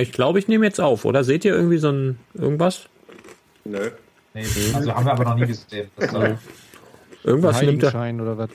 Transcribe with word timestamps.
Ich 0.00 0.12
glaube, 0.12 0.38
ich 0.38 0.48
nehme 0.48 0.66
jetzt 0.66 0.80
auf, 0.80 1.04
oder? 1.04 1.24
Seht 1.24 1.44
ihr 1.44 1.54
irgendwie 1.54 1.78
so 1.78 1.90
ein 1.90 2.18
irgendwas? 2.34 2.88
Nö. 3.64 3.90
Nee, 4.32 4.44
also 4.74 4.94
haben 4.94 5.04
wir 5.04 5.12
aber 5.12 5.24
noch 5.24 5.34
nie 5.34 5.46
gesehen. 5.46 5.90
Das 5.96 6.10
soll 6.10 6.38
Irgendwas 7.24 7.60
nimmt 7.60 7.82
er. 7.82 7.92
Heiligenschein 7.92 8.20
oder 8.20 8.38
was? 8.38 8.50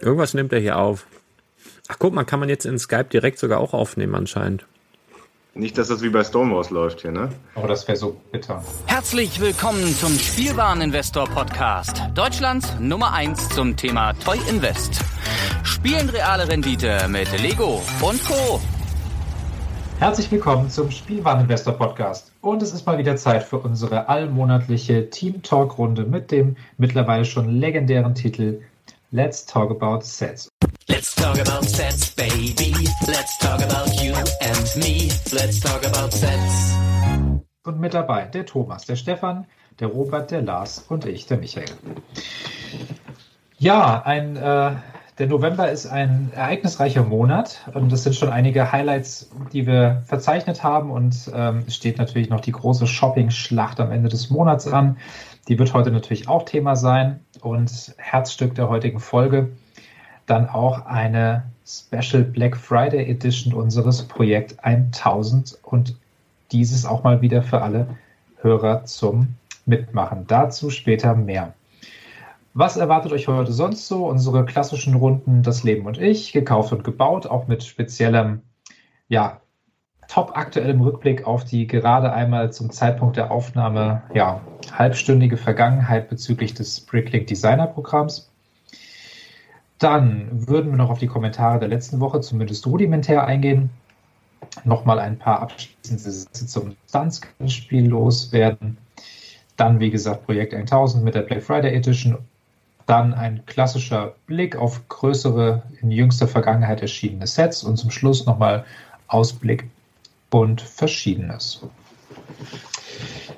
Irgendwas 0.00 0.34
nimmt 0.34 0.52
er 0.52 0.60
hier 0.60 0.76
auf. 0.78 1.06
Ach 1.88 1.96
guck 1.98 2.12
mal, 2.12 2.24
kann 2.24 2.40
man 2.40 2.48
jetzt 2.48 2.66
in 2.66 2.78
Skype 2.78 3.04
direkt 3.04 3.38
sogar 3.38 3.60
auch 3.60 3.72
aufnehmen 3.72 4.14
anscheinend. 4.14 4.66
Nicht, 5.54 5.76
dass 5.76 5.88
das 5.88 6.02
wie 6.02 6.08
bei 6.08 6.24
Stonewalls 6.24 6.70
läuft 6.70 7.02
hier, 7.02 7.12
ne? 7.12 7.28
aber 7.54 7.68
das 7.68 7.86
wäre 7.86 7.96
so 7.98 8.18
bitter. 8.32 8.64
Herzlich 8.86 9.38
willkommen 9.38 9.86
zum 9.96 10.18
Spielwareninvestor 10.18 11.26
Podcast. 11.28 12.02
Deutschlands 12.14 12.74
Nummer 12.80 13.12
1 13.12 13.50
zum 13.50 13.76
Thema 13.76 14.14
Toy 14.14 14.38
Invest. 14.48 15.00
Spielen 15.62 16.08
reale 16.08 16.48
Rendite 16.48 17.06
mit 17.08 17.28
Lego 17.40 17.82
und 18.00 18.24
Co. 18.24 18.60
Herzlich 20.02 20.32
willkommen 20.32 20.68
zum 20.68 20.90
Spielwareninvestor 20.90 21.74
Podcast. 21.74 22.32
Und 22.40 22.60
es 22.60 22.72
ist 22.72 22.84
mal 22.86 22.98
wieder 22.98 23.14
Zeit 23.14 23.44
für 23.44 23.58
unsere 23.58 24.08
allmonatliche 24.08 25.08
Team 25.10 25.42
Talk 25.44 25.78
Runde 25.78 26.02
mit 26.02 26.32
dem 26.32 26.56
mittlerweile 26.76 27.24
schon 27.24 27.48
legendären 27.48 28.12
Titel 28.12 28.62
Let's 29.12 29.46
Talk 29.46 29.70
About 29.70 30.00
Sets. 30.00 30.48
Let's 30.88 31.14
talk 31.14 31.38
about 31.38 31.64
sets, 31.68 32.10
baby. 32.16 32.74
Let's 33.06 33.38
talk 33.38 33.62
about 33.62 33.92
you 34.02 34.12
and 34.12 34.76
me. 34.76 35.08
Let's 35.30 35.60
talk 35.60 35.86
about 35.86 36.10
sets. 36.10 36.74
Und 37.62 37.78
mit 37.78 37.94
dabei 37.94 38.24
der 38.24 38.44
Thomas, 38.44 38.84
der 38.84 38.96
Stefan, 38.96 39.46
der 39.78 39.86
Robert, 39.86 40.32
der 40.32 40.42
Lars 40.42 40.84
und 40.88 41.06
ich, 41.06 41.26
der 41.26 41.38
Michael. 41.38 41.66
Ja, 43.56 44.02
ein, 44.02 44.34
äh, 44.34 44.72
der 45.22 45.28
November 45.28 45.70
ist 45.70 45.86
ein 45.86 46.32
ereignisreicher 46.34 47.04
Monat. 47.04 47.60
Und 47.74 47.92
das 47.92 48.02
sind 48.02 48.16
schon 48.16 48.30
einige 48.30 48.72
Highlights, 48.72 49.30
die 49.52 49.68
wir 49.68 50.02
verzeichnet 50.04 50.64
haben. 50.64 50.90
Und 50.90 51.30
ähm, 51.32 51.62
steht 51.68 51.98
natürlich 51.98 52.28
noch 52.28 52.40
die 52.40 52.50
große 52.50 52.88
Shopping-Schlacht 52.88 53.78
am 53.78 53.92
Ende 53.92 54.08
des 54.08 54.30
Monats 54.30 54.66
an. 54.66 54.96
Die 55.46 55.60
wird 55.60 55.74
heute 55.74 55.92
natürlich 55.92 56.26
auch 56.26 56.44
Thema 56.44 56.74
sein. 56.74 57.20
Und 57.40 57.94
Herzstück 57.98 58.56
der 58.56 58.68
heutigen 58.68 58.98
Folge 58.98 59.50
dann 60.26 60.48
auch 60.48 60.86
eine 60.86 61.44
Special 61.64 62.24
Black 62.24 62.56
Friday 62.56 63.08
Edition 63.08 63.52
unseres 63.52 64.02
Projekt 64.02 64.56
1000 64.64 65.56
und 65.62 65.94
dieses 66.50 66.84
auch 66.84 67.04
mal 67.04 67.22
wieder 67.22 67.44
für 67.44 67.62
alle 67.62 67.86
Hörer 68.40 68.86
zum 68.86 69.36
Mitmachen. 69.66 70.26
Dazu 70.26 70.68
später 70.68 71.14
mehr. 71.14 71.54
Was 72.54 72.76
erwartet 72.76 73.12
euch 73.12 73.28
heute 73.28 73.50
sonst 73.50 73.88
so? 73.88 74.06
Unsere 74.06 74.44
klassischen 74.44 74.94
Runden 74.94 75.42
Das 75.42 75.64
Leben 75.64 75.86
und 75.86 75.98
ich, 75.98 76.32
gekauft 76.32 76.72
und 76.72 76.84
gebaut, 76.84 77.26
auch 77.26 77.46
mit 77.46 77.64
speziellem, 77.64 78.42
ja, 79.08 79.40
top 80.06 80.36
aktuellem 80.36 80.82
Rückblick 80.82 81.26
auf 81.26 81.44
die 81.44 81.66
gerade 81.66 82.12
einmal 82.12 82.52
zum 82.52 82.70
Zeitpunkt 82.70 83.16
der 83.16 83.30
Aufnahme, 83.30 84.02
ja, 84.12 84.42
halbstündige 84.70 85.38
Vergangenheit 85.38 86.10
bezüglich 86.10 86.52
des 86.52 86.80
Bricklink 86.80 87.26
Designer 87.26 87.66
Programms. 87.66 88.30
Dann 89.78 90.28
würden 90.46 90.72
wir 90.72 90.76
noch 90.76 90.90
auf 90.90 90.98
die 90.98 91.06
Kommentare 91.06 91.58
der 91.58 91.68
letzten 91.68 92.00
Woche 92.00 92.20
zumindest 92.20 92.66
rudimentär 92.66 93.26
eingehen. 93.26 93.70
Nochmal 94.64 94.98
ein 94.98 95.18
paar 95.18 95.40
abschließende 95.40 96.10
Sätze 96.10 96.46
zum 96.46 96.76
Stunts-Spiel 96.86 97.88
loswerden. 97.88 98.76
Dann, 99.56 99.80
wie 99.80 99.90
gesagt, 99.90 100.26
Projekt 100.26 100.52
1000 100.52 101.02
mit 101.02 101.14
der 101.14 101.22
Black 101.22 101.42
Friday 101.42 101.74
Edition. 101.74 102.18
Dann 102.86 103.14
ein 103.14 103.44
klassischer 103.46 104.14
Blick 104.26 104.56
auf 104.56 104.88
größere, 104.88 105.62
in 105.80 105.90
jüngster 105.90 106.28
Vergangenheit 106.28 106.82
erschienene 106.82 107.26
Sets. 107.26 107.62
Und 107.62 107.76
zum 107.76 107.90
Schluss 107.90 108.26
nochmal 108.26 108.64
Ausblick 109.08 109.68
und 110.30 110.60
Verschiedenes. 110.60 111.62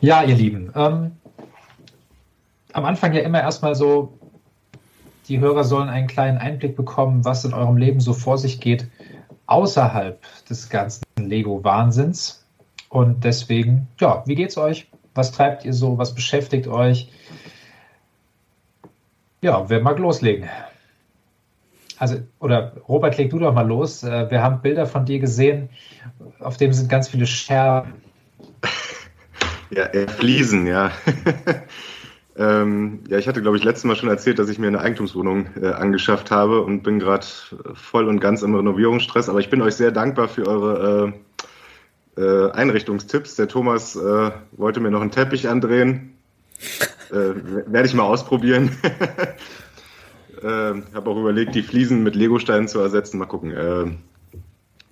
Ja, 0.01 0.23
ihr 0.23 0.35
Lieben, 0.35 0.73
ähm, 0.75 1.13
am 2.73 2.85
Anfang 2.85 3.13
ja 3.13 3.23
immer 3.23 3.41
erstmal 3.41 3.75
so 3.75 4.19
die 5.29 5.41
Hörer 5.41 5.65
sollen 5.65 5.89
einen 5.89 6.07
kleinen 6.07 6.39
Einblick 6.39 6.77
bekommen, 6.77 7.25
was 7.25 7.45
in 7.45 7.55
eurem 7.55 7.77
Leben 7.77 8.01
so 8.01 8.13
vor 8.13 8.37
sich 8.37 8.61
geht, 8.61 8.87
außerhalb 9.47 10.21
des 10.49 10.69
ganzen 10.69 11.05
Lego-Wahnsinns. 11.17 12.45
Und 12.91 13.25
deswegen, 13.25 13.89
ja, 13.99 14.23
wie 14.27 14.35
geht's 14.35 14.59
euch? 14.59 14.89
Was 15.15 15.33
treibt 15.33 15.65
ihr 15.65 15.73
so? 15.73 15.97
Was 15.99 16.15
beschäftigt 16.15 16.67
euch? 16.67 17.11
Ja, 19.45 19.69
wer 19.69 19.83
mag 19.83 19.99
loslegen? 19.99 20.49
Also, 21.99 22.17
oder 22.39 22.73
Robert, 22.89 23.19
leg 23.19 23.29
du 23.29 23.39
doch 23.39 23.53
mal 23.53 23.69
los. 23.69 24.03
Äh, 24.03 24.31
Wir 24.31 24.43
haben 24.43 24.63
Bilder 24.63 24.87
von 24.87 25.05
dir 25.05 25.19
gesehen, 25.19 25.69
auf 26.41 26.57
dem 26.57 26.73
sind 26.73 26.89
ganz 26.89 27.09
viele 27.09 27.27
Scherben. 27.27 27.93
Ja, 29.69 29.85
äh, 29.85 30.09
Fliesen, 30.09 30.67
ja. 30.67 30.93
ähm, 32.39 33.01
ja, 33.07 33.19
ich 33.19 33.29
hatte, 33.29 33.43
glaube 33.43 33.59
ich, 33.59 33.65
letztes 33.65 33.85
Mal 33.85 33.97
schon 33.97 34.09
erzählt, 34.09 34.39
dass 34.39 34.49
ich 34.49 34.59
mir 34.59 34.69
eine 34.69 34.81
Eigentumswohnung 34.81 35.49
äh, 35.61 35.67
angeschafft 35.67 36.31
habe 36.31 36.63
und 36.63 36.83
bin 36.83 36.99
gerade 36.99 37.27
voll 37.75 38.09
und 38.09 38.21
ganz 38.21 38.41
im 38.41 38.55
Renovierungsstress. 38.55 39.29
Aber 39.29 39.41
ich 39.41 39.51
bin 39.51 39.61
euch 39.61 39.75
sehr 39.75 39.91
dankbar 39.91 40.29
für 40.29 40.47
eure 40.47 41.13
äh, 42.17 42.23
äh, 42.23 42.51
Einrichtungstipps. 42.53 43.37
Der 43.37 43.49
Thomas 43.49 43.95
äh, 43.95 44.31
wollte 44.53 44.81
mir 44.81 44.91
noch 44.91 45.03
einen 45.03 45.11
Teppich 45.11 45.51
andrehen. 45.51 46.14
Äh, 47.11 47.35
Werde 47.67 47.87
ich 47.87 47.95
mal 47.95 48.05
ausprobieren. 48.05 48.71
äh, 50.43 50.47
habe 50.47 51.11
auch 51.11 51.19
überlegt, 51.19 51.55
die 51.55 51.63
Fliesen 51.63 52.03
mit 52.03 52.17
Legosteinen 52.17 52.69
zu 52.69 52.81
ersetzen. 52.81 53.19
Mal 53.19 53.27
gucken. 53.27 53.53
Äh, 53.53 53.87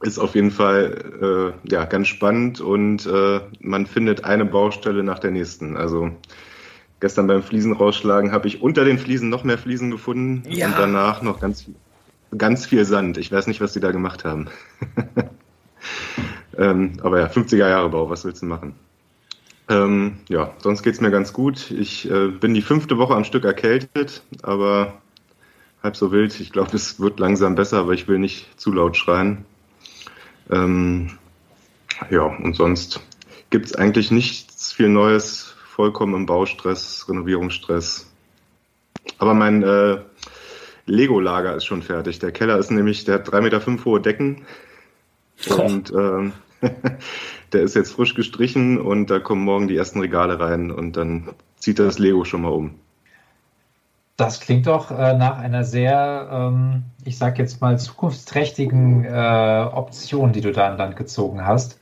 ist 0.07 0.19
auf 0.19 0.35
jeden 0.35 0.51
Fall 0.51 1.55
äh, 1.65 1.71
ja 1.71 1.85
ganz 1.85 2.09
spannend 2.09 2.61
und 2.61 3.07
äh, 3.07 3.41
man 3.61 3.87
findet 3.87 4.25
eine 4.25 4.45
Baustelle 4.45 5.05
nach 5.05 5.21
der 5.21 5.31
nächsten. 5.31 5.77
Also 5.77 6.11
gestern 7.01 7.29
beim 7.29 7.43
Fliesen 7.43 7.73
rausschlagen 7.73 8.33
habe 8.33 8.49
ich 8.49 8.63
unter 8.63 8.85
den 8.85 8.99
Fliesen 8.99 9.29
noch 9.29 9.45
mehr 9.45 9.59
Fliesen 9.59 9.91
gefunden 9.93 10.43
Ja. 10.49 10.67
und 10.67 10.75
danach 10.79 11.23
noch 11.23 11.41
ganz 11.41 11.67
ganz 12.37 12.67
viel 12.67 12.85
Sand. 12.85 13.19
Ich 13.19 13.31
weiß 13.31 13.47
nicht, 13.47 13.61
was 13.61 13.75
die 13.75 13.81
da 13.81 13.93
gemacht 13.93 14.25
haben. 14.25 14.49
ähm, 16.59 16.95
aber 17.03 17.21
ja, 17.21 17.27
50er 17.27 17.69
Jahre 17.69 17.91
Bau, 17.91 18.11
was 18.11 18.25
willst 18.25 18.43
du 18.43 18.47
machen? 18.47 18.75
Ähm, 19.69 20.19
ja, 20.29 20.53
sonst 20.59 20.83
geht's 20.83 21.01
mir 21.01 21.11
ganz 21.11 21.33
gut. 21.33 21.71
Ich 21.71 22.11
äh, 22.11 22.29
bin 22.29 22.55
die 22.55 22.63
fünfte 22.63 22.99
Woche 22.99 23.15
am 23.15 23.25
Stück 23.25 23.45
erkältet, 23.45 24.23
aber 24.43 25.01
halb 25.83 25.97
so 25.97 26.13
wild. 26.13 26.39
Ich 26.41 26.53
glaube, 26.53 26.75
es 26.75 27.01
wird 27.01 27.21
langsam 27.21 27.55
besser, 27.55 27.79
aber 27.79 27.93
ich 27.93 28.09
will 28.09 28.19
nicht 28.19 28.61
zu 28.61 28.73
laut 28.73 28.97
schreien. 28.97 29.45
Ähm, 30.51 31.19
ja, 32.11 32.23
und 32.23 32.55
sonst 32.55 33.01
gibt's 33.51 33.75
eigentlich 33.75 34.11
nichts 34.11 34.73
viel 34.73 34.89
Neues, 34.89 35.55
vollkommen 35.65 36.15
im 36.15 36.27
Baustress, 36.27 37.07
Renovierungsstress. 37.09 38.11
Aber 39.19 39.35
mein 39.35 39.63
äh, 39.63 39.99
Lego-Lager 40.87 41.57
ist 41.57 41.65
schon 41.65 41.83
fertig. 41.83 42.19
Der 42.19 42.33
Keller 42.33 42.59
ist 42.59 42.71
nämlich, 42.71 43.05
der 43.05 43.17
hat 43.17 43.29
3,5 43.29 43.41
Meter 43.41 43.61
fünf 43.61 43.85
hohe 43.85 44.01
Decken. 44.01 44.45
Und 45.49 45.93
ähm, 45.93 46.33
der 47.53 47.63
ist 47.63 47.75
jetzt 47.75 47.93
frisch 47.93 48.15
gestrichen 48.15 48.81
und 48.81 49.11
da 49.11 49.19
kommen 49.19 49.45
morgen 49.45 49.69
die 49.69 49.77
ersten 49.77 50.01
Regale 50.01 50.41
rein 50.41 50.71
und 50.71 50.97
dann 50.97 51.29
zieht 51.57 51.79
das 51.79 51.99
Lego 51.99 52.25
schon 52.25 52.43
mal 52.43 52.53
um. 52.53 52.75
Das 54.17 54.41
klingt 54.41 54.67
doch 54.67 54.91
äh, 54.91 55.17
nach 55.17 55.39
einer 55.39 55.65
sehr, 55.65 56.29
ähm, 56.31 56.85
ich 57.05 57.19
sag 57.19 57.39
jetzt 57.39 57.61
mal, 57.61 57.79
zukunftsträchtigen 57.79 59.05
äh, 59.05 59.67
Option, 59.73 60.33
die 60.33 60.41
du 60.41 60.53
da 60.53 60.69
an 60.69 60.79
Land 60.79 60.97
gezogen 60.97 61.47
hast. 61.47 61.81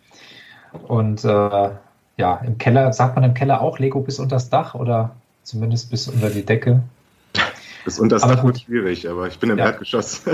Und 0.86 1.24
äh, 1.24 1.70
ja, 2.16 2.36
im 2.44 2.58
Keller, 2.58 2.92
sagt 2.92 3.16
man 3.16 3.24
im 3.24 3.34
Keller 3.34 3.60
auch 3.60 3.78
Lego 3.78 4.00
bis 4.00 4.19
unter 4.19 4.36
das 4.36 4.48
Dach 4.48 4.74
oder 4.74 5.16
zumindest 5.42 5.90
bis 5.90 6.08
unter 6.08 6.30
die 6.30 6.44
Decke? 6.44 6.82
Bis 7.84 7.98
unter 7.98 8.16
das 8.16 8.22
Aber 8.22 8.36
Dach 8.36 8.42
gut. 8.42 8.54
wird 8.54 8.62
schwierig, 8.64 9.08
aber 9.08 9.26
ich 9.26 9.38
bin 9.38 9.50
im 9.50 9.58
Ja. 9.58 9.66
Erdgeschoss. 9.66 10.22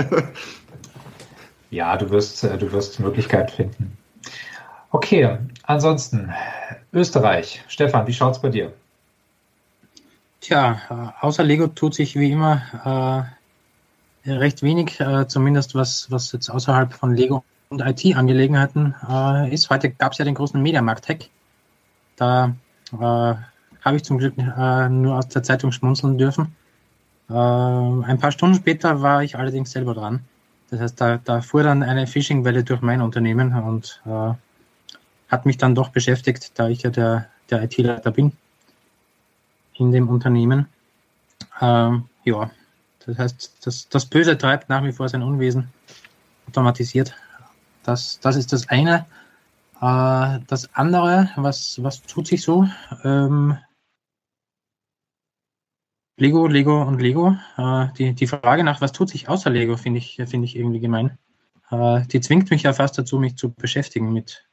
Ja, 1.69 1.97
du 1.97 2.09
wirst, 2.09 2.43
äh, 2.43 2.57
du 2.57 2.71
wirst 2.71 2.99
Möglichkeit 2.99 3.51
finden. 3.51 3.97
Okay, 4.91 5.37
ansonsten 5.63 6.33
Österreich. 6.93 7.63
Stefan, 7.67 8.07
wie 8.07 8.13
schaut's 8.13 8.41
bei 8.41 8.49
dir? 8.49 8.73
Tja, 10.39 10.81
äh, 10.89 11.25
außer 11.25 11.43
Lego 11.43 11.67
tut 11.67 11.93
sich 11.93 12.15
wie 12.15 12.31
immer 12.31 13.35
äh, 14.25 14.31
recht 14.31 14.63
wenig, 14.63 14.99
äh, 14.99 15.27
zumindest 15.27 15.75
was, 15.75 16.09
was 16.09 16.31
jetzt 16.31 16.49
außerhalb 16.49 16.93
von 16.93 17.13
Lego 17.13 17.43
und 17.69 17.81
IT-Angelegenheiten 17.81 18.95
äh, 19.09 19.53
ist. 19.53 19.69
Heute 19.69 19.89
gab 19.89 20.13
es 20.13 20.19
ja 20.19 20.25
den 20.25 20.35
großen 20.35 20.61
Mediamarkt-Hack. 20.61 21.25
Da 22.15 22.55
äh, 22.93 22.95
habe 22.97 23.95
ich 23.95 24.03
zum 24.03 24.19
Glück 24.19 24.35
äh, 24.37 24.89
nur 24.89 25.17
aus 25.17 25.27
der 25.27 25.43
Zeitung 25.43 25.71
schmunzeln 25.71 26.17
dürfen. 26.17 26.55
Ein 27.29 28.19
paar 28.21 28.31
Stunden 28.31 28.55
später 28.55 29.01
war 29.01 29.21
ich 29.21 29.37
allerdings 29.37 29.71
selber 29.71 29.93
dran. 29.93 30.21
Das 30.69 30.79
heißt, 30.79 31.01
da, 31.01 31.17
da 31.17 31.41
fuhr 31.41 31.61
dann 31.61 31.83
eine 31.83 32.07
Phishing-Welle 32.07 32.63
durch 32.63 32.79
mein 32.79 33.01
Unternehmen 33.01 33.53
und 33.53 34.01
hat 35.27 35.45
mich 35.45 35.57
dann 35.57 35.75
doch 35.75 35.89
beschäftigt, 35.89 36.57
da 36.59 36.69
ich 36.69 36.83
ja 36.83 36.89
der, 36.89 37.29
der 37.49 37.63
IT-Leiter 37.63 38.11
bin 38.11 38.31
in 39.73 39.91
dem 39.91 40.09
Unternehmen. 40.09 40.67
Ähm, 41.61 42.09
ja, 42.23 42.49
das 43.05 43.17
heißt, 43.17 43.57
das, 43.63 43.89
das 43.89 44.05
Böse 44.05 44.37
treibt 44.37 44.69
nach 44.69 44.83
wie 44.83 44.91
vor 44.91 45.09
sein 45.09 45.23
Unwesen 45.23 45.69
automatisiert. 46.47 47.15
Das, 47.83 48.19
das 48.19 48.35
ist 48.35 48.53
das 48.53 48.69
eine. 48.69 49.05
Äh, 49.81 50.39
das 50.47 50.73
andere, 50.73 51.29
was, 51.35 51.81
was 51.83 52.01
tut 52.03 52.27
sich 52.27 52.41
so? 52.41 52.67
Ähm, 53.03 53.57
Lego, 56.17 56.47
Lego 56.47 56.81
und 56.81 56.99
Lego. 56.99 57.37
Äh, 57.57 57.87
die, 57.97 58.13
die 58.13 58.27
Frage 58.27 58.63
nach, 58.63 58.81
was 58.81 58.91
tut 58.91 59.09
sich 59.09 59.29
außer 59.29 59.49
Lego, 59.49 59.77
finde 59.77 59.99
ich, 59.99 60.15
finde 60.25 60.45
ich 60.45 60.55
irgendwie 60.55 60.79
gemein. 60.79 61.17
Äh, 61.69 62.05
die 62.07 62.21
zwingt 62.21 62.49
mich 62.49 62.63
ja 62.63 62.73
fast 62.73 62.97
dazu, 62.97 63.19
mich 63.19 63.35
zu 63.35 63.51
beschäftigen 63.53 64.11
mit, 64.11 64.47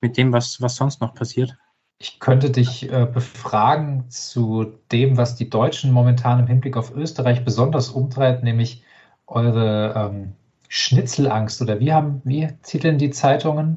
mit 0.00 0.16
dem, 0.16 0.32
was, 0.32 0.60
was 0.60 0.76
sonst 0.76 1.00
noch 1.00 1.14
passiert. 1.14 1.56
Ich 1.98 2.18
könnte 2.18 2.50
dich 2.50 2.90
äh, 2.90 3.06
befragen 3.06 4.08
zu 4.08 4.72
dem, 4.90 5.18
was 5.18 5.36
die 5.36 5.50
Deutschen 5.50 5.92
momentan 5.92 6.40
im 6.40 6.46
Hinblick 6.46 6.76
auf 6.76 6.96
Österreich 6.96 7.44
besonders 7.44 7.90
umtreibt, 7.90 8.42
nämlich 8.42 8.82
eure 9.26 9.94
ähm, 9.94 10.32
Schnitzelangst 10.68 11.60
oder 11.60 11.78
wie 11.78 11.92
haben, 11.92 12.22
wie 12.24 12.48
titeln 12.62 12.96
die 12.96 13.10
Zeitungen, 13.10 13.76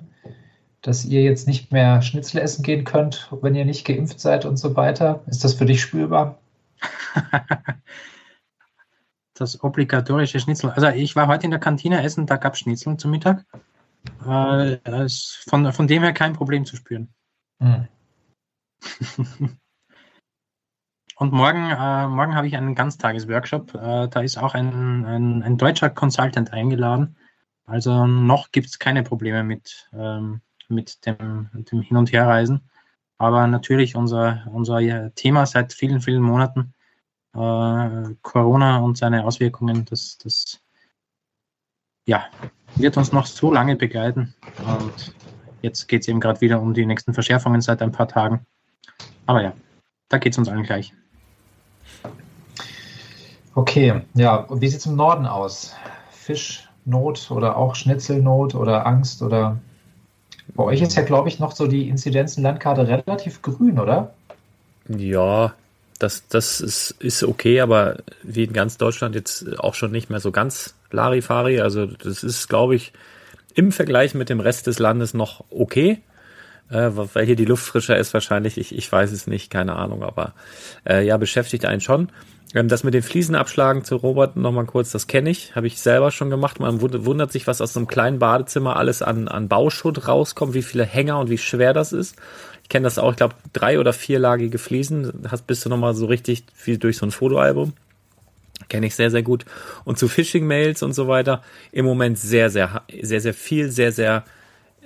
dass 0.82 1.04
ihr 1.06 1.22
jetzt 1.22 1.48
nicht 1.48 1.72
mehr 1.72 2.02
Schnitzel 2.02 2.40
essen 2.40 2.64
gehen 2.64 2.86
könnt, 2.86 3.30
wenn 3.42 3.56
ihr 3.56 3.66
nicht 3.66 3.86
geimpft 3.86 4.20
seid 4.20 4.46
und 4.46 4.58
so 4.58 4.76
weiter? 4.76 5.22
Ist 5.28 5.44
das 5.44 5.54
für 5.54 5.66
dich 5.66 5.82
spürbar? 5.82 6.38
das 9.34 9.64
obligatorische 9.64 10.40
Schnitzel. 10.40 10.70
Also 10.70 10.88
ich 10.90 11.16
war 11.16 11.28
heute 11.28 11.46
in 11.46 11.52
der 11.52 11.60
Kantine 11.60 12.04
essen, 12.04 12.26
da 12.26 12.38
gab 12.38 12.54
es 12.54 12.60
Schnitzel 12.60 12.98
zum 12.98 13.12
Mittag. 13.12 13.46
Äh, 14.26 15.06
ist 15.06 15.46
von, 15.50 15.72
von 15.72 15.88
dem 15.88 16.04
her 16.04 16.14
kein 16.14 16.34
Problem 16.34 16.66
zu 16.66 16.76
spüren. 16.76 17.14
Hm. 17.60 17.88
Und 21.16 21.32
morgen, 21.32 21.70
äh, 21.70 22.08
morgen 22.08 22.36
habe 22.36 22.48
ich 22.48 22.58
einen 22.58 22.76
Ganztagesworkshop. 22.76 23.76
Äh, 23.76 24.08
da 24.10 24.22
ist 24.22 24.38
auch 24.38 24.56
ein, 24.56 25.06
ein, 25.06 25.44
ein, 25.44 25.58
deutscher 25.58 25.90
Consultant 25.90 26.52
eingeladen. 26.52 27.18
Also 27.66 28.08
noch 28.08 28.52
gibt 28.52 28.68
es 28.68 28.80
keine 28.80 29.04
Probleme 29.04 29.44
mit, 29.44 29.90
ähm, 29.94 30.42
mit 30.70 31.06
dem, 31.06 31.50
dem 31.54 31.82
Hin- 31.82 31.98
und 31.98 32.12
Herreisen. 32.12 32.70
Aber 33.18 33.48
natürlich 33.48 33.96
unser, 33.96 34.44
unser 34.52 35.14
Thema 35.14 35.46
seit 35.46 35.72
vielen, 35.72 36.02
vielen 36.02 36.24
Monaten, 36.24 36.74
äh, 37.34 38.16
Corona 38.22 38.80
und 38.80 38.98
seine 38.98 39.24
Auswirkungen, 39.24 39.86
das, 39.86 40.18
das 40.18 40.63
ja, 42.06 42.26
wird 42.76 42.98
uns 42.98 43.12
noch 43.12 43.26
so 43.26 43.52
lange 43.52 43.76
begleiten. 43.76 44.34
Und 44.66 45.14
jetzt 45.62 45.88
geht 45.88 46.02
es 46.02 46.08
eben 46.08 46.20
gerade 46.20 46.42
wieder 46.42 46.62
um 46.62 46.74
die 46.74 46.86
nächsten 46.86 47.14
Verschärfungen 47.14 47.62
seit 47.62 47.82
ein 47.82 47.92
paar 47.92 48.08
Tagen. 48.08 48.46
Aber 49.26 49.42
ja, 49.42 49.54
da 50.10 50.18
geht 50.18 50.34
es 50.34 50.38
uns 50.38 50.50
allen 50.50 50.64
gleich. 50.64 50.94
Okay, 53.56 54.02
ja, 54.16 54.48
wie 54.50 54.68
sieht 54.68 54.80
es 54.80 54.86
im 54.86 54.96
Norden 54.96 55.26
aus? 55.26 55.76
Fischnot 56.12 57.30
oder 57.30 57.58
auch 57.58 57.76
Schnitzelnot 57.76 58.56
oder 58.56 58.86
Angst 58.86 59.22
oder 59.22 59.60
bei 60.56 60.64
euch 60.64 60.82
ist 60.82 60.96
ja, 60.96 61.04
glaube 61.04 61.30
ich, 61.30 61.40
noch 61.40 61.54
so 61.54 61.68
die 61.68 61.88
Inzidenzen-Landkarte 61.88 62.88
relativ 62.88 63.42
grün, 63.42 63.80
oder? 63.80 64.14
Ja, 64.88 65.54
das, 66.00 66.28
das 66.28 66.60
ist, 66.60 66.92
ist 67.00 67.24
okay, 67.24 67.62
aber 67.62 67.98
wie 68.24 68.44
in 68.44 68.54
ganz 68.54 68.78
Deutschland 68.78 69.16
jetzt 69.16 69.60
auch 69.60 69.74
schon 69.74 69.92
nicht 69.92 70.10
mehr 70.10 70.20
so 70.20 70.32
ganz 70.32 70.76
Larifari. 70.94 71.60
Also 71.60 71.86
das 71.86 72.24
ist, 72.24 72.48
glaube 72.48 72.76
ich, 72.76 72.94
im 73.56 73.72
Vergleich 73.72 74.14
mit 74.14 74.30
dem 74.30 74.40
Rest 74.40 74.68
des 74.68 74.80
Landes 74.80 75.14
noch 75.14 75.44
okay. 75.50 76.02
Äh, 76.70 76.92
weil 76.94 77.26
hier 77.26 77.36
die 77.36 77.46
Luft 77.46 77.66
frischer 77.66 77.98
ist 77.98 78.14
wahrscheinlich, 78.14 78.58
ich, 78.58 78.76
ich 78.76 78.90
weiß 78.90 79.12
es 79.12 79.28
nicht, 79.28 79.50
keine 79.52 79.76
Ahnung, 79.76 80.02
aber 80.02 80.34
äh, 80.88 81.06
ja, 81.06 81.18
beschäftigt 81.18 81.66
einen 81.66 81.82
schon. 81.82 82.10
Ähm, 82.56 82.68
das 82.68 82.84
mit 82.84 82.94
den 82.94 83.04
Fliesen 83.04 83.36
abschlagen 83.36 83.84
zu 83.84 83.96
Robert 83.98 84.38
nochmal 84.38 84.66
kurz, 84.66 84.92
das 84.92 85.08
kenne 85.08 85.30
ich, 85.30 85.56
habe 85.56 85.68
ich 85.68 85.80
selber 85.80 86.12
schon 86.12 86.30
gemacht. 86.30 86.60
Man 86.60 86.82
wundert 86.82 87.32
sich, 87.32 87.48
was 87.48 87.62
aus 87.62 87.74
so 87.74 87.80
einem 87.80 87.88
kleinen 87.88 88.20
Badezimmer 88.20 88.78
alles 88.78 89.02
an, 89.02 89.28
an 89.28 89.50
Bauschutt 89.50 90.08
rauskommt, 90.08 90.54
wie 90.54 90.62
viele 90.62 90.86
Hänger 90.86 91.20
und 91.20 91.30
wie 91.30 91.38
schwer 91.38 91.74
das 91.74 91.92
ist. 91.94 92.16
Ich 92.64 92.70
kenne 92.70 92.86
das 92.86 92.98
auch, 92.98 93.12
ich 93.12 93.18
glaube, 93.18 93.36
drei- 93.52 93.80
oder 93.80 93.92
vierlagige 93.92 94.58
Fliesen. 94.58 95.28
Hast 95.30 95.46
bist 95.48 95.66
du 95.66 95.70
nochmal 95.70 95.96
so 95.96 96.06
richtig 96.06 96.46
wie 96.64 96.78
durch 96.78 96.98
so 96.98 97.06
ein 97.06 97.12
Fotoalbum. 97.12 97.74
Kenne 98.70 98.88
ich 98.88 98.96
sehr, 98.96 99.12
sehr 99.12 99.24
gut. 99.24 99.46
Und 99.84 99.98
zu 99.98 100.08
Phishing-Mails 100.08 100.84
und 100.84 100.94
so 100.94 101.08
weiter, 101.08 101.44
im 101.72 101.86
Moment 101.86 102.18
sehr, 102.18 102.50
sehr, 102.50 102.84
sehr, 103.02 103.22
sehr 103.22 103.34
viel, 103.34 103.70
sehr, 103.72 103.92
sehr, 103.92 104.24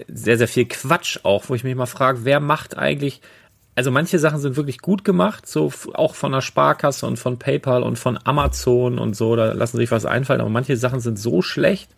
sehr, 0.08 0.38
sehr 0.38 0.48
viel 0.48 0.66
Quatsch 0.66 1.20
auch, 1.24 1.50
wo 1.50 1.56
ich 1.56 1.64
mich 1.64 1.76
mal 1.76 1.86
frage, 1.86 2.20
wer 2.24 2.40
macht 2.40 2.78
eigentlich 2.78 3.22
also 3.78 3.92
manche 3.92 4.18
Sachen 4.18 4.40
sind 4.40 4.56
wirklich 4.56 4.80
gut 4.80 5.04
gemacht, 5.04 5.48
so 5.48 5.72
auch 5.94 6.16
von 6.16 6.32
der 6.32 6.42
Sparkasse 6.42 7.06
und 7.06 7.20
von 7.20 7.38
PayPal 7.38 7.84
und 7.84 8.00
von 8.00 8.18
Amazon 8.24 8.98
und 8.98 9.16
so, 9.16 9.36
da 9.36 9.54
lassen 9.54 9.78
sich 9.78 9.92
was 9.92 10.04
einfallen, 10.04 10.42
aber 10.42 10.50
manche 10.50 10.76
Sachen 10.76 11.00
sind 11.00 11.20
so 11.20 11.44
schlecht, 11.44 11.92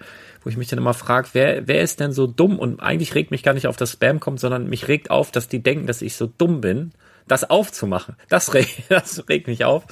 wo 0.43 0.49
ich 0.49 0.57
mich 0.57 0.67
dann 0.67 0.77
immer 0.77 0.93
frage, 0.93 1.29
wer, 1.31 1.69
wer 1.69 1.81
ist 1.81 2.01
denn 2.01 2.11
so 2.11 2.27
dumm? 2.27 2.59
Und 2.59 2.81
eigentlich 2.81 3.15
regt 3.15 3.31
mich 3.31 3.43
gar 3.43 3.53
nicht 3.53 3.65
auf, 3.65 3.77
dass 3.77 3.93
Spam 3.93 4.19
kommt, 4.19 4.41
sondern 4.41 4.67
mich 4.67 4.89
regt 4.89 5.09
auf, 5.09 5.31
dass 5.31 5.47
die 5.47 5.63
denken, 5.63 5.87
dass 5.87 6.01
ich 6.01 6.17
so 6.17 6.29
dumm 6.37 6.59
bin, 6.59 6.91
das 7.29 7.49
aufzumachen. 7.49 8.15
Das 8.27 8.53
regt, 8.53 8.83
das 8.89 9.23
regt 9.29 9.47
mich 9.47 9.63
auf. 9.63 9.83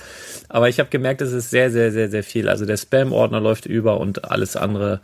Aber 0.50 0.69
ich 0.69 0.80
habe 0.80 0.89
gemerkt, 0.89 1.22
es 1.22 1.31
ist 1.31 1.50
sehr, 1.50 1.72
sehr, 1.72 1.92
sehr, 1.92 2.10
sehr 2.10 2.24
viel. 2.24 2.50
Also 2.50 2.66
der 2.66 2.78
Spam-Ordner 2.78 3.39
läuft 3.39 3.66
über 3.66 4.00
und 4.00 4.30
alles 4.30 4.56
andere 4.56 5.00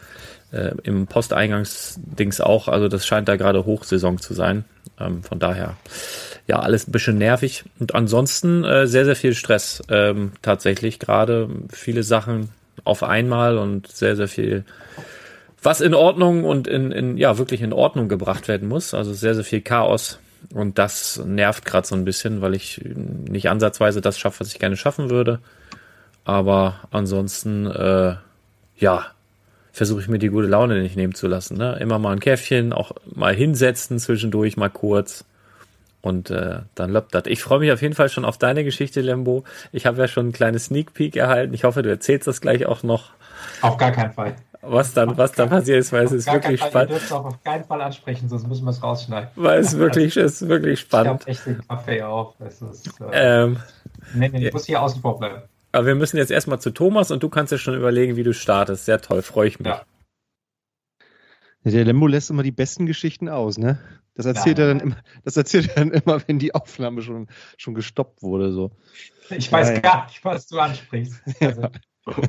äh, 0.52 0.72
im 0.84 1.08
Posteingangsdings 1.08 2.42
auch. 2.42 2.68
Also 2.68 2.88
das 2.88 3.06
scheint 3.06 3.28
da 3.28 3.36
gerade 3.36 3.66
Hochsaison 3.66 4.20
zu 4.20 4.34
sein. 4.34 4.66
Ähm, 5.00 5.24
von 5.24 5.40
daher 5.40 5.76
ja, 6.48 6.60
alles 6.60 6.88
ein 6.88 6.92
bisschen 6.92 7.18
nervig. 7.18 7.64
Und 7.80 7.96
ansonsten 7.96 8.64
äh, 8.64 8.88
sehr, 8.88 9.06
sehr 9.06 9.16
viel 9.16 9.34
Stress 9.34 9.82
ähm, 9.90 10.34
tatsächlich. 10.42 11.00
Gerade 11.00 11.50
viele 11.72 12.04
Sachen 12.04 12.50
auf 12.84 13.04
einmal 13.04 13.58
und 13.58 13.88
sehr, 13.88 14.16
sehr 14.16 14.28
viel, 14.28 14.66
was 15.62 15.80
in 15.80 15.94
Ordnung 15.94 16.44
und 16.44 16.68
in, 16.68 16.92
in 16.92 17.18
ja, 17.18 17.38
wirklich 17.38 17.62
in 17.62 17.72
Ordnung 17.72 18.10
gebracht 18.10 18.48
werden 18.48 18.68
muss. 18.68 18.94
Also 18.94 19.14
sehr, 19.14 19.36
sehr 19.36 19.46
viel 19.46 19.62
Chaos. 19.62 20.20
Und 20.54 20.78
das 20.78 21.22
nervt 21.26 21.66
gerade 21.66 21.88
so 21.88 21.96
ein 21.96 22.06
bisschen, 22.06 22.42
weil 22.42 22.54
ich 22.54 22.82
nicht 22.84 23.50
ansatzweise 23.50 24.02
das 24.02 24.20
schaffe, 24.20 24.42
was 24.42 24.50
ich 24.50 24.60
gerne 24.60 24.78
schaffen 24.78 25.10
würde. 25.10 25.40
Aber 26.26 26.80
ansonsten, 26.92 27.66
äh, 27.68 28.16
ja, 28.78 29.06
versuche 29.72 30.02
ich 30.02 30.08
mir 30.08 30.20
die 30.20 30.30
gute 30.30 30.48
Laune 30.48 30.82
nicht 30.82 30.96
nehmen 30.96 31.16
zu 31.16 31.28
lassen. 31.28 31.58
Ne? 31.58 31.78
Immer 31.80 32.00
mal 32.00 32.12
ein 32.14 32.20
Käffchen, 32.20 32.74
auch 32.74 32.92
mal 33.14 33.34
hinsetzen 33.34 34.00
zwischendurch, 34.00 34.56
mal 34.56 34.70
kurz. 34.70 35.26
Und 36.02 36.30
äh, 36.30 36.60
dann 36.76 36.92
löppt 36.92 37.16
das. 37.16 37.24
Ich 37.28 37.42
freue 37.42 37.60
mich 37.60 37.72
auf 37.72 37.82
jeden 37.82 37.96
Fall 37.96 38.10
schon 38.10 38.26
auf 38.26 38.38
deine 38.38 38.64
Geschichte, 38.64 39.02
Lembo. 39.02 39.46
Ich 39.72 39.86
habe 39.86 40.02
ja 40.02 40.08
schon 40.08 40.28
ein 40.28 40.32
kleines 40.34 40.66
Sneak 40.66 40.94
Peek 40.94 41.16
erhalten. 41.16 41.54
Ich 41.54 41.64
hoffe, 41.64 41.82
du 41.82 41.90
erzählst 41.90 42.28
das 42.28 42.42
gleich 42.42 42.66
auch 42.66 42.84
noch. 42.84 43.12
Auf 43.62 43.78
gar 43.78 43.92
keinen 43.92 44.12
Fall. 44.12 44.36
Was 44.66 44.94
dann, 44.94 45.18
was 45.18 45.34
dann 45.34 45.50
passiert 45.50 45.80
ist, 45.80 45.92
weil 45.92 46.06
es 46.06 46.14
ist 46.14 46.32
wirklich 46.32 46.62
Fall, 46.62 46.70
spannend. 46.70 46.92
Dürft 46.92 47.12
auch 47.12 47.26
auf 47.26 47.44
keinen 47.44 47.66
Fall 47.66 47.82
ansprechen, 47.82 48.30
sonst 48.30 48.48
müssen 48.48 48.64
wir 48.64 48.72
es 48.72 48.82
rausschneiden. 48.82 49.30
Weil 49.36 49.60
es 49.60 49.78
wirklich, 49.78 50.16
ist 50.18 50.48
wirklich 50.48 50.80
spannend. 50.80 51.24
Ich 51.28 51.40
habe 51.40 51.52
echt 51.52 51.62
den 51.62 51.68
Kaffee 51.68 52.02
auf. 52.02 52.36
Es 52.40 52.62
ist, 52.62 52.88
äh, 53.02 53.44
ähm, 53.44 53.58
nee, 54.14 54.30
nee, 54.30 54.48
ich 54.48 54.54
muss 54.54 54.66
hier 54.66 54.82
außen 54.82 55.02
vor 55.02 55.20
bleiben. 55.20 55.42
Aber 55.74 55.86
wir 55.88 55.96
müssen 55.96 56.16
jetzt 56.18 56.32
erstmal 56.32 56.62
zu 56.62 56.72
Thomas 56.72 57.12
und 57.12 57.22
du 57.24 57.30
kannst 57.30 57.52
ja 57.52 57.58
schon 57.58 57.76
überlegen, 57.76 58.16
wie 58.16 58.24
du 58.24 58.34
startest. 58.34 58.86
Sehr 58.86 59.02
toll, 59.02 59.22
freue 59.22 59.48
ich 59.48 59.60
mich. 59.60 59.68
Ja. 59.68 59.84
Der 61.66 61.84
Lembo 61.84 62.08
lässt 62.08 62.30
immer 62.30 62.44
die 62.44 62.52
besten 62.52 62.86
Geschichten 62.86 63.28
aus, 63.28 63.58
ne? 63.58 63.80
Das 64.16 64.26
erzählt 64.26 64.60
ja. 64.60 64.66
er 64.66 64.68
dann 64.70 64.80
immer, 64.80 64.98
das 65.26 65.36
erzählt 65.36 65.70
er 65.70 65.86
dann 65.86 65.92
immer, 65.92 66.22
wenn 66.28 66.40
die 66.40 66.54
Aufnahme 66.54 67.02
schon, 67.02 67.28
schon 67.58 67.74
gestoppt 67.74 68.22
wurde. 68.22 68.54
So. 68.54 68.72
Ich 69.30 69.52
weiß 69.52 69.70
ja, 69.70 69.80
gar 69.80 70.06
nicht, 70.06 70.24
was 70.24 70.48
du 70.48 70.60
ansprichst. 70.60 71.22
Also. 71.42 71.70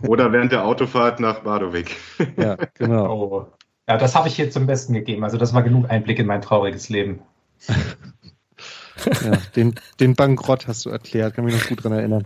Oder 0.07 0.33
während 0.33 0.53
der 0.53 0.65
Autofahrt 0.65 1.21
nach 1.21 1.41
Badowik. 1.41 1.97
Ja, 2.37 2.57
genau. 2.75 3.13
Oh. 3.13 3.47
Ja, 3.89 3.99
das 3.99 4.15
habe 4.15 4.29
ich 4.29 4.37
hier 4.37 4.51
zum 4.51 4.67
Besten 4.67 4.95
gegeben. 4.95 5.25
Also 5.25 5.37
das 5.37 5.53
war 5.53 5.63
genug 5.63 5.91
Einblick 5.91 6.19
in 6.19 6.27
mein 6.27 6.41
trauriges 6.41 6.89
Leben. 6.89 7.21
ja, 7.69 9.33
den, 9.57 9.75
den 10.01 10.15
Bankrott 10.15 10.69
hast 10.69 10.87
du 10.87 10.91
erklärt, 10.91 11.35
kann 11.35 11.45
mich 11.45 11.55
noch 11.55 11.69
gut 11.69 11.85
dran 11.85 11.93
erinnern. 11.93 12.25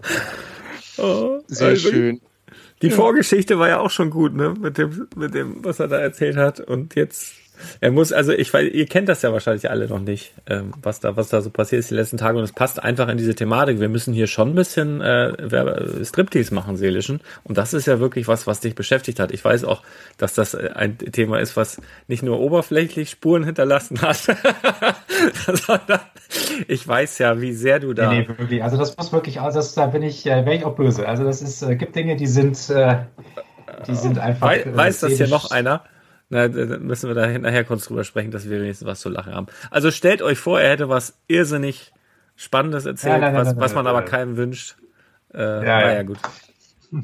Oh, 0.98 1.40
Sehr 1.46 1.68
also 1.68 1.90
schön. 1.90 2.20
Die 2.82 2.90
Vorgeschichte 2.90 3.58
war 3.58 3.68
ja 3.68 3.80
auch 3.80 3.90
schon 3.90 4.10
gut, 4.10 4.34
ne? 4.34 4.54
Mit 4.58 4.78
dem, 4.78 5.08
mit 5.16 5.34
dem, 5.34 5.64
was 5.64 5.80
er 5.80 5.88
da 5.88 5.98
erzählt 5.98 6.36
hat. 6.36 6.60
Und 6.60 6.94
jetzt 6.94 7.34
er 7.80 7.90
muss, 7.90 8.12
also 8.12 8.32
ich 8.32 8.52
weiß, 8.52 8.70
ihr 8.72 8.86
kennt 8.86 9.08
das 9.08 9.22
ja 9.22 9.32
wahrscheinlich 9.32 9.70
alle 9.70 9.88
noch 9.88 10.00
nicht, 10.00 10.32
ähm, 10.48 10.72
was 10.82 11.00
da, 11.00 11.16
was 11.16 11.28
da 11.28 11.40
so 11.40 11.50
passiert 11.50 11.80
ist 11.80 11.90
die 11.90 11.94
letzten 11.94 12.16
Tage 12.16 12.38
und 12.38 12.44
es 12.44 12.52
passt 12.52 12.82
einfach 12.82 13.08
in 13.08 13.18
diese 13.18 13.34
Thematik. 13.34 13.80
Wir 13.80 13.88
müssen 13.88 14.14
hier 14.14 14.26
schon 14.26 14.50
ein 14.50 14.54
bisschen 14.54 15.00
äh, 15.00 16.04
Striptease 16.04 16.54
machen, 16.54 16.76
seelischen. 16.76 17.20
Und 17.44 17.58
das 17.58 17.74
ist 17.74 17.86
ja 17.86 18.00
wirklich 18.00 18.28
was, 18.28 18.46
was 18.46 18.60
dich 18.60 18.74
beschäftigt 18.74 19.20
hat. 19.20 19.32
Ich 19.32 19.44
weiß 19.44 19.64
auch, 19.64 19.82
dass 20.16 20.34
das 20.34 20.54
äh, 20.54 20.70
ein 20.74 20.98
Thema 20.98 21.38
ist, 21.38 21.56
was 21.56 21.80
nicht 22.06 22.22
nur 22.22 22.40
oberflächlich 22.40 23.10
Spuren 23.10 23.44
hinterlassen 23.44 24.00
hat, 24.02 24.16
sondern 25.46 26.00
ich 26.66 26.86
weiß 26.86 27.18
ja, 27.18 27.40
wie 27.40 27.52
sehr 27.52 27.80
du 27.80 27.94
da. 27.94 28.10
Nee, 28.10 28.26
nee, 28.28 28.38
wirklich. 28.38 28.62
Also 28.62 28.76
das 28.76 28.96
muss 28.96 29.12
wirklich, 29.12 29.40
also 29.40 29.58
das, 29.58 29.74
da 29.74 29.86
bin 29.86 30.02
ich, 30.02 30.26
äh, 30.26 30.44
wäre 30.44 30.54
ich 30.54 30.64
auch 30.64 30.74
böse. 30.74 31.08
Also 31.08 31.24
das 31.24 31.42
ist, 31.42 31.62
äh, 31.62 31.76
gibt 31.76 31.96
Dinge, 31.96 32.16
die 32.16 32.26
sind, 32.26 32.70
äh, 32.70 32.98
die 33.86 33.94
sind 33.94 34.18
einfach. 34.18 34.50
We 34.50 34.76
weiß 34.76 35.00
das 35.00 35.12
hier 35.14 35.28
noch 35.28 35.50
einer? 35.50 35.84
Na, 36.30 36.48
da 36.48 36.78
müssen 36.78 37.08
wir 37.08 37.14
da 37.14 37.26
nachher 37.38 37.64
kurz 37.64 37.86
drüber 37.86 38.04
sprechen, 38.04 38.30
dass 38.30 38.48
wir 38.48 38.60
wenigstens 38.60 38.86
was 38.86 39.00
zu 39.00 39.08
lachen 39.08 39.34
haben. 39.34 39.46
Also 39.70 39.90
stellt 39.90 40.20
euch 40.20 40.38
vor, 40.38 40.60
er 40.60 40.70
hätte 40.70 40.88
was 40.88 41.18
irrsinnig 41.26 41.92
Spannendes 42.36 42.86
erzählt, 42.86 43.14
ja, 43.14 43.18
nein, 43.18 43.32
nein, 43.32 43.40
was, 43.40 43.54
nein, 43.54 43.60
was 43.60 43.74
man 43.74 43.86
aber 43.86 44.02
keinem 44.02 44.36
wünscht. 44.36 44.76
Äh, 45.34 45.40
ja, 45.40 45.60
naja, 45.80 46.02
gut. 46.02 46.18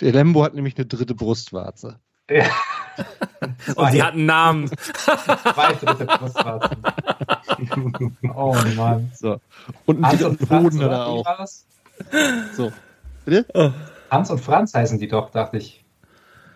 Der 0.00 0.12
Lembo 0.12 0.44
hat 0.44 0.54
nämlich 0.54 0.76
eine 0.76 0.86
dritte 0.86 1.14
Brustwarze. 1.14 1.98
Ja. 2.30 2.44
Und 3.74 3.92
die 3.92 4.02
hatten 4.02 4.26
Namen. 4.26 4.68
Zwei 4.94 5.72
dritte 5.72 6.04
Brustwarzen. 6.06 6.76
oh 8.34 8.54
Mann. 8.76 9.10
So. 9.14 9.40
Und 9.86 10.04
Hans 10.04 10.22
ein 10.22 10.30
und 10.30 10.46
Franz, 10.46 10.62
Boden 10.62 10.84
oder? 10.84 11.06
auch. 11.06 11.46
So. 12.54 12.72
Bitte? 13.24 13.46
Oh. 13.54 13.70
Hans 14.10 14.30
und 14.30 14.40
Franz 14.40 14.74
heißen 14.74 14.98
die 14.98 15.08
doch, 15.08 15.30
dachte 15.30 15.56
ich. 15.56 15.84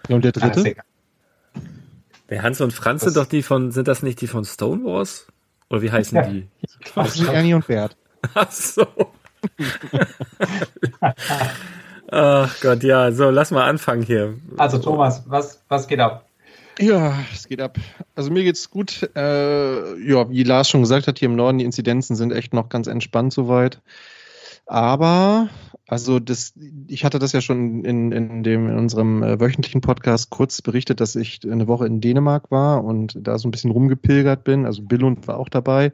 Ja, 0.08 0.16
und 0.16 0.24
der 0.24 0.32
dritte? 0.32 0.76
Der 2.34 2.42
Hans 2.42 2.60
und 2.60 2.72
Franz 2.72 3.04
Das- 3.04 3.14
sind 3.14 3.22
doch 3.22 3.28
die 3.28 3.44
von, 3.44 3.70
sind 3.70 3.86
das 3.86 4.02
nicht 4.02 4.20
die 4.20 4.26
von 4.26 4.44
Stonewalls? 4.44 5.28
Oder 5.70 5.82
wie 5.82 5.92
heißen 5.92 6.16
Ja. 6.16 6.22
die? 6.26 6.48
Das 6.96 7.14
sind 7.14 7.28
Ernie 7.28 7.54
und 7.54 7.64
Bert. 7.68 7.96
Ach 8.34 8.50
so. 8.50 8.84
Ach 12.10 12.60
Gott, 12.60 12.82
ja, 12.82 13.12
so, 13.12 13.30
lass 13.30 13.52
mal 13.52 13.64
anfangen 13.68 14.02
hier. 14.02 14.34
Also 14.56 14.78
Thomas, 14.78 15.22
was, 15.26 15.62
was 15.68 15.86
geht 15.86 16.00
ab? 16.00 16.26
Ja, 16.80 17.16
es 17.32 17.46
geht 17.46 17.60
ab. 17.60 17.78
Also 18.16 18.32
mir 18.32 18.42
geht's 18.42 18.68
gut. 18.68 19.08
Äh, 19.14 19.96
ja, 20.04 20.28
wie 20.28 20.42
Lars 20.42 20.68
schon 20.68 20.80
gesagt 20.80 21.06
hat, 21.06 21.20
hier 21.20 21.26
im 21.28 21.36
Norden, 21.36 21.58
die 21.58 21.64
Inzidenzen 21.64 22.16
sind 22.16 22.32
echt 22.32 22.52
noch 22.52 22.68
ganz 22.68 22.88
entspannt 22.88 23.32
soweit. 23.32 23.80
Aber, 24.66 25.50
also 25.86 26.18
das, 26.18 26.54
ich 26.88 27.04
hatte 27.04 27.18
das 27.18 27.32
ja 27.32 27.40
schon 27.40 27.84
in, 27.84 28.12
in, 28.12 28.42
dem, 28.42 28.68
in 28.68 28.78
unserem 28.78 29.22
äh, 29.22 29.38
wöchentlichen 29.38 29.80
Podcast 29.80 30.30
kurz 30.30 30.62
berichtet, 30.62 31.00
dass 31.00 31.16
ich 31.16 31.40
eine 31.44 31.68
Woche 31.68 31.86
in 31.86 32.00
Dänemark 32.00 32.50
war 32.50 32.82
und 32.84 33.18
da 33.20 33.38
so 33.38 33.48
ein 33.48 33.50
bisschen 33.50 33.70
rumgepilgert 33.70 34.44
bin. 34.44 34.64
Also 34.64 34.82
Billund 34.82 35.28
war 35.28 35.38
auch 35.38 35.48
dabei. 35.48 35.92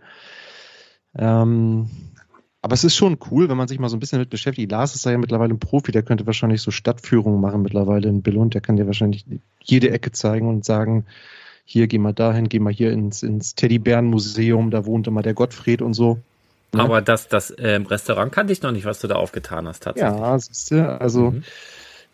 Ähm, 1.16 1.90
aber 2.62 2.74
es 2.74 2.84
ist 2.84 2.94
schon 2.94 3.18
cool, 3.30 3.48
wenn 3.48 3.56
man 3.56 3.68
sich 3.68 3.78
mal 3.78 3.88
so 3.88 3.96
ein 3.96 4.00
bisschen 4.00 4.18
damit 4.18 4.30
beschäftigt. 4.30 4.70
Lars 4.70 4.94
ist 4.94 5.06
ja 5.06 5.16
mittlerweile 5.16 5.54
ein 5.54 5.58
Profi, 5.58 5.92
der 5.92 6.02
könnte 6.02 6.26
wahrscheinlich 6.26 6.60
so 6.60 6.70
Stadtführungen 6.70 7.40
machen 7.40 7.62
mittlerweile 7.62 8.08
in 8.08 8.22
Billund. 8.22 8.54
Der 8.54 8.60
kann 8.60 8.76
dir 8.76 8.86
wahrscheinlich 8.86 9.24
jede 9.62 9.90
Ecke 9.90 10.12
zeigen 10.12 10.46
und 10.48 10.64
sagen, 10.64 11.06
hier 11.64 11.86
geh 11.86 11.98
mal 11.98 12.12
dahin, 12.12 12.48
geh 12.48 12.58
mal 12.58 12.72
hier 12.72 12.92
ins, 12.92 13.22
ins 13.22 13.54
Teddybärenmuseum, 13.54 14.70
da 14.70 14.84
wohnt 14.84 15.06
immer 15.06 15.22
der 15.22 15.34
Gottfried 15.34 15.82
und 15.82 15.94
so. 15.94 16.18
Ja. 16.74 16.84
Aber 16.84 17.02
das, 17.02 17.28
das 17.28 17.54
ähm, 17.58 17.86
Restaurant 17.86 18.32
kannte 18.32 18.52
ich 18.52 18.62
noch 18.62 18.72
nicht, 18.72 18.84
was 18.84 19.00
du 19.00 19.08
da 19.08 19.16
aufgetan 19.16 19.66
hast, 19.66 19.82
tatsächlich. 19.82 20.20
Ja, 20.20 20.38
siehst 20.38 20.70
du, 20.70 21.00
also 21.00 21.32
Mhm. 21.32 21.42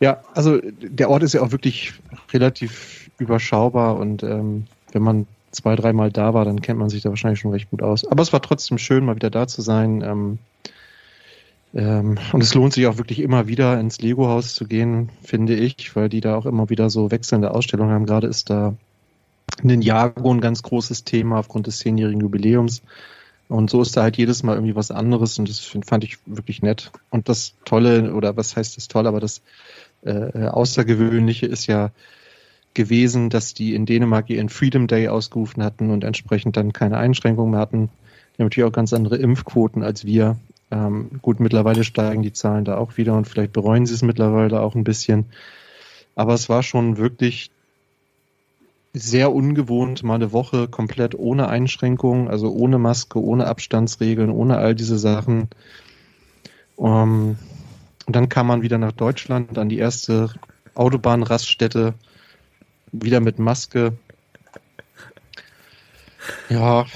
ja, 0.01 0.23
also 0.35 0.61
der 0.63 1.11
Ort 1.11 1.23
ist 1.23 1.35
ja 1.35 1.43
auch 1.43 1.53
wirklich 1.53 1.93
relativ 2.33 3.11
überschaubar 3.19 3.97
und 3.97 4.23
ähm, 4.23 4.67
wenn 4.93 5.03
man 5.03 5.27
zwei, 5.51 5.75
dreimal 5.77 6.11
da 6.11 6.35
war, 6.35 6.45
dann 6.45 6.61
kennt 6.61 6.79
man 6.79 6.91
sich 6.91 7.03
da 7.03 7.09
wahrscheinlich 7.09 7.41
schon 7.41 7.51
recht 7.51 7.71
gut 7.71 7.83
aus. 7.83 8.07
Aber 8.07 8.23
es 8.23 8.33
war 8.33 8.43
trotzdem 8.43 8.79
schön, 8.79 9.05
mal 9.05 9.17
wieder 9.17 9.31
da 9.31 9.47
zu 9.47 9.63
sein. 9.63 10.03
Ähm, 10.03 10.39
ähm, 11.75 12.19
und 12.33 12.43
es 12.43 12.55
lohnt 12.55 12.73
sich 12.73 12.87
auch 12.87 12.99
wirklich 12.99 13.21
immer 13.21 13.49
wieder 13.49 13.79
ins 13.81 14.01
Lego-Haus 14.01 14.55
zu 14.55 14.67
gehen, 14.67 15.11
finde 15.23 15.55
ich, 15.55 15.97
weil 15.97 16.09
die 16.09 16.21
da 16.21 16.37
auch 16.37 16.47
immer 16.47 16.71
wieder 16.71 16.91
so 16.91 17.11
wechselnde 17.11 17.51
Ausstellungen 17.51 17.93
haben. 17.93 18.07
Gerade 18.07 18.27
ist 18.27 18.51
da 18.51 18.75
Ninjago 19.63 20.33
ein 20.33 20.41
ganz 20.41 20.63
großes 20.63 21.05
Thema 21.05 21.39
aufgrund 21.39 21.67
des 21.67 21.79
zehnjährigen 21.79 22.21
Jubiläums. 22.21 22.83
Und 23.49 23.71
so 23.71 23.81
ist 23.81 23.97
da 23.97 24.03
halt 24.03 24.17
jedes 24.17 24.43
Mal 24.43 24.55
irgendwie 24.55 24.75
was 24.75 24.91
anderes 24.91 25.39
und 25.39 25.49
das 25.49 25.61
fand 25.61 26.03
ich 26.03 26.19
wirklich 26.27 26.63
nett. 26.63 26.91
Und 27.11 27.29
das 27.29 27.55
Tolle, 27.65 28.13
oder 28.15 28.37
was 28.37 28.57
heißt 28.57 28.77
das 28.77 28.89
Tolle, 28.89 29.09
aber 29.09 29.21
das 29.21 29.41
äh, 30.03 30.47
Außergewöhnliche 30.47 31.47
ist 31.47 31.67
ja 31.67 31.91
gewesen, 32.75 33.31
dass 33.31 33.55
die 33.55 33.75
in 33.75 33.87
Dänemark 33.87 34.31
ihren 34.31 34.49
Freedom 34.49 34.87
Day 34.87 35.09
ausgerufen 35.09 35.63
hatten 35.63 35.91
und 35.91 36.05
entsprechend 36.05 36.57
dann 36.57 36.73
keine 36.73 36.99
Einschränkungen 36.99 37.53
mehr 37.53 37.61
hatten. 37.61 37.89
Die 38.37 38.43
haben 38.43 38.47
natürlich 38.47 38.69
auch 38.69 38.73
ganz 38.73 38.93
andere 38.93 39.17
Impfquoten 39.17 39.83
als 39.83 40.05
wir. 40.05 40.37
Ähm, 40.71 41.21
gut, 41.23 41.41
mittlerweile 41.41 41.85
steigen 41.85 42.23
die 42.23 42.33
Zahlen 42.33 42.65
da 42.65 42.77
auch 42.77 42.97
wieder 42.97 43.15
und 43.15 43.27
vielleicht 43.27 43.53
bereuen 43.53 43.87
sie 43.87 43.95
es 43.95 44.03
mittlerweile 44.03 44.61
auch 44.61 44.75
ein 44.75 44.85
bisschen. 44.85 45.27
Aber 46.17 46.35
es 46.35 46.49
war 46.49 46.63
schon 46.63 46.97
wirklich 46.97 47.51
sehr 48.99 49.33
ungewohnt, 49.33 50.03
mal 50.03 50.15
eine 50.15 50.33
Woche 50.33 50.69
komplett 50.69 51.15
ohne 51.15 51.49
Einschränkungen, 51.49 52.29
also 52.29 52.51
ohne 52.51 52.79
Maske, 52.79 53.23
ohne 53.23 53.47
Abstandsregeln, 53.47 54.31
ohne 54.31 54.57
all 54.57 54.75
diese 54.75 54.99
Sachen. 54.99 55.49
Um, 56.77 57.37
und 58.07 58.17
dann 58.17 58.29
kam 58.29 58.47
man 58.47 58.63
wieder 58.63 58.79
nach 58.79 58.93
Deutschland 58.93 59.59
an 59.59 59.69
die 59.69 59.79
erste 59.79 60.31
Autobahnraststätte, 60.75 61.95
wieder 62.93 63.21
mit 63.21 63.39
Maske. 63.39 63.93
Ja, 66.49 66.87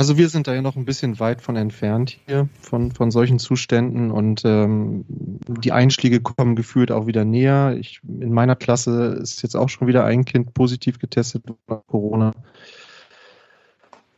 also 0.00 0.16
wir 0.16 0.30
sind 0.30 0.46
da 0.46 0.54
ja 0.54 0.62
noch 0.62 0.76
ein 0.76 0.86
bisschen 0.86 1.20
weit 1.20 1.42
von 1.42 1.56
entfernt 1.56 2.16
hier, 2.26 2.48
von, 2.62 2.90
von 2.90 3.10
solchen 3.10 3.38
Zuständen 3.38 4.10
und 4.10 4.40
ähm, 4.46 5.04
die 5.06 5.72
Einschläge 5.72 6.22
kommen 6.22 6.56
gefühlt 6.56 6.90
auch 6.90 7.06
wieder 7.06 7.26
näher. 7.26 7.76
Ich, 7.78 8.00
in 8.02 8.32
meiner 8.32 8.56
Klasse 8.56 9.18
ist 9.20 9.42
jetzt 9.42 9.56
auch 9.56 9.68
schon 9.68 9.88
wieder 9.88 10.06
ein 10.06 10.24
Kind 10.24 10.54
positiv 10.54 11.00
getestet 11.00 11.44
nach 11.68 11.82
Corona. 11.86 12.32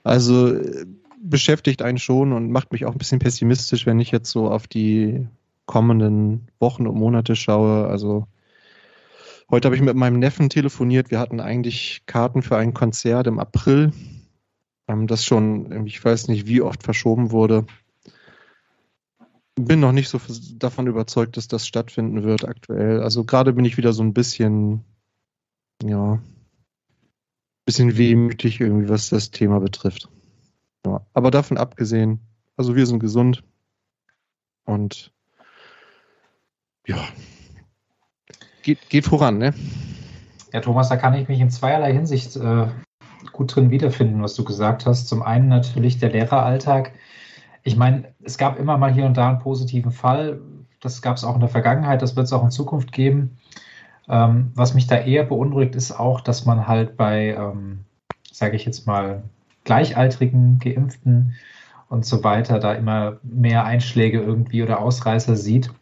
Also 0.04 0.54
äh, 0.54 0.86
beschäftigt 1.20 1.82
einen 1.82 1.98
schon 1.98 2.32
und 2.32 2.52
macht 2.52 2.70
mich 2.70 2.84
auch 2.86 2.92
ein 2.92 2.98
bisschen 2.98 3.18
pessimistisch, 3.18 3.84
wenn 3.84 3.98
ich 3.98 4.12
jetzt 4.12 4.30
so 4.30 4.48
auf 4.48 4.68
die 4.68 5.26
kommenden 5.66 6.46
Wochen 6.60 6.86
und 6.86 6.94
Monate 6.94 7.34
schaue. 7.34 7.88
Also 7.88 8.28
heute 9.50 9.66
habe 9.66 9.74
ich 9.74 9.82
mit 9.82 9.96
meinem 9.96 10.20
Neffen 10.20 10.48
telefoniert. 10.48 11.10
Wir 11.10 11.18
hatten 11.18 11.40
eigentlich 11.40 12.02
Karten 12.06 12.42
für 12.42 12.56
ein 12.56 12.72
Konzert 12.72 13.26
im 13.26 13.40
April 13.40 13.90
ähm, 14.88 15.06
das 15.06 15.24
schon, 15.24 15.86
ich 15.86 16.04
weiß 16.04 16.28
nicht, 16.28 16.46
wie 16.46 16.62
oft 16.62 16.82
verschoben 16.82 17.30
wurde. 17.30 17.66
Bin 19.54 19.80
noch 19.80 19.92
nicht 19.92 20.08
so 20.08 20.20
davon 20.56 20.86
überzeugt, 20.86 21.36
dass 21.36 21.46
das 21.46 21.66
stattfinden 21.66 22.22
wird 22.22 22.46
aktuell. 22.46 23.02
Also 23.02 23.24
gerade 23.24 23.52
bin 23.52 23.64
ich 23.64 23.76
wieder 23.76 23.92
so 23.92 24.02
ein 24.02 24.14
bisschen, 24.14 24.84
ja, 25.82 26.20
bisschen 27.64 27.96
wehmütig 27.96 28.60
irgendwie, 28.60 28.88
was 28.88 29.10
das 29.10 29.30
Thema 29.30 29.60
betrifft. 29.60 30.08
Ja, 30.86 31.06
aber 31.12 31.30
davon 31.30 31.58
abgesehen, 31.58 32.20
also 32.56 32.74
wir 32.74 32.86
sind 32.86 32.98
gesund 32.98 33.44
und 34.64 35.12
ja, 36.86 36.98
geht, 38.62 38.88
geht 38.88 39.04
voran, 39.04 39.38
ne? 39.38 39.54
Ja, 40.52 40.60
Thomas, 40.60 40.88
da 40.88 40.96
kann 40.96 41.14
ich 41.14 41.28
mich 41.28 41.40
in 41.40 41.50
zweierlei 41.50 41.92
Hinsicht 41.92 42.36
äh, 42.36 42.66
gut 43.32 43.54
drin 43.54 43.70
wiederfinden, 43.70 44.22
was 44.22 44.34
du 44.34 44.44
gesagt 44.44 44.86
hast. 44.86 45.08
Zum 45.08 45.22
einen 45.22 45.48
natürlich 45.48 45.98
der 45.98 46.10
Lehreralltag. 46.10 46.92
Ich 47.62 47.76
meine, 47.76 48.12
es 48.22 48.38
gab 48.38 48.58
immer 48.58 48.78
mal 48.78 48.92
hier 48.92 49.06
und 49.06 49.16
da 49.16 49.28
einen 49.28 49.38
positiven 49.38 49.92
Fall. 49.92 50.40
Das 50.80 51.00
gab 51.00 51.16
es 51.16 51.24
auch 51.24 51.34
in 51.34 51.40
der 51.40 51.48
Vergangenheit, 51.48 52.02
das 52.02 52.16
wird 52.16 52.26
es 52.26 52.32
auch 52.32 52.42
in 52.42 52.50
Zukunft 52.50 52.90
geben. 52.92 53.38
Ähm, 54.08 54.50
was 54.54 54.74
mich 54.74 54.88
da 54.88 54.96
eher 54.96 55.24
beunruhigt, 55.24 55.76
ist 55.76 55.92
auch, 55.92 56.20
dass 56.20 56.44
man 56.44 56.66
halt 56.66 56.96
bei, 56.96 57.36
ähm, 57.38 57.84
sage 58.32 58.56
ich 58.56 58.64
jetzt 58.64 58.86
mal, 58.86 59.22
Gleichaltrigen, 59.64 60.58
Geimpften 60.58 61.34
und 61.88 62.04
so 62.04 62.24
weiter 62.24 62.58
da 62.58 62.72
immer 62.72 63.18
mehr 63.22 63.64
Einschläge 63.64 64.20
irgendwie 64.20 64.62
oder 64.62 64.80
Ausreißer 64.80 65.36
sieht. 65.36 65.72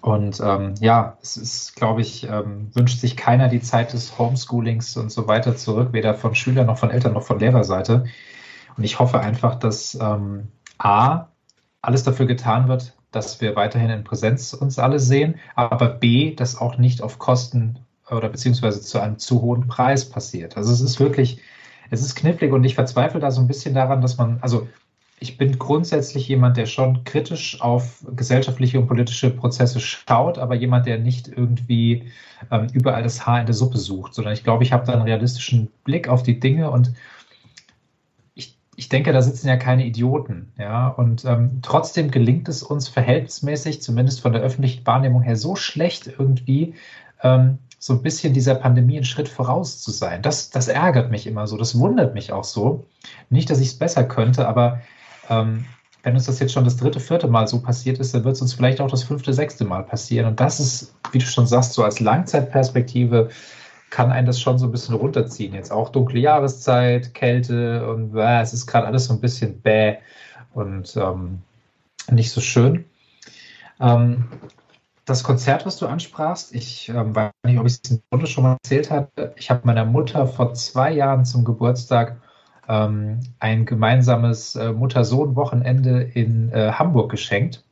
Und 0.00 0.40
ähm, 0.40 0.74
ja, 0.80 1.16
es 1.22 1.36
ist, 1.36 1.76
glaube 1.76 2.00
ich, 2.00 2.28
ähm, 2.28 2.70
wünscht 2.74 3.00
sich 3.00 3.16
keiner 3.16 3.48
die 3.48 3.60
Zeit 3.60 3.92
des 3.92 4.18
Homeschoolings 4.18 4.96
und 4.96 5.10
so 5.10 5.28
weiter 5.28 5.56
zurück, 5.56 5.92
weder 5.92 6.14
von 6.14 6.34
Schülern 6.34 6.66
noch 6.66 6.78
von 6.78 6.90
Eltern 6.90 7.14
noch 7.14 7.22
von 7.22 7.38
Lehrerseite. 7.38 8.04
Und 8.76 8.84
ich 8.84 8.98
hoffe 8.98 9.20
einfach, 9.20 9.56
dass 9.56 9.98
ähm, 10.00 10.48
A, 10.78 11.26
alles 11.82 12.02
dafür 12.02 12.26
getan 12.26 12.68
wird, 12.68 12.96
dass 13.10 13.40
wir 13.40 13.56
weiterhin 13.56 13.90
in 13.90 14.04
Präsenz 14.04 14.52
uns 14.52 14.78
alle 14.78 14.98
sehen, 14.98 15.36
aber 15.54 15.88
B, 15.88 16.34
dass 16.34 16.60
auch 16.60 16.78
nicht 16.78 17.02
auf 17.02 17.18
Kosten 17.18 17.78
oder 18.10 18.28
beziehungsweise 18.28 18.80
zu 18.80 19.00
einem 19.00 19.18
zu 19.18 19.42
hohen 19.42 19.66
Preis 19.66 20.08
passiert. 20.08 20.56
Also 20.56 20.72
es 20.72 20.80
ist 20.80 21.00
wirklich, 21.00 21.40
es 21.90 22.02
ist 22.02 22.14
knifflig 22.14 22.52
und 22.52 22.64
ich 22.64 22.74
verzweifle 22.74 23.20
da 23.20 23.30
so 23.30 23.40
ein 23.40 23.46
bisschen 23.48 23.74
daran, 23.74 24.00
dass 24.00 24.18
man, 24.18 24.38
also 24.40 24.68
ich 25.20 25.36
bin 25.36 25.58
grundsätzlich 25.58 26.28
jemand, 26.28 26.56
der 26.56 26.66
schon 26.66 27.04
kritisch 27.04 27.60
auf 27.60 28.04
gesellschaftliche 28.14 28.78
und 28.78 28.86
politische 28.86 29.30
Prozesse 29.30 29.80
schaut, 29.80 30.38
aber 30.38 30.54
jemand, 30.54 30.86
der 30.86 30.98
nicht 30.98 31.28
irgendwie 31.28 32.10
ähm, 32.50 32.68
überall 32.72 33.02
das 33.02 33.26
Haar 33.26 33.40
in 33.40 33.46
der 33.46 33.54
Suppe 33.54 33.78
sucht, 33.78 34.14
sondern 34.14 34.32
ich 34.32 34.44
glaube, 34.44 34.62
ich 34.62 34.72
habe 34.72 34.86
da 34.86 34.92
einen 34.92 35.02
realistischen 35.02 35.68
Blick 35.84 36.08
auf 36.08 36.22
die 36.22 36.38
Dinge 36.38 36.70
und 36.70 36.92
ich, 38.34 38.56
ich 38.76 38.88
denke, 38.88 39.12
da 39.12 39.20
sitzen 39.22 39.48
ja 39.48 39.56
keine 39.56 39.86
Idioten, 39.86 40.52
ja, 40.56 40.88
und 40.88 41.24
ähm, 41.24 41.58
trotzdem 41.62 42.10
gelingt 42.10 42.48
es 42.48 42.62
uns 42.62 42.88
verhältnismäßig, 42.88 43.82
zumindest 43.82 44.20
von 44.20 44.32
der 44.32 44.42
öffentlichen 44.42 44.86
Wahrnehmung 44.86 45.22
her, 45.22 45.36
so 45.36 45.56
schlecht 45.56 46.06
irgendwie 46.06 46.74
ähm, 47.22 47.58
so 47.80 47.92
ein 47.92 48.02
bisschen 48.02 48.34
dieser 48.34 48.54
Pandemie 48.54 48.96
einen 48.96 49.04
Schritt 49.04 49.28
voraus 49.28 49.80
zu 49.80 49.90
sein. 49.90 50.22
Das, 50.22 50.50
das 50.50 50.68
ärgert 50.68 51.10
mich 51.10 51.26
immer 51.26 51.46
so, 51.46 51.56
das 51.56 51.78
wundert 51.78 52.14
mich 52.14 52.32
auch 52.32 52.44
so. 52.44 52.86
Nicht, 53.30 53.50
dass 53.50 53.60
ich 53.60 53.68
es 53.68 53.78
besser 53.78 54.04
könnte, 54.04 54.48
aber 54.48 54.80
ähm, 55.28 55.64
wenn 56.02 56.14
uns 56.14 56.26
das 56.26 56.38
jetzt 56.38 56.52
schon 56.52 56.64
das 56.64 56.76
dritte, 56.76 57.00
vierte 57.00 57.28
Mal 57.28 57.48
so 57.48 57.60
passiert 57.60 57.98
ist, 57.98 58.14
dann 58.14 58.24
wird 58.24 58.36
es 58.36 58.42
uns 58.42 58.54
vielleicht 58.54 58.80
auch 58.80 58.90
das 58.90 59.02
fünfte, 59.02 59.32
sechste 59.34 59.64
Mal 59.64 59.82
passieren. 59.82 60.26
Und 60.26 60.40
das 60.40 60.60
ist, 60.60 60.94
wie 61.12 61.18
du 61.18 61.26
schon 61.26 61.46
sagst, 61.46 61.72
so 61.72 61.82
als 61.82 62.00
Langzeitperspektive 62.00 63.28
kann 63.90 64.12
einen 64.12 64.26
das 64.26 64.40
schon 64.40 64.58
so 64.58 64.66
ein 64.66 64.72
bisschen 64.72 64.94
runterziehen. 64.94 65.54
Jetzt 65.54 65.72
auch 65.72 65.90
dunkle 65.90 66.20
Jahreszeit, 66.20 67.14
Kälte 67.14 67.88
und 67.88 68.16
äh, 68.16 68.40
es 68.40 68.52
ist 68.52 68.66
gerade 68.66 68.86
alles 68.86 69.06
so 69.06 69.14
ein 69.14 69.20
bisschen 69.20 69.60
bäh 69.60 69.96
und 70.52 70.96
ähm, 70.96 71.42
nicht 72.10 72.30
so 72.30 72.40
schön. 72.40 72.84
Ähm, 73.80 74.24
das 75.04 75.24
Konzert, 75.24 75.64
was 75.64 75.78
du 75.78 75.86
ansprachst, 75.86 76.54
ich 76.54 76.90
ähm, 76.90 77.14
weiß 77.14 77.30
nicht, 77.44 77.58
ob 77.58 77.66
ich 77.66 77.80
es 77.82 77.90
in 77.90 77.96
der 77.96 78.04
Runde 78.12 78.26
schon 78.26 78.44
mal 78.44 78.56
erzählt 78.62 78.90
hatte. 78.90 79.34
Ich 79.36 79.50
habe 79.50 79.66
meiner 79.66 79.86
Mutter 79.86 80.26
vor 80.26 80.52
zwei 80.54 80.92
Jahren 80.92 81.24
zum 81.24 81.44
Geburtstag 81.44 82.20
ähm, 82.68 83.20
ein 83.40 83.64
gemeinsames 83.64 84.54
äh, 84.54 84.72
Mutter-Sohn-Wochenende 84.72 86.02
in 86.02 86.52
äh, 86.52 86.72
Hamburg 86.72 87.10
geschenkt. 87.10 87.64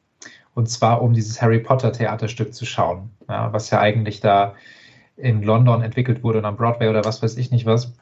Und 0.54 0.70
zwar, 0.70 1.02
um 1.02 1.12
dieses 1.12 1.42
Harry 1.42 1.58
Potter 1.58 1.92
Theaterstück 1.92 2.54
zu 2.54 2.64
schauen, 2.64 3.10
ja, 3.28 3.52
was 3.52 3.70
ja 3.70 3.78
eigentlich 3.78 4.20
da 4.20 4.54
in 5.16 5.42
London 5.42 5.82
entwickelt 5.82 6.22
wurde 6.22 6.38
und 6.38 6.46
am 6.46 6.56
Broadway 6.56 6.88
oder 6.88 7.04
was 7.04 7.22
weiß 7.22 7.36
ich 7.36 7.50
nicht 7.50 7.66
was. 7.66 7.92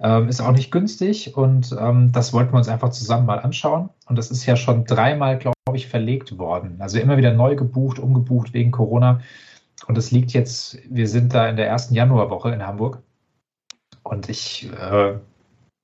Ähm, 0.00 0.28
ist 0.28 0.40
auch 0.40 0.52
nicht 0.52 0.72
günstig 0.72 1.36
und 1.36 1.76
ähm, 1.78 2.10
das 2.10 2.32
wollten 2.32 2.52
wir 2.52 2.58
uns 2.58 2.68
einfach 2.68 2.88
zusammen 2.88 3.26
mal 3.26 3.38
anschauen. 3.38 3.90
Und 4.06 4.16
das 4.16 4.30
ist 4.30 4.46
ja 4.46 4.56
schon 4.56 4.84
dreimal, 4.84 5.38
glaube 5.38 5.54
ich, 5.74 5.86
verlegt 5.88 6.38
worden. 6.38 6.76
Also 6.80 6.98
immer 6.98 7.18
wieder 7.18 7.34
neu 7.34 7.54
gebucht, 7.54 7.98
umgebucht 7.98 8.52
wegen 8.54 8.70
Corona. 8.70 9.20
Und 9.86 9.98
es 9.98 10.10
liegt 10.10 10.32
jetzt, 10.32 10.78
wir 10.88 11.06
sind 11.06 11.34
da 11.34 11.48
in 11.48 11.56
der 11.56 11.68
ersten 11.68 11.94
Januarwoche 11.94 12.50
in 12.50 12.66
Hamburg. 12.66 13.02
Und 14.02 14.28
ich 14.28 14.70
äh, 14.72 15.14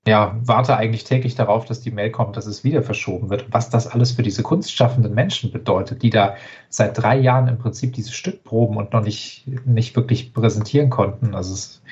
ja, 0.06 0.36
warte 0.40 0.76
eigentlich 0.76 1.02
täglich 1.02 1.34
darauf, 1.34 1.64
dass 1.64 1.80
die 1.80 1.90
Mail 1.90 2.10
kommt, 2.10 2.36
dass 2.36 2.46
es 2.46 2.62
wieder 2.62 2.82
verschoben 2.82 3.28
wird. 3.28 3.46
Was 3.50 3.70
das 3.70 3.88
alles 3.88 4.12
für 4.12 4.22
diese 4.22 4.44
kunstschaffenden 4.44 5.12
Menschen 5.12 5.50
bedeutet, 5.50 6.02
die 6.02 6.10
da 6.10 6.36
seit 6.68 6.96
drei 6.96 7.18
Jahren 7.18 7.48
im 7.48 7.58
Prinzip 7.58 7.92
dieses 7.92 8.14
Stück 8.14 8.44
proben 8.44 8.76
und 8.76 8.92
noch 8.92 9.02
nicht, 9.02 9.44
nicht 9.66 9.96
wirklich 9.96 10.32
präsentieren 10.32 10.90
konnten. 10.90 11.34
Also 11.34 11.54
es, 11.54 11.82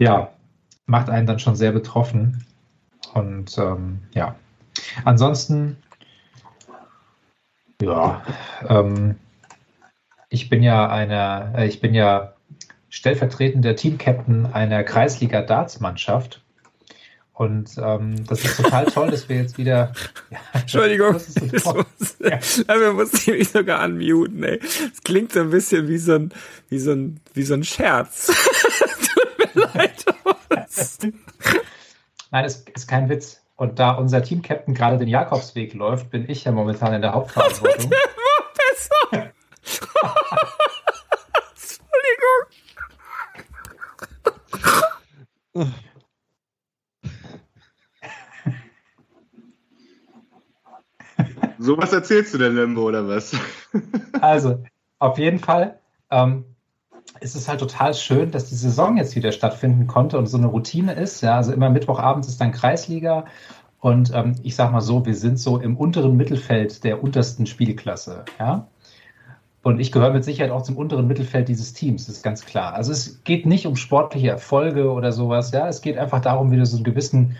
ja, 0.00 0.32
macht 0.86 1.08
einen 1.08 1.28
dann 1.28 1.38
schon 1.38 1.54
sehr 1.54 1.70
betroffen. 1.70 2.44
Und 3.14 3.56
ähm, 3.56 4.00
ja, 4.12 4.34
ansonsten, 5.04 5.76
ja, 7.80 8.22
ähm, 8.68 9.14
ich 10.28 10.48
bin 10.48 10.62
ja 10.62 10.88
eine, 10.88 11.54
äh, 11.56 11.66
ich 11.68 11.80
bin 11.80 11.94
ja 11.94 12.32
stellvertretender 12.88 13.76
Teamcaptain 13.76 14.46
einer 14.46 14.82
Kreisliga-Darts-Mannschaft. 14.82 16.42
Und 17.36 17.76
ähm, 17.76 18.24
das 18.26 18.42
ist 18.42 18.56
total 18.56 18.86
toll, 18.86 19.10
dass 19.10 19.28
wir 19.28 19.36
jetzt 19.36 19.58
wieder. 19.58 19.92
Ja, 20.30 20.38
Entschuldigung, 20.54 21.12
das 21.12 21.28
ist 21.28 21.64
so 21.64 21.74
muss, 21.74 22.16
ja. 22.18 22.40
wir 22.80 22.94
mussten 22.94 23.32
mich 23.32 23.50
sogar 23.50 23.84
unmuten, 23.84 24.42
ey. 24.42 24.58
Es 24.58 25.02
klingt 25.04 25.32
so 25.32 25.40
ein 25.40 25.50
bisschen 25.50 25.86
wie 25.86 25.98
so 25.98 26.14
ein, 26.14 26.32
wie 26.70 26.78
so 26.78 26.92
ein, 26.92 27.20
wie 27.34 27.42
so 27.42 27.52
ein 27.52 27.62
Scherz. 27.62 28.26
Tut 29.14 29.54
mir 29.54 29.68
leid. 29.74 30.04
Nein, 32.30 32.44
es 32.46 32.64
ist 32.74 32.88
kein 32.88 33.10
Witz. 33.10 33.42
Und 33.56 33.78
da 33.78 33.92
unser 33.92 34.22
Team-Captain 34.22 34.74
gerade 34.74 34.96
den 34.96 35.08
Jakobsweg 35.08 35.74
läuft, 35.74 36.10
bin 36.10 36.28
ich 36.30 36.44
ja 36.44 36.52
momentan 36.52 36.94
in 36.94 37.02
der 37.02 37.12
Hauptverantwortung. 37.12 37.90
besser. 38.56 39.30
Entschuldigung. 45.52 45.74
So 51.58 51.76
was 51.78 51.92
erzählst 51.92 52.34
du 52.34 52.38
denn, 52.38 52.54
Limbo, 52.54 52.82
oder 52.82 53.06
was? 53.08 53.32
also, 54.20 54.62
auf 54.98 55.18
jeden 55.18 55.38
Fall 55.38 55.78
ähm, 56.10 56.44
ist 57.20 57.36
es 57.36 57.48
halt 57.48 57.60
total 57.60 57.94
schön, 57.94 58.30
dass 58.30 58.48
die 58.48 58.54
Saison 58.54 58.96
jetzt 58.96 59.16
wieder 59.16 59.32
stattfinden 59.32 59.86
konnte 59.86 60.18
und 60.18 60.26
so 60.26 60.36
eine 60.38 60.46
Routine 60.46 60.94
ist. 60.94 61.22
Ja, 61.22 61.36
also 61.36 61.52
immer 61.52 61.70
Mittwochabends 61.70 62.28
ist 62.28 62.40
dann 62.40 62.52
Kreisliga 62.52 63.26
und 63.80 64.12
ähm, 64.14 64.34
ich 64.42 64.56
sag 64.56 64.72
mal 64.72 64.80
so, 64.80 65.06
wir 65.06 65.14
sind 65.14 65.38
so 65.38 65.58
im 65.58 65.76
unteren 65.76 66.16
Mittelfeld 66.16 66.84
der 66.84 67.02
untersten 67.02 67.46
Spielklasse. 67.46 68.24
Ja. 68.38 68.66
Und 69.62 69.80
ich 69.80 69.90
gehöre 69.90 70.12
mit 70.12 70.24
Sicherheit 70.24 70.52
auch 70.52 70.62
zum 70.62 70.76
unteren 70.76 71.08
Mittelfeld 71.08 71.48
dieses 71.48 71.72
Teams, 71.72 72.06
das 72.06 72.16
ist 72.16 72.22
ganz 72.22 72.44
klar. 72.44 72.74
Also 72.74 72.92
es 72.92 73.24
geht 73.24 73.46
nicht 73.46 73.66
um 73.66 73.74
sportliche 73.76 74.28
Erfolge 74.28 74.92
oder 74.92 75.12
sowas, 75.12 75.50
ja. 75.50 75.68
Es 75.68 75.82
geht 75.82 75.98
einfach 75.98 76.20
darum, 76.20 76.52
wieder 76.52 76.66
so 76.66 76.76
einen 76.76 76.84
gewissen 76.84 77.36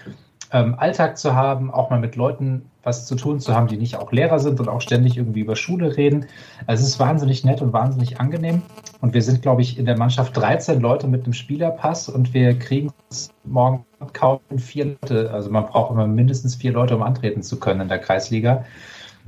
ähm, 0.53 0.75
Alltag 0.79 1.19
zu 1.19 1.35
haben, 1.35 1.71
auch 1.71 1.91
mal 1.91 2.01
mit 2.01 2.17
Leuten 2.17 2.71
was 2.87 3.05
zu 3.07 3.17
tun 3.17 3.41
zu 3.41 3.53
haben, 3.53 3.67
die 3.67 3.77
nicht 3.77 3.97
auch 3.97 4.13
Lehrer 4.13 4.39
sind 4.39 4.61
und 4.61 4.69
auch 4.69 4.81
ständig 4.81 5.17
irgendwie 5.17 5.41
über 5.41 5.57
Schule 5.57 5.97
reden. 5.97 6.27
Also 6.69 6.85
es 6.85 6.91
ist 6.91 7.01
wahnsinnig 7.01 7.45
nett 7.45 7.61
und 7.61 7.73
wahnsinnig 7.73 8.21
angenehm. 8.21 8.63
Und 9.01 9.13
wir 9.13 9.23
sind, 9.23 9.43
glaube 9.43 9.63
ich, 9.63 9.77
in 9.77 9.87
der 9.87 9.99
Mannschaft 9.99 10.37
13 10.37 10.81
Leute 10.81 11.09
mit 11.09 11.25
einem 11.25 11.33
Spielerpass 11.33 12.09
und 12.09 12.33
wir 12.33 12.57
kriegen 12.57 12.93
es 13.11 13.31
morgen 13.45 13.85
kaum 14.13 14.39
vier 14.57 14.97
Leute. 15.03 15.33
Also 15.33 15.51
man 15.51 15.67
braucht 15.67 15.91
immer 15.91 16.07
mindestens 16.07 16.55
vier 16.55 16.73
Leute, 16.73 16.95
um 16.95 17.03
antreten 17.03 17.43
zu 17.43 17.59
können 17.59 17.81
in 17.81 17.89
der 17.89 17.99
Kreisliga. 17.99 18.65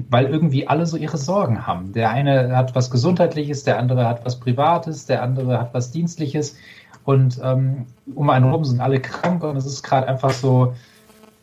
Weil 0.08 0.26
irgendwie 0.26 0.68
alle 0.68 0.86
so 0.86 0.96
ihre 0.96 1.18
Sorgen 1.18 1.66
haben. 1.66 1.92
Der 1.92 2.10
eine 2.10 2.56
hat 2.56 2.76
was 2.76 2.92
Gesundheitliches, 2.92 3.64
der 3.64 3.80
andere 3.80 4.06
hat 4.06 4.24
was 4.24 4.38
Privates, 4.38 5.06
der 5.06 5.24
andere 5.24 5.58
hat 5.58 5.74
was 5.74 5.90
Dienstliches. 5.90 6.56
Und 7.04 7.40
ähm, 7.42 7.86
um 8.14 8.30
einen 8.30 8.44
herum 8.44 8.64
sind 8.64 8.80
alle 8.80 9.00
krank 9.00 9.42
und 9.42 9.56
es 9.56 9.66
ist 9.66 9.82
gerade 9.82 10.06
einfach 10.06 10.30
so, 10.30 10.74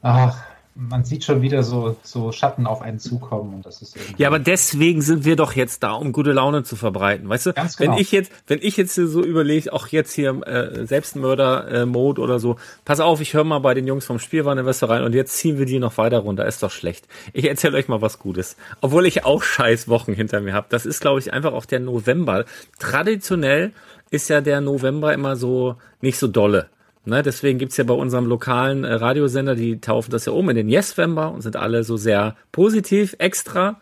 ach, 0.05 0.37
man 0.77 1.05
sieht 1.05 1.23
schon 1.23 1.41
wieder 1.41 1.63
so, 1.63 1.95
so 2.03 2.33
Schatten 2.33 2.67
auf 2.67 2.81
einen 2.81 2.99
zukommen 2.99 3.53
und 3.53 3.65
das 3.65 3.81
ist 3.81 3.97
Ja, 4.17 4.27
aber 4.27 4.39
deswegen 4.39 5.01
sind 5.01 5.23
wir 5.23 5.37
doch 5.37 5.53
jetzt 5.53 5.83
da, 5.83 5.93
um 5.93 6.11
gute 6.11 6.33
Laune 6.33 6.63
zu 6.63 6.75
verbreiten. 6.75 7.29
Weißt 7.29 7.45
du, 7.45 7.53
Ganz 7.53 7.77
genau. 7.77 7.93
wenn 7.93 8.01
ich 8.01 8.11
jetzt, 8.11 8.29
wenn 8.47 8.59
ich 8.61 8.75
jetzt 8.75 8.93
so 8.93 9.23
überlege, 9.23 9.71
auch 9.71 9.87
jetzt 9.87 10.13
hier 10.13 10.45
äh, 10.45 10.85
Selbstmörder-Mode 10.85 12.21
äh, 12.21 12.23
oder 12.23 12.39
so, 12.39 12.57
pass 12.83 12.99
auf, 12.99 13.21
ich 13.21 13.33
höre 13.33 13.45
mal 13.45 13.59
bei 13.59 13.73
den 13.73 13.87
Jungs 13.87 14.05
vom 14.05 14.19
Spielwareninvestor 14.19 14.89
rein 14.89 15.03
und 15.03 15.15
jetzt 15.15 15.37
ziehen 15.37 15.57
wir 15.57 15.65
die 15.65 15.79
noch 15.79 15.97
weiter 15.97 16.19
runter. 16.19 16.45
Ist 16.45 16.61
doch 16.61 16.71
schlecht. 16.71 17.07
Ich 17.31 17.47
erzähle 17.47 17.77
euch 17.77 17.87
mal 17.87 18.01
was 18.01 18.19
Gutes. 18.19 18.57
Obwohl 18.81 19.05
ich 19.05 19.23
auch 19.23 19.43
scheiß 19.43 19.87
Wochen 19.87 20.13
hinter 20.13 20.41
mir 20.41 20.53
habe. 20.53 20.67
Das 20.69 20.85
ist, 20.85 20.99
glaube 20.99 21.19
ich, 21.19 21.31
einfach 21.31 21.53
auch 21.53 21.65
der 21.65 21.79
November. 21.79 22.43
Traditionell 22.79 23.71
ist 24.09 24.27
ja 24.29 24.41
der 24.41 24.59
November 24.59 25.13
immer 25.13 25.37
so 25.37 25.77
nicht 26.01 26.19
so 26.19 26.27
dolle. 26.27 26.69
Ne, 27.07 27.21
deswegen 27.21 27.59
gibt's 27.59 27.77
ja 27.77 27.83
bei 27.83 27.93
unserem 27.93 28.25
lokalen 28.25 28.83
äh, 28.83 28.93
Radiosender, 28.93 29.53
die 29.53 29.79
taufen 29.79 30.09
das 30.11 30.25
ja 30.25 30.31
um 30.31 30.49
in 30.49 30.55
den 30.55 30.69
Yes-Vember 30.69 31.31
und 31.31 31.41
sind 31.41 31.55
alle 31.55 31.83
so 31.83 31.97
sehr 31.97 32.35
positiv, 32.51 33.15
extra. 33.19 33.79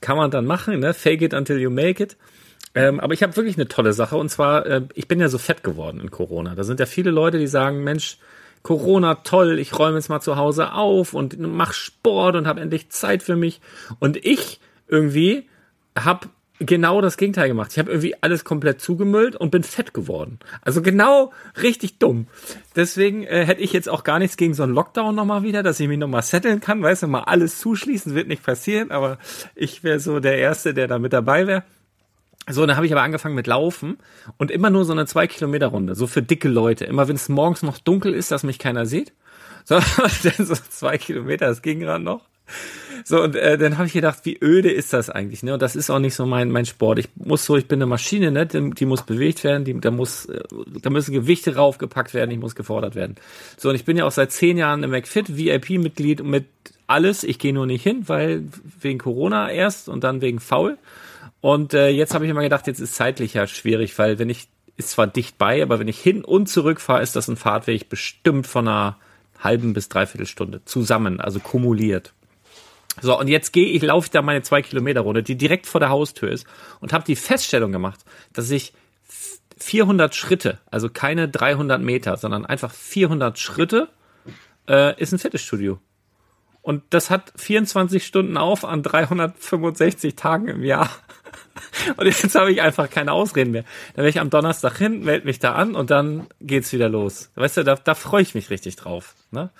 Kann 0.00 0.16
man 0.16 0.32
dann 0.32 0.44
machen, 0.44 0.80
ne? 0.80 0.92
Fake 0.92 1.22
it 1.22 1.34
until 1.34 1.58
you 1.58 1.70
make 1.70 2.02
it. 2.02 2.16
Ähm, 2.74 2.98
aber 2.98 3.14
ich 3.14 3.22
habe 3.22 3.36
wirklich 3.36 3.56
eine 3.56 3.68
tolle 3.68 3.92
Sache 3.92 4.16
und 4.16 4.28
zwar, 4.28 4.66
äh, 4.66 4.82
ich 4.94 5.06
bin 5.06 5.20
ja 5.20 5.28
so 5.28 5.38
fett 5.38 5.62
geworden 5.62 6.00
in 6.00 6.10
Corona. 6.10 6.56
Da 6.56 6.64
sind 6.64 6.80
ja 6.80 6.86
viele 6.86 7.12
Leute, 7.12 7.38
die 7.38 7.46
sagen, 7.46 7.84
Mensch, 7.84 8.18
Corona 8.62 9.16
toll, 9.16 9.58
ich 9.60 9.78
räume 9.78 9.96
jetzt 9.96 10.08
mal 10.08 10.20
zu 10.20 10.36
Hause 10.36 10.72
auf 10.72 11.14
und 11.14 11.38
mach 11.38 11.72
Sport 11.72 12.34
und 12.34 12.48
habe 12.48 12.60
endlich 12.60 12.88
Zeit 12.90 13.22
für 13.22 13.36
mich. 13.36 13.60
Und 14.00 14.16
ich 14.16 14.58
irgendwie 14.88 15.46
habe 15.96 16.28
genau 16.60 17.00
das 17.00 17.16
Gegenteil 17.16 17.48
gemacht. 17.48 17.72
Ich 17.72 17.78
habe 17.78 17.90
irgendwie 17.90 18.14
alles 18.20 18.44
komplett 18.44 18.80
zugemüllt 18.80 19.36
und 19.36 19.50
bin 19.50 19.62
fett 19.62 19.92
geworden. 19.92 20.38
Also 20.62 20.82
genau 20.82 21.32
richtig 21.60 21.98
dumm. 21.98 22.28
Deswegen 22.76 23.24
äh, 23.24 23.44
hätte 23.44 23.62
ich 23.62 23.72
jetzt 23.72 23.88
auch 23.88 24.04
gar 24.04 24.18
nichts 24.18 24.36
gegen 24.36 24.54
so 24.54 24.62
einen 24.62 24.74
Lockdown 24.74 25.14
nochmal 25.14 25.42
wieder, 25.42 25.62
dass 25.62 25.80
ich 25.80 25.88
mich 25.88 25.98
nochmal 25.98 26.22
setteln 26.22 26.60
kann. 26.60 26.82
Weißt 26.82 27.02
du, 27.02 27.08
mal 27.08 27.24
alles 27.24 27.58
zuschließen, 27.58 28.14
wird 28.14 28.28
nicht 28.28 28.44
passieren, 28.44 28.90
aber 28.90 29.18
ich 29.54 29.82
wäre 29.82 30.00
so 30.00 30.20
der 30.20 30.38
Erste, 30.38 30.74
der 30.74 30.86
da 30.86 30.98
mit 30.98 31.12
dabei 31.12 31.46
wäre. 31.46 31.64
So, 32.48 32.66
dann 32.66 32.76
habe 32.76 32.84
ich 32.84 32.92
aber 32.92 33.02
angefangen 33.02 33.34
mit 33.34 33.46
Laufen 33.46 33.96
und 34.36 34.50
immer 34.50 34.68
nur 34.68 34.84
so 34.84 34.92
eine 34.92 35.06
zwei 35.06 35.26
Kilometer 35.26 35.68
Runde, 35.68 35.94
so 35.94 36.06
für 36.06 36.22
dicke 36.22 36.48
Leute. 36.48 36.84
Immer 36.84 37.08
wenn 37.08 37.16
es 37.16 37.30
morgens 37.30 37.62
noch 37.62 37.78
dunkel 37.78 38.12
ist, 38.12 38.30
dass 38.30 38.42
mich 38.42 38.58
keiner 38.58 38.84
sieht. 38.84 39.12
So, 39.64 39.80
so 40.38 40.54
zwei 40.54 40.98
Kilometer, 40.98 41.46
das 41.46 41.62
ging 41.62 41.80
gerade 41.80 42.04
noch. 42.04 42.20
So, 43.04 43.22
und 43.22 43.36
äh, 43.36 43.58
dann 43.58 43.78
habe 43.78 43.86
ich 43.86 43.92
gedacht, 43.92 44.20
wie 44.24 44.38
öde 44.40 44.70
ist 44.70 44.92
das 44.92 45.10
eigentlich? 45.10 45.42
Ne? 45.42 45.54
Und 45.54 45.62
das 45.62 45.76
ist 45.76 45.90
auch 45.90 45.98
nicht 45.98 46.14
so 46.14 46.26
mein, 46.26 46.50
mein 46.50 46.66
Sport. 46.66 46.98
Ich 46.98 47.08
muss 47.16 47.44
so, 47.44 47.56
ich 47.56 47.66
bin 47.66 47.78
eine 47.78 47.86
Maschine, 47.86 48.30
ne? 48.30 48.46
die, 48.46 48.70
die 48.70 48.86
muss 48.86 49.02
bewegt 49.02 49.44
werden, 49.44 49.64
die, 49.64 49.78
da, 49.80 49.90
muss, 49.90 50.26
äh, 50.26 50.42
da 50.82 50.90
müssen 50.90 51.12
Gewichte 51.12 51.56
raufgepackt 51.56 52.14
werden, 52.14 52.30
ich 52.30 52.38
muss 52.38 52.54
gefordert 52.54 52.94
werden. 52.94 53.16
So, 53.56 53.70
und 53.70 53.74
ich 53.74 53.84
bin 53.84 53.96
ja 53.96 54.04
auch 54.04 54.12
seit 54.12 54.32
zehn 54.32 54.56
Jahren 54.56 54.82
im 54.82 54.90
McFit, 54.90 55.36
VIP-Mitglied 55.36 56.22
mit 56.22 56.46
alles. 56.86 57.24
Ich 57.24 57.38
gehe 57.38 57.52
nur 57.52 57.66
nicht 57.66 57.82
hin, 57.82 58.04
weil 58.06 58.44
wegen 58.80 58.98
Corona 58.98 59.50
erst 59.50 59.88
und 59.88 60.04
dann 60.04 60.20
wegen 60.20 60.40
faul. 60.40 60.78
Und 61.40 61.74
äh, 61.74 61.88
jetzt 61.88 62.14
habe 62.14 62.24
ich 62.24 62.30
immer 62.30 62.42
gedacht, 62.42 62.66
jetzt 62.66 62.80
ist 62.80 62.94
zeitlich 62.94 63.34
ja 63.34 63.46
schwierig, 63.46 63.98
weil 63.98 64.18
wenn 64.18 64.30
ich, 64.30 64.48
ist 64.76 64.90
zwar 64.90 65.06
dicht 65.06 65.36
bei, 65.38 65.62
aber 65.62 65.78
wenn 65.78 65.88
ich 65.88 66.00
hin 66.00 66.24
und 66.24 66.48
zurück 66.48 66.80
fahre, 66.80 67.02
ist 67.02 67.16
das 67.16 67.28
ein 67.28 67.36
Fahrtweg 67.36 67.88
bestimmt 67.88 68.46
von 68.46 68.66
einer 68.66 68.96
halben 69.40 69.74
bis 69.74 69.88
dreiviertel 69.88 70.26
Stunde 70.26 70.62
zusammen, 70.64 71.20
also 71.20 71.40
kumuliert. 71.40 72.14
So, 73.00 73.18
und 73.18 73.28
jetzt 73.28 73.52
gehe 73.52 73.66
ich, 73.66 73.82
laufe 73.82 74.10
da 74.10 74.22
meine 74.22 74.42
zwei 74.42 74.62
Kilometer 74.62 75.00
Runde, 75.00 75.22
die 75.22 75.36
direkt 75.36 75.66
vor 75.66 75.80
der 75.80 75.88
Haustür 75.88 76.30
ist 76.30 76.46
und 76.80 76.92
habe 76.92 77.04
die 77.04 77.16
Feststellung 77.16 77.72
gemacht, 77.72 78.00
dass 78.32 78.50
ich 78.50 78.72
400 79.58 80.14
Schritte, 80.14 80.58
also 80.70 80.88
keine 80.88 81.28
300 81.28 81.80
Meter, 81.80 82.16
sondern 82.16 82.44
einfach 82.44 82.72
400 82.72 83.38
Schritte, 83.38 83.88
äh, 84.68 85.00
ist 85.00 85.12
ein 85.12 85.18
Fitnessstudio. 85.18 85.78
Und 86.62 86.82
das 86.90 87.10
hat 87.10 87.32
24 87.36 88.06
Stunden 88.06 88.38
auf 88.38 88.64
an 88.64 88.82
365 88.82 90.16
Tagen 90.16 90.48
im 90.48 90.62
Jahr. 90.64 90.88
Und 91.96 92.06
jetzt 92.06 92.34
habe 92.34 92.50
ich 92.52 92.62
einfach 92.62 92.88
keine 92.88 93.12
Ausreden 93.12 93.50
mehr. 93.50 93.64
Dann 93.94 93.98
werde 93.98 94.08
ich 94.08 94.20
am 94.20 94.30
Donnerstag 94.30 94.78
hin, 94.78 95.04
melde 95.04 95.26
mich 95.26 95.38
da 95.38 95.54
an 95.54 95.74
und 95.74 95.90
dann 95.90 96.26
geht's 96.40 96.72
wieder 96.72 96.88
los. 96.88 97.30
Weißt 97.34 97.58
du, 97.58 97.64
da, 97.64 97.74
da 97.74 97.94
freue 97.94 98.22
ich 98.22 98.34
mich 98.34 98.50
richtig 98.50 98.76
drauf. 98.76 99.14
Ne? 99.30 99.50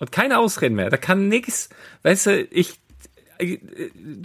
Und 0.00 0.10
keine 0.12 0.38
Ausreden 0.38 0.74
mehr. 0.74 0.90
Da 0.90 0.96
kann 0.96 1.28
nix, 1.28 1.68
weißt 2.02 2.26
du, 2.26 2.42
ich, 2.50 2.80
äh, 3.38 3.58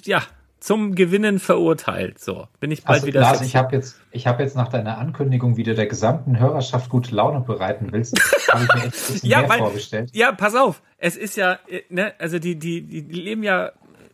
ja, 0.03 0.23
zum 0.59 0.95
Gewinnen 0.95 1.37
verurteilt. 1.37 2.19
So, 2.19 2.47
bin 2.59 2.71
ich 2.71 2.83
bald 2.83 2.95
Also, 2.95 3.07
wieder 3.07 3.21
Lars, 3.21 3.41
ich 3.41 3.55
habe 3.55 3.75
jetzt, 3.75 3.99
ich 4.11 4.25
habe 4.25 4.41
jetzt 4.41 4.55
nach 4.55 4.69
deiner 4.69 4.97
Ankündigung, 4.97 5.57
wie 5.57 5.63
du 5.63 5.75
der 5.75 5.85
gesamten 5.85 6.39
Hörerschaft 6.39 6.89
gute 6.89 7.13
Laune 7.13 7.41
bereiten 7.41 7.89
willst, 7.91 8.17
habe 8.51 8.63
ich 8.63 8.69
mir 8.73 8.85
echt 8.85 8.85
ein 8.85 9.13
bisschen 9.13 9.29
Ja, 9.29 9.41
mehr 9.41 9.49
weil- 9.49 9.59
vorgestellt. 9.59 10.09
Ja, 10.13 10.31
pass 10.31 10.55
auf. 10.55 10.81
Es 10.97 11.17
ist 11.17 11.35
ja, 11.37 11.59
äh, 11.67 11.81
ne, 11.89 12.13
also 12.17 12.39
die, 12.39 12.55
die, 12.57 12.81
die 12.81 13.01
leben 13.01 13.43
ja, 13.43 13.73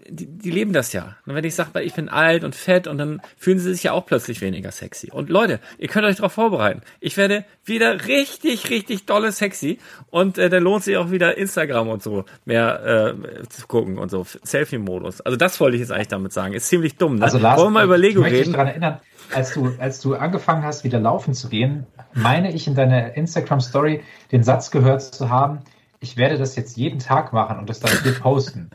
die, 0.10 0.26
die 0.26 0.52
leben 0.52 0.74
das 0.74 0.94
ja. 0.94 1.16
Und 1.26 1.36
wenn 1.36 1.44
ich 1.44 1.56
sage, 1.56 1.82
ich 1.82 1.94
bin 1.94 2.10
alt 2.10 2.44
und 2.44 2.56
fett 2.56 2.88
und 2.88 2.98
dann 2.98 3.22
fühlen 3.38 3.60
sie 3.60 3.72
sich 3.74 3.84
ja 3.84 3.92
auch 3.92 4.06
plötzlich 4.06 4.42
weniger 4.42 4.72
sexy. 4.72 5.12
Und 5.12 5.30
Leute, 5.30 5.60
ihr 5.78 5.88
könnt 5.88 6.06
euch 6.06 6.18
darauf 6.18 6.34
vorbereiten. 6.34 6.82
Ich 7.00 7.18
werde 7.18 7.46
wieder 7.66 8.08
richtig, 8.08 8.70
richtig 8.70 9.06
dolle 9.06 9.32
sexy 9.32 9.80
und 10.10 10.38
äh, 10.38 10.50
dann 10.50 10.64
lohnt 10.64 10.84
sich 10.84 10.98
auch 10.98 11.12
wieder 11.12 11.38
Instagram 11.38 11.90
und 11.90 12.04
so 12.04 12.26
mehr 12.46 13.16
äh, 13.16 13.48
zu 13.50 13.68
gucken 13.68 13.98
und 13.98 14.10
so. 14.10 14.26
Selfie-Modus. 14.44 15.22
Also 15.22 15.38
das 15.38 15.60
wollte 15.60 15.76
ich 15.76 15.82
jetzt 15.82 15.92
eigentlich 15.92 16.08
damit 16.08 16.34
sagen. 16.34 16.54
Ist 16.54 16.68
ziemlich 16.68 16.98
dumm, 16.98 17.16
ne? 17.16 17.24
Also 17.24 17.38
Lars, 17.38 17.60
Wollen 17.60 17.70
wir 17.74 17.80
mal 17.80 17.86
über 17.86 17.96
ich 17.96 18.02
Lego 18.02 18.22
reden? 18.22 18.54
daran 18.54 18.68
erinnern, 18.68 19.00
als 19.34 19.54
du, 19.54 19.74
als 19.78 20.02
du 20.02 20.16
angefangen 20.16 20.64
hast, 20.64 20.84
wieder 20.84 21.00
laufen 21.00 21.34
zu 21.34 21.50
gehen, 21.50 21.86
meine 22.14 22.54
ich 22.54 22.68
in 22.68 22.76
deiner 22.76 23.16
Instagram-Story 23.16 24.02
den 24.32 24.44
Satz 24.44 24.72
gehört 24.72 25.02
zu 25.02 25.30
haben, 25.30 25.60
ich 26.00 26.18
werde 26.18 26.38
das 26.38 26.56
jetzt 26.56 26.78
jeden 26.78 27.00
Tag 27.00 27.32
machen 27.32 27.60
und 27.60 27.70
das 27.70 27.80
dann 27.80 27.92
hier 28.04 28.14
posten. 28.14 28.72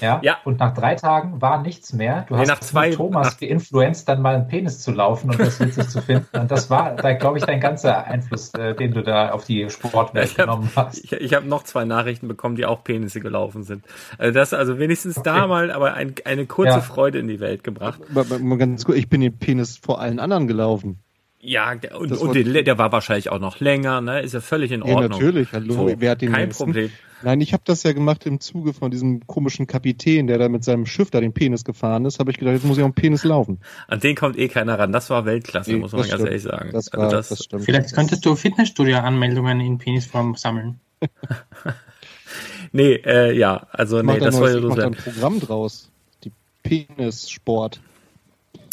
Ja? 0.00 0.20
Ja. 0.22 0.38
Und 0.44 0.58
nach 0.60 0.74
drei 0.74 0.94
Tagen 0.94 1.40
war 1.40 1.62
nichts 1.62 1.92
mehr. 1.92 2.24
Du 2.28 2.34
Nee, 2.34 2.40
hast 2.40 2.48
nach 2.48 2.60
zwei- 2.60 2.90
Thomas 2.90 3.26
nach- 3.32 3.36
geinfluenced, 3.38 4.08
dann 4.08 4.22
mal 4.22 4.34
einen 4.34 4.48
Penis 4.48 4.80
zu 4.80 4.92
laufen 4.92 5.30
und 5.30 5.38
das 5.40 5.60
witzig 5.60 5.88
zu 5.88 6.00
finden. 6.02 6.26
Und 6.38 6.50
das 6.50 6.70
war, 6.70 6.94
da 6.96 7.12
glaube 7.12 7.38
ich, 7.38 7.44
dein 7.44 7.60
ganzer 7.60 8.04
Einfluss, 8.06 8.52
äh, 8.54 8.74
den 8.74 8.92
du 8.92 9.02
da 9.02 9.30
auf 9.30 9.44
die 9.44 9.68
Sportwelt 9.70 10.26
Ich 10.30 10.38
hab- 10.38 10.46
genommen 10.46 10.70
hast. 10.74 11.04
Ich, 11.04 11.12
ich 11.12 11.34
habe 11.34 11.46
noch 11.46 11.62
zwei 11.64 11.84
Nachrichten 11.84 12.28
bekommen, 12.28 12.56
die 12.56 12.66
auch 12.66 12.82
Penisse 12.84 13.20
gelaufen 13.20 13.62
sind. 13.62 13.84
Also 14.18 14.32
das, 14.32 14.52
also 14.54 14.78
wenigstens 14.78 15.22
da 15.22 15.46
mal, 15.46 15.70
aber 15.70 15.94
ein, 15.94 16.14
eine 16.24 16.46
kurze 16.46 16.70
Ja. 16.76 16.80
Freude 16.80 17.18
in 17.18 17.28
die 17.28 17.40
Welt 17.40 17.62
gebracht. 17.64 18.00
Aber- 18.10 18.20
aber 18.22 18.38
mal 18.38 18.58
ganz 18.58 18.84
gut, 18.84 18.96
ich 18.96 19.08
bin 19.08 19.20
den 19.20 19.38
Penis 19.38 19.76
vor 19.78 20.00
allen 20.00 20.18
anderen 20.18 20.46
gelaufen. 20.48 21.00
Ja, 21.46 21.74
der- 21.74 21.98
und, 22.00 22.10
Das 22.10 22.20
und 22.20 22.28
war- 22.34 22.62
der, 22.62 22.78
war 22.78 22.90
wahrscheinlich 22.90 23.28
auch 23.30 23.38
noch 23.38 23.60
länger, 23.60 24.00
ne? 24.00 24.20
Ist 24.22 24.32
ja 24.32 24.40
völlig 24.40 24.72
in 24.72 24.80
Ja, 24.80 24.94
Ordnung. 24.94 25.10
natürlich. 25.10 25.52
Hallo, 25.52 25.74
So, 25.74 25.94
wer 25.98 26.10
hat 26.12 26.22
den 26.22 26.32
kein 26.32 26.40
längsten? 26.42 26.64
Problem. 26.64 26.90
Nein, 27.22 27.40
ich 27.40 27.52
habe 27.52 27.62
das 27.66 27.82
ja 27.82 27.92
gemacht 27.92 28.26
im 28.26 28.40
Zuge 28.40 28.72
von 28.74 28.90
diesem 28.90 29.26
komischen 29.26 29.66
Kapitän, 29.66 30.26
der 30.26 30.38
da 30.38 30.48
mit 30.48 30.62
seinem 30.64 30.84
Schiff 30.86 31.10
da 31.10 31.20
den 31.20 31.32
Penis 31.32 31.64
gefahren 31.64 32.04
ist. 32.06 32.18
Habe 32.18 32.30
ich 32.30 32.38
gedacht, 32.38 32.54
jetzt 32.54 32.64
muss 32.64 32.76
ich 32.76 32.82
auch 32.82 32.86
einen 32.86 32.94
Penis 32.94 33.24
laufen. 33.24 33.60
An 33.88 34.00
den 34.00 34.14
kommt 34.16 34.38
eh 34.38 34.48
keiner 34.48 34.78
ran. 34.78 34.92
Das 34.92 35.08
war 35.10 35.24
Weltklasse, 35.24 35.72
Nee, 35.72 35.78
muss 35.78 35.92
man 35.92 36.00
ganz 36.02 36.12
stimmt. 36.12 36.26
ehrlich 36.28 36.42
sagen. 36.42 36.70
Das, 36.72 36.88
Also 36.92 37.02
war, 37.02 37.10
das- 37.10 37.28
das, 37.28 37.44
stimmt. 37.44 37.64
Vielleicht 37.64 37.94
könntest 37.94 38.24
du 38.26 38.36
Fitnessstudio-Anmeldungen 38.36 39.60
in 39.60 39.78
Penisform 39.78 40.34
sammeln. 40.36 40.80
nee, 42.72 42.94
äh, 43.04 43.36
ja, 43.36 43.66
also 43.70 44.02
nee, 44.02 44.18
da 44.18 44.26
das 44.26 44.36
soll 44.36 44.60
neues- 44.60 44.62
ja 44.62 44.68
mach 44.68 44.76
da 44.76 44.86
ein. 44.86 44.94
Programm 44.94 45.40
draus. 45.40 45.90
Die 46.24 46.32
Penissport. 46.62 47.80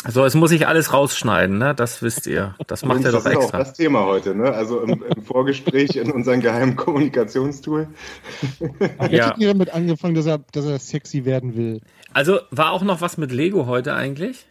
So, 0.08 0.26
es 0.26 0.34
muss 0.34 0.52
ich 0.52 0.68
alles 0.68 0.94
rausschneiden, 0.94 1.60
ne? 1.60 1.76
Das 1.76 2.02
wisst 2.02 2.26
ihr. 2.26 2.56
Das 2.66 2.84
macht 2.84 3.04
er 3.04 3.12
das 3.12 3.24
doch 3.24 3.30
ist 3.30 3.38
auch 3.38 3.42
extra. 3.44 3.58
das 3.60 3.74
Thema 3.74 4.06
heute, 4.06 4.34
ne? 4.34 4.52
Also 4.52 4.82
im, 4.82 5.04
im 5.04 5.22
Vorgespräch 5.24 5.96
in 5.96 6.12
unserem 6.12 6.42
geheimen 6.42 6.76
Kommunikationstool. 6.76 7.88
Ja. 8.60 9.28
Hättet 9.28 9.38
ihr 9.38 9.48
damit 9.50 9.72
angefangen, 9.74 10.16
dass 10.16 10.26
er, 10.26 10.40
dass 10.54 10.66
er 10.66 10.80
sexy 10.80 11.26
werden 11.26 11.56
will? 11.56 11.82
Also 12.14 12.40
war 12.50 12.72
auch 12.72 12.82
noch 12.82 13.02
was 13.02 13.18
mit 13.18 13.32
Lego 13.32 13.68
heute 13.68 13.94
eigentlich? 13.94 14.48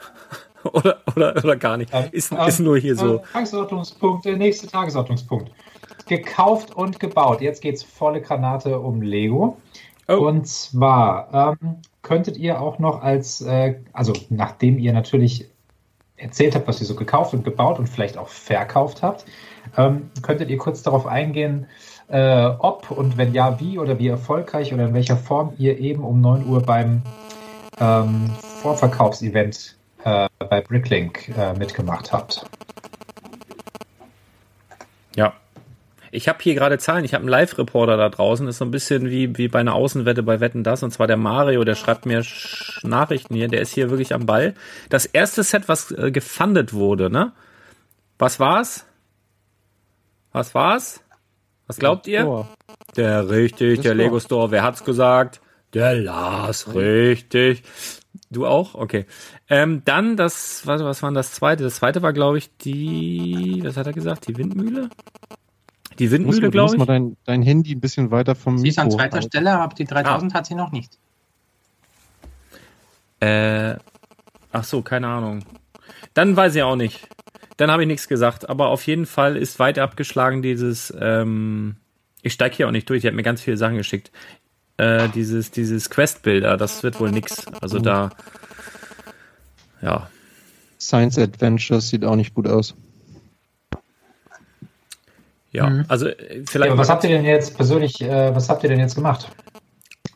oder, 0.64 1.00
oder, 1.16 1.36
oder 1.36 1.56
gar 1.56 1.78
nicht? 1.78 1.90
Ähm, 1.94 2.08
Ist, 2.12 2.32
ähm, 2.32 2.38
ist 2.46 2.60
nur 2.60 2.76
hier 2.78 2.96
so. 2.96 3.16
äh, 3.16 3.20
Tagesordnungspunkt, 3.32 4.26
der 4.26 4.36
nächste 4.36 4.66
Tagesordnungspunkt. 4.66 5.50
Gekauft 6.06 6.74
und 6.74 7.00
gebaut. 7.00 7.40
Jetzt 7.40 7.62
geht's 7.62 7.82
volle 7.82 8.20
Granate 8.20 8.78
um 8.78 9.00
Lego. 9.00 9.56
Oh. 10.08 10.14
Und 10.14 10.46
zwar 10.46 11.56
ähm, 11.62 11.76
könntet 12.02 12.36
ihr 12.36 12.60
auch 12.60 12.78
noch 12.78 13.02
als, 13.02 13.40
äh, 13.40 13.76
also 13.92 14.12
nachdem 14.30 14.78
ihr 14.78 14.92
natürlich 14.92 15.48
erzählt 16.16 16.54
habt, 16.54 16.68
was 16.68 16.80
ihr 16.80 16.86
so 16.86 16.94
gekauft 16.94 17.34
und 17.34 17.44
gebaut 17.44 17.78
und 17.78 17.88
vielleicht 17.88 18.16
auch 18.16 18.28
verkauft 18.28 19.02
habt, 19.02 19.24
ähm, 19.76 20.10
könntet 20.22 20.50
ihr 20.50 20.58
kurz 20.58 20.82
darauf 20.82 21.06
eingehen, 21.06 21.66
äh, 22.08 22.46
ob 22.58 22.90
und 22.90 23.16
wenn 23.16 23.32
ja, 23.32 23.58
wie 23.60 23.78
oder 23.78 23.98
wie 23.98 24.08
erfolgreich 24.08 24.72
oder 24.72 24.86
in 24.86 24.94
welcher 24.94 25.16
Form 25.16 25.54
ihr 25.58 25.78
eben 25.78 26.04
um 26.04 26.20
9 26.20 26.46
Uhr 26.46 26.60
beim 26.60 27.02
ähm, 27.80 28.30
Vorverkaufsevent 28.60 29.76
äh, 30.04 30.28
bei 30.38 30.60
Bricklink 30.60 31.32
äh, 31.36 31.54
mitgemacht 31.54 32.12
habt. 32.12 32.44
Ja. 35.16 35.32
Ich 36.14 36.28
habe 36.28 36.38
hier 36.42 36.54
gerade 36.54 36.76
Zahlen. 36.78 37.04
Ich 37.06 37.14
habe 37.14 37.22
einen 37.22 37.30
Live-Reporter 37.30 37.96
da 37.96 38.08
draußen. 38.10 38.46
Ist 38.46 38.58
so 38.58 38.64
ein 38.66 38.70
bisschen 38.70 39.08
wie, 39.08 39.36
wie 39.38 39.48
bei 39.48 39.60
einer 39.60 39.74
Außenwette 39.74 40.22
bei 40.22 40.40
Wetten 40.40 40.62
das. 40.62 40.82
Und 40.82 40.90
zwar 40.92 41.06
der 41.06 41.16
Mario, 41.16 41.64
der 41.64 41.74
schreibt 41.74 42.04
mir 42.06 42.20
Sch- 42.20 42.86
Nachrichten 42.86 43.34
hier. 43.34 43.48
Der 43.48 43.62
ist 43.62 43.72
hier 43.72 43.88
wirklich 43.90 44.14
am 44.14 44.26
Ball. 44.26 44.54
Das 44.90 45.06
erste 45.06 45.42
Set, 45.42 45.68
was 45.68 45.90
äh, 45.90 46.10
gefundet 46.12 46.74
wurde, 46.74 47.08
ne? 47.10 47.32
Was 48.18 48.38
war's? 48.38 48.84
Was 50.32 50.54
war's? 50.54 51.02
Was 51.66 51.78
glaubt 51.78 52.06
ihr? 52.06 52.26
Oh, 52.28 52.46
Der 52.96 53.30
richtig, 53.30 53.80
Der 53.80 53.94
der. 53.94 54.04
Lego 54.04 54.20
Store. 54.20 54.50
Wer 54.50 54.62
hat's 54.64 54.84
gesagt? 54.84 55.40
Der 55.72 55.94
Lars, 55.94 56.74
richtig. 56.74 57.62
Du 58.30 58.46
auch? 58.46 58.74
Okay. 58.74 59.06
Ähm, 59.48 59.80
dann 59.86 60.16
das, 60.18 60.66
was, 60.66 60.82
was 60.84 61.02
war 61.02 61.10
denn 61.10 61.14
das 61.14 61.32
zweite? 61.32 61.64
Das 61.64 61.76
zweite 61.76 62.02
war, 62.02 62.12
glaube 62.12 62.36
ich, 62.38 62.54
die, 62.58 63.62
was 63.64 63.78
hat 63.78 63.86
er 63.86 63.94
gesagt? 63.94 64.28
Die 64.28 64.36
Windmühle? 64.36 64.90
Die 65.98 66.10
Windmühle, 66.10 66.36
man- 66.40 66.42
du 66.42 66.50
glaube 66.50 66.62
musst 66.64 66.74
ich. 66.74 66.78
mal 66.78 66.86
dein, 66.86 67.16
dein 67.24 67.42
Handy 67.42 67.74
ein 67.74 67.80
bisschen 67.80 68.10
weiter 68.10 68.34
vom 68.34 68.58
Sie 68.58 68.68
ist 68.68 68.78
an 68.78 68.90
zweiter 68.90 69.16
halten. 69.16 69.28
Stelle, 69.28 69.58
aber 69.58 69.74
die 69.74 69.84
3000 69.84 70.34
hat 70.34 70.46
sie 70.46 70.54
noch 70.54 70.72
nicht. 70.72 70.98
Äh, 73.20 73.76
ach 74.52 74.64
so, 74.64 74.82
keine 74.82 75.06
Ahnung. 75.08 75.44
Dann 76.14 76.36
weiß 76.36 76.54
ich 76.56 76.62
auch 76.62 76.76
nicht. 76.76 77.06
Dann 77.56 77.70
habe 77.70 77.82
ich 77.82 77.86
nichts 77.86 78.08
gesagt. 78.08 78.48
Aber 78.48 78.68
auf 78.68 78.86
jeden 78.86 79.06
Fall 79.06 79.36
ist 79.36 79.58
weit 79.58 79.78
abgeschlagen 79.78 80.42
dieses, 80.42 80.92
ähm, 80.98 81.76
ich 82.22 82.32
steige 82.32 82.56
hier 82.56 82.66
auch 82.68 82.72
nicht 82.72 82.88
durch, 82.90 83.02
die 83.02 83.08
hat 83.08 83.14
mir 83.14 83.22
ganz 83.22 83.40
viele 83.40 83.56
Sachen 83.56 83.76
geschickt. 83.76 84.10
Äh, 84.78 85.08
dieses, 85.10 85.50
dieses 85.50 85.90
Quest-Bilder, 85.90 86.56
das 86.56 86.82
wird 86.82 86.98
wohl 86.98 87.10
nix. 87.10 87.44
Also 87.60 87.78
da, 87.78 88.10
ja. 89.82 90.08
Science 90.80 91.18
Adventures 91.18 91.88
sieht 91.90 92.04
auch 92.04 92.16
nicht 92.16 92.34
gut 92.34 92.48
aus. 92.48 92.74
Ja, 95.52 95.68
Mhm. 95.70 95.84
also 95.88 96.06
äh, 96.08 96.38
Ja, 96.38 96.42
vielleicht. 96.48 96.72
aber 96.72 96.80
was 96.80 96.88
habt 96.88 97.04
ihr 97.04 97.10
denn 97.10 97.24
jetzt 97.24 97.56
persönlich, 97.56 98.00
äh, 98.02 98.34
was 98.34 98.48
habt 98.48 98.62
ihr 98.64 98.68
denn 98.70 98.80
jetzt 98.80 98.94
gemacht? 98.94 99.28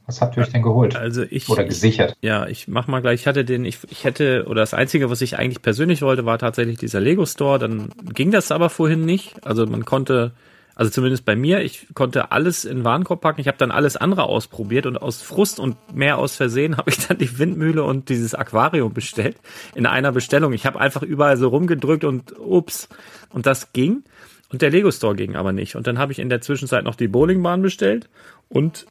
Was 0.07 0.21
habt 0.21 0.37
ihr 0.37 0.43
euch 0.45 0.51
denn 0.53 0.63
geholt? 0.63 0.95
also 0.95 1.25
ich, 1.29 1.49
Oder 1.49 1.65
gesichert? 1.65 2.17
Ja, 2.23 2.47
ich 2.47 2.69
mach 2.69 2.87
mal 2.87 3.03
gleich. 3.03 3.23
Ich 3.23 3.27
hatte 3.27 3.45
den, 3.45 3.65
ich, 3.65 3.79
ich 3.91 4.05
hätte, 4.05 4.45
oder 4.49 4.61
das 4.61 4.73
Einzige, 4.73 5.11
was 5.11 5.21
ich 5.21 5.37
eigentlich 5.37 5.63
persönlich 5.63 6.01
wollte, 6.01 6.25
war 6.25 6.39
tatsächlich 6.39 6.79
dieser 6.79 7.01
Lego 7.01 7.27
Store. 7.27 7.59
Dann 7.59 7.89
ging 8.15 8.31
das 8.31 8.53
aber 8.53 8.71
vorhin 8.71 9.05
nicht. 9.05 9.45
Also 9.45 9.67
man 9.67 9.85
konnte, 9.85 10.31
also 10.77 10.93
zumindest 10.93 11.25
bei 11.25 11.35
mir, 11.35 11.61
ich 11.63 11.89
konnte 11.95 12.31
alles 12.31 12.65
in 12.65 12.85
Warenkorb 12.85 13.21
packen. 13.21 13.41
Ich 13.41 13.49
habe 13.49 13.59
dann 13.59 13.73
alles 13.73 13.97
andere 13.97 14.25
ausprobiert 14.25 14.87
und 14.87 14.97
aus 14.97 15.23
Frust 15.23 15.59
und 15.59 15.77
mehr 15.93 16.19
aus 16.19 16.37
Versehen 16.37 16.77
habe 16.79 16.89
ich 16.91 17.05
dann 17.05 17.19
die 17.19 17.37
Windmühle 17.41 17.83
und 17.83 18.09
dieses 18.09 18.33
Aquarium 18.37 18.95
bestellt 18.95 19.37
in 19.75 19.87
einer 19.87 20.13
Bestellung. 20.13 20.53
Ich 20.53 20.67
habe 20.67 20.79
einfach 20.79 21.03
überall 21.03 21.37
so 21.37 21.49
rumgedrückt 21.49 22.05
und 22.05 22.33
ups. 22.39 22.89
Und 23.31 23.47
das 23.47 23.73
ging. 23.73 24.05
Und 24.53 24.63
der 24.63 24.71
Lego 24.71 24.91
Store 24.91 25.17
ging 25.17 25.35
aber 25.37 25.53
nicht. 25.53 25.77
Und 25.77 25.87
dann 25.87 25.99
habe 25.99 26.13
ich 26.13 26.19
in 26.19 26.29
der 26.29 26.41
Zwischenzeit 26.41 26.85
noch 26.85 26.95
die 26.95 27.09
Bowlingbahn 27.09 27.63
bestellt 27.63 28.09
und 28.49 28.87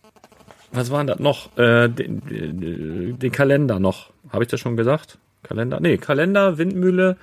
was 0.71 0.91
war 0.91 0.99
denn 0.99 1.07
das 1.07 1.19
noch? 1.19 1.57
Äh, 1.57 1.87
den, 1.87 2.21
den, 2.25 3.19
den 3.19 3.31
Kalender 3.31 3.79
noch. 3.79 4.11
Habe 4.29 4.43
ich 4.43 4.49
das 4.49 4.59
schon 4.59 4.75
gesagt? 4.75 5.17
Kalender? 5.43 5.79
Nee, 5.79 5.97
Kalender, 5.97 6.57
Windmühle, 6.57 7.17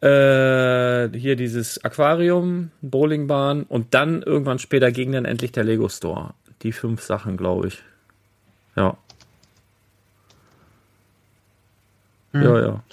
äh, 0.00 1.08
hier 1.16 1.36
dieses 1.36 1.82
Aquarium, 1.84 2.70
Bowlingbahn 2.80 3.64
und 3.64 3.92
dann 3.94 4.22
irgendwann 4.22 4.58
später 4.58 4.90
ging 4.92 5.12
dann 5.12 5.24
endlich 5.24 5.52
der 5.52 5.64
Lego 5.64 5.88
Store. 5.88 6.34
Die 6.62 6.72
fünf 6.72 7.02
Sachen, 7.02 7.36
glaube 7.36 7.68
ich. 7.68 7.82
Ja. 8.76 8.96
Hm. 12.32 12.42
Ja, 12.42 12.60
ja. 12.60 12.84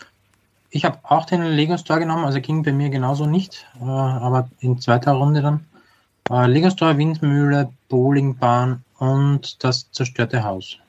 Ich 0.75 0.85
habe 0.85 0.97
auch 1.03 1.25
den 1.25 1.43
Lego 1.43 1.77
Store 1.77 1.99
genommen, 1.99 2.25
also 2.25 2.41
ging 2.41 2.63
bei 2.63 2.71
mir 2.71 2.89
genauso 2.89 3.27
nicht, 3.27 3.67
äh, 3.79 3.83
aber 3.83 4.49
in 4.59 4.79
zweiter 4.79 5.11
Runde 5.11 5.43
dann. 5.43 5.67
Äh, 6.31 6.47
Lego 6.47 6.71
Store, 6.71 6.97
Windmühle, 6.97 7.71
Bowlingbahn 7.89 8.83
und 8.97 9.63
das 9.63 9.91
zerstörte 9.91 10.43
Haus. 10.43 10.79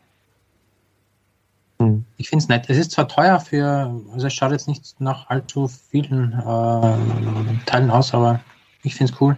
Hm. 1.81 2.07
Ich 2.17 2.31
finde 2.31 2.43
es 2.43 2.49
nett. 2.49 2.71
Es 2.71 2.79
ist 2.79 2.93
zwar 2.93 3.09
teuer 3.09 3.39
für, 3.41 3.95
also 4.11 4.27
es 4.27 4.33
schaut 4.33 4.53
jetzt 4.53 4.69
nicht 4.69 4.99
nach 5.03 5.29
allzu 5.29 5.69
vielen 5.69 6.33
äh, 6.33 7.67
Teilen 7.67 7.91
aus, 7.91 8.15
aber 8.15 8.41
ich 8.85 8.95
finde 8.95 9.13
es 9.13 9.21
cool. 9.21 9.37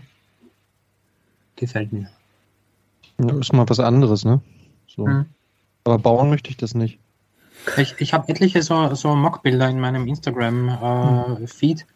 Gefällt 1.57 1.93
mir. 1.93 2.09
Das 3.19 3.37
ist 3.37 3.53
mal 3.53 3.69
was 3.69 3.81
anderes, 3.81 4.25
ne? 4.25 4.41
So. 4.87 5.09
Hm. 5.09 5.27
Aber 5.83 5.99
bauen 5.99 6.31
möchte 6.31 6.51
ich 6.51 6.57
das 6.57 6.77
nicht. 6.77 7.01
Ich, 7.77 7.95
ich 7.99 8.13
habe 8.13 8.29
etliche 8.29 8.63
so, 8.63 8.95
so 8.95 9.15
Mockbilder 9.15 9.69
in 9.69 9.81
meinem 9.81 10.07
Instagram-Feed, 10.07 11.87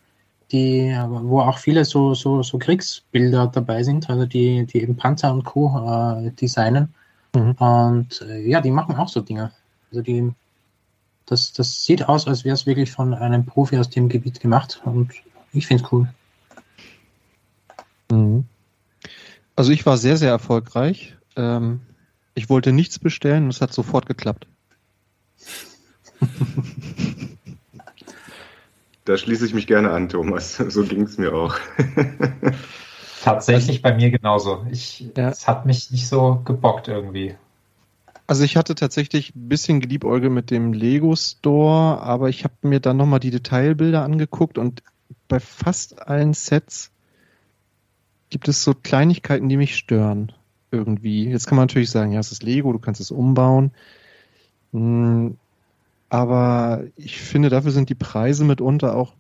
die, 0.52 0.96
wo 1.08 1.40
auch 1.40 1.58
viele 1.58 1.84
so, 1.84 2.14
so, 2.14 2.42
so 2.42 2.58
Kriegsbilder 2.58 3.46
dabei 3.46 3.82
sind, 3.82 4.10
also 4.10 4.26
die, 4.26 4.66
die 4.66 4.82
eben 4.82 4.96
Panzer 4.96 5.32
und 5.32 5.44
Co. 5.44 5.68
Äh, 6.24 6.30
designen. 6.32 6.92
Mhm. 7.34 7.52
Und 7.52 8.22
äh, 8.22 8.40
ja, 8.48 8.60
die 8.60 8.72
machen 8.72 8.96
auch 8.96 9.08
so 9.08 9.20
Dinge. 9.20 9.52
Also 9.90 10.02
die 10.02 10.32
das, 11.30 11.52
das 11.52 11.84
sieht 11.84 12.08
aus, 12.08 12.26
als 12.26 12.44
wäre 12.44 12.54
es 12.54 12.66
wirklich 12.66 12.90
von 12.90 13.14
einem 13.14 13.46
Profi 13.46 13.78
aus 13.78 13.88
dem 13.88 14.08
Gebiet 14.08 14.40
gemacht 14.40 14.80
und 14.84 15.12
ich 15.52 15.66
finde 15.66 15.84
es 15.84 15.92
cool. 15.92 16.08
Mhm. 18.10 18.44
Also 19.54 19.70
ich 19.70 19.86
war 19.86 19.96
sehr, 19.96 20.16
sehr 20.16 20.30
erfolgreich. 20.30 21.16
Ähm, 21.36 21.80
ich 22.34 22.50
wollte 22.50 22.72
nichts 22.72 22.98
bestellen 22.98 23.44
und 23.44 23.50
es 23.50 23.60
hat 23.60 23.72
sofort 23.72 24.06
geklappt. 24.06 24.48
Da 29.04 29.16
schließe 29.16 29.46
ich 29.46 29.54
mich 29.54 29.66
gerne 29.66 29.90
an, 29.90 30.08
Thomas. 30.08 30.56
So 30.56 30.84
ging 30.84 31.02
es 31.02 31.18
mir 31.18 31.34
auch. 31.34 31.56
Tatsächlich 33.22 33.82
bei 33.82 33.94
mir 33.94 34.10
genauso. 34.10 34.66
Ich, 34.70 35.10
ja. 35.16 35.28
Es 35.30 35.46
hat 35.46 35.66
mich 35.66 35.90
nicht 35.90 36.08
so 36.08 36.40
gebockt 36.44 36.88
irgendwie. 36.88 37.34
Also 38.26 38.44
ich 38.44 38.56
hatte 38.56 38.76
tatsächlich 38.76 39.34
ein 39.34 39.48
bisschen 39.48 39.80
geliebäugelt 39.80 40.32
mit 40.32 40.50
dem 40.50 40.72
Lego 40.72 41.16
Store, 41.16 42.00
aber 42.00 42.28
ich 42.28 42.44
habe 42.44 42.54
mir 42.62 42.78
dann 42.78 42.96
nochmal 42.96 43.18
die 43.18 43.32
Detailbilder 43.32 44.04
angeguckt 44.04 44.56
und 44.56 44.84
bei 45.26 45.40
fast 45.40 46.06
allen 46.06 46.32
Sets 46.32 46.92
gibt 48.30 48.46
es 48.46 48.62
so 48.62 48.74
Kleinigkeiten, 48.74 49.48
die 49.48 49.56
mich 49.56 49.76
stören 49.76 50.32
irgendwie. 50.70 51.28
Jetzt 51.28 51.46
kann 51.46 51.56
man 51.56 51.64
natürlich 51.64 51.90
sagen, 51.90 52.12
ja, 52.12 52.20
es 52.20 52.30
ist 52.30 52.44
Lego, 52.44 52.72
du 52.72 52.78
kannst 52.78 53.00
es 53.00 53.10
umbauen. 53.10 53.72
Hm, 54.72 55.36
aber 56.08 56.84
ich 56.96 57.20
finde, 57.20 57.48
dafür 57.48 57.70
sind 57.70 57.88
die 57.88 57.94
Preise 57.94 58.44
mitunter 58.44 58.96
auch 58.96 59.14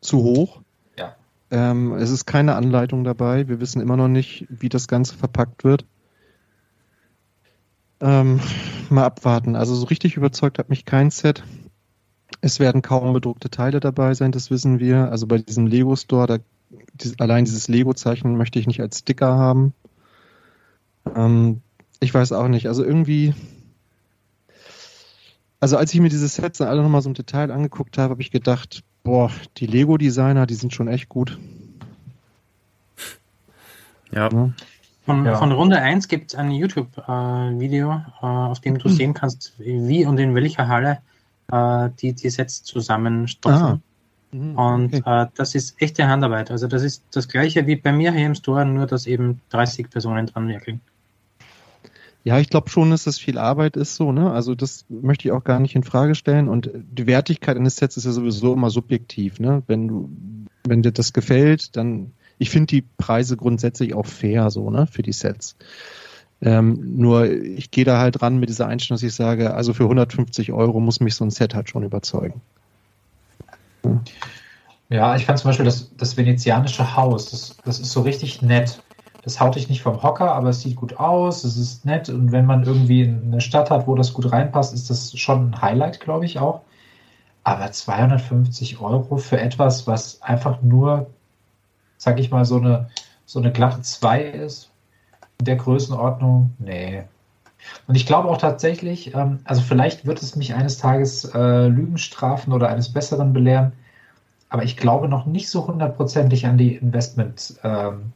zu 0.00 0.18
hoch. 0.22 0.60
Ja. 0.98 1.16
Ähm, 1.50 1.92
es 1.94 2.10
ist 2.10 2.26
keine 2.26 2.54
Anleitung 2.54 3.04
dabei. 3.04 3.48
Wir 3.48 3.60
wissen 3.60 3.80
immer 3.80 3.96
noch 3.96 4.08
nicht, 4.08 4.46
wie 4.48 4.68
das 4.68 4.88
Ganze 4.88 5.16
verpackt 5.16 5.64
wird. 5.64 5.84
Ähm, 8.00 8.40
mal 8.90 9.04
abwarten. 9.04 9.56
Also 9.56 9.74
so 9.74 9.86
richtig 9.86 10.16
überzeugt 10.16 10.58
hat 10.58 10.70
mich 10.70 10.84
kein 10.84 11.10
Set. 11.10 11.42
Es 12.40 12.60
werden 12.60 12.82
kaum 12.82 13.12
bedruckte 13.12 13.50
Teile 13.50 13.80
dabei 13.80 14.14
sein, 14.14 14.32
das 14.32 14.50
wissen 14.50 14.78
wir. 14.78 15.10
Also 15.10 15.26
bei 15.26 15.38
diesem 15.38 15.66
Lego 15.66 15.96
Store, 15.96 16.26
da, 16.26 16.38
die, 16.94 17.14
allein 17.18 17.44
dieses 17.44 17.68
Lego-Zeichen 17.68 18.36
möchte 18.36 18.58
ich 18.58 18.66
nicht 18.66 18.80
als 18.80 19.00
Sticker 19.00 19.36
haben. 19.36 19.74
Ähm, 21.16 21.60
ich 22.00 22.14
weiß 22.14 22.32
auch 22.32 22.48
nicht. 22.48 22.68
Also 22.68 22.84
irgendwie 22.84 23.34
also 25.60 25.76
als 25.76 25.92
ich 25.92 26.00
mir 26.00 26.08
diese 26.08 26.28
Sets 26.28 26.58
dann 26.58 26.68
alle 26.68 26.82
nochmal 26.82 27.02
so 27.02 27.08
im 27.08 27.14
Detail 27.14 27.50
angeguckt 27.50 27.98
habe, 27.98 28.10
habe 28.10 28.22
ich 28.22 28.30
gedacht, 28.30 28.82
boah, 29.02 29.30
die 29.56 29.66
Lego-Designer, 29.66 30.46
die 30.46 30.54
sind 30.54 30.72
schon 30.72 30.88
echt 30.88 31.08
gut. 31.08 31.38
Ja. 34.12 34.28
ja. 34.30 34.50
Von, 35.04 35.24
ja. 35.24 35.36
von, 35.36 35.52
Runde 35.52 35.78
1 35.78 36.08
gibt 36.08 36.32
es 36.32 36.38
ein 36.38 36.50
YouTube-Video, 36.50 37.92
äh, 37.92 37.94
äh, 37.94 38.26
auf 38.26 38.60
dem 38.60 38.78
du 38.78 38.88
mhm. 38.88 38.92
sehen 38.92 39.14
kannst, 39.14 39.54
wie 39.58 40.04
und 40.04 40.18
in 40.18 40.34
welcher 40.34 40.68
Halle 40.68 40.98
äh, 41.50 41.88
die, 42.00 42.12
die 42.12 42.28
Sets 42.28 42.62
zusammenstopfen. 42.62 43.62
Ah. 43.62 43.80
Mhm, 44.30 44.58
und 44.58 44.94
okay. 44.94 45.22
äh, 45.22 45.26
das 45.34 45.54
ist 45.54 45.80
echte 45.80 46.06
Handarbeit. 46.06 46.50
Also 46.50 46.66
das 46.66 46.82
ist 46.82 47.02
das 47.12 47.28
gleiche 47.28 47.66
wie 47.66 47.76
bei 47.76 47.92
mir 47.92 48.12
hier 48.12 48.26
im 48.26 48.34
Store, 48.34 48.66
nur 48.66 48.86
dass 48.86 49.06
eben 49.06 49.40
30 49.50 49.88
Personen 49.88 50.26
dran 50.26 50.48
werkeln. 50.48 50.80
Ja, 52.24 52.38
ich 52.38 52.50
glaube 52.50 52.68
schon, 52.68 52.90
dass 52.90 53.04
das 53.04 53.18
viel 53.18 53.38
Arbeit 53.38 53.76
ist 53.76 53.96
so, 53.96 54.12
ne? 54.12 54.30
Also 54.30 54.54
das 54.54 54.84
möchte 54.88 55.28
ich 55.28 55.32
auch 55.32 55.44
gar 55.44 55.60
nicht 55.60 55.74
in 55.74 55.84
Frage 55.84 56.14
stellen. 56.14 56.48
Und 56.48 56.70
die 56.74 57.06
Wertigkeit 57.06 57.56
eines 57.56 57.76
Sets 57.76 57.96
ist 57.96 58.04
ja 58.04 58.12
sowieso 58.12 58.52
immer 58.52 58.70
subjektiv, 58.70 59.40
ne? 59.40 59.62
Wenn 59.66 59.88
du, 59.88 60.10
wenn 60.64 60.82
dir 60.82 60.92
das 60.92 61.12
gefällt, 61.12 61.76
dann 61.76 62.12
ich 62.38 62.50
finde 62.50 62.66
die 62.66 62.82
Preise 62.82 63.36
grundsätzlich 63.36 63.94
auch 63.94 64.06
fair, 64.06 64.50
so, 64.50 64.70
ne, 64.70 64.86
für 64.86 65.02
die 65.02 65.12
Sets. 65.12 65.56
Ähm, 66.40 66.96
nur 66.96 67.28
ich 67.28 67.72
gehe 67.72 67.84
da 67.84 67.98
halt 67.98 68.22
ran 68.22 68.38
mit 68.38 68.48
dieser 68.48 68.68
Einstellung, 68.68 68.96
dass 68.96 69.02
ich 69.02 69.14
sage, 69.14 69.54
also 69.54 69.74
für 69.74 69.84
150 69.84 70.52
Euro 70.52 70.78
muss 70.78 71.00
mich 71.00 71.16
so 71.16 71.24
ein 71.24 71.30
Set 71.30 71.54
halt 71.54 71.68
schon 71.68 71.82
überzeugen. 71.82 72.40
Ja, 74.88 75.16
ich 75.16 75.26
fand 75.26 75.38
zum 75.38 75.48
Beispiel 75.48 75.64
das, 75.64 75.90
das 75.96 76.16
venezianische 76.16 76.96
Haus, 76.96 77.30
das, 77.30 77.56
das 77.64 77.80
ist 77.80 77.90
so 77.90 78.02
richtig 78.02 78.40
nett 78.40 78.80
das 79.28 79.40
haut 79.40 79.56
dich 79.56 79.68
nicht 79.68 79.82
vom 79.82 80.02
Hocker, 80.02 80.32
aber 80.32 80.48
es 80.48 80.62
sieht 80.62 80.76
gut 80.76 80.98
aus, 80.98 81.44
es 81.44 81.58
ist 81.58 81.84
nett 81.84 82.08
und 82.08 82.32
wenn 82.32 82.46
man 82.46 82.64
irgendwie 82.64 83.04
eine 83.04 83.42
Stadt 83.42 83.70
hat, 83.70 83.86
wo 83.86 83.94
das 83.94 84.14
gut 84.14 84.32
reinpasst, 84.32 84.72
ist 84.72 84.88
das 84.88 85.18
schon 85.18 85.50
ein 85.50 85.60
Highlight, 85.60 86.00
glaube 86.00 86.24
ich 86.24 86.38
auch. 86.38 86.62
Aber 87.44 87.70
250 87.70 88.80
Euro 88.80 89.18
für 89.18 89.38
etwas, 89.38 89.86
was 89.86 90.22
einfach 90.22 90.62
nur, 90.62 91.10
sag 91.98 92.18
ich 92.18 92.30
mal, 92.30 92.46
so 92.46 92.56
eine, 92.56 92.88
so 93.26 93.38
eine 93.38 93.52
glatte 93.52 93.82
2 93.82 94.22
ist, 94.22 94.70
in 95.40 95.44
der 95.44 95.56
Größenordnung, 95.56 96.54
nee. 96.58 97.02
Und 97.86 97.96
ich 97.96 98.06
glaube 98.06 98.30
auch 98.30 98.38
tatsächlich, 98.38 99.14
ähm, 99.14 99.40
also 99.44 99.60
vielleicht 99.60 100.06
wird 100.06 100.22
es 100.22 100.36
mich 100.36 100.54
eines 100.54 100.78
Tages 100.78 101.26
äh, 101.34 101.66
Lügen 101.66 101.98
strafen 101.98 102.54
oder 102.54 102.70
eines 102.70 102.94
Besseren 102.94 103.34
belehren, 103.34 103.72
aber 104.48 104.62
ich 104.62 104.78
glaube 104.78 105.06
noch 105.06 105.26
nicht 105.26 105.50
so 105.50 105.66
hundertprozentig 105.66 106.46
an 106.46 106.56
die 106.56 106.76
Investment, 106.76 107.60
ähm, 107.62 108.14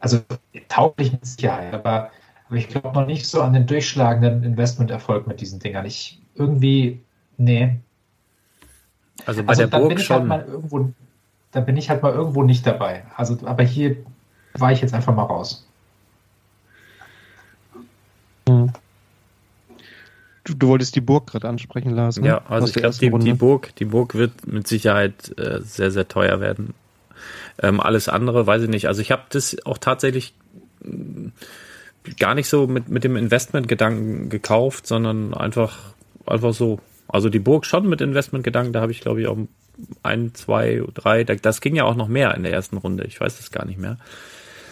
also 0.00 0.20
tauglich 0.68 1.12
mit 1.12 1.24
Sicherheit, 1.24 1.72
aber, 1.74 2.10
aber 2.48 2.56
ich 2.56 2.68
glaube 2.68 2.98
noch 2.98 3.06
nicht 3.06 3.26
so 3.26 3.42
an 3.42 3.52
den 3.52 3.66
durchschlagenden 3.66 4.42
Investmenterfolg 4.42 5.26
mit 5.26 5.40
diesen 5.40 5.60
Dingern. 5.60 5.86
Ich 5.86 6.20
irgendwie, 6.34 7.00
nee. 7.36 7.76
Also 9.26 9.42
bei 9.42 9.50
also, 9.50 9.66
der 9.66 9.78
Burg 9.78 9.90
halt 9.90 10.00
schon. 10.00 10.30
Halt 10.30 10.48
irgendwo, 10.48 10.90
da 11.52 11.60
bin 11.60 11.76
ich 11.76 11.90
halt 11.90 12.02
mal 12.02 12.12
irgendwo 12.12 12.42
nicht 12.42 12.66
dabei. 12.66 13.04
Also, 13.16 13.36
aber 13.44 13.62
hier 13.62 13.96
war 14.54 14.72
ich 14.72 14.80
jetzt 14.80 14.94
einfach 14.94 15.14
mal 15.14 15.24
raus. 15.24 15.66
Hm. 18.48 18.72
Du, 20.44 20.54
du, 20.54 20.68
wolltest 20.68 20.96
die 20.96 21.02
Burg 21.02 21.26
gerade 21.26 21.48
ansprechen, 21.48 21.90
Lars. 21.90 22.18
Ne? 22.18 22.26
Ja, 22.26 22.42
also 22.48 22.66
ich 22.66 22.72
glaube, 22.72 22.96
die, 22.96 23.10
die, 23.24 23.34
Burg, 23.34 23.76
die 23.76 23.84
Burg 23.84 24.14
wird 24.14 24.46
mit 24.46 24.66
Sicherheit 24.66 25.38
äh, 25.38 25.60
sehr, 25.60 25.90
sehr 25.90 26.08
teuer 26.08 26.40
werden. 26.40 26.72
Ähm, 27.62 27.80
alles 27.80 28.08
andere 28.08 28.46
weiß 28.46 28.62
ich 28.62 28.68
nicht. 28.68 28.88
Also 28.88 29.02
ich 29.02 29.10
habe 29.10 29.22
das 29.30 29.56
auch 29.64 29.78
tatsächlich 29.78 30.34
mm, 30.82 31.28
gar 32.18 32.34
nicht 32.34 32.48
so 32.48 32.66
mit, 32.66 32.88
mit 32.88 33.04
dem 33.04 33.16
Investmentgedanken 33.16 34.28
gekauft, 34.28 34.86
sondern 34.86 35.34
einfach, 35.34 35.78
einfach 36.26 36.54
so. 36.54 36.80
Also 37.08 37.28
die 37.28 37.40
Burg 37.40 37.66
schon 37.66 37.88
mit 37.88 38.00
Investmentgedanken, 38.00 38.72
da 38.72 38.80
habe 38.80 38.92
ich 38.92 39.00
glaube 39.00 39.20
ich 39.20 39.26
auch 39.26 39.36
ein, 40.02 40.32
zwei, 40.34 40.82
drei, 40.94 41.24
das 41.24 41.60
ging 41.60 41.74
ja 41.74 41.84
auch 41.84 41.96
noch 41.96 42.06
mehr 42.06 42.34
in 42.36 42.44
der 42.44 42.52
ersten 42.52 42.76
Runde, 42.76 43.04
ich 43.04 43.20
weiß 43.20 43.40
es 43.40 43.50
gar 43.50 43.64
nicht 43.66 43.78
mehr. 43.78 43.98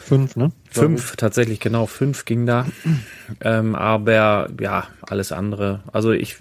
Fünf, 0.08 0.36
ne? 0.36 0.52
Fünf, 0.70 1.16
tatsächlich, 1.16 1.60
genau, 1.60 1.84
fünf 1.84 2.24
ging 2.24 2.46
da. 2.46 2.66
Ähm, 3.42 3.74
aber 3.74 4.48
ja, 4.58 4.86
alles 5.02 5.32
andere. 5.32 5.80
Also 5.92 6.12
ich 6.12 6.36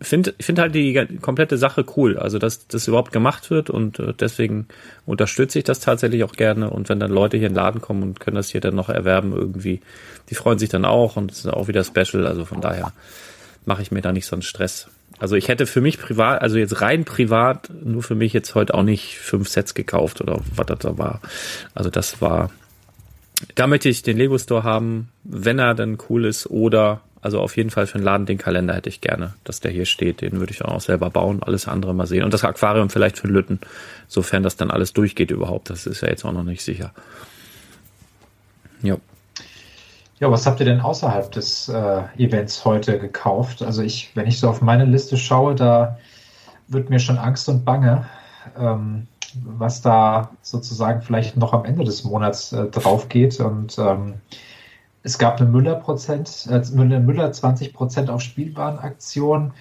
finde 0.00 0.34
ich 0.38 0.46
finde 0.46 0.62
halt 0.62 0.74
die 0.74 1.18
komplette 1.20 1.58
Sache 1.58 1.84
cool. 1.96 2.18
Also 2.18 2.38
dass 2.38 2.66
das 2.68 2.88
überhaupt 2.88 3.12
gemacht 3.12 3.50
wird 3.50 3.68
und 3.68 3.98
äh, 3.98 4.14
deswegen 4.18 4.66
unterstütze 5.04 5.58
ich 5.58 5.64
das 5.64 5.80
tatsächlich 5.80 6.24
auch 6.24 6.32
gerne. 6.32 6.70
Und 6.70 6.88
wenn 6.88 7.00
dann 7.00 7.10
Leute 7.10 7.36
hier 7.36 7.48
in 7.48 7.52
den 7.52 7.58
Laden 7.58 7.82
kommen 7.82 8.02
und 8.02 8.18
können 8.20 8.36
das 8.36 8.48
hier 8.48 8.62
dann 8.62 8.74
noch 8.74 8.88
erwerben 8.88 9.34
irgendwie, 9.34 9.80
die 10.30 10.34
freuen 10.34 10.58
sich 10.58 10.70
dann 10.70 10.86
auch 10.86 11.16
und 11.16 11.32
es 11.32 11.40
ist 11.40 11.48
auch 11.48 11.68
wieder 11.68 11.84
special. 11.84 12.26
Also 12.26 12.46
von 12.46 12.62
daher 12.62 12.92
mache 13.66 13.82
ich 13.82 13.90
mir 13.90 14.00
da 14.00 14.12
nicht 14.12 14.26
so 14.26 14.34
einen 14.34 14.42
Stress. 14.42 14.88
Also 15.18 15.36
ich 15.36 15.48
hätte 15.48 15.66
für 15.66 15.82
mich 15.82 16.00
privat, 16.00 16.40
also 16.40 16.56
jetzt 16.56 16.80
rein 16.80 17.04
privat, 17.04 17.68
nur 17.84 18.02
für 18.02 18.14
mich 18.14 18.32
jetzt 18.32 18.54
heute 18.54 18.72
auch 18.72 18.82
nicht 18.82 19.18
fünf 19.18 19.48
Sets 19.48 19.74
gekauft 19.74 20.22
oder 20.22 20.40
was 20.56 20.66
das 20.66 20.78
da 20.78 20.96
war. 20.96 21.20
Also 21.74 21.90
das 21.90 22.22
war 22.22 22.50
da 23.54 23.66
möchte 23.66 23.88
ich 23.88 24.02
den 24.02 24.16
Lego 24.16 24.38
Store 24.38 24.64
haben, 24.64 25.08
wenn 25.24 25.58
er 25.58 25.74
dann 25.74 25.98
cool 26.08 26.24
ist 26.24 26.46
oder 26.48 27.00
also 27.22 27.40
auf 27.40 27.56
jeden 27.56 27.70
Fall 27.70 27.86
für 27.86 27.98
den 27.98 28.04
Laden 28.04 28.26
den 28.26 28.36
Kalender 28.36 28.74
hätte 28.74 28.88
ich 28.88 29.00
gerne, 29.00 29.34
dass 29.44 29.60
der 29.60 29.70
hier 29.70 29.86
steht. 29.86 30.20
Den 30.22 30.40
würde 30.40 30.52
ich 30.52 30.64
auch 30.64 30.80
selber 30.80 31.08
bauen, 31.08 31.40
alles 31.40 31.68
andere 31.68 31.94
mal 31.94 32.08
sehen. 32.08 32.24
Und 32.24 32.34
das 32.34 32.42
Aquarium 32.42 32.90
vielleicht 32.90 33.16
für 33.16 33.28
Lütten, 33.28 33.60
sofern 34.08 34.42
das 34.42 34.56
dann 34.56 34.72
alles 34.72 34.92
durchgeht 34.92 35.30
überhaupt. 35.30 35.70
Das 35.70 35.86
ist 35.86 36.00
ja 36.00 36.08
jetzt 36.08 36.24
auch 36.24 36.32
noch 36.32 36.42
nicht 36.42 36.64
sicher. 36.64 36.92
Ja. 38.82 38.96
Ja, 40.18 40.30
was 40.30 40.46
habt 40.46 40.58
ihr 40.60 40.66
denn 40.66 40.80
außerhalb 40.80 41.30
des 41.30 41.68
äh, 41.68 42.02
Events 42.16 42.64
heute 42.64 42.98
gekauft? 42.98 43.62
Also 43.62 43.82
ich, 43.82 44.10
wenn 44.14 44.26
ich 44.26 44.40
so 44.40 44.48
auf 44.48 44.60
meine 44.60 44.84
Liste 44.84 45.16
schaue, 45.16 45.54
da 45.54 45.98
wird 46.66 46.90
mir 46.90 46.98
schon 46.98 47.18
Angst 47.18 47.48
und 47.48 47.64
Bange. 47.64 48.06
Ähm, 48.58 49.06
was 49.44 49.82
da 49.82 50.30
sozusagen 50.42 51.02
vielleicht 51.02 51.36
noch 51.36 51.52
am 51.52 51.64
Ende 51.64 51.84
des 51.84 52.04
Monats 52.04 52.52
äh, 52.52 52.66
drauf 52.66 53.08
geht. 53.08 53.40
Und 53.40 53.78
ähm, 53.78 54.14
es 55.02 55.18
gab 55.18 55.40
eine 55.40 55.50
Müller-Prozent, 55.50 56.48
äh, 56.50 56.62
eine 56.78 57.00
Müller 57.00 57.32
20 57.32 57.72
Prozent 57.72 58.10
auf 58.10 58.20
Spielwarenaktion. 58.20 59.52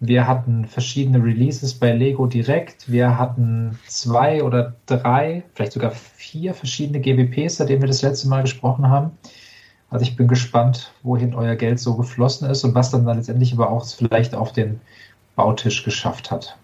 Wir 0.00 0.26
hatten 0.26 0.66
verschiedene 0.66 1.22
Releases 1.22 1.74
bei 1.74 1.92
Lego 1.92 2.26
direkt. 2.26 2.90
Wir 2.90 3.18
hatten 3.18 3.78
zwei 3.86 4.42
oder 4.42 4.74
drei, 4.86 5.44
vielleicht 5.54 5.72
sogar 5.72 5.92
vier 5.92 6.52
verschiedene 6.52 7.00
GWPs, 7.00 7.56
seitdem 7.56 7.80
wir 7.80 7.88
das 7.88 8.02
letzte 8.02 8.28
Mal 8.28 8.42
gesprochen 8.42 8.88
haben. 8.88 9.12
Also 9.90 10.02
ich 10.02 10.16
bin 10.16 10.26
gespannt, 10.28 10.92
wohin 11.02 11.34
euer 11.34 11.54
Geld 11.54 11.78
so 11.78 11.94
geflossen 11.94 12.50
ist 12.50 12.64
und 12.64 12.74
was 12.74 12.90
dann, 12.90 13.06
dann 13.06 13.16
letztendlich 13.18 13.52
aber 13.52 13.70
auch 13.70 13.86
vielleicht 13.86 14.34
auf 14.34 14.52
den 14.52 14.80
Bautisch 15.36 15.84
geschafft 15.84 16.30
hat. 16.30 16.56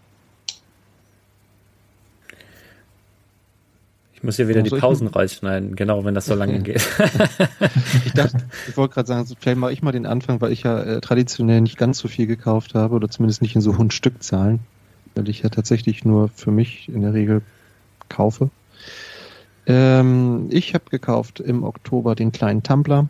Ich 4.20 4.24
muss 4.24 4.36
hier 4.36 4.48
wieder 4.48 4.60
Oh, 4.60 4.64
die 4.64 4.70
Pausen 4.70 5.06
rausschneiden, 5.06 5.76
genau, 5.76 6.04
wenn 6.04 6.14
das 6.14 6.26
so 6.26 6.34
lange 6.34 6.58
geht. 6.62 6.86
Ich 8.04 8.12
dachte, 8.12 8.36
ich 8.68 8.76
wollte 8.76 8.92
gerade 8.92 9.08
sagen, 9.08 9.26
vielleicht 9.40 9.56
mache 9.56 9.72
ich 9.72 9.80
mal 9.80 9.92
den 9.92 10.04
Anfang, 10.04 10.42
weil 10.42 10.52
ich 10.52 10.62
ja 10.62 10.78
äh, 10.78 11.00
traditionell 11.00 11.62
nicht 11.62 11.78
ganz 11.78 11.98
so 11.98 12.06
viel 12.06 12.26
gekauft 12.26 12.74
habe 12.74 12.94
oder 12.94 13.08
zumindest 13.08 13.40
nicht 13.40 13.56
in 13.56 13.62
so 13.62 13.78
hohen 13.78 13.90
Stückzahlen, 13.90 14.60
weil 15.14 15.30
ich 15.30 15.40
ja 15.40 15.48
tatsächlich 15.48 16.04
nur 16.04 16.28
für 16.28 16.50
mich 16.50 16.90
in 16.90 17.00
der 17.00 17.14
Regel 17.14 17.40
kaufe. 18.10 18.50
Ähm, 19.66 20.48
ich 20.50 20.74
habe 20.74 20.84
gekauft 20.90 21.40
im 21.40 21.64
Oktober 21.64 22.14
den 22.14 22.30
kleinen 22.30 22.62
Tumblr. 22.62 23.08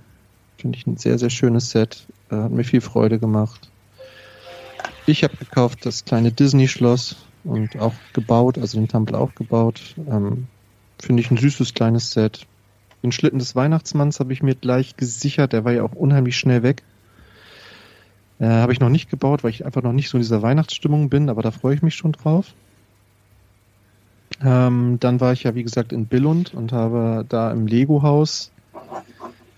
Finde 0.58 0.78
ich 0.78 0.86
ein 0.86 0.96
sehr, 0.96 1.18
sehr 1.18 1.30
schönes 1.30 1.70
Set. 1.70 2.06
Äh, 2.30 2.36
hat 2.36 2.52
mir 2.52 2.62
viel 2.62 2.82
Freude 2.82 3.18
gemacht. 3.18 3.68
Ich 5.06 5.24
habe 5.24 5.36
gekauft 5.36 5.84
das 5.86 6.04
kleine 6.04 6.30
Disney-Schloss 6.30 7.16
und 7.42 7.80
auch 7.80 7.94
gebaut, 8.12 8.58
also 8.58 8.78
den 8.78 8.86
Tumblr 8.86 9.18
auch 9.18 9.34
gebaut. 9.34 9.96
Ähm, 10.08 10.46
Finde 11.02 11.22
ich 11.22 11.30
ein 11.30 11.36
süßes 11.36 11.74
kleines 11.74 12.12
Set. 12.12 12.46
Den 13.02 13.12
Schlitten 13.12 13.38
des 13.38 13.56
Weihnachtsmanns 13.56 14.20
habe 14.20 14.32
ich 14.32 14.42
mir 14.42 14.54
gleich 14.54 14.96
gesichert. 14.96 15.52
Der 15.52 15.64
war 15.64 15.72
ja 15.72 15.82
auch 15.82 15.92
unheimlich 15.92 16.36
schnell 16.36 16.62
weg. 16.62 16.82
Äh, 18.38 18.46
habe 18.46 18.72
ich 18.72 18.80
noch 18.80 18.88
nicht 18.88 19.10
gebaut, 19.10 19.44
weil 19.44 19.50
ich 19.50 19.64
einfach 19.64 19.82
noch 19.82 19.92
nicht 19.92 20.08
so 20.08 20.16
in 20.18 20.22
dieser 20.22 20.42
Weihnachtsstimmung 20.42 21.08
bin, 21.08 21.28
aber 21.28 21.42
da 21.42 21.50
freue 21.50 21.74
ich 21.74 21.82
mich 21.82 21.94
schon 21.94 22.12
drauf. 22.12 22.54
Ähm, 24.42 24.98
dann 25.00 25.20
war 25.20 25.32
ich 25.32 25.42
ja, 25.42 25.54
wie 25.54 25.62
gesagt, 25.62 25.92
in 25.92 26.06
Billund 26.06 26.54
und 26.54 26.72
habe 26.72 27.24
da 27.28 27.50
im 27.50 27.66
Lego-Haus, 27.66 28.52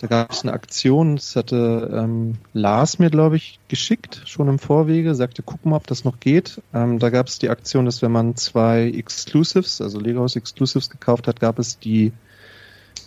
da 0.02 0.08
gab 0.08 0.32
es 0.32 0.42
eine 0.42 0.52
Aktion, 0.52 1.14
das 1.14 1.36
hatte 1.36 1.88
ähm, 1.94 2.34
Lars 2.52 2.98
mir, 2.98 3.08
glaube 3.08 3.36
ich, 3.36 3.60
geschickt, 3.68 4.22
schon 4.26 4.48
im 4.48 4.58
Vorwege, 4.58 5.14
sagte, 5.14 5.44
guck 5.44 5.64
mal, 5.64 5.76
ob 5.76 5.86
das 5.86 6.02
noch 6.02 6.18
geht. 6.18 6.60
Ähm, 6.74 6.98
da 6.98 7.08
gab 7.08 7.28
es 7.28 7.38
die 7.38 7.50
Aktion, 7.50 7.84
dass 7.84 8.02
wenn 8.02 8.10
man 8.10 8.34
zwei 8.34 8.88
Exclusives, 8.88 9.80
also 9.80 10.00
Lego-Haus 10.00 10.34
Exclusives 10.34 10.90
gekauft 10.90 11.28
hat, 11.28 11.38
gab 11.38 11.60
es 11.60 11.78
die 11.78 12.12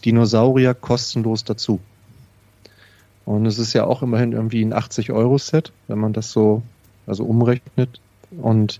Dinosaurier 0.06 0.74
kostenlos 0.74 1.44
dazu. 1.44 1.82
Und 3.26 3.46
es 3.46 3.60
ist 3.60 3.74
ja 3.74 3.84
auch 3.84 4.02
immerhin 4.02 4.32
irgendwie 4.32 4.64
ein 4.64 4.74
80-Euro-Set, 4.74 5.74
wenn 5.90 6.00
man 6.00 6.14
das 6.14 6.32
so 6.32 6.64
also 7.06 7.26
umrechnet. 7.26 8.00
Und 8.42 8.80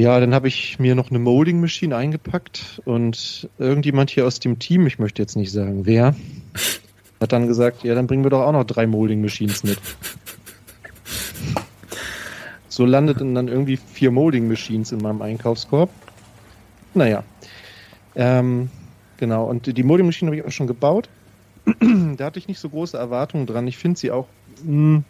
ja, 0.00 0.18
dann 0.18 0.34
habe 0.34 0.48
ich 0.48 0.78
mir 0.78 0.94
noch 0.94 1.10
eine 1.10 1.18
Molding 1.18 1.60
Machine 1.60 1.94
eingepackt 1.94 2.80
und 2.86 3.50
irgendjemand 3.58 4.08
hier 4.08 4.26
aus 4.26 4.40
dem 4.40 4.58
Team, 4.58 4.86
ich 4.86 4.98
möchte 4.98 5.20
jetzt 5.20 5.36
nicht 5.36 5.52
sagen 5.52 5.84
wer, 5.84 6.14
hat 7.20 7.32
dann 7.32 7.46
gesagt, 7.46 7.84
ja, 7.84 7.94
dann 7.94 8.06
bringen 8.06 8.24
wir 8.24 8.30
doch 8.30 8.42
auch 8.42 8.52
noch 8.52 8.64
drei 8.64 8.86
Molding 8.86 9.20
Machines 9.20 9.62
mit. 9.62 9.78
So 12.68 12.86
landeten 12.86 13.34
dann 13.34 13.48
irgendwie 13.48 13.76
vier 13.76 14.10
Molding 14.10 14.48
Machines 14.48 14.92
in 14.92 15.02
meinem 15.02 15.20
Einkaufskorb. 15.20 15.90
Naja. 16.94 17.24
Ähm, 18.14 18.70
genau, 19.18 19.44
und 19.44 19.76
die 19.76 19.82
Molding 19.82 20.06
Machine 20.06 20.30
habe 20.30 20.36
ich 20.36 20.44
auch 20.44 20.50
schon 20.50 20.66
gebaut. 20.66 21.08
da 22.16 22.24
hatte 22.24 22.38
ich 22.38 22.48
nicht 22.48 22.58
so 22.58 22.68
große 22.68 22.96
Erwartungen 22.96 23.46
dran. 23.46 23.66
Ich 23.66 23.76
finde 23.76 23.98
sie 23.98 24.10
auch. 24.10 24.26
Mh, 24.64 25.02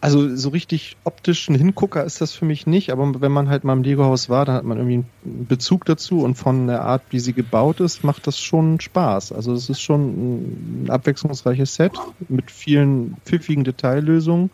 also 0.00 0.36
so 0.36 0.50
richtig 0.50 0.96
optisch 1.04 1.48
ein 1.48 1.56
Hingucker 1.56 2.04
ist 2.04 2.20
das 2.20 2.32
für 2.32 2.44
mich 2.44 2.66
nicht, 2.66 2.90
aber 2.90 3.20
wenn 3.20 3.32
man 3.32 3.48
halt 3.48 3.64
mal 3.64 3.72
im 3.72 3.82
Lego-Haus 3.82 4.28
war, 4.28 4.44
dann 4.44 4.54
hat 4.54 4.64
man 4.64 4.78
irgendwie 4.78 5.04
einen 5.24 5.46
Bezug 5.46 5.84
dazu 5.86 6.20
und 6.20 6.36
von 6.36 6.68
der 6.68 6.82
Art, 6.82 7.02
wie 7.10 7.18
sie 7.18 7.32
gebaut 7.32 7.80
ist, 7.80 8.04
macht 8.04 8.26
das 8.26 8.38
schon 8.38 8.80
Spaß. 8.80 9.32
Also 9.32 9.52
es 9.52 9.68
ist 9.68 9.80
schon 9.80 10.84
ein 10.84 10.90
abwechslungsreiches 10.90 11.74
Set 11.74 11.92
mit 12.28 12.50
vielen 12.50 13.16
pfiffigen 13.24 13.64
Detaillösungen. 13.64 14.50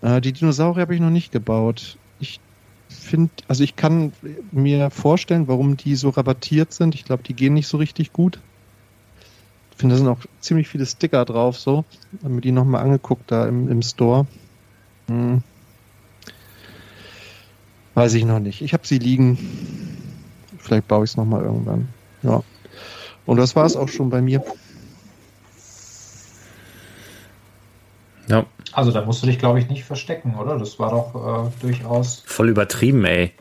Äh, 0.00 0.20
die 0.20 0.32
Dinosaurier 0.32 0.82
habe 0.82 0.94
ich 0.94 1.00
noch 1.00 1.10
nicht 1.10 1.32
gebaut. 1.32 1.98
Ich 2.18 2.40
finde, 2.88 3.32
also 3.48 3.64
ich 3.64 3.76
kann 3.76 4.12
mir 4.50 4.90
vorstellen, 4.90 5.48
warum 5.48 5.76
die 5.76 5.94
so 5.94 6.08
rabattiert 6.08 6.72
sind. 6.72 6.94
Ich 6.94 7.04
glaube, 7.04 7.22
die 7.22 7.34
gehen 7.34 7.54
nicht 7.54 7.68
so 7.68 7.76
richtig 7.76 8.12
gut. 8.12 8.40
Ich 9.76 9.80
finde, 9.80 9.94
da 9.94 9.98
sind 9.98 10.08
auch 10.08 10.20
ziemlich 10.40 10.68
viele 10.68 10.86
Sticker 10.86 11.26
drauf, 11.26 11.58
so. 11.58 11.84
Haben 12.24 12.36
mir 12.36 12.40
die 12.40 12.50
nochmal 12.50 12.82
angeguckt 12.82 13.30
da 13.30 13.46
im, 13.46 13.70
im 13.70 13.82
Store. 13.82 14.26
Hm. 15.08 15.42
Weiß 17.92 18.14
ich 18.14 18.24
noch 18.24 18.38
nicht. 18.38 18.62
Ich 18.62 18.72
habe 18.72 18.86
sie 18.86 18.98
liegen. 18.98 19.38
Vielleicht 20.56 20.88
baue 20.88 21.04
ich 21.04 21.10
es 21.10 21.16
nochmal 21.18 21.42
irgendwann. 21.42 21.88
Ja. 22.22 22.42
Und 23.26 23.36
das 23.36 23.54
war 23.54 23.66
es 23.66 23.76
auch 23.76 23.88
schon 23.88 24.08
bei 24.08 24.22
mir. 24.22 24.42
Ja, 28.28 28.46
Also 28.72 28.92
da 28.92 29.04
musst 29.04 29.22
du 29.22 29.26
dich, 29.26 29.38
glaube 29.38 29.58
ich, 29.60 29.68
nicht 29.68 29.84
verstecken, 29.84 30.36
oder? 30.36 30.58
Das 30.58 30.78
war 30.78 30.90
doch 30.90 31.48
äh, 31.48 31.50
durchaus. 31.60 32.22
voll 32.26 32.48
übertrieben, 32.48 33.04
ey. 33.04 33.32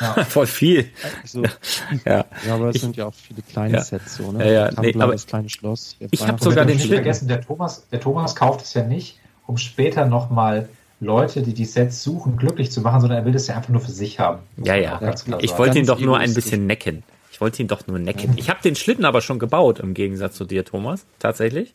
Ja. 0.00 0.24
voll 0.28 0.46
viel. 0.46 0.90
So. 1.24 1.42
Ja. 2.04 2.24
Ja, 2.46 2.54
aber 2.54 2.68
es 2.68 2.76
Ich- 2.76 2.82
sind 2.82 2.96
ja 2.96 3.06
auch 3.06 3.14
viele 3.14 3.42
kleine 3.42 3.74
Ja. 3.74 3.82
Sets, 3.82 4.16
so, 4.16 4.32
ne? 4.32 4.44
Ja, 4.46 4.52
ja, 4.52 4.68
Tumblr, 4.68 4.92
nee, 4.96 5.02
aber 5.02 5.12
das 5.12 5.26
kleine 5.26 5.48
Schloss. 5.48 5.96
ich 5.98 6.20
hab 6.20 6.28
Weihnachten- 6.28 6.44
sogar 6.44 6.64
den 6.64 6.76
nicht 6.76 6.82
Schlitten. 6.86 6.96
vergessen, 7.04 7.28
der 7.28 7.40
Thomas, 7.40 7.86
der 7.90 8.00
Thomas 8.00 8.34
kauft 8.36 8.62
es 8.62 8.74
ja 8.74 8.82
nicht, 8.84 9.18
um 9.46 9.56
später 9.58 10.06
nochmal 10.06 10.68
Leute, 11.00 11.42
die 11.42 11.52
die 11.52 11.64
Sets 11.64 12.02
suchen, 12.02 12.36
glücklich 12.36 12.70
zu 12.70 12.80
machen, 12.80 13.00
sondern 13.00 13.18
er 13.18 13.24
will 13.24 13.32
das 13.32 13.46
ja 13.48 13.56
einfach 13.56 13.70
nur 13.70 13.80
für 13.80 13.90
sich 13.90 14.18
haben. 14.20 14.38
Ja, 14.62 14.76
ja. 14.76 15.00
Ich 15.40 15.56
wollte 15.58 15.78
ihn 15.78 15.86
doch 15.86 15.98
nur 15.98 16.18
ein 16.18 16.32
bisschen 16.32 16.66
necken. 16.66 17.02
Ich 17.42 17.44
wollte 17.44 17.60
ihn 17.60 17.66
doch 17.66 17.88
nur 17.88 17.98
necken. 17.98 18.34
Ich 18.36 18.48
habe 18.50 18.60
den 18.62 18.76
Schlitten 18.76 19.04
aber 19.04 19.20
schon 19.20 19.40
gebaut, 19.40 19.80
im 19.80 19.94
Gegensatz 19.94 20.36
zu 20.36 20.44
dir, 20.44 20.64
Thomas. 20.64 21.04
Tatsächlich. 21.18 21.74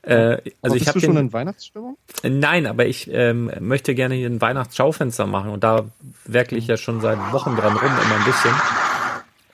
Äh, 0.00 0.14
also 0.14 0.40
Aber 0.62 0.68
ich 0.68 0.72
bist 0.72 0.88
habe 0.88 1.00
du 1.00 1.04
schon 1.04 1.16
den. 1.16 1.26
in 1.26 1.32
Weihnachtsstimmung? 1.34 1.98
Nein, 2.22 2.66
aber 2.66 2.86
ich 2.86 3.10
ähm, 3.12 3.50
möchte 3.60 3.94
gerne 3.94 4.14
hier 4.14 4.30
ein 4.30 4.40
Weihnachtsschaufenster 4.40 5.26
machen 5.26 5.50
und 5.50 5.64
da 5.64 5.84
werkle 6.24 6.56
ich 6.56 6.66
ja 6.66 6.78
schon 6.78 7.02
seit 7.02 7.18
Wochen 7.30 7.56
dran 7.56 7.76
rum, 7.76 7.90
immer 7.90 8.16
ein 8.20 8.24
bisschen. 8.24 8.54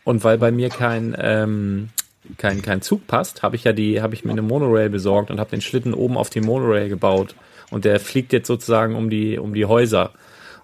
Und 0.05 0.23
weil 0.23 0.39
bei 0.39 0.53
mir 0.53 0.69
kein 0.69 1.17
ähm, 1.19 1.89
kein 2.37 2.63
kein 2.63 2.81
Zug 2.81 3.09
passt, 3.09 3.43
habe 3.43 3.57
ich 3.57 3.65
ja 3.65 3.73
die 3.73 4.01
habe 4.01 4.15
ich 4.15 4.25
mir 4.25 4.31
eine 4.31 4.43
Monorail 4.43 4.91
besorgt 4.91 5.33
und 5.33 5.41
habe 5.41 5.51
den 5.51 5.61
Schlitten 5.61 5.93
oben 5.93 6.17
auf 6.17 6.31
die 6.31 6.41
Monorail 6.41 6.89
gebaut 6.89 7.35
und 7.71 7.85
der 7.85 7.99
fliegt 7.99 8.33
jetzt 8.33 8.47
sozusagen 8.47 8.95
um 8.95 9.11
die 9.11 9.39
um 9.39 9.55
die 9.55 9.67
Häuser. 9.67 10.13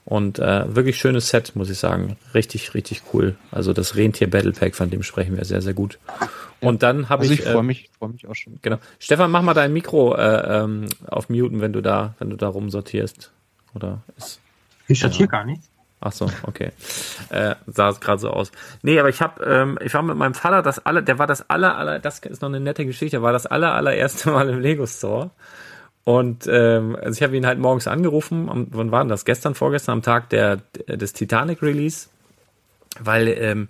Und 0.04 0.38
äh, 0.38 0.74
wirklich 0.74 0.98
schönes 0.98 1.28
Set, 1.30 1.56
muss 1.56 1.70
ich 1.70 1.78
sagen. 1.78 2.16
Richtig, 2.34 2.74
richtig 2.74 3.02
cool. 3.12 3.36
Also 3.50 3.72
das 3.72 3.96
Rentier 3.96 4.28
Battle 4.28 4.52
Pack, 4.52 4.74
von 4.74 4.90
dem 4.90 5.02
sprechen 5.02 5.36
wir 5.36 5.44
sehr, 5.46 5.62
sehr 5.62 5.72
gut. 5.72 5.98
Und 6.60 6.82
dann 6.82 7.08
habe 7.08 7.22
Also 7.22 7.32
ich. 7.32 7.40
ich 7.40 7.46
äh, 7.46 7.52
freue 7.52 7.62
mich, 7.62 7.90
freue 7.98 8.10
mich 8.10 8.26
auch 8.26 8.34
schon. 8.34 8.58
Genau. 8.60 8.76
Stefan, 8.98 9.30
mach 9.30 9.42
mal 9.42 9.54
dein 9.54 9.72
Mikro 9.72 10.14
äh, 10.14 10.62
ähm, 10.62 10.86
auf 11.06 11.30
Muten, 11.30 11.60
wenn 11.62 11.72
du 11.72 11.80
da, 11.80 12.14
wenn 12.18 12.28
du 12.28 12.36
da 12.36 12.48
rumsortierst. 12.48 13.32
Oder 13.74 14.02
ist. 14.16 14.40
Ich 14.88 15.00
sortiere 15.00 15.28
gar 15.28 15.44
nicht. 15.44 15.62
Ach 16.00 16.12
so, 16.12 16.30
okay. 16.42 16.70
Äh, 17.30 17.54
sah 17.66 17.88
es 17.88 17.98
gerade 17.98 18.18
so 18.18 18.28
aus. 18.28 18.52
Nee, 18.82 19.00
aber 19.00 19.08
ich 19.08 19.22
habe, 19.22 19.42
ähm, 19.42 19.78
ich 19.82 19.94
war 19.94 20.02
mit 20.02 20.18
meinem 20.18 20.34
Vater 20.34 20.60
das 20.60 20.84
aller, 20.84 21.00
der 21.00 21.18
war 21.18 21.26
das 21.26 21.48
aller, 21.48 21.78
aller, 21.78 21.98
das 21.98 22.18
ist 22.18 22.42
noch 22.42 22.50
eine 22.50 22.60
nette 22.60 22.84
Geschichte, 22.84 23.22
war 23.22 23.32
das 23.32 23.46
aller, 23.46 23.72
allererste 23.72 24.30
Mal 24.30 24.50
im 24.50 24.60
Lego 24.60 24.84
Store. 24.86 25.30
Und 26.04 26.46
ähm, 26.46 26.96
also 27.00 27.16
ich 27.16 27.22
habe 27.22 27.36
ihn 27.36 27.46
halt 27.46 27.58
morgens 27.58 27.88
angerufen, 27.88 28.48
am, 28.50 28.66
wann 28.70 28.92
war 28.92 29.02
denn 29.02 29.08
das? 29.08 29.24
Gestern, 29.24 29.54
vorgestern, 29.54 29.94
am 29.94 30.02
Tag 30.02 30.28
der, 30.28 30.58
des 30.86 31.14
Titanic 31.14 31.62
Release, 31.62 32.08
weil 33.00 33.28
ähm, 33.28 33.68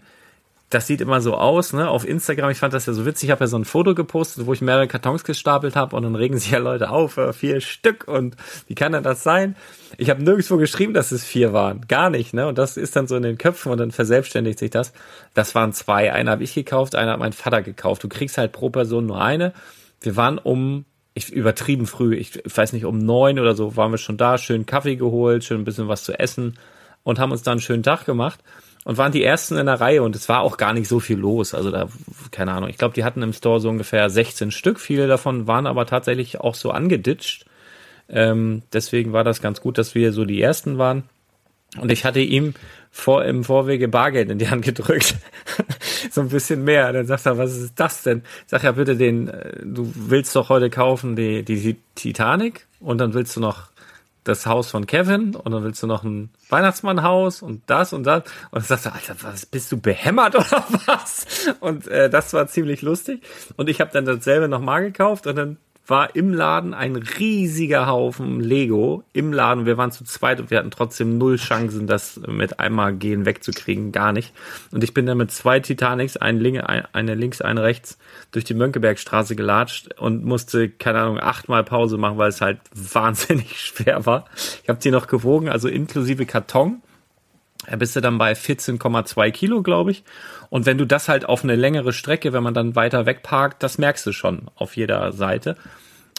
das 0.74 0.88
sieht 0.88 1.00
immer 1.00 1.20
so 1.20 1.34
aus, 1.34 1.72
ne? 1.72 1.88
Auf 1.88 2.06
Instagram, 2.06 2.50
ich 2.50 2.58
fand 2.58 2.74
das 2.74 2.86
ja 2.86 2.92
so 2.92 3.06
witzig, 3.06 3.28
ich 3.28 3.30
habe 3.30 3.44
ja 3.44 3.46
so 3.46 3.56
ein 3.56 3.64
Foto 3.64 3.94
gepostet, 3.94 4.46
wo 4.46 4.52
ich 4.52 4.60
mehrere 4.60 4.88
Kartons 4.88 5.22
gestapelt 5.22 5.76
habe 5.76 5.94
und 5.94 6.02
dann 6.02 6.16
regen 6.16 6.36
sich 6.36 6.50
ja 6.50 6.58
Leute 6.58 6.90
auf, 6.90 7.16
äh, 7.16 7.32
vier 7.32 7.60
Stück 7.60 8.08
und 8.08 8.36
wie 8.66 8.74
kann 8.74 8.90
denn 8.90 9.04
das 9.04 9.22
sein? 9.22 9.54
Ich 9.98 10.10
habe 10.10 10.24
nirgendwo 10.24 10.56
geschrieben, 10.56 10.92
dass 10.92 11.12
es 11.12 11.24
vier 11.24 11.52
waren, 11.52 11.82
gar 11.86 12.10
nicht, 12.10 12.34
ne? 12.34 12.48
Und 12.48 12.58
das 12.58 12.76
ist 12.76 12.96
dann 12.96 13.06
so 13.06 13.14
in 13.14 13.22
den 13.22 13.38
Köpfen 13.38 13.70
und 13.70 13.78
dann 13.78 13.92
verselbstständigt 13.92 14.58
sich 14.58 14.70
das. 14.70 14.92
Das 15.34 15.54
waren 15.54 15.72
zwei, 15.72 16.12
eine 16.12 16.30
habe 16.32 16.42
ich 16.42 16.54
gekauft, 16.54 16.96
eine 16.96 17.12
hat 17.12 17.20
mein 17.20 17.32
Vater 17.32 17.62
gekauft. 17.62 18.02
Du 18.02 18.08
kriegst 18.08 18.36
halt 18.36 18.50
pro 18.50 18.70
Person 18.70 19.06
nur 19.06 19.22
eine. 19.22 19.52
Wir 20.00 20.16
waren 20.16 20.38
um 20.38 20.86
ich 21.14 21.30
übertrieben 21.30 21.86
früh, 21.86 22.16
ich 22.16 22.42
weiß 22.44 22.72
nicht, 22.72 22.84
um 22.84 22.98
neun 22.98 23.38
oder 23.38 23.54
so 23.54 23.76
waren 23.76 23.92
wir 23.92 23.98
schon 23.98 24.16
da, 24.16 24.36
schön 24.36 24.66
Kaffee 24.66 24.96
geholt, 24.96 25.44
schön 25.44 25.60
ein 25.60 25.64
bisschen 25.64 25.88
was 25.88 26.04
zu 26.04 26.18
essen 26.18 26.58
und 27.04 27.18
haben 27.18 27.32
uns 27.32 27.42
dann 27.42 27.52
einen 27.52 27.60
schönen 27.60 27.84
Tag 27.84 28.04
gemacht 28.04 28.40
und 28.84 28.98
waren 28.98 29.12
die 29.12 29.22
ersten 29.22 29.56
in 29.56 29.66
der 29.66 29.80
Reihe 29.80 30.02
und 30.02 30.16
es 30.16 30.28
war 30.28 30.40
auch 30.40 30.56
gar 30.56 30.74
nicht 30.74 30.88
so 30.88 31.00
viel 31.00 31.16
los. 31.16 31.54
Also 31.54 31.70
da, 31.70 31.88
keine 32.32 32.52
Ahnung, 32.52 32.68
ich 32.68 32.78
glaube, 32.78 32.94
die 32.94 33.04
hatten 33.04 33.22
im 33.22 33.32
Store 33.32 33.60
so 33.60 33.68
ungefähr 33.68 34.10
16 34.10 34.50
Stück. 34.50 34.80
Viele 34.80 35.06
davon 35.06 35.46
waren 35.46 35.66
aber 35.66 35.86
tatsächlich 35.86 36.40
auch 36.40 36.54
so 36.54 36.70
angeditscht. 36.70 37.46
Ähm, 38.08 38.62
deswegen 38.72 39.12
war 39.12 39.24
das 39.24 39.40
ganz 39.40 39.60
gut, 39.60 39.78
dass 39.78 39.94
wir 39.94 40.12
so 40.12 40.24
die 40.24 40.42
ersten 40.42 40.78
waren. 40.78 41.04
Und 41.80 41.90
ich 41.90 42.04
hatte 42.04 42.20
ihm 42.20 42.54
vor, 42.96 43.24
im 43.24 43.42
Vorwege 43.42 43.88
Bargeld 43.88 44.30
in 44.30 44.38
die 44.38 44.48
Hand 44.48 44.64
gedrückt. 44.64 45.16
so 46.12 46.20
ein 46.20 46.28
bisschen 46.28 46.62
mehr. 46.62 46.92
Dann 46.92 47.06
sagt 47.06 47.26
er, 47.26 47.36
was 47.36 47.52
ist 47.52 47.74
das 47.74 48.04
denn? 48.04 48.22
Sag 48.46 48.62
ja 48.62 48.70
bitte 48.70 48.96
den, 48.96 49.28
äh, 49.28 49.58
du 49.64 49.92
willst 49.94 50.34
doch 50.36 50.48
heute 50.48 50.70
kaufen 50.70 51.16
die, 51.16 51.42
die 51.42 51.76
Titanic 51.96 52.68
und 52.78 52.98
dann 52.98 53.12
willst 53.12 53.34
du 53.34 53.40
noch 53.40 53.64
das 54.22 54.46
Haus 54.46 54.70
von 54.70 54.86
Kevin 54.86 55.34
und 55.34 55.50
dann 55.50 55.64
willst 55.64 55.82
du 55.82 55.88
noch 55.88 56.04
ein 56.04 56.30
Weihnachtsmannhaus 56.48 57.42
und 57.42 57.62
das 57.66 57.92
und 57.92 58.04
das. 58.04 58.22
Und 58.52 58.60
dann 58.60 58.62
sagst 58.62 58.86
du, 58.86 58.92
Alter, 58.92 59.16
was, 59.22 59.44
bist 59.44 59.72
du 59.72 59.76
behämmert 59.76 60.36
oder 60.36 60.64
was? 60.86 61.26
Und 61.58 61.88
äh, 61.88 62.08
das 62.08 62.32
war 62.32 62.46
ziemlich 62.46 62.80
lustig. 62.80 63.22
Und 63.56 63.68
ich 63.68 63.80
habe 63.80 63.90
dann 63.92 64.04
dasselbe 64.04 64.46
nochmal 64.46 64.82
gekauft 64.82 65.26
und 65.26 65.34
dann 65.34 65.56
war 65.86 66.16
im 66.16 66.32
Laden 66.32 66.72
ein 66.72 66.96
riesiger 66.96 67.86
Haufen 67.86 68.40
Lego 68.40 69.04
im 69.12 69.32
Laden. 69.32 69.66
Wir 69.66 69.76
waren 69.76 69.92
zu 69.92 70.04
zweit 70.04 70.40
und 70.40 70.50
wir 70.50 70.58
hatten 70.58 70.70
trotzdem 70.70 71.18
null 71.18 71.36
Chancen, 71.36 71.86
das 71.86 72.20
mit 72.26 72.58
einmal 72.58 72.94
gehen 72.94 73.26
wegzukriegen, 73.26 73.92
gar 73.92 74.12
nicht. 74.12 74.32
Und 74.70 74.82
ich 74.82 74.94
bin 74.94 75.04
dann 75.04 75.18
mit 75.18 75.30
zwei 75.30 75.60
Titanics, 75.60 76.16
eine 76.16 76.40
links, 77.14 77.40
eine 77.42 77.62
rechts, 77.62 77.98
durch 78.32 78.44
die 78.44 78.54
Mönckebergstraße 78.54 79.36
gelatscht 79.36 79.92
und 79.98 80.24
musste, 80.24 80.70
keine 80.70 81.00
Ahnung, 81.00 81.20
achtmal 81.20 81.64
Pause 81.64 81.98
machen, 81.98 82.16
weil 82.16 82.30
es 82.30 82.40
halt 82.40 82.60
wahnsinnig 82.74 83.60
schwer 83.60 84.06
war. 84.06 84.24
Ich 84.62 84.68
habe 84.68 84.80
die 84.80 84.90
noch 84.90 85.06
gewogen, 85.06 85.50
also 85.50 85.68
inklusive 85.68 86.24
Karton. 86.24 86.82
Bist 87.78 87.96
du 87.96 88.00
dann 88.00 88.18
bei 88.18 88.32
14,2 88.32 89.30
Kilo, 89.30 89.62
glaube 89.62 89.90
ich. 89.90 90.04
Und 90.50 90.66
wenn 90.66 90.78
du 90.78 90.86
das 90.86 91.08
halt 91.08 91.26
auf 91.26 91.44
eine 91.44 91.56
längere 91.56 91.92
Strecke, 91.92 92.32
wenn 92.32 92.42
man 92.42 92.54
dann 92.54 92.76
weiter 92.76 93.06
wegparkt, 93.06 93.62
das 93.62 93.78
merkst 93.78 94.06
du 94.06 94.12
schon 94.12 94.42
auf 94.54 94.76
jeder 94.76 95.12
Seite. 95.12 95.56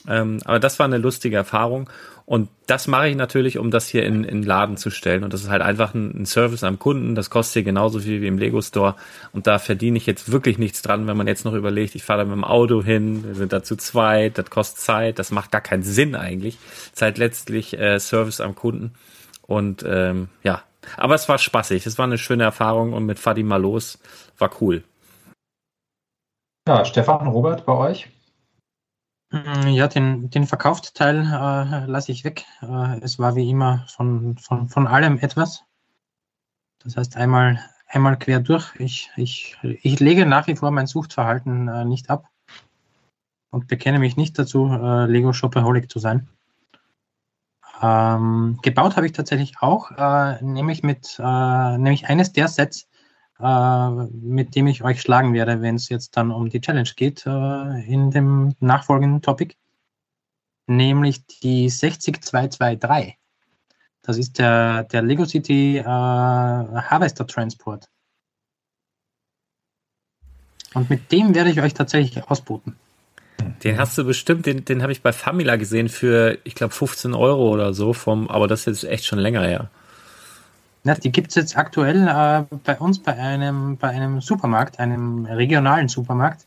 Ähm, 0.08 0.40
aber 0.46 0.60
das 0.60 0.80
war 0.80 0.86
eine 0.86 0.98
lustige 0.98 1.36
Erfahrung. 1.36 1.90
Und 2.26 2.50
das 2.66 2.88
mache 2.88 3.10
ich 3.10 3.16
natürlich, 3.16 3.60
um 3.60 3.70
das 3.70 3.88
hier 3.88 4.04
in, 4.04 4.24
in 4.24 4.42
Laden 4.42 4.78
zu 4.78 4.90
stellen. 4.90 5.24
Und 5.24 5.32
das 5.32 5.44
ist 5.44 5.50
halt 5.50 5.62
einfach 5.62 5.94
ein, 5.94 6.22
ein 6.22 6.26
Service 6.26 6.64
am 6.64 6.80
Kunden. 6.80 7.14
Das 7.14 7.30
kostet 7.30 7.54
hier 7.54 7.64
genauso 7.64 8.00
viel 8.00 8.22
wie 8.22 8.28
im 8.28 8.40
Lego 8.40 8.62
Store. 8.62 8.96
Und 9.32 9.46
da 9.46 9.60
verdiene 9.60 9.98
ich 9.98 10.08
jetzt 10.08 10.32
wirklich 10.32 10.58
nichts 10.58 10.82
dran, 10.82 11.06
wenn 11.06 11.18
man 11.18 11.28
jetzt 11.28 11.46
noch 11.46 11.54
überlegt, 11.54 11.94
ich 11.94 12.04
fahre 12.04 12.22
da 12.22 12.26
mit 12.26 12.34
dem 12.34 12.44
Auto 12.44 12.84
hin, 12.84 13.24
wir 13.26 13.36
sind 13.36 13.54
da 13.54 13.62
zu 13.62 13.76
zweit, 13.76 14.40
das 14.40 14.50
kostet 14.50 14.80
Zeit, 14.80 15.20
das 15.20 15.30
macht 15.30 15.52
gar 15.52 15.62
keinen 15.62 15.84
Sinn 15.84 16.16
eigentlich. 16.16 16.58
Es 16.86 16.94
ist 16.94 17.02
halt 17.04 17.20
letztlich 17.20 17.78
äh, 17.78 18.00
Service 18.00 18.42
am 18.42 18.56
Kunden. 18.56 18.94
Und 19.44 19.86
ähm, 19.88 20.30
ja, 20.44 20.64
aber 20.98 21.16
es 21.16 21.28
war 21.30 21.38
spaßig. 21.38 21.86
Es 21.86 21.98
war 21.98 22.06
eine 22.06 22.18
schöne 22.18 22.44
Erfahrung 22.44 22.94
und 22.94 23.06
mit 23.06 23.20
Fadima 23.20 23.58
los 23.58 24.00
war 24.38 24.50
cool. 24.62 24.84
Ja, 26.68 26.84
Stefan, 26.84 27.28
Robert, 27.28 27.66
bei 27.66 27.74
euch? 27.74 28.10
Mm, 29.32 29.68
ja, 29.68 29.88
den, 29.88 30.30
den 30.30 30.48
Verkaufsteil 30.48 31.20
äh, 31.22 31.86
lasse 31.86 32.12
ich 32.12 32.24
weg. 32.24 32.46
Äh, 32.62 33.00
es 33.02 33.20
war 33.20 33.36
wie 33.36 33.50
immer 33.50 33.86
von, 33.88 34.38
von, 34.38 34.68
von 34.68 34.88
allem 34.88 35.20
etwas. 35.20 35.64
Das 36.84 36.98
heißt, 36.98 37.18
einmal, 37.18 37.60
einmal 37.88 38.18
quer 38.18 38.40
durch. 38.40 38.74
Ich, 38.80 39.12
ich, 39.16 39.58
ich 39.64 40.00
lege 40.00 40.26
nach 40.26 40.48
wie 40.48 40.56
vor 40.56 40.72
mein 40.72 40.88
Suchtverhalten 40.88 41.68
äh, 41.68 41.86
nicht 41.86 42.10
ab 42.10 42.30
und 43.52 43.68
bekenne 43.68 44.00
mich 44.00 44.18
nicht 44.18 44.38
dazu, 44.38 44.68
äh, 44.68 45.06
Lego 45.06 45.34
Shopaholic 45.34 45.90
zu 45.90 46.00
sein. 46.00 46.28
Ähm, 47.82 48.60
gebaut 48.62 48.96
habe 48.96 49.06
ich 49.06 49.12
tatsächlich 49.12 49.56
auch, 49.60 49.92
äh, 49.92 50.44
nämlich 50.44 50.84
mit 50.84 51.18
äh, 51.20 51.78
nämlich 51.78 52.08
eines 52.08 52.32
der 52.32 52.48
Sets, 52.48 52.88
äh, 53.40 53.90
mit 53.90 54.56
dem 54.56 54.68
ich 54.68 54.84
euch 54.84 55.02
schlagen 55.02 55.34
werde, 55.34 55.62
wenn 55.62 55.76
es 55.76 55.90
jetzt 55.90 56.16
dann 56.16 56.32
um 56.32 56.50
die 56.50 56.62
Challenge 56.62 56.90
geht 56.96 57.26
äh, 57.26 57.82
in 57.86 58.12
dem 58.12 58.56
nachfolgenden 58.60 59.22
Topic, 59.22 59.56
nämlich 60.68 61.26
die 61.26 61.70
60223. 61.70 63.18
Das 64.04 64.18
ist 64.18 64.40
der, 64.40 64.84
der 64.84 65.02
Lego 65.02 65.26
City 65.26 65.78
äh, 65.78 65.84
Harvester 65.84 67.28
Transport. 67.28 67.90
Und 70.74 70.90
mit 70.90 71.12
dem 71.12 71.34
werde 71.34 71.50
ich 71.50 71.62
euch 71.62 71.74
tatsächlich 71.74 72.24
ausboten. 72.30 72.78
Den 73.66 73.80
hast 73.80 73.98
du 73.98 74.06
bestimmt, 74.06 74.46
den, 74.46 74.64
den 74.64 74.84
habe 74.84 74.92
ich 74.92 75.02
bei 75.02 75.12
Famila 75.12 75.56
gesehen 75.56 75.90
für, 75.90 76.38
ich 76.44 76.54
glaube, 76.54 76.72
15 76.72 77.16
Euro 77.16 77.52
oder 77.52 77.74
so, 77.74 77.94
vom, 77.94 78.30
aber 78.30 78.48
das 78.48 78.68
ist 78.68 78.84
jetzt 78.84 78.92
echt 78.92 79.06
schon 79.06 79.18
länger 79.18 79.42
her. 79.42 79.72
Ja, 80.84 80.94
die 80.94 81.12
gibt 81.12 81.30
es 81.30 81.36
jetzt 81.36 81.58
aktuell 81.58 82.08
äh, 82.08 82.58
bei 82.64 82.78
uns 82.78 83.02
bei 83.02 83.18
einem, 83.18 83.78
bei 83.78 83.90
einem 83.90 84.22
Supermarkt, 84.22 84.80
einem 84.80 85.26
regionalen 85.26 85.88
Supermarkt, 85.88 86.46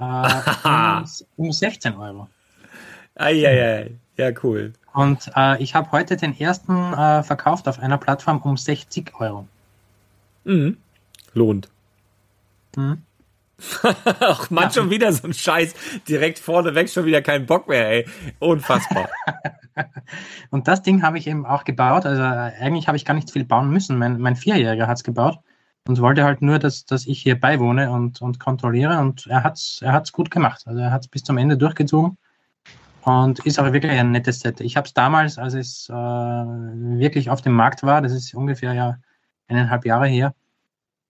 äh, 0.00 0.02
um, 0.64 1.04
um 1.36 1.52
16 1.52 1.94
Euro. 1.94 2.26
Eieiei, 3.16 3.90
ja, 4.16 4.30
cool. 4.42 4.72
Und 4.94 5.30
äh, 5.36 5.62
ich 5.62 5.74
habe 5.74 5.92
heute 5.92 6.16
den 6.16 6.40
ersten 6.40 6.94
äh, 6.94 7.22
verkauft 7.22 7.68
auf 7.68 7.80
einer 7.80 7.98
Plattform 7.98 8.38
um 8.38 8.56
60 8.56 9.12
Euro. 9.20 9.46
Mhm. 10.44 10.78
Lohnt. 11.34 11.68
Mhm. 12.76 13.02
Ach 14.20 14.50
man, 14.50 14.70
schon 14.70 14.90
wieder 14.90 15.12
so 15.12 15.26
ein 15.26 15.34
Scheiß. 15.34 15.74
Direkt 16.08 16.38
vorne 16.38 16.74
weg 16.74 16.88
schon 16.88 17.04
wieder 17.04 17.22
kein 17.22 17.46
Bock 17.46 17.68
mehr, 17.68 17.88
ey. 17.88 18.06
Unfassbar. 18.38 19.08
und 20.50 20.68
das 20.68 20.82
Ding 20.82 21.02
habe 21.02 21.18
ich 21.18 21.26
eben 21.26 21.46
auch 21.46 21.64
gebaut. 21.64 22.06
Also 22.06 22.22
eigentlich 22.22 22.88
habe 22.88 22.96
ich 22.96 23.04
gar 23.04 23.14
nicht 23.14 23.30
viel 23.30 23.44
bauen 23.44 23.70
müssen. 23.70 23.98
Mein, 23.98 24.18
mein 24.18 24.36
Vierjähriger 24.36 24.86
hat 24.86 24.98
es 24.98 25.04
gebaut 25.04 25.38
und 25.86 26.00
wollte 26.00 26.24
halt 26.24 26.42
nur, 26.42 26.58
dass, 26.58 26.86
dass 26.86 27.06
ich 27.06 27.20
hier 27.20 27.38
beiwohne 27.38 27.90
und, 27.90 28.22
und 28.22 28.40
kontrolliere. 28.40 28.98
Und 28.98 29.26
er 29.26 29.44
hat 29.44 29.56
es 29.56 29.80
er 29.82 29.92
hat's 29.92 30.12
gut 30.12 30.30
gemacht. 30.30 30.62
Also 30.66 30.80
er 30.80 30.90
hat 30.90 31.02
es 31.02 31.08
bis 31.08 31.22
zum 31.22 31.38
Ende 31.38 31.56
durchgezogen. 31.56 32.16
Und 33.02 33.40
ist 33.40 33.58
aber 33.58 33.74
wirklich 33.74 33.92
ein 33.92 34.12
nettes 34.12 34.40
Set. 34.40 34.62
Ich 34.62 34.78
habe 34.78 34.86
es 34.86 34.94
damals, 34.94 35.36
als 35.36 35.52
es 35.52 35.90
äh, 35.90 35.92
wirklich 35.92 37.28
auf 37.28 37.42
dem 37.42 37.52
Markt 37.52 37.82
war, 37.82 38.00
das 38.00 38.12
ist 38.12 38.34
ungefähr 38.34 38.72
ja 38.72 38.96
eineinhalb 39.46 39.84
Jahre 39.84 40.06
her, 40.06 40.34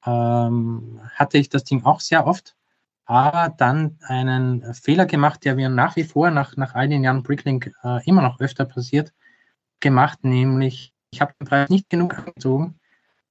ähm, 0.06 1.00
hatte 1.14 1.38
ich 1.38 1.48
das 1.48 1.64
Ding 1.64 1.84
auch 1.84 2.00
sehr 2.00 2.26
oft, 2.26 2.56
aber 3.06 3.54
dann 3.56 3.98
einen 4.02 4.74
Fehler 4.74 5.06
gemacht, 5.06 5.44
der 5.44 5.54
mir 5.54 5.68
nach 5.68 5.96
wie 5.96 6.04
vor, 6.04 6.30
nach, 6.30 6.56
nach 6.56 6.74
all 6.74 6.88
den 6.88 7.04
Jahren 7.04 7.22
Bricklink 7.22 7.72
äh, 7.82 8.04
immer 8.08 8.22
noch 8.22 8.40
öfter 8.40 8.64
passiert, 8.64 9.12
gemacht, 9.80 10.24
nämlich 10.24 10.92
ich 11.10 11.20
habe 11.20 11.34
den 11.38 11.46
Preis 11.46 11.68
nicht 11.68 11.90
genug 11.90 12.18
angezogen 12.18 12.78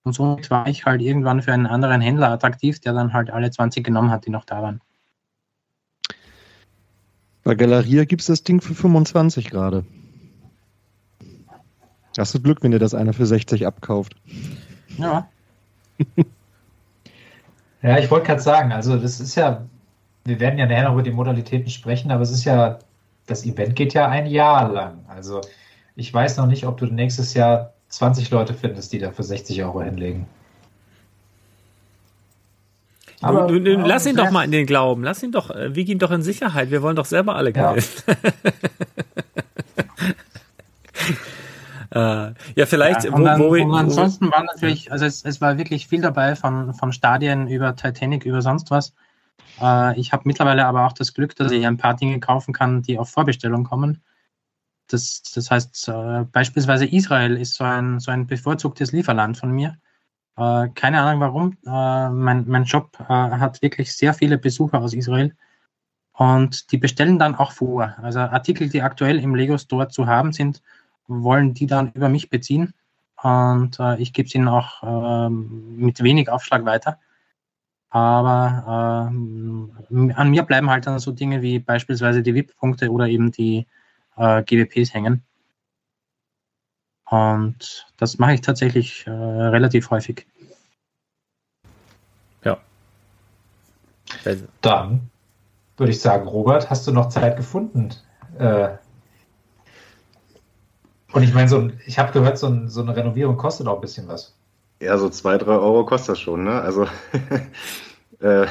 und 0.04 0.14
somit 0.14 0.50
war 0.50 0.68
ich 0.68 0.86
halt 0.86 1.02
irgendwann 1.02 1.42
für 1.42 1.54
einen 1.54 1.66
anderen 1.66 2.02
Händler 2.02 2.30
attraktiv, 2.30 2.80
der 2.80 2.94
dann 2.94 3.14
halt 3.14 3.30
alle 3.30 3.52
20 3.52 3.84
genommen 3.84 4.12
hat, 4.12 4.26
die 4.26 4.30
noch 4.30 4.46
da 4.46 4.62
waren. 4.62 4.82
Bei 7.44 7.56
Galeria 7.56 8.06
gibt 8.06 8.22
es 8.22 8.28
das 8.28 8.44
Ding 8.44 8.62
für 8.62 8.74
25 8.74 9.50
gerade. 9.50 9.86
Hast 12.18 12.34
du 12.36 12.42
Glück, 12.42 12.62
wenn 12.62 12.72
dir 12.72 12.80
das 12.80 12.94
einer 12.94 13.14
für 13.14 13.26
60 13.26 13.66
abkauft. 13.66 14.16
Ja. 14.98 15.28
Ja, 17.84 18.00
ich 18.00 18.10
wollte 18.10 18.28
gerade 18.28 18.42
sagen, 18.42 18.72
also 18.72 18.98
das 18.98 19.20
ist 19.20 19.36
ja, 19.36 19.66
wir 20.24 20.40
werden 20.40 20.58
ja 20.58 20.66
näher 20.66 20.86
noch 20.86 20.94
über 20.94 21.04
die 21.04 21.12
Modalitäten 21.12 21.70
sprechen, 21.70 22.12
aber 22.12 22.22
es 22.22 22.32
ist 22.32 22.46
ja, 22.46 22.80
das 23.28 23.46
Event 23.46 23.76
geht 23.76 23.94
ja 23.94 24.08
ein 24.08 24.26
Jahr 24.26 24.72
lang. 24.72 25.04
Also 25.08 25.42
ich 25.96 26.12
weiß 26.14 26.38
noch 26.38 26.48
nicht, 26.48 26.66
ob 26.66 26.78
du 26.78 26.86
nächstes 26.86 27.34
Jahr 27.34 27.74
20 27.90 28.32
Leute 28.32 28.54
findest, 28.54 28.94
die 28.94 29.00
da 29.00 29.12
für 29.12 29.24
60 29.24 29.62
Euro 29.64 29.84
hinlegen. 29.84 30.26
Aber, 33.22 33.48
du, 33.48 33.60
du, 33.60 33.76
lass 33.76 34.06
ihn 34.06 34.16
doch 34.16 34.32
mal 34.32 34.44
in 34.44 34.52
den 34.52 34.66
Glauben. 34.66 35.04
Lass 35.04 35.22
ihn 35.24 35.32
doch, 35.32 35.50
äh, 35.50 35.76
wieg 35.76 35.88
ihn 35.88 36.00
doch 36.00 36.12
in 36.12 36.22
Sicherheit. 36.22 36.72
Wir 36.72 36.82
wollen 36.82 36.96
doch 36.96 37.06
selber 37.06 37.36
alle 37.36 37.54
Geld. 37.54 38.04
Ja. 38.08 38.16
Äh, 41.94 42.34
ja, 42.56 42.66
vielleicht. 42.66 43.04
Ja, 43.04 43.12
und, 43.14 43.24
dann, 43.24 43.40
wo, 43.40 43.52
wo, 43.52 43.56
und 43.56 43.76
ansonsten 43.76 44.32
war 44.32 44.44
natürlich, 44.44 44.92
also 44.92 45.06
es, 45.06 45.24
es 45.24 45.42
war 45.42 45.60
wirklich 45.60 45.88
viel 45.88 46.02
dabei 46.02 46.36
von, 46.36 46.74
von 46.74 46.92
Stadien 46.92 47.48
über 47.48 47.76
Titanic, 47.76 48.26
über 48.26 48.42
sonst 48.42 48.72
was. 48.72 48.94
Äh, 49.62 50.00
ich 50.00 50.12
habe 50.12 50.24
mittlerweile 50.26 50.66
aber 50.66 50.88
auch 50.88 50.94
das 50.94 51.14
Glück, 51.14 51.36
dass 51.36 51.52
ich 51.52 51.68
ein 51.68 51.78
paar 51.78 51.96
Dinge 51.96 52.20
kaufen 52.20 52.52
kann, 52.52 52.82
die 52.82 52.98
auf 52.98 53.12
Vorbestellung 53.12 53.64
kommen. 53.64 54.02
Das, 54.88 55.22
das 55.36 55.52
heißt, 55.52 55.88
äh, 55.90 56.26
beispielsweise 56.32 56.88
Israel 56.88 57.38
ist 57.38 57.56
so 57.56 57.64
ein, 57.64 58.00
so 58.00 58.10
ein 58.10 58.26
bevorzugtes 58.26 58.92
Lieferland 58.92 59.38
von 59.38 59.52
mir. 59.52 59.78
Äh, 60.36 60.70
keine 60.70 61.00
Ahnung 61.00 61.22
warum. 61.22 61.58
Äh, 61.64 62.10
mein, 62.10 62.46
mein 62.48 62.64
Job 62.64 62.98
äh, 63.02 63.04
hat 63.14 63.62
wirklich 63.62 63.96
sehr 63.96 64.16
viele 64.16 64.40
Besucher 64.40 64.80
aus 64.82 64.96
Israel. 64.96 65.36
Und 66.14 66.72
die 66.72 66.78
bestellen 66.78 67.20
dann 67.20 67.36
auch 67.36 67.52
vor. 67.52 67.96
Also 68.02 68.20
Artikel, 68.20 68.70
die 68.70 68.82
aktuell 68.82 69.20
im 69.20 69.36
Lego 69.36 69.58
Store 69.60 69.90
zu 69.90 70.08
haben 70.08 70.34
sind, 70.34 70.62
wollen 71.08 71.54
die 71.54 71.68
dann 71.68 71.92
über 71.94 72.10
mich 72.10 72.30
beziehen 72.30 72.74
und 73.22 73.80
äh, 73.80 73.98
ich 73.98 74.14
gebe 74.14 74.28
es 74.28 74.36
ihnen 74.36 74.48
auch 74.48 74.84
äh, 74.84 75.30
mit 75.30 76.04
wenig 76.04 76.30
Aufschlag 76.30 76.66
weiter. 76.66 77.00
Aber 77.90 79.12
äh, 79.12 80.14
an 80.14 80.30
mir 80.30 80.44
bleiben 80.44 80.70
halt 80.70 80.88
dann 80.88 81.00
so 81.00 81.12
Dinge 81.12 81.42
wie 81.42 81.60
beispielsweise 81.60 82.24
die 82.24 82.34
VIP-Punkte 82.34 82.92
oder 82.92 83.08
eben 83.08 83.32
die 83.32 83.68
äh, 84.18 84.44
GWPs 84.44 84.94
hängen. 84.94 85.24
Und 87.06 87.86
das 87.98 88.18
mache 88.18 88.34
ich 88.34 88.42
tatsächlich 88.42 89.06
äh, 89.06 89.12
relativ 89.12 89.92
häufig. 89.92 90.26
Ja. 92.44 92.58
Dann 94.62 95.10
würde 95.78 95.92
ich 95.92 96.02
sagen, 96.02 96.28
Robert, 96.28 96.70
hast 96.70 96.88
du 96.88 96.92
noch 96.92 97.10
Zeit 97.10 97.38
gefunden, 97.38 97.90
äh, 98.38 98.70
und 101.14 101.24
ich 101.24 101.34
meine, 101.34 101.48
so 101.48 101.70
ich 101.86 102.00
habe 102.00 102.12
gehört, 102.12 102.38
so, 102.38 102.48
ein, 102.48 102.68
so, 102.68 102.82
eine 102.82 102.96
Renovierung 102.96 103.38
kostet 103.38 103.68
auch 103.68 103.76
ein 103.76 103.82
bisschen 103.82 104.08
was. 104.08 104.36
Ja, 104.82 104.98
so 104.98 105.10
zwei, 105.10 105.38
drei 105.38 105.54
Euro 105.54 105.86
kostet 105.86 106.10
das 106.10 106.20
schon, 106.20 106.44
ne? 106.44 106.62
Also, 106.62 106.88
äh, 108.20 108.48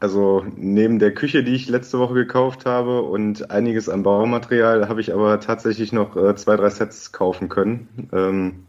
also 0.00 0.44
neben 0.56 0.98
der 0.98 1.14
Küche, 1.14 1.42
die 1.42 1.54
ich 1.54 1.68
letzte 1.68 1.98
Woche 1.98 2.14
gekauft 2.14 2.66
habe 2.66 3.02
und 3.02 3.50
einiges 3.50 3.88
an 3.88 4.02
Baumaterial, 4.02 4.88
habe 4.88 5.00
ich 5.00 5.12
aber 5.12 5.40
tatsächlich 5.40 5.92
noch 5.92 6.16
äh, 6.16 6.34
zwei, 6.36 6.56
drei 6.56 6.70
Sets 6.70 7.12
kaufen 7.12 7.48
können. 7.48 7.88
Ähm, 8.12 8.66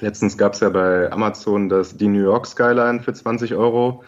letztens 0.00 0.38
gab 0.38 0.54
es 0.54 0.60
ja 0.60 0.68
bei 0.68 1.10
Amazon 1.10 1.68
das, 1.68 1.96
die 1.96 2.08
New 2.08 2.22
York 2.22 2.46
Skyline 2.46 3.00
für 3.00 3.12
20 3.12 3.54
Euro. 3.54 4.04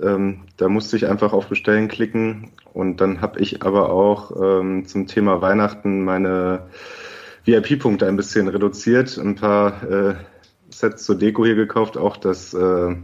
Ähm, 0.00 0.42
da 0.56 0.68
musste 0.68 0.96
ich 0.96 1.06
einfach 1.06 1.32
auf 1.32 1.48
Bestellen 1.48 1.88
klicken 1.88 2.50
und 2.72 3.00
dann 3.00 3.20
habe 3.20 3.40
ich 3.40 3.62
aber 3.62 3.90
auch 3.90 4.32
ähm, 4.40 4.86
zum 4.86 5.06
Thema 5.06 5.42
Weihnachten 5.42 6.04
meine 6.04 6.66
VIP-Punkte 7.44 8.06
ein 8.06 8.16
bisschen 8.16 8.48
reduziert, 8.48 9.18
ein 9.18 9.34
paar 9.34 9.82
äh, 9.82 10.14
Sets 10.70 11.04
zur 11.04 11.18
Deko 11.18 11.44
hier 11.44 11.54
gekauft, 11.56 11.98
auch 11.98 12.16
das, 12.16 12.54
äh, 12.54 12.96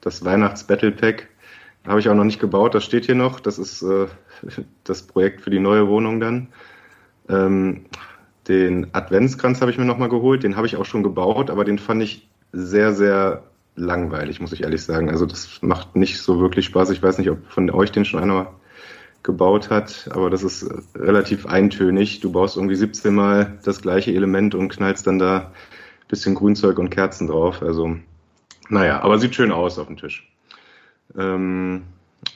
das 0.00 0.24
Weihnachts-Battle 0.24 0.92
Pack. 0.92 1.28
Habe 1.86 1.98
ich 1.98 2.08
auch 2.08 2.14
noch 2.14 2.24
nicht 2.24 2.40
gebaut, 2.40 2.74
das 2.74 2.84
steht 2.84 3.06
hier 3.06 3.16
noch. 3.16 3.40
Das 3.40 3.58
ist 3.58 3.82
äh, 3.82 4.06
das 4.84 5.02
Projekt 5.02 5.40
für 5.42 5.50
die 5.50 5.58
neue 5.58 5.88
Wohnung 5.88 6.20
dann. 6.20 6.48
Ähm, 7.28 7.86
den 8.48 8.92
Adventskranz 8.94 9.60
habe 9.60 9.70
ich 9.70 9.78
mir 9.78 9.84
nochmal 9.84 10.08
geholt, 10.08 10.42
den 10.42 10.56
habe 10.56 10.66
ich 10.66 10.76
auch 10.76 10.84
schon 10.84 11.02
gebaut, 11.02 11.50
aber 11.50 11.64
den 11.64 11.78
fand 11.78 12.02
ich 12.02 12.28
sehr, 12.52 12.92
sehr 12.92 13.44
langweilig, 13.76 14.40
muss 14.40 14.52
ich 14.52 14.62
ehrlich 14.62 14.82
sagen. 14.82 15.10
Also 15.10 15.26
das 15.26 15.60
macht 15.62 15.96
nicht 15.96 16.20
so 16.20 16.40
wirklich 16.40 16.66
Spaß. 16.66 16.90
Ich 16.90 17.02
weiß 17.02 17.18
nicht, 17.18 17.30
ob 17.30 17.46
von 17.48 17.70
euch 17.70 17.92
den 17.92 18.04
schon 18.04 18.20
einer 18.20 18.52
gebaut 19.22 19.70
hat, 19.70 20.08
aber 20.12 20.30
das 20.30 20.42
ist 20.42 20.68
relativ 20.94 21.46
eintönig. 21.46 22.20
Du 22.20 22.32
baust 22.32 22.56
irgendwie 22.56 22.74
17 22.74 23.14
Mal 23.14 23.58
das 23.64 23.80
gleiche 23.80 24.12
Element 24.12 24.54
und 24.54 24.68
knallst 24.68 25.06
dann 25.06 25.18
da 25.18 25.38
ein 25.38 26.08
bisschen 26.08 26.34
Grünzeug 26.34 26.78
und 26.78 26.90
Kerzen 26.90 27.28
drauf. 27.28 27.62
Also, 27.62 27.96
naja, 28.68 29.00
aber 29.00 29.18
sieht 29.18 29.34
schön 29.34 29.52
aus 29.52 29.78
auf 29.78 29.86
dem 29.86 29.96
Tisch. 29.96 30.28
Ähm, 31.16 31.82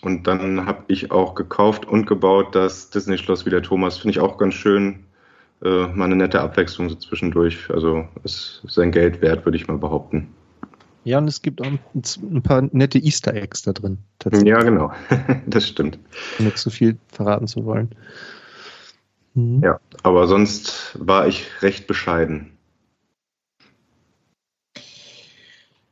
und 0.00 0.26
dann 0.26 0.66
habe 0.66 0.84
ich 0.88 1.10
auch 1.10 1.34
gekauft 1.34 1.86
und 1.86 2.06
gebaut 2.06 2.54
das 2.54 2.90
Disney-Schloss 2.90 3.46
wie 3.46 3.50
der 3.50 3.62
Thomas. 3.62 3.98
Finde 3.98 4.12
ich 4.12 4.20
auch 4.20 4.38
ganz 4.38 4.54
schön. 4.54 5.04
Äh, 5.62 5.86
mal 5.88 6.04
eine 6.04 6.16
nette 6.16 6.40
Abwechslung 6.40 6.88
so 6.88 6.96
zwischendurch. 6.96 7.70
Also 7.70 8.06
ist 8.22 8.62
sein 8.66 8.92
Geld 8.92 9.22
wert, 9.22 9.44
würde 9.44 9.56
ich 9.56 9.66
mal 9.66 9.78
behaupten. 9.78 10.34
Ja, 11.06 11.18
und 11.18 11.28
es 11.28 11.40
gibt 11.40 11.62
auch 11.62 11.66
ein 11.68 12.42
paar 12.42 12.62
nette 12.72 12.98
Easter 12.98 13.32
Eggs 13.32 13.62
da 13.62 13.72
drin. 13.72 13.98
Ja, 14.44 14.58
genau. 14.58 14.90
das 15.46 15.68
stimmt. 15.68 16.00
Nicht 16.40 16.58
zu 16.58 16.68
viel 16.68 16.98
verraten 17.06 17.46
zu 17.46 17.64
wollen. 17.64 17.94
Mhm. 19.34 19.62
Ja, 19.62 19.78
aber 20.02 20.26
sonst 20.26 20.98
war 20.98 21.28
ich 21.28 21.62
recht 21.62 21.86
bescheiden. 21.86 22.58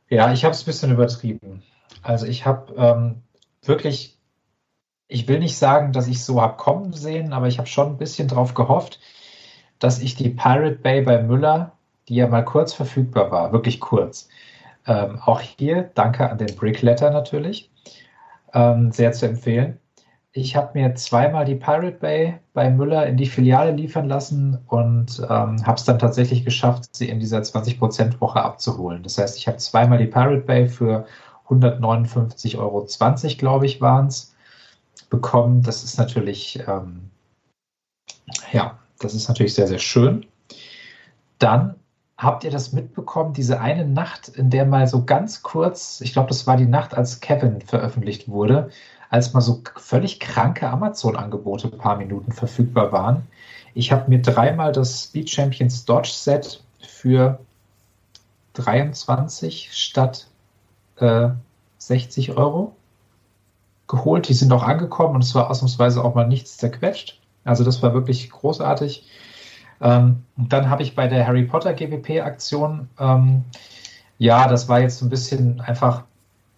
Ja, 0.09 0.33
ich 0.33 0.43
habe 0.43 0.53
es 0.53 0.63
ein 0.63 0.65
bisschen 0.65 0.91
übertrieben. 0.91 1.63
Also 2.01 2.25
ich 2.25 2.45
habe 2.45 2.73
ähm, 2.75 3.21
wirklich, 3.63 4.19
ich 5.07 5.29
will 5.29 5.39
nicht 5.39 5.57
sagen, 5.57 5.93
dass 5.93 6.07
ich 6.07 6.25
so 6.25 6.41
habe 6.41 6.57
kommen 6.57 6.91
sehen, 6.91 7.31
aber 7.31 7.47
ich 7.47 7.57
habe 7.57 7.69
schon 7.69 7.87
ein 7.87 7.97
bisschen 7.97 8.27
drauf 8.27 8.53
gehofft, 8.53 8.99
dass 9.79 10.01
ich 10.01 10.15
die 10.15 10.31
Pirate 10.31 10.75
Bay 10.75 11.03
bei 11.03 11.23
Müller, 11.23 11.71
die 12.09 12.15
ja 12.15 12.27
mal 12.27 12.43
kurz 12.43 12.73
verfügbar 12.73 13.31
war, 13.31 13.53
wirklich 13.53 13.79
kurz, 13.79 14.27
ähm, 14.87 15.19
auch 15.25 15.41
hier 15.41 15.91
danke 15.95 16.29
an 16.29 16.37
den 16.37 16.55
Brickletter 16.55 17.09
natürlich, 17.09 17.71
ähm, 18.53 18.91
sehr 18.91 19.11
zu 19.11 19.27
empfehlen. 19.27 19.79
Ich 20.31 20.55
habe 20.55 20.77
mir 20.77 20.93
zweimal 20.95 21.45
die 21.45 21.55
Pirate 21.55 21.97
Bay 21.97 22.39
bei 22.53 22.69
Müller 22.69 23.07
in 23.07 23.15
die 23.15 23.25
Filiale 23.25 23.71
liefern 23.71 24.07
lassen 24.09 24.59
und 24.67 25.19
ähm, 25.29 25.65
habe 25.65 25.75
es 25.75 25.85
dann 25.85 25.97
tatsächlich 25.97 26.43
geschafft, 26.43 26.93
sie 26.93 27.07
in 27.07 27.21
dieser 27.21 27.39
20%-Woche 27.39 28.41
abzuholen. 28.41 29.01
Das 29.01 29.17
heißt, 29.17 29.37
ich 29.37 29.47
habe 29.47 29.57
zweimal 29.57 29.97
die 29.97 30.07
Pirate 30.07 30.41
Bay 30.41 30.67
für 30.67 31.05
159,20 31.47 32.57
Euro, 32.57 32.85
glaube 33.37 33.65
ich, 33.65 33.79
waren 33.79 34.07
es, 34.07 34.35
bekommen. 35.09 35.61
Das 35.61 35.83
ist 35.83 35.97
natürlich, 35.97 36.59
ähm, 36.67 37.09
ja, 38.51 38.77
das 38.99 39.13
ist 39.13 39.27
natürlich 39.27 39.53
sehr, 39.53 39.67
sehr 39.67 39.79
schön. 39.79 40.25
Dann 41.39 41.75
habt 42.17 42.43
ihr 42.43 42.51
das 42.51 42.71
mitbekommen, 42.71 43.33
diese 43.33 43.59
eine 43.59 43.85
Nacht, 43.85 44.29
in 44.29 44.49
der 44.49 44.65
mal 44.65 44.87
so 44.87 45.03
ganz 45.03 45.41
kurz, 45.43 46.01
ich 46.01 46.13
glaube, 46.13 46.29
das 46.29 46.47
war 46.47 46.57
die 46.57 46.65
Nacht, 46.65 46.95
als 46.95 47.19
Kevin 47.19 47.61
veröffentlicht 47.61 48.29
wurde, 48.29 48.69
als 49.09 49.33
mal 49.33 49.41
so 49.41 49.61
völlig 49.75 50.19
kranke 50.19 50.69
Amazon-Angebote 50.69 51.67
ein 51.67 51.77
paar 51.77 51.97
Minuten 51.97 52.31
verfügbar 52.31 52.91
waren. 52.91 53.27
Ich 53.73 53.91
habe 53.91 54.09
mir 54.09 54.21
dreimal 54.21 54.71
das 54.71 55.03
Speed 55.03 55.29
Champions 55.29 55.85
Dodge 55.85 56.11
Set 56.13 56.63
für 56.79 57.39
23 58.53 59.73
statt 59.73 60.27
äh, 60.97 61.29
60 61.77 62.37
Euro 62.37 62.75
geholt. 63.87 64.29
Die 64.29 64.33
sind 64.33 64.51
auch 64.53 64.63
angekommen 64.63 65.15
und 65.15 65.23
es 65.23 65.35
war 65.35 65.49
ausnahmsweise 65.49 66.03
auch 66.03 66.15
mal 66.15 66.27
nichts 66.27 66.57
zerquetscht. 66.57 67.19
Also 67.43 67.63
das 67.63 67.83
war 67.83 67.93
wirklich 67.93 68.29
großartig. 68.29 69.05
Ähm, 69.81 70.23
und 70.37 70.51
dann 70.53 70.69
habe 70.69 70.83
ich 70.83 70.95
bei 70.95 71.07
der 71.07 71.27
Harry 71.27 71.43
Potter 71.43 71.73
GWP-Aktion, 71.73 72.87
ähm, 72.99 73.43
ja, 74.17 74.47
das 74.47 74.69
war 74.69 74.79
jetzt 74.79 74.99
so 74.99 75.05
ein 75.05 75.09
bisschen 75.09 75.59
einfach 75.61 76.03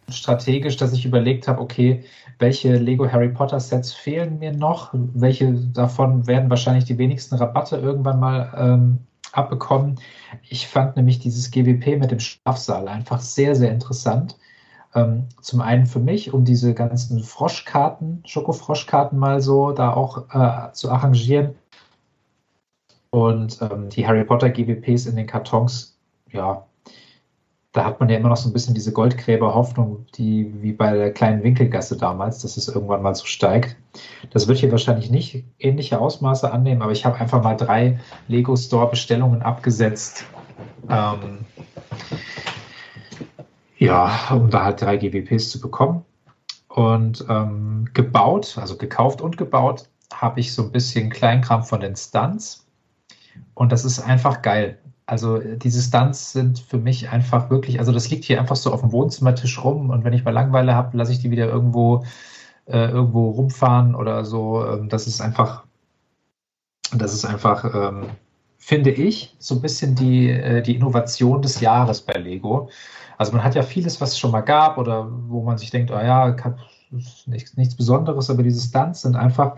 strategisch, 0.10 0.78
dass 0.78 0.94
ich 0.94 1.06
überlegt 1.06 1.48
habe, 1.48 1.62
okay, 1.62 2.04
welche 2.40 2.76
Lego 2.78 3.12
Harry 3.12 3.30
Potter 3.30 3.60
Sets 3.60 3.94
fehlen 3.94 4.40
mir 4.40 4.54
noch? 4.54 4.90
Welche 4.94 5.54
davon 5.54 6.28
werden 6.28 6.50
wahrscheinlich 6.50 6.86
die 6.86 6.98
wenigsten 6.98 7.36
Rabatte 7.36 7.78
irgendwann 7.78 8.20
mal 8.20 8.54
ähm, 8.56 9.00
abbekommen? 9.32 10.00
Ich 10.48 10.68
fand 10.68 10.96
nämlich 10.96 11.20
dieses 11.20 11.52
GWP 11.52 12.00
mit 12.00 12.12
dem 12.12 12.20
Schlafsaal 12.20 12.88
einfach 12.88 13.20
sehr, 13.20 13.56
sehr 13.56 13.72
interessant. 13.72 14.38
Ähm, 14.96 15.26
zum 15.42 15.62
einen 15.62 15.88
für 15.88 16.00
mich, 16.00 16.34
um 16.34 16.46
diese 16.46 16.74
ganzen 16.74 17.22
Froschkarten, 17.24 18.22
Schokofroschkarten 18.26 19.18
mal 19.18 19.42
so 19.42 19.72
da 19.72 19.94
auch 19.94 20.30
äh, 20.34 20.72
zu 20.74 20.92
arrangieren 20.92 21.56
und 23.10 23.62
ähm, 23.62 23.90
die 23.90 24.06
Harry 24.06 24.24
Potter 24.24 24.50
GWPs 24.50 25.06
in 25.06 25.16
den 25.16 25.28
Kartons, 25.28 25.98
ja, 26.32 26.66
da 27.78 27.86
hat 27.86 28.00
man 28.00 28.10
ja 28.10 28.18
immer 28.18 28.30
noch 28.30 28.38
so 28.38 28.50
ein 28.50 28.54
bisschen 28.54 28.74
diese 28.74 28.92
Goldgräber-Hoffnung, 28.92 30.08
die 30.16 30.52
wie 30.64 30.72
bei 30.72 30.94
der 30.94 31.14
kleinen 31.14 31.44
Winkelgasse 31.44 31.96
damals, 31.96 32.40
dass 32.40 32.58
es 32.58 32.68
irgendwann 32.68 33.04
mal 33.04 33.14
so 33.14 33.26
steigt. 33.26 33.76
Das 34.32 34.48
wird 34.48 34.58
hier 34.58 34.72
wahrscheinlich 34.72 35.12
nicht 35.12 35.44
ähnliche 35.60 36.00
Ausmaße 36.00 36.52
annehmen, 36.52 36.82
aber 36.82 36.92
ich 36.92 37.06
habe 37.06 37.18
einfach 37.20 37.44
mal 37.44 37.56
drei 37.56 38.00
Lego 38.28 38.56
Store 38.56 38.90
Bestellungen 38.90 39.44
abgesetzt. 39.44 40.26
Ähm, 40.90 41.46
ja, 43.78 44.12
um 44.32 44.50
da 44.50 44.64
halt 44.64 44.82
drei 44.82 44.98
GWPs 44.98 45.52
zu 45.52 45.62
bekommen. 45.62 46.04
Und 46.70 47.26
ähm, 47.30 47.90
gebaut, 47.94 48.58
also 48.60 48.78
gekauft 48.78 49.22
und 49.22 49.38
gebaut, 49.38 49.88
habe 50.14 50.40
ich 50.40 50.54
so 50.54 50.64
ein 50.64 50.72
bisschen 50.72 51.10
Kleinkram 51.10 51.64
von 51.64 51.80
den 51.80 51.96
Stunts. 51.96 52.67
Und 53.54 53.72
das 53.72 53.86
ist 53.86 54.00
einfach 54.00 54.42
geil. 54.42 54.80
Also 55.06 55.40
diese 55.40 55.82
Stunts 55.82 56.34
sind 56.34 56.60
für 56.60 56.78
mich 56.78 57.10
einfach 57.10 57.50
wirklich, 57.50 57.80
also 57.80 57.94
das 57.94 58.10
liegt 58.10 58.26
hier 58.26 58.40
einfach 58.42 58.58
so 58.58 58.74
auf 58.74 58.82
dem 58.82 58.92
Wohnzimmertisch 58.92 59.64
rum 59.64 59.90
und 59.90 60.04
wenn 60.04 60.12
ich 60.12 60.26
mal 60.26 60.32
Langeweile 60.32 60.76
habe, 60.76 60.98
lasse 60.98 61.14
ich 61.14 61.20
die 61.20 61.32
wieder 61.32 61.48
irgendwo, 61.48 62.04
äh, 62.66 62.90
irgendwo 62.90 63.30
rumfahren 63.30 63.96
oder 63.96 64.26
so. 64.26 64.66
Ähm, 64.66 64.90
das 64.90 65.08
ist 65.08 65.22
einfach, 65.22 65.64
das 66.94 67.14
ist 67.14 67.24
einfach, 67.24 67.64
ähm, 67.74 68.08
finde 68.58 68.92
ich, 68.92 69.34
so 69.40 69.56
ein 69.56 69.62
bisschen 69.62 69.96
die, 69.96 70.30
äh, 70.30 70.62
die 70.62 70.76
Innovation 70.76 71.42
des 71.42 71.62
Jahres 71.62 72.02
bei 72.02 72.14
Lego. 72.14 72.70
Also 73.18 73.32
man 73.32 73.44
hat 73.46 73.56
ja 73.56 73.64
vieles, 73.64 74.02
was 74.02 74.12
es 74.12 74.20
schon 74.20 74.32
mal 74.32 74.42
gab 74.42 74.78
oder 74.78 75.10
wo 75.30 75.42
man 75.42 75.58
sich 75.58 75.72
denkt, 75.72 75.90
oh 75.90 76.00
ja, 76.00 76.36
nichts, 76.92 77.56
nichts 77.56 77.76
Besonderes, 77.76 78.30
aber 78.30 78.44
diese 78.44 78.62
Stunts 78.62 79.04
sind 79.04 79.16
einfach 79.16 79.56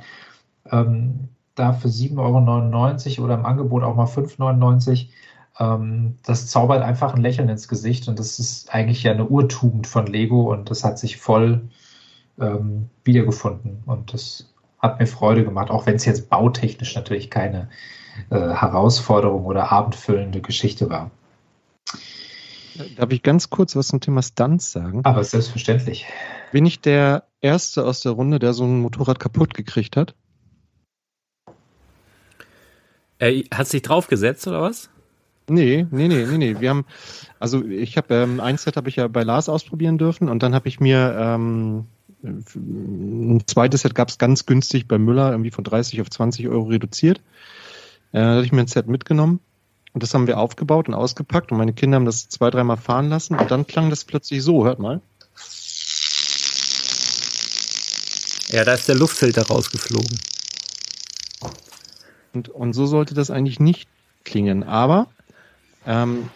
ähm, 0.71 1.29
da 1.59 1.73
für 1.73 1.89
7,99 1.89 3.17
Euro 3.17 3.25
oder 3.25 3.35
im 3.35 3.45
Angebot 3.45 3.83
auch 3.83 3.95
mal 3.95 4.05
5,99 4.05 5.07
Euro. 5.59 5.75
Ähm, 5.75 6.15
das 6.23 6.47
zaubert 6.47 6.81
einfach 6.81 7.13
ein 7.13 7.21
Lächeln 7.21 7.49
ins 7.49 7.67
Gesicht 7.67 8.07
und 8.07 8.17
das 8.17 8.39
ist 8.39 8.73
eigentlich 8.73 9.03
ja 9.03 9.11
eine 9.11 9.25
Urtugend 9.25 9.87
von 9.87 10.07
Lego 10.07 10.51
und 10.51 10.69
das 10.69 10.83
hat 10.83 10.97
sich 10.97 11.17
voll 11.17 11.69
ähm, 12.39 12.89
wiedergefunden 13.03 13.83
und 13.85 14.13
das 14.13 14.53
hat 14.79 14.99
mir 14.99 15.07
Freude 15.07 15.43
gemacht, 15.43 15.69
auch 15.69 15.85
wenn 15.85 15.95
es 15.95 16.05
jetzt 16.05 16.29
bautechnisch 16.29 16.95
natürlich 16.95 17.29
keine 17.29 17.69
äh, 18.29 18.35
Herausforderung 18.35 19.45
oder 19.45 19.71
abendfüllende 19.71 20.41
Geschichte 20.41 20.89
war. 20.89 21.11
Darf 22.95 23.11
ich 23.11 23.23
ganz 23.23 23.49
kurz 23.49 23.75
was 23.75 23.87
zum 23.87 23.99
Thema 23.99 24.21
Stunts 24.21 24.71
sagen? 24.71 25.01
Aber 25.03 25.23
selbstverständlich. 25.23 26.05
Bin 26.53 26.65
ich 26.65 26.79
der 26.79 27.23
Erste 27.41 27.85
aus 27.85 27.99
der 27.99 28.13
Runde, 28.13 28.39
der 28.39 28.53
so 28.53 28.63
ein 28.63 28.79
Motorrad 28.79 29.19
kaputt 29.19 29.53
gekriegt 29.53 29.97
hat? 29.97 30.15
Er 33.19 33.43
hat 33.53 33.67
sich 33.67 33.81
draufgesetzt 33.81 34.47
oder 34.47 34.61
was? 34.61 34.89
Nee, 35.49 35.85
nee, 35.91 36.07
nee, 36.07 36.25
nee, 36.25 36.37
nee. 36.37 36.59
Wir 36.59 36.69
haben, 36.69 36.85
also 37.39 37.63
ich 37.65 37.97
habe 37.97 38.13
ähm, 38.15 38.39
ein 38.39 38.57
Set 38.57 38.77
habe 38.77 38.89
ich 38.89 38.95
ja 38.95 39.07
bei 39.07 39.23
Lars 39.23 39.49
ausprobieren 39.49 39.97
dürfen 39.97 40.29
und 40.29 40.41
dann 40.41 40.55
habe 40.55 40.67
ich 40.67 40.79
mir 40.79 41.15
ähm, 41.19 41.85
ein 42.23 43.43
zweites 43.45 43.81
Set 43.81 43.95
gab 43.95 44.09
es 44.09 44.17
ganz 44.17 44.45
günstig 44.45 44.87
bei 44.87 44.97
Müller, 44.97 45.31
irgendwie 45.31 45.51
von 45.51 45.63
30 45.63 46.01
auf 46.01 46.09
20 46.09 46.47
Euro 46.47 46.63
reduziert. 46.63 47.19
Äh, 48.11 48.19
da 48.19 48.35
hatte 48.35 48.45
ich 48.45 48.51
mir 48.51 48.61
ein 48.61 48.67
Set 48.67 48.87
mitgenommen 48.87 49.39
und 49.93 50.03
das 50.03 50.13
haben 50.13 50.27
wir 50.27 50.37
aufgebaut 50.37 50.87
und 50.87 50.93
ausgepackt 50.93 51.51
und 51.51 51.57
meine 51.57 51.73
Kinder 51.73 51.95
haben 51.95 52.05
das 52.05 52.29
zwei, 52.29 52.49
dreimal 52.49 52.77
fahren 52.77 53.09
lassen 53.09 53.35
und 53.35 53.51
dann 53.51 53.67
klang 53.67 53.89
das 53.89 54.05
plötzlich 54.05 54.43
so, 54.43 54.65
hört 54.65 54.79
mal. 54.79 55.01
Ja, 58.51 58.65
da 58.65 58.73
ist 58.73 58.87
der 58.87 58.95
Luftfilter 58.95 59.45
rausgeflogen. 59.47 60.17
Und, 62.33 62.49
und 62.49 62.73
so 62.73 62.85
sollte 62.85 63.13
das 63.13 63.31
eigentlich 63.31 63.59
nicht 63.59 63.87
klingen. 64.23 64.63
Aber 64.63 65.07
ähm, 65.85 66.29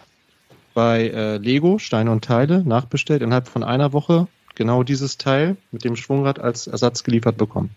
bei 0.74 1.08
äh, 1.10 1.38
Lego, 1.38 1.78
Steine 1.80 2.12
und 2.12 2.24
Teile, 2.24 2.64
nachbestellt, 2.64 3.22
innerhalb 3.22 3.48
von 3.48 3.64
einer 3.64 3.94
Woche 3.94 4.28
genau 4.56 4.84
dieses 4.84 5.18
Teil 5.18 5.58
mit 5.72 5.84
dem 5.84 5.96
Schwungrad 5.96 6.40
als 6.40 6.68
Ersatz 6.68 7.04
geliefert 7.04 7.38
bekommen. 7.38 7.72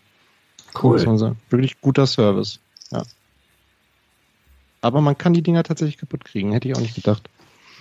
Cool. 0.81 1.07
Also 1.09 1.37
wirklich 1.51 1.81
guter 1.81 2.07
Service. 2.07 2.61
Ja. 2.91 3.03
Aber 4.81 5.01
man 5.01 5.17
kann 5.17 5.33
die 5.33 5.43
Dinger 5.43 5.62
tatsächlich 5.62 5.99
kaputt 5.99 6.25
kriegen, 6.25 6.53
hätte 6.53 6.69
ich 6.69 6.77
auch 6.77 6.81
nicht 6.81 6.95
gedacht. 6.95 7.29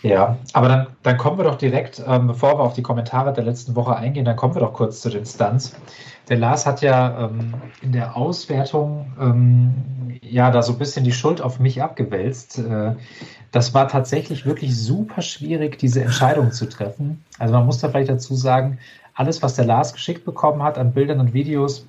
Ja, 0.05 0.37
aber 0.53 0.67
dann, 0.67 0.87
dann 1.01 1.17
kommen 1.17 1.39
wir 1.39 1.45
doch 1.45 1.55
direkt, 1.55 1.99
ähm, 2.07 2.27
bevor 2.27 2.59
wir 2.59 2.63
auf 2.63 2.75
die 2.75 2.83
Kommentare 2.83 3.33
der 3.33 3.43
letzten 3.43 3.75
Woche 3.75 3.95
eingehen, 3.95 4.23
dann 4.23 4.35
kommen 4.35 4.53
wir 4.53 4.59
doch 4.59 4.71
kurz 4.71 5.01
zu 5.01 5.09
den 5.09 5.25
Stunts. 5.25 5.75
Der 6.29 6.37
Lars 6.37 6.67
hat 6.67 6.83
ja 6.83 7.25
ähm, 7.25 7.55
in 7.81 7.91
der 7.91 8.15
Auswertung 8.15 9.11
ähm, 9.19 10.19
ja 10.21 10.51
da 10.51 10.61
so 10.61 10.73
ein 10.73 10.77
bisschen 10.77 11.05
die 11.05 11.11
Schuld 11.11 11.41
auf 11.41 11.59
mich 11.59 11.81
abgewälzt. 11.81 12.59
Äh, 12.59 12.93
das 13.51 13.73
war 13.73 13.87
tatsächlich 13.87 14.45
wirklich 14.45 14.77
super 14.77 15.23
schwierig, 15.23 15.79
diese 15.79 16.03
Entscheidung 16.03 16.51
zu 16.51 16.69
treffen. 16.69 17.25
Also 17.39 17.55
man 17.55 17.65
muss 17.65 17.79
da 17.79 17.89
vielleicht 17.89 18.11
dazu 18.11 18.35
sagen, 18.35 18.77
alles, 19.15 19.41
was 19.41 19.55
der 19.55 19.65
Lars 19.65 19.91
geschickt 19.91 20.23
bekommen 20.23 20.61
hat 20.61 20.77
an 20.77 20.93
Bildern 20.93 21.19
und 21.19 21.33
Videos, 21.33 21.87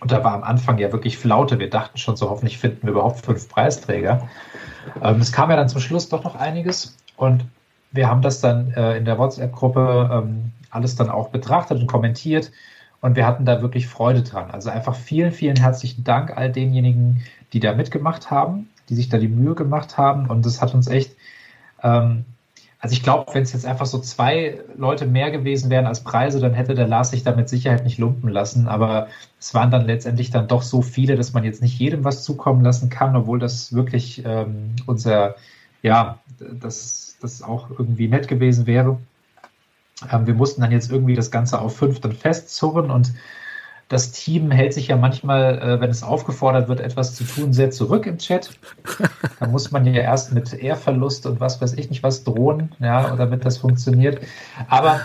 und 0.00 0.12
da 0.12 0.22
war 0.24 0.34
am 0.34 0.42
Anfang 0.42 0.76
ja 0.76 0.92
wirklich 0.92 1.16
Flaute. 1.16 1.58
Wir 1.58 1.70
dachten 1.70 1.96
schon 1.96 2.16
so, 2.16 2.28
hoffentlich 2.28 2.58
finden 2.58 2.82
wir 2.82 2.90
überhaupt 2.90 3.24
fünf 3.24 3.48
Preisträger. 3.48 4.28
Ähm, 5.02 5.20
es 5.20 5.32
kam 5.32 5.48
ja 5.48 5.56
dann 5.56 5.68
zum 5.70 5.80
Schluss 5.80 6.10
doch 6.10 6.24
noch 6.24 6.34
einiges. 6.34 6.96
Und 7.16 7.44
wir 7.92 8.08
haben 8.08 8.22
das 8.22 8.40
dann 8.40 8.72
äh, 8.72 8.96
in 8.96 9.04
der 9.04 9.18
WhatsApp-Gruppe 9.18 10.10
ähm, 10.12 10.52
alles 10.70 10.96
dann 10.96 11.10
auch 11.10 11.28
betrachtet 11.28 11.80
und 11.80 11.86
kommentiert. 11.86 12.50
Und 13.00 13.16
wir 13.16 13.26
hatten 13.26 13.44
da 13.44 13.62
wirklich 13.62 13.86
Freude 13.86 14.22
dran. 14.22 14.50
Also 14.50 14.70
einfach 14.70 14.94
vielen, 14.94 15.30
vielen 15.30 15.56
herzlichen 15.56 16.04
Dank 16.04 16.36
all 16.36 16.50
denjenigen, 16.50 17.22
die 17.52 17.60
da 17.60 17.74
mitgemacht 17.74 18.30
haben, 18.30 18.70
die 18.88 18.94
sich 18.94 19.08
da 19.08 19.18
die 19.18 19.28
Mühe 19.28 19.54
gemacht 19.54 19.98
haben. 19.98 20.26
Und 20.26 20.44
das 20.44 20.60
hat 20.60 20.74
uns 20.74 20.88
echt, 20.88 21.14
ähm, 21.82 22.24
also 22.80 22.94
ich 22.94 23.02
glaube, 23.02 23.32
wenn 23.34 23.42
es 23.42 23.52
jetzt 23.52 23.66
einfach 23.66 23.86
so 23.86 23.98
zwei 23.98 24.58
Leute 24.76 25.06
mehr 25.06 25.30
gewesen 25.30 25.70
wären 25.70 25.86
als 25.86 26.02
Preise, 26.02 26.40
dann 26.40 26.54
hätte 26.54 26.74
der 26.74 26.88
Lars 26.88 27.10
sich 27.10 27.22
da 27.22 27.36
mit 27.36 27.48
Sicherheit 27.48 27.84
nicht 27.84 27.98
lumpen 27.98 28.30
lassen. 28.30 28.68
Aber 28.68 29.08
es 29.38 29.54
waren 29.54 29.70
dann 29.70 29.86
letztendlich 29.86 30.30
dann 30.30 30.48
doch 30.48 30.62
so 30.62 30.82
viele, 30.82 31.14
dass 31.14 31.32
man 31.32 31.44
jetzt 31.44 31.62
nicht 31.62 31.78
jedem 31.78 32.04
was 32.04 32.24
zukommen 32.24 32.64
lassen 32.64 32.88
kann, 32.88 33.14
obwohl 33.14 33.38
das 33.38 33.72
wirklich 33.72 34.24
ähm, 34.24 34.74
unser, 34.86 35.36
ja, 35.82 36.18
das 36.38 37.03
das 37.24 37.42
auch 37.42 37.70
irgendwie 37.70 38.08
nett 38.08 38.28
gewesen 38.28 38.66
wäre. 38.66 38.98
Ähm, 40.12 40.26
wir 40.26 40.34
mussten 40.34 40.60
dann 40.60 40.72
jetzt 40.72 40.90
irgendwie 40.90 41.14
das 41.14 41.30
Ganze 41.30 41.60
auf 41.60 41.76
fünf 41.76 42.00
dann 42.00 42.12
festzurren 42.12 42.90
und 42.90 43.12
das 43.88 44.12
Team 44.12 44.50
hält 44.50 44.72
sich 44.72 44.88
ja 44.88 44.96
manchmal, 44.96 45.58
äh, 45.58 45.80
wenn 45.80 45.90
es 45.90 46.02
aufgefordert 46.02 46.68
wird, 46.68 46.80
etwas 46.80 47.14
zu 47.14 47.24
tun, 47.24 47.52
sehr 47.52 47.70
zurück 47.70 48.06
im 48.06 48.18
Chat. 48.18 48.50
Da 49.40 49.46
muss 49.48 49.72
man 49.72 49.84
ja 49.84 50.00
erst 50.00 50.32
mit 50.32 50.52
Ehrverlust 50.52 51.26
und 51.26 51.40
was 51.40 51.60
weiß 51.60 51.74
ich 51.74 51.90
nicht 51.90 52.02
was 52.02 52.24
drohen, 52.24 52.72
ja, 52.78 53.14
damit 53.16 53.44
das 53.44 53.58
funktioniert. 53.58 54.20
Aber 54.68 55.00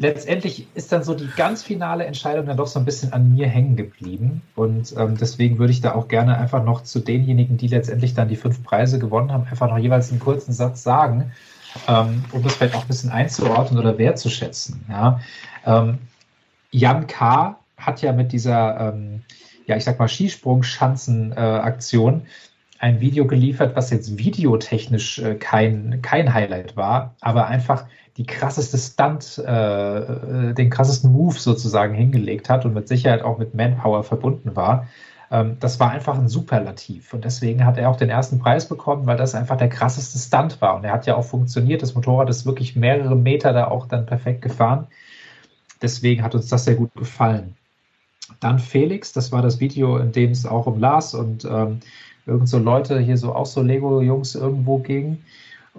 letztendlich 0.00 0.66
ist 0.74 0.90
dann 0.92 1.04
so 1.04 1.14
die 1.14 1.28
ganz 1.36 1.62
finale 1.62 2.06
Entscheidung 2.06 2.46
dann 2.46 2.56
doch 2.56 2.66
so 2.66 2.78
ein 2.78 2.86
bisschen 2.86 3.12
an 3.12 3.34
mir 3.34 3.46
hängen 3.46 3.76
geblieben. 3.76 4.40
Und 4.56 4.94
ähm, 4.96 5.18
deswegen 5.18 5.58
würde 5.58 5.72
ich 5.72 5.82
da 5.82 5.94
auch 5.94 6.08
gerne 6.08 6.38
einfach 6.38 6.64
noch 6.64 6.82
zu 6.82 7.00
denjenigen, 7.00 7.58
die 7.58 7.68
letztendlich 7.68 8.14
dann 8.14 8.28
die 8.28 8.36
fünf 8.36 8.64
Preise 8.64 8.98
gewonnen 8.98 9.30
haben, 9.30 9.46
einfach 9.48 9.68
noch 9.68 9.78
jeweils 9.78 10.10
einen 10.10 10.18
kurzen 10.18 10.54
Satz 10.54 10.82
sagen, 10.82 11.32
ähm, 11.86 12.24
um 12.32 12.42
das 12.42 12.54
vielleicht 12.54 12.74
auch 12.74 12.82
ein 12.82 12.88
bisschen 12.88 13.10
einzuordnen 13.10 13.78
oder 13.78 13.98
wertzuschätzen. 13.98 14.86
Ja. 14.88 15.20
Ähm, 15.66 15.98
Jan 16.70 17.06
K. 17.06 17.58
hat 17.76 18.00
ja 18.00 18.12
mit 18.12 18.32
dieser, 18.32 18.94
ähm, 18.94 19.20
ja, 19.66 19.76
ich 19.76 19.84
sag 19.84 19.98
mal, 19.98 20.08
Skisprung-Schanzen-Aktion 20.08 22.22
ein 22.78 23.00
Video 23.00 23.26
geliefert, 23.26 23.76
was 23.76 23.90
jetzt 23.90 24.16
videotechnisch 24.16 25.18
äh, 25.18 25.34
kein, 25.34 26.00
kein 26.00 26.32
Highlight 26.32 26.76
war, 26.76 27.14
aber 27.20 27.48
einfach 27.48 27.84
die 28.20 28.26
krasseste 28.26 28.76
Stunt, 28.76 29.38
äh, 29.38 29.98
äh, 30.50 30.52
den 30.52 30.68
krassesten 30.68 31.10
Move 31.10 31.38
sozusagen 31.38 31.94
hingelegt 31.94 32.50
hat 32.50 32.66
und 32.66 32.74
mit 32.74 32.86
Sicherheit 32.86 33.22
auch 33.22 33.38
mit 33.38 33.54
Manpower 33.54 34.04
verbunden 34.04 34.54
war. 34.54 34.88
Ähm, 35.30 35.56
das 35.58 35.80
war 35.80 35.90
einfach 35.90 36.18
ein 36.18 36.28
Superlativ. 36.28 37.14
Und 37.14 37.24
deswegen 37.24 37.64
hat 37.64 37.78
er 37.78 37.88
auch 37.88 37.96
den 37.96 38.10
ersten 38.10 38.38
Preis 38.38 38.68
bekommen, 38.68 39.06
weil 39.06 39.16
das 39.16 39.34
einfach 39.34 39.56
der 39.56 39.70
krasseste 39.70 40.18
Stunt 40.18 40.60
war. 40.60 40.76
Und 40.76 40.84
er 40.84 40.92
hat 40.92 41.06
ja 41.06 41.16
auch 41.16 41.24
funktioniert. 41.24 41.80
Das 41.80 41.94
Motorrad 41.94 42.28
ist 42.28 42.44
wirklich 42.44 42.76
mehrere 42.76 43.16
Meter 43.16 43.54
da 43.54 43.68
auch 43.68 43.86
dann 43.86 44.04
perfekt 44.04 44.42
gefahren. 44.42 44.86
Deswegen 45.80 46.22
hat 46.22 46.34
uns 46.34 46.48
das 46.48 46.66
sehr 46.66 46.74
gut 46.74 46.94
gefallen. 46.94 47.56
Dann 48.38 48.58
Felix, 48.58 49.14
das 49.14 49.32
war 49.32 49.40
das 49.40 49.60
Video, 49.60 49.96
in 49.96 50.12
dem 50.12 50.32
es 50.32 50.44
auch 50.44 50.66
um 50.66 50.78
Lars 50.78 51.14
und 51.14 51.46
ähm, 51.46 51.80
irgend 52.26 52.50
so 52.50 52.58
Leute 52.58 53.00
hier 53.00 53.16
so 53.16 53.34
auch 53.34 53.46
so 53.46 53.62
Lego-Jungs 53.62 54.34
irgendwo 54.34 54.76
ging. 54.76 55.22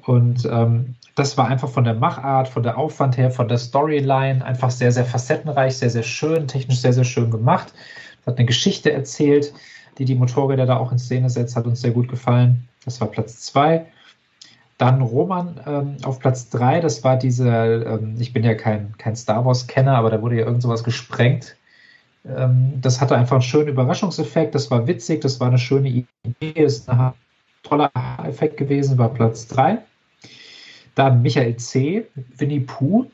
Und 0.07 0.49
ähm, 0.51 0.95
das 1.21 1.37
war 1.37 1.47
einfach 1.47 1.69
von 1.69 1.83
der 1.83 1.93
Machart, 1.93 2.47
von 2.47 2.63
der 2.63 2.79
Aufwand 2.79 3.15
her, 3.15 3.29
von 3.29 3.47
der 3.47 3.59
Storyline 3.59 4.43
einfach 4.43 4.71
sehr, 4.71 4.91
sehr 4.91 5.05
facettenreich, 5.05 5.77
sehr, 5.77 5.91
sehr 5.91 6.01
schön, 6.01 6.47
technisch 6.47 6.79
sehr, 6.79 6.93
sehr 6.93 7.03
schön 7.03 7.29
gemacht. 7.29 7.71
Hat 8.25 8.37
eine 8.39 8.47
Geschichte 8.47 8.91
erzählt, 8.91 9.53
die 9.99 10.05
die 10.05 10.15
Motorräder 10.15 10.65
da 10.65 10.77
auch 10.77 10.91
in 10.91 10.97
Szene 10.97 11.29
setzt, 11.29 11.55
hat 11.55 11.67
uns 11.67 11.81
sehr 11.81 11.91
gut 11.91 12.09
gefallen. 12.09 12.67
Das 12.85 12.99
war 13.01 13.07
Platz 13.07 13.39
zwei. 13.41 13.85
Dann 14.79 14.99
Roman 14.99 15.59
ähm, 15.67 15.97
auf 16.03 16.17
Platz 16.17 16.49
drei. 16.49 16.79
Das 16.79 17.03
war 17.03 17.17
diese, 17.17 17.47
ähm, 17.47 18.15
ich 18.17 18.33
bin 18.33 18.43
ja 18.43 18.55
kein, 18.55 18.97
kein 18.97 19.15
Star 19.15 19.45
Wars-Kenner, 19.45 19.95
aber 19.95 20.09
da 20.09 20.23
wurde 20.23 20.37
ja 20.37 20.45
irgend 20.45 20.63
sowas 20.63 20.83
gesprengt. 20.83 21.55
Ähm, 22.25 22.79
das 22.81 22.99
hatte 22.99 23.15
einfach 23.15 23.35
einen 23.35 23.43
schönen 23.43 23.67
Überraschungseffekt. 23.67 24.55
Das 24.55 24.71
war 24.71 24.87
witzig, 24.87 25.21
das 25.21 25.39
war 25.39 25.49
eine 25.49 25.59
schöne 25.59 25.87
Idee, 25.87 26.63
ist 26.63 26.89
ein 26.89 27.13
toller 27.61 27.91
Effekt 28.23 28.57
gewesen, 28.57 28.97
war 28.97 29.09
Platz 29.13 29.45
drei. 29.47 29.77
Michael 31.09 31.55
C., 31.57 32.05
Winnie 32.37 32.61
Pooh. 32.61 33.09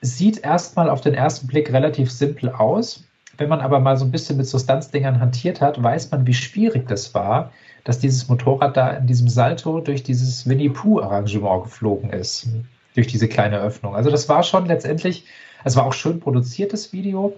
Sieht 0.00 0.44
erstmal 0.44 0.90
auf 0.90 1.00
den 1.00 1.14
ersten 1.14 1.46
Blick 1.46 1.72
relativ 1.72 2.10
simpel 2.10 2.50
aus. 2.50 3.04
Wenn 3.36 3.48
man 3.48 3.60
aber 3.60 3.80
mal 3.80 3.96
so 3.96 4.04
ein 4.04 4.10
bisschen 4.10 4.36
mit 4.36 4.46
Substanzdingern 4.46 5.20
hantiert 5.20 5.60
hat, 5.60 5.82
weiß 5.82 6.10
man, 6.10 6.26
wie 6.26 6.34
schwierig 6.34 6.88
das 6.88 7.14
war, 7.14 7.52
dass 7.84 7.98
dieses 7.98 8.28
Motorrad 8.28 8.76
da 8.76 8.90
in 8.90 9.06
diesem 9.06 9.28
Salto 9.28 9.80
durch 9.80 10.02
dieses 10.02 10.48
Winnie 10.48 10.68
Pooh-Arrangement 10.68 11.64
geflogen 11.64 12.10
ist. 12.10 12.48
Durch 12.94 13.06
diese 13.06 13.28
kleine 13.28 13.60
Öffnung. 13.60 13.94
Also 13.94 14.10
das 14.10 14.28
war 14.28 14.42
schon 14.42 14.66
letztendlich, 14.66 15.24
es 15.64 15.76
war 15.76 15.86
auch 15.86 15.92
schön 15.92 16.18
produziertes 16.18 16.92
Video. 16.92 17.34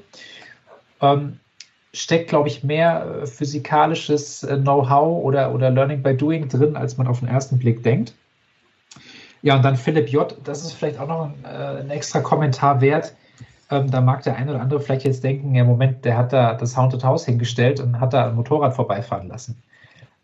Ähm, 1.03 1.39
steckt, 1.93 2.29
glaube 2.29 2.49
ich, 2.49 2.63
mehr 2.63 3.23
äh, 3.23 3.27
physikalisches 3.27 4.43
äh, 4.43 4.57
Know-how 4.57 5.23
oder, 5.25 5.55
oder 5.55 5.71
Learning 5.71 6.03
by 6.03 6.17
Doing 6.17 6.49
drin, 6.49 6.77
als 6.77 6.97
man 6.97 7.07
auf 7.07 7.21
den 7.21 7.29
ersten 7.29 7.59
Blick 7.59 7.83
denkt. 7.83 8.15
Ja, 9.43 9.57
und 9.57 9.65
dann 9.65 9.77
Philipp 9.77 10.09
J., 10.11 10.37
das 10.45 10.63
ist 10.63 10.73
vielleicht 10.73 10.99
auch 10.99 11.09
noch 11.09 11.25
ein, 11.25 11.45
äh, 11.45 11.81
ein 11.81 11.91
extra 11.91 12.21
Kommentar 12.21 12.81
wert. 12.81 13.15
Ähm, 13.71 13.91
da 13.91 14.01
mag 14.01 14.23
der 14.23 14.37
eine 14.37 14.51
oder 14.51 14.61
andere 14.61 14.81
vielleicht 14.81 15.05
jetzt 15.05 15.25
denken, 15.25 15.55
ja, 15.55 15.65
Moment, 15.65 16.05
der 16.05 16.17
hat 16.17 16.33
da 16.33 16.55
das 16.55 16.77
Haunted 16.77 17.05
House 17.05 17.25
hingestellt 17.25 17.81
und 17.81 18.01
hat 18.01 18.13
da 18.13 18.29
ein 18.29 18.35
Motorrad 18.35 18.75
vorbeifahren 18.75 19.29
lassen. 19.29 19.63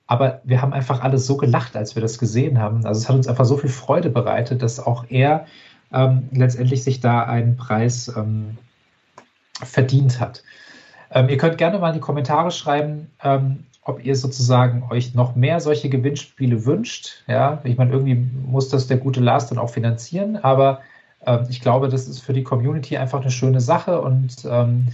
Aber 0.06 0.40
wir 0.44 0.62
haben 0.62 0.72
einfach 0.72 1.02
alle 1.02 1.18
so 1.18 1.36
gelacht, 1.36 1.76
als 1.76 1.94
wir 1.94 2.02
das 2.02 2.18
gesehen 2.18 2.60
haben. 2.60 2.84
Also 2.86 3.00
es 3.00 3.08
hat 3.08 3.16
uns 3.16 3.26
einfach 3.26 3.44
so 3.44 3.56
viel 3.56 3.70
Freude 3.70 4.10
bereitet, 4.10 4.62
dass 4.62 4.78
auch 4.78 5.04
er 5.08 5.46
ähm, 5.92 6.28
letztendlich 6.32 6.84
sich 6.84 7.00
da 7.00 7.22
einen 7.22 7.56
Preis 7.56 8.12
ähm, 8.16 8.58
verdient 9.62 10.20
hat. 10.20 10.42
Ähm, 11.10 11.28
ihr 11.28 11.38
könnt 11.38 11.58
gerne 11.58 11.78
mal 11.78 11.88
in 11.88 11.94
die 11.94 12.00
Kommentare 12.00 12.50
schreiben, 12.50 13.10
ähm, 13.22 13.64
ob 13.86 14.04
ihr 14.04 14.16
sozusagen 14.16 14.82
euch 14.90 15.14
noch 15.14 15.36
mehr 15.36 15.60
solche 15.60 15.88
Gewinnspiele 15.88 16.66
wünscht. 16.66 17.22
Ja, 17.28 17.60
ich 17.62 17.76
meine, 17.76 17.92
irgendwie 17.92 18.16
muss 18.46 18.68
das 18.68 18.88
der 18.88 18.96
gute 18.96 19.20
Lars 19.20 19.48
dann 19.48 19.58
auch 19.58 19.70
finanzieren, 19.70 20.36
aber 20.36 20.80
ähm, 21.24 21.46
ich 21.48 21.60
glaube, 21.60 21.88
das 21.88 22.08
ist 22.08 22.20
für 22.20 22.32
die 22.32 22.42
Community 22.42 22.96
einfach 22.96 23.20
eine 23.20 23.30
schöne 23.30 23.60
Sache 23.60 24.00
und 24.00 24.44
ähm, 24.44 24.88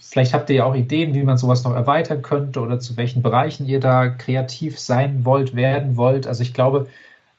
vielleicht 0.00 0.34
habt 0.34 0.50
ihr 0.50 0.56
ja 0.56 0.64
auch 0.64 0.74
Ideen, 0.74 1.14
wie 1.14 1.22
man 1.22 1.38
sowas 1.38 1.62
noch 1.62 1.74
erweitern 1.74 2.22
könnte 2.22 2.60
oder 2.60 2.80
zu 2.80 2.96
welchen 2.96 3.22
Bereichen 3.22 3.66
ihr 3.66 3.78
da 3.78 4.08
kreativ 4.08 4.80
sein 4.80 5.24
wollt, 5.24 5.54
werden 5.54 5.96
wollt. 5.96 6.26
Also 6.26 6.42
ich 6.42 6.52
glaube, 6.52 6.88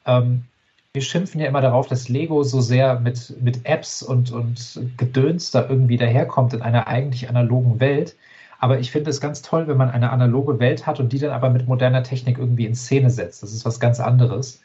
ähm, 0.05 0.45
wir 0.93 1.01
schimpfen 1.01 1.41
ja 1.41 1.47
immer 1.47 1.61
darauf, 1.61 1.87
dass 1.87 2.07
Lego 2.07 2.41
so 2.43 2.61
sehr 2.61 3.01
mit, 3.01 3.35
mit 3.41 3.65
Apps 3.65 4.01
und, 4.01 4.31
und 4.31 4.79
Gedöns 4.97 5.51
da 5.51 5.67
irgendwie 5.67 5.97
daherkommt 5.97 6.53
in 6.53 6.61
einer 6.61 6.87
eigentlich 6.87 7.29
analogen 7.29 7.81
Welt. 7.81 8.15
Aber 8.59 8.79
ich 8.79 8.91
finde 8.91 9.09
es 9.09 9.21
ganz 9.21 9.41
toll, 9.41 9.67
wenn 9.67 9.77
man 9.77 9.89
eine 9.89 10.11
analoge 10.11 10.59
Welt 10.59 10.85
hat 10.85 10.99
und 10.99 11.13
die 11.13 11.19
dann 11.19 11.31
aber 11.31 11.49
mit 11.49 11.67
moderner 11.67 12.03
Technik 12.03 12.37
irgendwie 12.37 12.65
in 12.65 12.75
Szene 12.75 13.09
setzt. 13.09 13.41
Das 13.41 13.53
ist 13.53 13.65
was 13.65 13.79
ganz 13.79 13.99
anderes. 13.99 14.61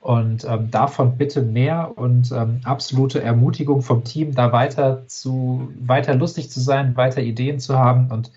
Und 0.00 0.44
ähm, 0.44 0.70
davon 0.70 1.18
bitte 1.18 1.42
mehr 1.42 1.92
und 1.96 2.30
ähm, 2.32 2.60
absolute 2.64 3.20
Ermutigung 3.22 3.82
vom 3.82 4.04
Team, 4.04 4.34
da 4.34 4.52
weiter 4.52 5.06
zu, 5.08 5.72
weiter 5.80 6.14
lustig 6.14 6.50
zu 6.50 6.60
sein, 6.60 6.96
weiter 6.96 7.20
Ideen 7.20 7.58
zu 7.58 7.78
haben. 7.78 8.10
Und 8.10 8.30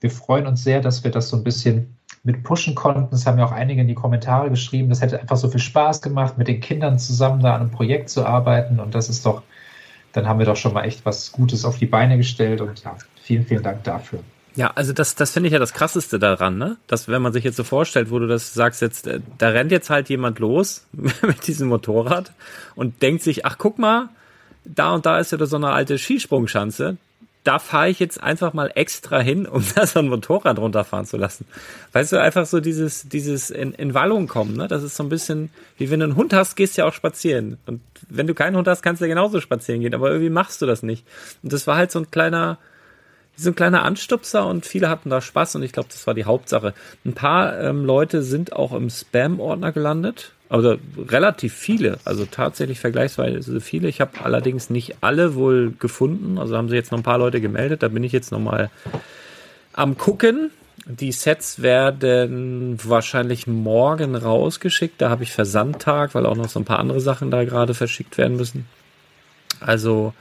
wir 0.00 0.10
freuen 0.10 0.46
uns 0.46 0.64
sehr, 0.64 0.80
dass 0.80 1.04
wir 1.04 1.10
das 1.10 1.28
so 1.28 1.36
ein 1.36 1.44
bisschen 1.44 1.96
mit 2.22 2.42
pushen 2.42 2.74
konnten. 2.74 3.10
Das 3.10 3.26
haben 3.26 3.38
ja 3.38 3.44
auch 3.44 3.52
einige 3.52 3.82
in 3.82 3.88
die 3.88 3.94
Kommentare 3.94 4.50
geschrieben. 4.50 4.88
Das 4.88 5.00
hätte 5.00 5.20
einfach 5.20 5.36
so 5.36 5.48
viel 5.48 5.60
Spaß 5.60 6.02
gemacht, 6.02 6.38
mit 6.38 6.48
den 6.48 6.60
Kindern 6.60 6.98
zusammen 6.98 7.40
da 7.42 7.54
an 7.54 7.60
einem 7.60 7.70
Projekt 7.70 8.08
zu 8.08 8.26
arbeiten. 8.26 8.80
Und 8.80 8.94
das 8.94 9.08
ist 9.08 9.24
doch, 9.26 9.42
dann 10.12 10.26
haben 10.26 10.38
wir 10.38 10.46
doch 10.46 10.56
schon 10.56 10.72
mal 10.72 10.84
echt 10.84 11.04
was 11.04 11.32
Gutes 11.32 11.64
auf 11.64 11.78
die 11.78 11.86
Beine 11.86 12.16
gestellt. 12.16 12.60
Und 12.62 12.82
ja, 12.82 12.96
vielen, 13.22 13.44
vielen 13.44 13.62
Dank 13.62 13.84
dafür. 13.84 14.20
Ja, 14.56 14.72
also 14.74 14.92
das, 14.92 15.14
das 15.14 15.30
finde 15.30 15.48
ich 15.48 15.52
ja 15.52 15.58
das 15.58 15.72
Krasseste 15.72 16.18
daran, 16.18 16.58
ne? 16.58 16.76
Dass 16.86 17.08
wenn 17.08 17.22
man 17.22 17.32
sich 17.32 17.44
jetzt 17.44 17.56
so 17.56 17.64
vorstellt, 17.64 18.10
wo 18.10 18.18
du 18.18 18.26
das 18.26 18.52
sagst, 18.52 18.82
jetzt, 18.82 19.06
äh, 19.06 19.20
da 19.38 19.50
rennt 19.50 19.70
jetzt 19.70 19.90
halt 19.90 20.08
jemand 20.08 20.38
los 20.38 20.86
mit 20.92 21.46
diesem 21.46 21.68
Motorrad 21.68 22.32
und 22.74 23.02
denkt 23.02 23.22
sich, 23.22 23.46
ach 23.46 23.58
guck 23.58 23.78
mal, 23.78 24.08
da 24.64 24.92
und 24.92 25.06
da 25.06 25.18
ist 25.18 25.32
wieder 25.32 25.46
so 25.46 25.56
eine 25.56 25.70
alte 25.70 25.98
Skisprungschanze. 25.98 26.96
Da 27.42 27.58
fahre 27.58 27.88
ich 27.88 27.98
jetzt 27.98 28.22
einfach 28.22 28.52
mal 28.52 28.70
extra 28.74 29.20
hin, 29.20 29.46
um 29.46 29.64
da 29.74 29.86
so 29.86 30.00
ein 30.00 30.08
Motorrad 30.08 30.58
runterfahren 30.58 31.06
zu 31.06 31.16
lassen. 31.16 31.46
Weißt 31.92 32.12
du, 32.12 32.20
einfach 32.20 32.44
so 32.44 32.60
dieses, 32.60 33.08
dieses 33.08 33.50
in, 33.50 33.72
in 33.72 33.94
Wallung 33.94 34.26
kommen, 34.26 34.56
ne? 34.56 34.68
Das 34.68 34.82
ist 34.82 34.96
so 34.96 35.04
ein 35.04 35.08
bisschen, 35.08 35.50
wie 35.78 35.90
wenn 35.90 36.00
du 36.00 36.04
einen 36.04 36.16
Hund 36.16 36.32
hast, 36.32 36.56
gehst 36.56 36.76
du 36.76 36.82
ja 36.82 36.88
auch 36.88 36.92
spazieren. 36.92 37.56
Und 37.66 37.80
wenn 38.08 38.26
du 38.26 38.34
keinen 38.34 38.56
Hund 38.56 38.66
hast, 38.68 38.82
kannst 38.82 39.00
du 39.00 39.06
ja 39.06 39.14
genauso 39.14 39.40
spazieren 39.40 39.80
gehen, 39.80 39.94
aber 39.94 40.10
irgendwie 40.10 40.30
machst 40.30 40.60
du 40.60 40.66
das 40.66 40.82
nicht. 40.82 41.06
Und 41.42 41.52
das 41.52 41.66
war 41.66 41.76
halt 41.76 41.92
so 41.92 42.00
ein 42.00 42.10
kleiner, 42.10 42.58
so 43.42 43.50
ein 43.50 43.56
kleiner 43.56 43.84
Anstupser 43.84 44.46
und 44.46 44.66
viele 44.66 44.88
hatten 44.88 45.10
da 45.10 45.20
Spaß 45.20 45.56
und 45.56 45.62
ich 45.62 45.72
glaube, 45.72 45.88
das 45.90 46.06
war 46.06 46.14
die 46.14 46.24
Hauptsache. 46.24 46.74
Ein 47.04 47.14
paar 47.14 47.58
ähm, 47.60 47.84
Leute 47.84 48.22
sind 48.22 48.52
auch 48.52 48.72
im 48.72 48.90
Spam-Ordner 48.90 49.72
gelandet, 49.72 50.32
also 50.48 50.76
relativ 50.98 51.54
viele, 51.54 51.98
also 52.04 52.26
tatsächlich 52.26 52.80
vergleichsweise 52.80 53.60
viele. 53.60 53.88
Ich 53.88 54.00
habe 54.00 54.12
allerdings 54.22 54.70
nicht 54.70 54.96
alle 55.00 55.34
wohl 55.34 55.72
gefunden, 55.78 56.38
also 56.38 56.56
haben 56.56 56.68
sich 56.68 56.76
jetzt 56.76 56.92
noch 56.92 56.98
ein 56.98 57.04
paar 57.04 57.18
Leute 57.18 57.40
gemeldet, 57.40 57.82
da 57.82 57.88
bin 57.88 58.04
ich 58.04 58.12
jetzt 58.12 58.32
nochmal 58.32 58.70
am 59.72 59.96
gucken. 59.96 60.50
Die 60.86 61.12
Sets 61.12 61.62
werden 61.62 62.78
wahrscheinlich 62.82 63.46
morgen 63.46 64.16
rausgeschickt. 64.16 65.00
Da 65.00 65.10
habe 65.10 65.22
ich 65.22 65.32
Versandtag, 65.32 66.14
weil 66.14 66.26
auch 66.26 66.36
noch 66.36 66.48
so 66.48 66.58
ein 66.58 66.64
paar 66.64 66.78
andere 66.78 67.00
Sachen 67.00 67.30
da 67.30 67.44
gerade 67.44 67.74
verschickt 67.74 68.18
werden 68.18 68.36
müssen. 68.36 68.66
Also 69.60 70.14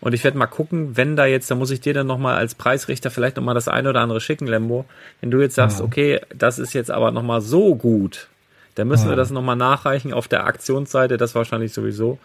und 0.00 0.14
ich 0.14 0.24
werde 0.24 0.38
mal 0.38 0.46
gucken, 0.46 0.96
wenn 0.96 1.16
da 1.16 1.26
jetzt, 1.26 1.50
da 1.50 1.54
muss 1.54 1.70
ich 1.70 1.80
dir 1.80 1.92
dann 1.92 2.06
nochmal 2.06 2.36
als 2.36 2.54
Preisrichter 2.54 3.10
vielleicht 3.10 3.36
nochmal 3.36 3.54
das 3.54 3.68
eine 3.68 3.90
oder 3.90 4.00
andere 4.00 4.20
schicken, 4.20 4.46
Lembo. 4.46 4.86
Wenn 5.20 5.30
du 5.30 5.40
jetzt 5.40 5.54
sagst, 5.54 5.80
ja. 5.80 5.84
okay, 5.84 6.20
das 6.34 6.58
ist 6.58 6.72
jetzt 6.72 6.90
aber 6.90 7.10
nochmal 7.10 7.40
so 7.42 7.74
gut, 7.74 8.28
dann 8.76 8.88
müssen 8.88 9.04
ja. 9.04 9.10
wir 9.10 9.16
das 9.16 9.30
nochmal 9.30 9.56
nachreichen 9.56 10.12
auf 10.12 10.26
der 10.26 10.46
Aktionsseite, 10.46 11.18
das 11.18 11.34
wahrscheinlich 11.34 11.72
sowieso. 11.72 12.18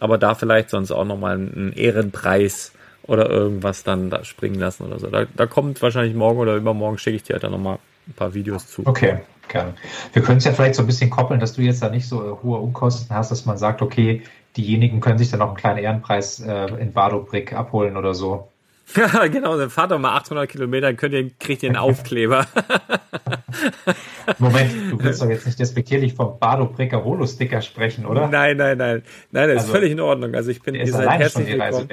Aber 0.00 0.16
da 0.16 0.34
vielleicht 0.34 0.70
sonst 0.70 0.90
auch 0.90 1.04
nochmal 1.04 1.36
einen 1.36 1.72
Ehrenpreis 1.74 2.72
oder 3.02 3.28
irgendwas 3.28 3.84
dann 3.84 4.10
da 4.10 4.24
springen 4.24 4.58
lassen 4.58 4.84
oder 4.84 4.98
so. 4.98 5.08
Da, 5.08 5.26
da 5.34 5.46
kommt 5.46 5.82
wahrscheinlich 5.82 6.14
morgen 6.14 6.38
oder 6.38 6.56
übermorgen 6.56 6.98
schicke 6.98 7.16
ich 7.16 7.22
dir 7.24 7.34
halt 7.34 7.42
dann 7.42 7.52
nochmal 7.52 7.78
ein 8.06 8.12
paar 8.14 8.32
Videos 8.34 8.68
zu. 8.68 8.86
Okay, 8.86 9.20
gerne. 9.48 9.74
Wir 10.12 10.22
können 10.22 10.38
es 10.38 10.44
ja 10.44 10.52
vielleicht 10.52 10.74
so 10.74 10.82
ein 10.82 10.86
bisschen 10.86 11.10
koppeln, 11.10 11.40
dass 11.40 11.54
du 11.54 11.62
jetzt 11.62 11.82
da 11.82 11.88
nicht 11.88 12.08
so 12.08 12.40
hohe 12.42 12.58
Unkosten 12.58 13.14
hast, 13.14 13.30
dass 13.30 13.46
man 13.46 13.58
sagt, 13.58 13.82
okay, 13.82 14.22
diejenigen 14.56 15.00
können 15.00 15.18
sich 15.18 15.30
dann 15.30 15.40
noch 15.40 15.48
einen 15.48 15.56
kleinen 15.56 15.78
Ehrenpreis 15.78 16.40
äh, 16.40 16.66
in 16.80 16.92
Badobrick 16.92 17.52
abholen 17.52 17.96
oder 17.96 18.14
so. 18.14 18.48
Ja, 18.96 19.26
genau, 19.30 19.58
dann 19.58 19.70
fahrt 19.70 19.90
doch 19.90 19.98
mal 19.98 20.16
800 20.16 20.48
Kilometer, 20.48 20.92
könnt 20.94 21.14
ihr, 21.14 21.30
kriegt 21.38 21.62
ihr 21.62 21.70
einen 21.70 21.76
Aufkleber. 21.76 22.46
Moment, 24.38 24.72
du 24.90 24.98
willst 25.02 25.22
doch 25.22 25.28
jetzt 25.28 25.46
nicht 25.46 25.58
despektierlich 25.58 26.14
vom 26.14 26.38
Badobricker 26.38 27.04
Holo-Sticker 27.04 27.60
sprechen, 27.62 28.06
oder? 28.06 28.28
Nein, 28.28 28.56
nein, 28.56 28.78
nein. 28.78 29.02
Nein, 29.30 29.48
das 29.48 29.58
also, 29.58 29.66
ist 29.66 29.70
völlig 29.70 29.92
in 29.92 30.00
Ordnung. 30.00 30.34
Also 30.34 30.50
ich 30.50 30.62
bin, 30.62 30.74
ihr 30.74 30.86
seid 30.86 31.08
herzlich 31.18 31.48
willkommen. 31.48 31.88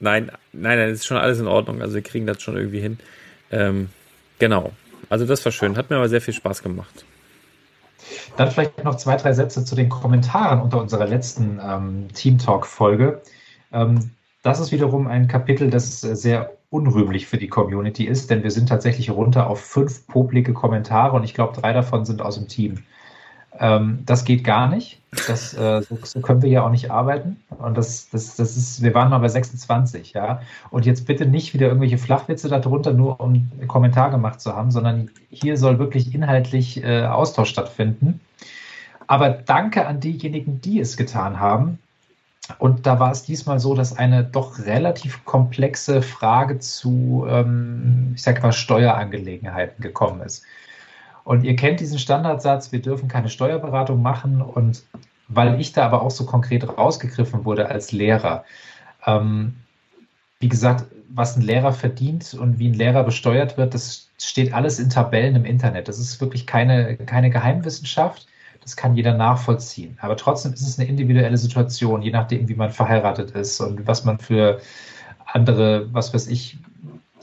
Nein, 0.00 0.30
nein, 0.52 0.78
nein, 0.78 0.90
das 0.90 1.00
ist 1.00 1.06
schon 1.06 1.16
alles 1.16 1.40
in 1.40 1.46
Ordnung. 1.46 1.80
Also 1.80 1.94
wir 1.94 2.02
kriegen 2.02 2.26
das 2.26 2.42
schon 2.42 2.56
irgendwie 2.56 2.80
hin. 2.80 2.98
Ähm, 3.50 3.88
genau. 4.38 4.72
Also 5.14 5.26
das 5.26 5.44
war 5.44 5.52
schön. 5.52 5.76
Hat 5.76 5.90
mir 5.90 5.96
aber 5.96 6.08
sehr 6.08 6.20
viel 6.20 6.34
Spaß 6.34 6.60
gemacht. 6.60 7.04
Dann 8.36 8.50
vielleicht 8.50 8.82
noch 8.82 8.96
zwei, 8.96 9.14
drei 9.14 9.32
Sätze 9.32 9.64
zu 9.64 9.76
den 9.76 9.88
Kommentaren 9.88 10.60
unter 10.60 10.80
unserer 10.80 11.06
letzten 11.06 11.60
ähm, 11.64 12.08
Team 12.12 12.38
Talk-Folge. 12.38 13.22
Ähm, 13.72 14.10
das 14.42 14.58
ist 14.58 14.72
wiederum 14.72 15.06
ein 15.06 15.28
Kapitel, 15.28 15.70
das 15.70 16.00
sehr 16.00 16.56
unrühmlich 16.70 17.28
für 17.28 17.36
die 17.36 17.46
Community 17.46 18.04
ist, 18.04 18.28
denn 18.28 18.42
wir 18.42 18.50
sind 18.50 18.68
tatsächlich 18.68 19.08
runter 19.08 19.48
auf 19.48 19.60
fünf 19.60 20.04
publike 20.08 20.52
Kommentare 20.52 21.14
und 21.14 21.22
ich 21.22 21.32
glaube, 21.32 21.60
drei 21.60 21.72
davon 21.72 22.04
sind 22.04 22.20
aus 22.20 22.34
dem 22.34 22.48
Team. 22.48 22.82
Ähm, 23.58 24.02
das 24.04 24.24
geht 24.24 24.44
gar 24.44 24.68
nicht. 24.68 25.00
Das, 25.28 25.54
äh, 25.54 25.82
so, 25.82 25.98
so, 26.02 26.20
können 26.20 26.42
wir 26.42 26.50
ja 26.50 26.64
auch 26.66 26.70
nicht 26.70 26.90
arbeiten. 26.90 27.36
Und 27.50 27.76
das, 27.78 28.08
das, 28.10 28.34
das 28.34 28.56
ist, 28.56 28.82
wir 28.82 28.94
waren 28.94 29.10
mal 29.10 29.18
bei 29.18 29.28
26, 29.28 30.12
ja. 30.12 30.40
Und 30.70 30.86
jetzt 30.86 31.06
bitte 31.06 31.26
nicht 31.26 31.54
wieder 31.54 31.68
irgendwelche 31.68 31.98
Flachwitze 31.98 32.48
darunter, 32.48 32.92
nur 32.92 33.20
um 33.20 33.48
einen 33.58 33.68
Kommentar 33.68 34.10
gemacht 34.10 34.40
zu 34.40 34.54
haben, 34.54 34.70
sondern 34.70 35.10
hier 35.30 35.56
soll 35.56 35.78
wirklich 35.78 36.14
inhaltlich 36.14 36.82
äh, 36.82 37.04
Austausch 37.04 37.50
stattfinden. 37.50 38.20
Aber 39.06 39.30
danke 39.30 39.86
an 39.86 40.00
diejenigen, 40.00 40.60
die 40.60 40.80
es 40.80 40.96
getan 40.96 41.38
haben. 41.38 41.78
Und 42.58 42.86
da 42.86 42.98
war 42.98 43.10
es 43.10 43.22
diesmal 43.22 43.58
so, 43.58 43.74
dass 43.74 43.96
eine 43.96 44.24
doch 44.24 44.58
relativ 44.58 45.24
komplexe 45.24 46.02
Frage 46.02 46.58
zu, 46.58 47.24
ähm, 47.28 48.12
ich 48.14 48.22
sag 48.22 48.42
mal, 48.42 48.52
Steuerangelegenheiten 48.52 49.82
gekommen 49.82 50.20
ist. 50.22 50.44
Und 51.24 51.44
ihr 51.44 51.56
kennt 51.56 51.80
diesen 51.80 51.98
Standardsatz, 51.98 52.70
wir 52.70 52.82
dürfen 52.82 53.08
keine 53.08 53.30
Steuerberatung 53.30 54.00
machen. 54.02 54.42
Und 54.42 54.82
weil 55.28 55.60
ich 55.60 55.72
da 55.72 55.86
aber 55.86 56.02
auch 56.02 56.10
so 56.10 56.26
konkret 56.26 56.68
rausgegriffen 56.76 57.44
wurde 57.44 57.68
als 57.68 57.92
Lehrer, 57.92 58.44
ähm, 59.06 59.54
wie 60.40 60.48
gesagt, 60.48 60.84
was 61.08 61.36
ein 61.36 61.42
Lehrer 61.42 61.72
verdient 61.72 62.34
und 62.34 62.58
wie 62.58 62.68
ein 62.68 62.74
Lehrer 62.74 63.04
besteuert 63.04 63.56
wird, 63.56 63.72
das 63.72 64.10
steht 64.18 64.52
alles 64.52 64.78
in 64.78 64.90
Tabellen 64.90 65.36
im 65.36 65.44
Internet. 65.44 65.88
Das 65.88 65.98
ist 65.98 66.20
wirklich 66.20 66.46
keine, 66.46 66.96
keine 66.96 67.30
Geheimwissenschaft. 67.30 68.26
Das 68.60 68.76
kann 68.76 68.96
jeder 68.96 69.14
nachvollziehen. 69.14 69.96
Aber 70.00 70.16
trotzdem 70.16 70.52
ist 70.52 70.66
es 70.66 70.78
eine 70.78 70.88
individuelle 70.88 71.36
Situation, 71.36 72.02
je 72.02 72.10
nachdem, 72.10 72.48
wie 72.48 72.54
man 72.54 72.70
verheiratet 72.70 73.30
ist 73.32 73.60
und 73.60 73.86
was 73.86 74.04
man 74.04 74.18
für 74.18 74.60
andere, 75.26 75.92
was 75.92 76.12
weiß 76.12 76.26
ich, 76.28 76.58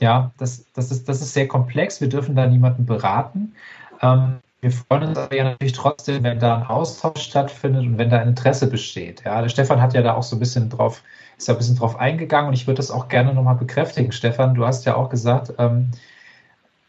ja, 0.00 0.32
das, 0.38 0.64
das, 0.72 0.90
ist, 0.90 1.08
das 1.08 1.20
ist 1.20 1.34
sehr 1.34 1.48
komplex. 1.48 2.00
Wir 2.00 2.08
dürfen 2.08 2.34
da 2.34 2.46
niemanden 2.46 2.86
beraten. 2.86 3.54
Ähm, 4.02 4.40
wir 4.60 4.70
freuen 4.70 5.08
uns 5.08 5.18
aber 5.18 5.34
ja 5.34 5.44
natürlich 5.44 5.72
trotzdem, 5.72 6.22
wenn 6.22 6.38
da 6.38 6.56
ein 6.56 6.62
Austausch 6.62 7.20
stattfindet 7.22 7.82
und 7.84 7.98
wenn 7.98 8.10
da 8.10 8.22
Interesse 8.22 8.68
besteht. 8.68 9.24
Ja, 9.24 9.42
der 9.42 9.48
Stefan 9.48 9.80
hat 9.80 9.94
ja 9.94 10.02
da 10.02 10.14
auch 10.14 10.22
so 10.22 10.36
ein 10.36 10.38
bisschen 10.38 10.70
drauf, 10.70 11.02
ist 11.36 11.48
ja 11.48 11.54
ein 11.54 11.58
bisschen 11.58 11.76
drauf 11.76 11.98
eingegangen 11.98 12.48
und 12.48 12.54
ich 12.54 12.68
würde 12.68 12.76
das 12.76 12.92
auch 12.92 13.08
gerne 13.08 13.34
nochmal 13.34 13.56
bekräftigen. 13.56 14.12
Stefan, 14.12 14.54
du 14.54 14.64
hast 14.64 14.84
ja 14.84 14.94
auch 14.94 15.08
gesagt, 15.08 15.54
ähm, 15.58 15.90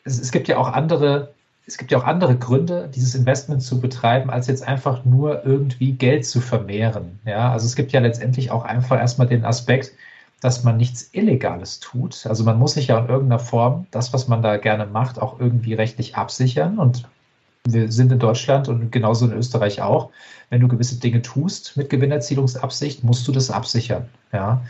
es, 0.03 0.20
es 0.20 0.32
gibt 0.32 0.47
ja 0.47 0.57
auch 0.57 0.72
andere, 0.72 1.34
es 1.66 1.80
gibt 1.80 1.91
ja 1.91 1.97
auch 1.97 2.03
andere 2.03 2.38
Gründe, 2.38 2.89
dieses 2.93 3.16
Investment 3.16 3.64
zu 3.64 3.80
betreiben, 3.80 4.30
als 4.30 4.47
jetzt 4.47 4.68
einfach 4.68 5.03
nur 5.03 5.43
irgendwie 5.43 5.93
Geld 5.93 6.28
zu 6.28 6.41
vermehren. 6.41 7.20
Ja, 7.26 7.51
also 7.51 7.66
es 7.66 7.76
gibt 7.76 7.91
ja 7.91 8.01
letztendlich 8.01 8.51
auch 8.51 8.66
einfach 8.66 8.99
erstmal 8.99 9.28
den 9.28 9.45
Aspekt, 9.45 9.93
dass 10.43 10.65
man 10.65 10.75
nichts 10.75 11.09
Illegales 11.13 11.79
tut. 11.79 12.25
Also 12.25 12.43
man 12.43 12.59
muss 12.59 12.73
sich 12.73 12.87
ja 12.87 12.99
in 12.99 13.07
irgendeiner 13.07 13.39
Form 13.39 13.87
das, 13.91 14.11
was 14.11 14.27
man 14.27 14.41
da 14.41 14.57
gerne 14.57 14.85
macht, 14.85 15.21
auch 15.21 15.39
irgendwie 15.39 15.73
rechtlich 15.73 16.17
absichern. 16.17 16.79
Und 16.79 17.07
wir 17.63 17.89
sind 17.89 18.11
in 18.11 18.19
Deutschland 18.19 18.67
und 18.67 18.91
genauso 18.91 19.25
in 19.25 19.31
Österreich 19.31 19.81
auch. 19.81 20.09
Wenn 20.49 20.59
du 20.59 20.67
gewisse 20.67 20.99
Dinge 20.99 21.21
tust 21.21 21.77
mit 21.77 21.89
Gewinnerzielungsabsicht, 21.89 23.05
musst 23.05 23.25
du 23.25 23.31
das 23.31 23.51
absichern. 23.51 24.09
Ja. 24.33 24.61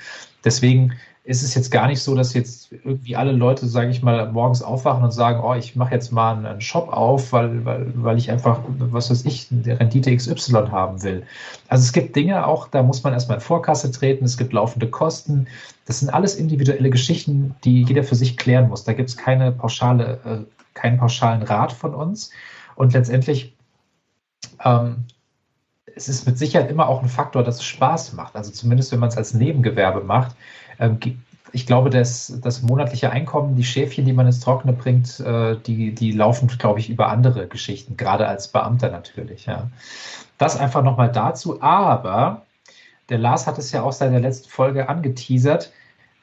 Deswegen 0.46 0.94
ist 1.26 1.42
es 1.42 1.56
jetzt 1.56 1.72
gar 1.72 1.88
nicht 1.88 2.02
so, 2.02 2.16
dass 2.16 2.34
jetzt 2.34 2.72
irgendwie 2.72 3.16
alle 3.16 3.32
Leute, 3.32 3.66
sage 3.66 3.90
ich 3.90 4.04
mal, 4.04 4.30
morgens 4.32 4.62
aufwachen 4.62 5.04
und 5.06 5.12
sagen, 5.12 5.42
oh, 5.42 5.54
ich 5.54 5.74
mache 5.76 5.94
jetzt 5.94 6.12
mal 6.12 6.46
einen 6.46 6.60
Shop 6.60 6.90
auf, 6.92 7.32
weil, 7.32 7.64
weil, 7.64 7.94
weil 7.96 8.18
ich 8.18 8.30
einfach, 8.30 8.60
was 8.68 9.10
weiß 9.10 9.24
ich, 9.24 9.48
eine 9.50 9.80
Rendite 9.80 10.14
XY 10.14 10.68
haben 10.70 11.02
will. 11.02 11.24
Also 11.70 11.84
es 11.84 11.94
gibt 11.94 12.18
Dinge 12.18 12.46
auch, 12.46 12.68
da 12.68 12.84
muss 12.84 13.04
man 13.04 13.14
erstmal 13.14 13.38
in 13.38 13.42
Vorkasse 13.42 13.90
treten, 13.92 14.26
es 14.26 14.38
gibt 14.38 14.52
laufende 14.52 14.90
Kosten. 14.90 15.48
Das 15.86 16.02
sind 16.02 16.10
alles 16.10 16.36
individuelle 16.36 16.90
Geschichten, 16.90 17.56
die 17.64 17.84
jeder 17.84 18.04
für 18.04 18.16
sich 18.16 18.36
klären 18.36 18.68
muss. 18.68 18.84
Da 18.84 18.92
gibt 18.92 19.08
es 19.08 19.16
keine 19.16 19.54
pauschale, 19.54 20.20
äh, 20.26 20.40
keinen 20.74 20.98
pauschalen 20.98 21.44
Rat 21.44 21.72
von 21.72 21.96
uns. 21.96 22.32
Und 22.76 22.92
letztendlich 22.92 23.56
ähm, 24.66 25.06
es 25.96 26.10
ist 26.10 26.26
mit 26.26 26.38
Sicherheit 26.38 26.70
immer 26.70 26.88
auch 26.88 27.02
ein 27.02 27.10
Faktor, 27.10 27.44
dass 27.44 27.58
es 27.58 27.64
Spaß 27.64 28.14
macht. 28.14 28.36
Also 28.36 28.52
zumindest, 28.52 28.92
wenn 28.92 29.00
man 29.00 29.10
es 29.10 29.18
als 29.18 29.34
Nebengewerbe 29.34 30.02
macht. 30.02 30.36
Ähm, 30.80 31.00
ich 31.52 31.68
glaube, 31.68 31.92
dass 31.92 32.40
das 32.42 32.64
monatliche 32.64 33.12
Einkommen, 33.12 33.56
die 33.56 33.64
Schäfchen, 33.64 34.06
die 34.06 34.14
man 34.14 34.26
ins 34.26 34.40
Trockene 34.40 34.74
bringt, 34.74 35.20
äh, 35.20 35.56
die, 35.56 35.94
die 35.94 36.12
laufen, 36.12 36.48
glaube 36.48 36.80
ich, 36.80 36.90
über 36.90 37.10
andere 37.10 37.48
Geschichten, 37.48 37.96
gerade 37.96 38.28
als 38.28 38.48
Beamter 38.48 38.90
natürlich. 38.90 39.46
Ja. 39.46 39.70
Das 40.40 40.60
einfach 40.60 40.84
nochmal 40.84 41.12
dazu. 41.12 41.62
Aber 41.62 42.42
der 43.10 43.20
Lars 43.20 43.46
hat 43.46 43.60
es 43.60 43.72
ja 43.72 43.84
auch 43.84 43.92
seit 43.92 44.12
der 44.12 44.20
letzten 44.20 44.50
Folge 44.50 44.90
angeteasert, 44.90 45.72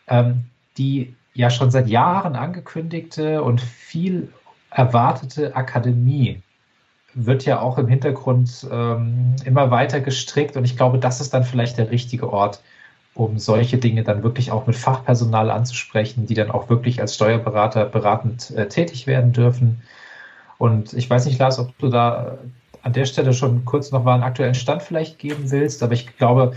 ähm, 0.09 0.47
die 0.77 1.15
ja 1.35 1.49
schon 1.49 1.71
seit 1.71 1.87
Jahren 1.87 2.35
angekündigte 2.35 3.43
und 3.43 3.61
viel 3.61 4.33
erwartete 4.71 5.55
Akademie 5.55 6.43
wird 7.15 7.45
ja 7.45 7.61
auch 7.61 7.79
im 7.79 7.89
Hintergrund 7.89 8.67
ähm, 8.71 9.35
immer 9.45 9.71
weiter 9.71 10.01
gestrickt 10.01 10.57
und 10.57 10.65
ich 10.65 10.77
glaube, 10.77 10.99
das 10.99 11.21
ist 11.21 11.35
dann 11.35 11.45
vielleicht 11.45 11.79
der 11.79 11.91
richtige 11.91 12.33
Ort, 12.33 12.63
um 13.15 13.39
solche 13.39 13.79
Dinge 13.79 14.05
dann 14.05 14.23
wirklich 14.23 14.51
auch 14.51 14.67
mit 14.67 14.77
Fachpersonal 14.77 15.51
anzusprechen, 15.51 16.27
die 16.27 16.35
dann 16.35 16.51
auch 16.51 16.69
wirklich 16.69 17.01
als 17.01 17.15
Steuerberater 17.15 17.85
beratend 17.87 18.51
äh, 18.53 18.69
tätig 18.69 19.07
werden 19.07 19.33
dürfen. 19.33 19.83
Und 20.59 20.93
ich 20.93 21.09
weiß 21.09 21.27
nicht, 21.27 21.39
Lars, 21.39 21.59
ob 21.59 21.77
du 21.79 21.89
da 21.89 22.39
an 22.83 22.93
der 22.93 23.05
Stelle 23.05 23.35
schon 23.35 23.65
kurz 23.65 23.91
noch 23.91 24.05
mal 24.05 24.15
einen 24.15 24.23
aktuellen 24.23 24.55
Stand 24.55 24.83
vielleicht 24.83 25.19
geben 25.19 25.51
willst, 25.51 25.83
aber 25.83 25.93
ich 25.93 26.17
glaube, 26.17 26.55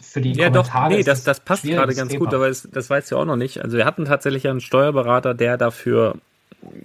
für 0.00 0.20
die 0.20 0.32
ja, 0.32 0.50
Kommentare 0.50 0.90
doch, 0.90 0.96
nee, 0.96 1.02
das, 1.02 1.24
das 1.24 1.40
passt 1.40 1.64
gerade 1.64 1.94
ganz 1.94 2.10
Thema. 2.10 2.24
gut, 2.24 2.34
aber 2.34 2.48
das, 2.48 2.68
das 2.70 2.90
weißt 2.90 3.12
du 3.12 3.16
auch 3.16 3.24
noch 3.24 3.36
nicht. 3.36 3.62
Also 3.62 3.76
wir 3.76 3.84
hatten 3.84 4.04
tatsächlich 4.04 4.46
einen 4.48 4.60
Steuerberater, 4.60 5.34
der 5.34 5.56
dafür 5.56 6.16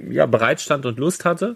ja, 0.10 0.26
bereitstand 0.26 0.86
und 0.86 1.00
Lust 1.00 1.26
hatte 1.26 1.56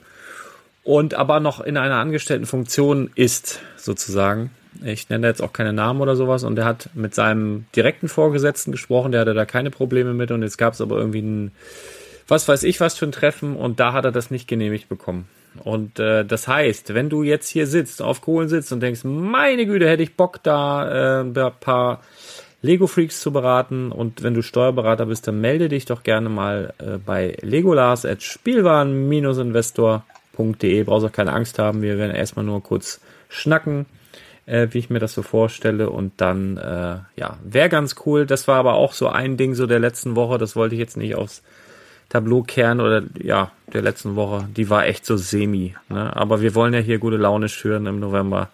und 0.83 1.13
aber 1.13 1.39
noch 1.39 1.61
in 1.61 1.77
einer 1.77 1.95
angestellten 1.95 2.45
Funktion 2.45 3.09
ist, 3.15 3.59
sozusagen. 3.77 4.51
Ich 4.83 5.09
nenne 5.09 5.27
jetzt 5.27 5.41
auch 5.41 5.53
keine 5.53 5.73
Namen 5.73 6.01
oder 6.01 6.15
sowas. 6.15 6.43
Und 6.43 6.55
der 6.55 6.65
hat 6.65 6.89
mit 6.93 7.15
seinem 7.15 7.65
direkten 7.75 8.07
Vorgesetzten 8.07 8.71
gesprochen, 8.71 9.11
der 9.11 9.21
hatte 9.21 9.33
da 9.33 9.45
keine 9.45 9.71
Probleme 9.71 10.13
mit. 10.13 10.31
Und 10.31 10.41
jetzt 10.41 10.57
gab 10.57 10.73
es 10.73 10.81
aber 10.81 10.97
irgendwie 10.97 11.21
ein, 11.21 11.51
was 12.27 12.47
weiß 12.47 12.63
ich, 12.63 12.79
was 12.79 12.97
für 12.97 13.05
ein 13.05 13.11
Treffen. 13.11 13.55
Und 13.55 13.79
da 13.79 13.93
hat 13.93 14.05
er 14.05 14.11
das 14.11 14.31
nicht 14.31 14.47
genehmigt 14.47 14.89
bekommen. 14.89 15.27
Und 15.63 15.99
äh, 15.99 16.25
das 16.25 16.47
heißt, 16.47 16.93
wenn 16.93 17.09
du 17.09 17.23
jetzt 17.23 17.49
hier 17.49 17.65
sitzt, 17.67 18.01
auf 18.01 18.21
Kohlen 18.21 18.49
sitzt 18.49 18.73
und 18.73 18.81
denkst, 18.81 19.01
meine 19.03 19.65
Güte, 19.65 19.87
hätte 19.87 20.03
ich 20.03 20.15
Bock, 20.15 20.43
da 20.43 21.21
äh, 21.21 21.23
ein 21.23 21.33
paar 21.59 22.01
Lego 22.61 22.87
Freaks 22.87 23.21
zu 23.21 23.31
beraten. 23.31 23.91
Und 23.91 24.23
wenn 24.23 24.33
du 24.33 24.41
Steuerberater 24.41 25.05
bist, 25.05 25.27
dann 25.27 25.39
melde 25.39 25.69
dich 25.69 25.85
doch 25.85 26.01
gerne 26.03 26.29
mal 26.29 26.73
äh, 26.79 26.97
bei 26.97 27.37
Legolas 27.41 28.05
at 28.05 28.23
Spielwaren-investor.de. 28.23 30.83
Brauchst 30.83 31.05
auch 31.05 31.11
keine 31.11 31.33
Angst 31.33 31.59
haben. 31.59 31.81
Wir 31.81 31.97
werden 31.97 32.15
erstmal 32.15 32.43
nur 32.43 32.61
kurz 32.63 32.99
schnacken, 33.29 33.85
äh, 34.45 34.67
wie 34.71 34.79
ich 34.79 34.89
mir 34.89 34.99
das 34.99 35.13
so 35.13 35.21
vorstelle. 35.21 35.89
Und 35.89 36.13
dann, 36.17 36.57
äh, 36.57 36.97
ja, 37.15 37.37
wäre 37.43 37.69
ganz 37.69 37.95
cool. 38.05 38.25
Das 38.25 38.47
war 38.47 38.57
aber 38.57 38.73
auch 38.73 38.93
so 38.93 39.07
ein 39.07 39.37
Ding 39.37 39.55
so 39.55 39.65
der 39.65 39.79
letzten 39.79 40.15
Woche. 40.15 40.37
Das 40.37 40.55
wollte 40.55 40.75
ich 40.75 40.79
jetzt 40.79 40.97
nicht 40.97 41.15
aufs 41.15 41.43
Tableau 42.09 42.43
kehren 42.43 42.79
oder 42.79 43.03
ja, 43.21 43.51
der 43.73 43.81
letzten 43.81 44.15
Woche. 44.15 44.47
Die 44.55 44.69
war 44.69 44.85
echt 44.85 45.05
so 45.05 45.17
semi. 45.17 45.75
Ne? 45.89 46.15
Aber 46.15 46.41
wir 46.41 46.55
wollen 46.55 46.73
ja 46.73 46.79
hier 46.79 46.99
gute 46.99 47.17
Laune 47.17 47.49
schüren 47.49 47.85
im 47.87 47.99
November. 47.99 48.49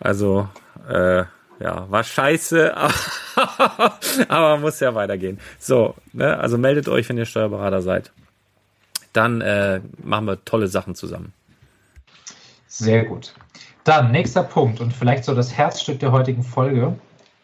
Also, 0.00 0.48
äh, 0.88 1.24
ja, 1.60 1.90
war 1.90 2.04
scheiße, 2.04 2.74
aber 4.28 4.58
muss 4.58 4.80
ja 4.80 4.94
weitergehen. 4.94 5.38
So, 5.58 5.94
ne, 6.12 6.38
also 6.38 6.58
meldet 6.58 6.88
euch, 6.88 7.08
wenn 7.08 7.16
ihr 7.16 7.26
Steuerberater 7.26 7.80
seid. 7.80 8.12
Dann 9.12 9.40
äh, 9.40 9.80
machen 10.02 10.26
wir 10.26 10.44
tolle 10.44 10.66
Sachen 10.66 10.94
zusammen. 10.94 11.32
Sehr 12.66 13.04
gut. 13.04 13.32
Dann 13.84 14.12
nächster 14.12 14.42
Punkt 14.42 14.80
und 14.80 14.94
vielleicht 14.94 15.24
so 15.24 15.34
das 15.34 15.52
Herzstück 15.52 16.00
der 16.00 16.10
heutigen 16.10 16.42
Folge. 16.42 16.96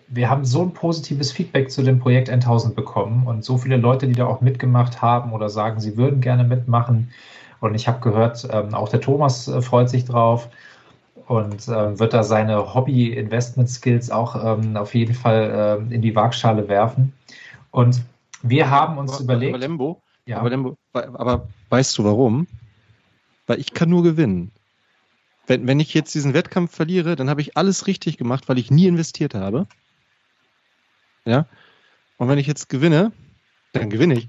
Wir 0.09 0.31
haben 0.31 0.47
so 0.47 0.63
ein 0.63 0.73
positives 0.73 1.31
Feedback 1.31 1.71
zu 1.71 1.83
dem 1.83 1.99
Projekt 1.99 2.31
1000 2.31 2.75
bekommen 2.75 3.27
und 3.27 3.45
so 3.45 3.59
viele 3.59 3.77
Leute, 3.77 4.09
die 4.09 4.15
da 4.15 4.27
auch 4.27 4.41
mitgemacht 4.41 5.03
haben 5.03 5.33
oder 5.33 5.51
sagen, 5.51 5.81
sie 5.81 5.99
würden 5.99 6.23
gerne 6.23 6.45
mitmachen. 6.45 7.13
Und 7.61 7.75
ich 7.75 7.87
habe 7.87 8.01
gehört, 8.01 8.49
ähm, 8.51 8.75
auch 8.75 8.89
der 8.89 9.03
Thomas 9.03 9.49
äh, 9.49 9.61
freut 9.61 9.91
sich 9.91 10.07
drauf 10.07 10.49
und 11.27 11.69
äh, 11.69 11.99
wird 11.99 12.15
da 12.15 12.23
seine 12.23 12.75
Hobby-Investment-Skills 12.75 14.11
auch 14.11 14.59
ähm, 14.59 14.79
auf 14.79 14.95
jeden 14.95 15.15
Fall 15.15 15.87
äh, 15.91 15.95
in 15.95 16.01
die 16.01 16.17
Waagschale 16.17 16.67
werfen. 16.69 17.13
Und 17.71 18.01
wir 18.43 18.71
haben 18.71 18.97
uns 18.97 19.13
aber, 19.13 19.25
überlegt. 19.25 19.55
Aber 19.55 19.59
Lembo, 19.59 20.01
ja. 20.25 20.39
aber 20.39 20.49
Lembo, 20.49 20.77
aber 20.95 21.47
weißt 21.69 21.99
du 21.99 22.05
warum? 22.05 22.47
Weil 23.47 23.61
ich 23.61 23.75
kann 23.75 23.91
nur 23.91 24.03
gewinnen. 24.03 24.51
Wenn, 25.51 25.67
wenn 25.67 25.81
ich 25.81 25.93
jetzt 25.95 26.15
diesen 26.15 26.33
Wettkampf 26.33 26.73
verliere, 26.73 27.17
dann 27.17 27.29
habe 27.29 27.41
ich 27.41 27.57
alles 27.57 27.89
richtig 27.89 28.17
gemacht, 28.17 28.49
weil 28.49 28.57
ich 28.57 28.71
nie 28.71 28.87
investiert 28.87 29.35
habe. 29.35 29.67
Ja. 31.25 31.47
Und 32.19 32.29
wenn 32.29 32.39
ich 32.39 32.47
jetzt 32.47 32.69
gewinne, 32.69 33.11
dann 33.73 33.91
gewinne 33.91 34.15
ich. 34.15 34.29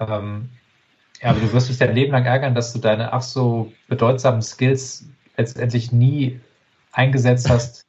Ähm, 0.00 0.48
ja, 1.22 1.30
aber 1.30 1.38
du 1.38 1.52
wirst 1.52 1.68
dich 1.68 1.78
dein 1.78 1.94
Leben 1.94 2.10
lang 2.10 2.24
ärgern, 2.24 2.56
dass 2.56 2.72
du 2.72 2.80
deine 2.80 3.12
ach 3.12 3.22
so 3.22 3.72
bedeutsamen 3.86 4.42
Skills 4.42 5.06
letztendlich 5.36 5.92
nie 5.92 6.40
eingesetzt 6.90 7.48
hast. 7.48 7.86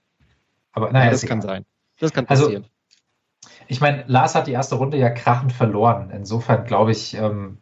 Aber 0.72 0.91
naja, 0.91 1.05
ja, 1.05 1.11
das 1.13 1.26
kann 1.26 1.41
sein. 1.41 1.65
Das 1.99 2.13
kann 2.13 2.28
also, 2.28 2.43
passieren. 2.43 2.65
Also, 3.41 3.57
ich 3.70 3.82
meine, 3.82 4.03
Lars 4.05 4.36
hat 4.36 4.45
die 4.45 4.51
erste 4.51 4.76
Runde 4.76 4.99
ja 4.99 5.09
krachend 5.09 5.51
verloren. 5.51 6.11
Insofern 6.11 6.65
glaube 6.65 6.91
ich, 6.91 7.15
ähm, 7.15 7.57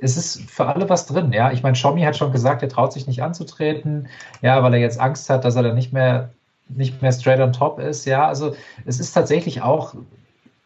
es 0.00 0.16
ist 0.16 0.50
für 0.50 0.66
alle 0.66 0.88
was 0.88 1.06
drin. 1.06 1.32
Ja, 1.32 1.50
ich 1.50 1.62
meine, 1.62 1.74
Xiaomi 1.74 2.02
hat 2.02 2.16
schon 2.16 2.32
gesagt, 2.32 2.62
er 2.62 2.68
traut 2.68 2.92
sich 2.92 3.06
nicht 3.06 3.22
anzutreten. 3.22 4.08
Ja, 4.42 4.62
weil 4.62 4.74
er 4.74 4.80
jetzt 4.80 5.00
Angst 5.00 5.30
hat, 5.30 5.44
dass 5.44 5.56
er 5.56 5.62
dann 5.62 5.74
nicht 5.74 5.92
mehr 5.92 6.30
nicht 6.68 7.00
mehr 7.02 7.12
straight 7.12 7.40
on 7.40 7.52
top 7.52 7.78
ist. 7.78 8.04
Ja, 8.04 8.28
also 8.28 8.54
es 8.84 9.00
ist 9.00 9.12
tatsächlich 9.12 9.62
auch 9.62 9.94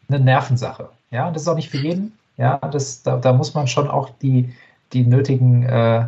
eine 0.09 0.19
Nervensache. 0.19 0.89
Ja, 1.11 1.27
und 1.27 1.35
das 1.35 1.43
ist 1.43 1.47
auch 1.47 1.55
nicht 1.55 1.69
für 1.69 1.77
jeden. 1.77 2.17
Ja, 2.37 2.57
das, 2.57 3.03
da, 3.03 3.17
da 3.17 3.33
muss 3.33 3.53
man 3.53 3.67
schon 3.67 3.87
auch 3.87 4.09
die, 4.21 4.53
die 4.91 5.05
nötigen, 5.05 5.63
äh, 5.63 6.07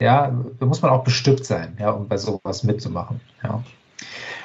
ja, 0.00 0.32
da 0.60 0.66
muss 0.66 0.82
man 0.82 0.90
auch 0.90 1.04
bestückt 1.04 1.44
sein, 1.44 1.76
ja, 1.80 1.90
um 1.90 2.06
bei 2.06 2.16
sowas 2.16 2.62
mitzumachen. 2.62 3.20
Ja. 3.42 3.62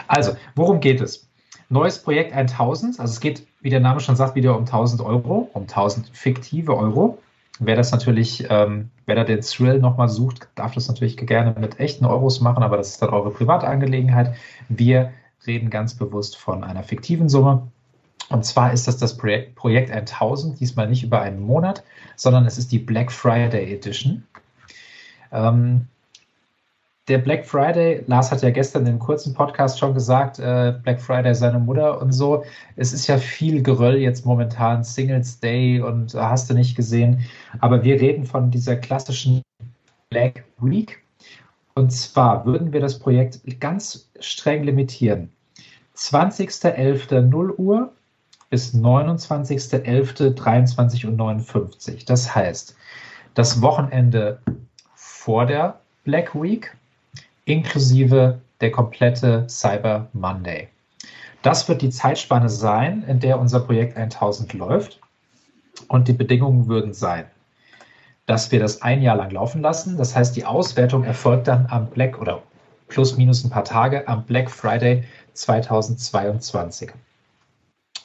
Also, 0.08 0.36
worum 0.56 0.80
geht 0.80 1.02
es? 1.02 1.28
Neues 1.70 2.02
Projekt 2.02 2.34
1000, 2.34 3.00
also 3.00 3.12
es 3.12 3.20
geht, 3.20 3.46
wie 3.62 3.70
der 3.70 3.80
Name 3.80 4.00
schon 4.00 4.16
sagt, 4.16 4.36
wieder 4.36 4.56
um 4.56 4.64
1000 4.64 5.02
Euro, 5.02 5.50
um 5.54 5.64
1000 5.64 6.10
fiktive 6.14 6.76
Euro. 6.76 7.20
Wer 7.60 7.76
das 7.76 7.92
natürlich, 7.92 8.48
ähm, 8.50 8.90
wer 9.06 9.16
da 9.16 9.24
den 9.24 9.42
Thrill 9.42 9.80
nochmal 9.80 10.10
sucht, 10.10 10.48
darf 10.56 10.74
das 10.74 10.88
natürlich 10.88 11.18
gerne 11.18 11.56
mit 11.60 11.80
echten 11.80 12.06
Euros 12.06 12.42
machen, 12.42 12.64
aber 12.64 12.78
das 12.78 12.90
ist 12.90 13.02
dann 13.02 13.10
eure 13.10 13.30
private 13.30 13.68
Angelegenheit. 13.68 14.34
Wir 14.70 15.14
reden 15.46 15.70
ganz 15.70 15.94
bewusst 15.94 16.38
von 16.38 16.64
einer 16.64 16.84
fiktiven 16.84 17.30
Summe. 17.30 17.68
Und 18.30 18.46
zwar 18.46 18.74
ist 18.74 18.88
das 18.88 18.98
das 18.98 19.18
Projekt, 19.18 19.56
Projekt 19.56 19.92
1000, 19.92 20.60
diesmal 20.60 20.90
nicht 20.90 21.04
über 21.04 21.22
einen 21.22 21.42
Monat, 21.42 21.84
sondern 22.16 22.46
es 22.46 22.58
ist 22.58 22.72
die 22.72 22.80
Black 22.80 23.12
Friday 23.12 23.72
Edition. 23.72 24.24
Ähm, 25.32 25.88
der 27.10 27.18
Black 27.18 27.46
Friday, 27.46 28.02
Lars 28.08 28.32
hat 28.32 28.44
ja 28.44 28.50
gestern 28.50 28.88
im 28.88 28.98
kurzen 28.98 29.34
Podcast 29.34 29.78
schon 29.78 29.94
gesagt, 29.94 30.40
äh, 30.40 30.74
Black 30.84 31.02
Friday 31.02 31.36
seine 31.36 31.60
Mutter 31.60 32.02
und 32.02 32.14
so. 32.14 32.46
Es 32.78 32.94
ist 32.94 33.08
ja 33.08 33.18
viel 33.18 33.62
Geröll 33.62 33.98
jetzt 33.98 34.26
momentan, 34.26 34.86
Singles 34.86 35.42
Day 35.42 35.82
und 35.82 36.14
hast 36.14 36.50
du 36.50 36.54
nicht 36.54 36.78
gesehen. 36.78 37.26
Aber 37.60 37.84
wir 37.84 38.00
reden 38.00 38.26
von 38.26 38.52
dieser 38.52 38.78
klassischen 38.78 39.42
Black 40.10 40.46
Week. 40.60 41.04
Und 41.76 41.92
zwar 41.92 42.46
würden 42.46 42.72
wir 42.72 42.80
das 42.80 43.00
Projekt 43.00 43.42
ganz 43.60 44.10
streng 44.20 44.64
limitieren. 44.64 45.30
20.11. 45.98 47.20
0 47.22 47.52
Uhr 47.58 47.92
bis 48.50 48.74
29.11.23 48.74 51.08
und 51.08 51.18
59. 51.18 52.06
Das 52.06 52.34
heißt, 52.34 52.78
das 53.34 53.62
Wochenende 53.62 54.40
vor 54.96 55.46
der 55.46 55.82
Black 56.06 56.34
Week 56.36 56.74
inklusive 57.46 58.42
der 58.62 58.72
komplette 58.72 59.46
Cyber 59.50 60.08
Monday. 60.14 60.70
Das 61.42 61.68
wird 61.68 61.82
die 61.82 61.90
Zeitspanne 61.90 62.50
sein, 62.50 63.04
in 63.08 63.20
der 63.20 63.40
unser 63.40 63.60
Projekt 63.60 63.98
1000 63.98 64.54
läuft. 64.54 65.00
Und 65.90 66.08
die 66.08 66.14
Bedingungen 66.14 66.68
würden 66.68 66.94
sein, 66.94 67.26
dass 68.26 68.52
wir 68.52 68.60
das 68.60 68.82
ein 68.82 69.02
Jahr 69.02 69.18
lang 69.18 69.32
laufen 69.32 69.62
lassen. 69.62 69.98
Das 69.98 70.16
heißt, 70.16 70.36
die 70.36 70.46
Auswertung 70.46 71.04
erfolgt 71.04 71.48
dann 71.48 71.66
am 71.70 71.90
Black 71.90 72.22
oder 72.22 72.42
plus 72.88 73.18
minus 73.18 73.44
ein 73.44 73.50
paar 73.50 73.66
Tage 73.66 74.08
am 74.08 74.24
Black 74.26 74.50
Friday 74.50 75.04
2022. 75.34 76.92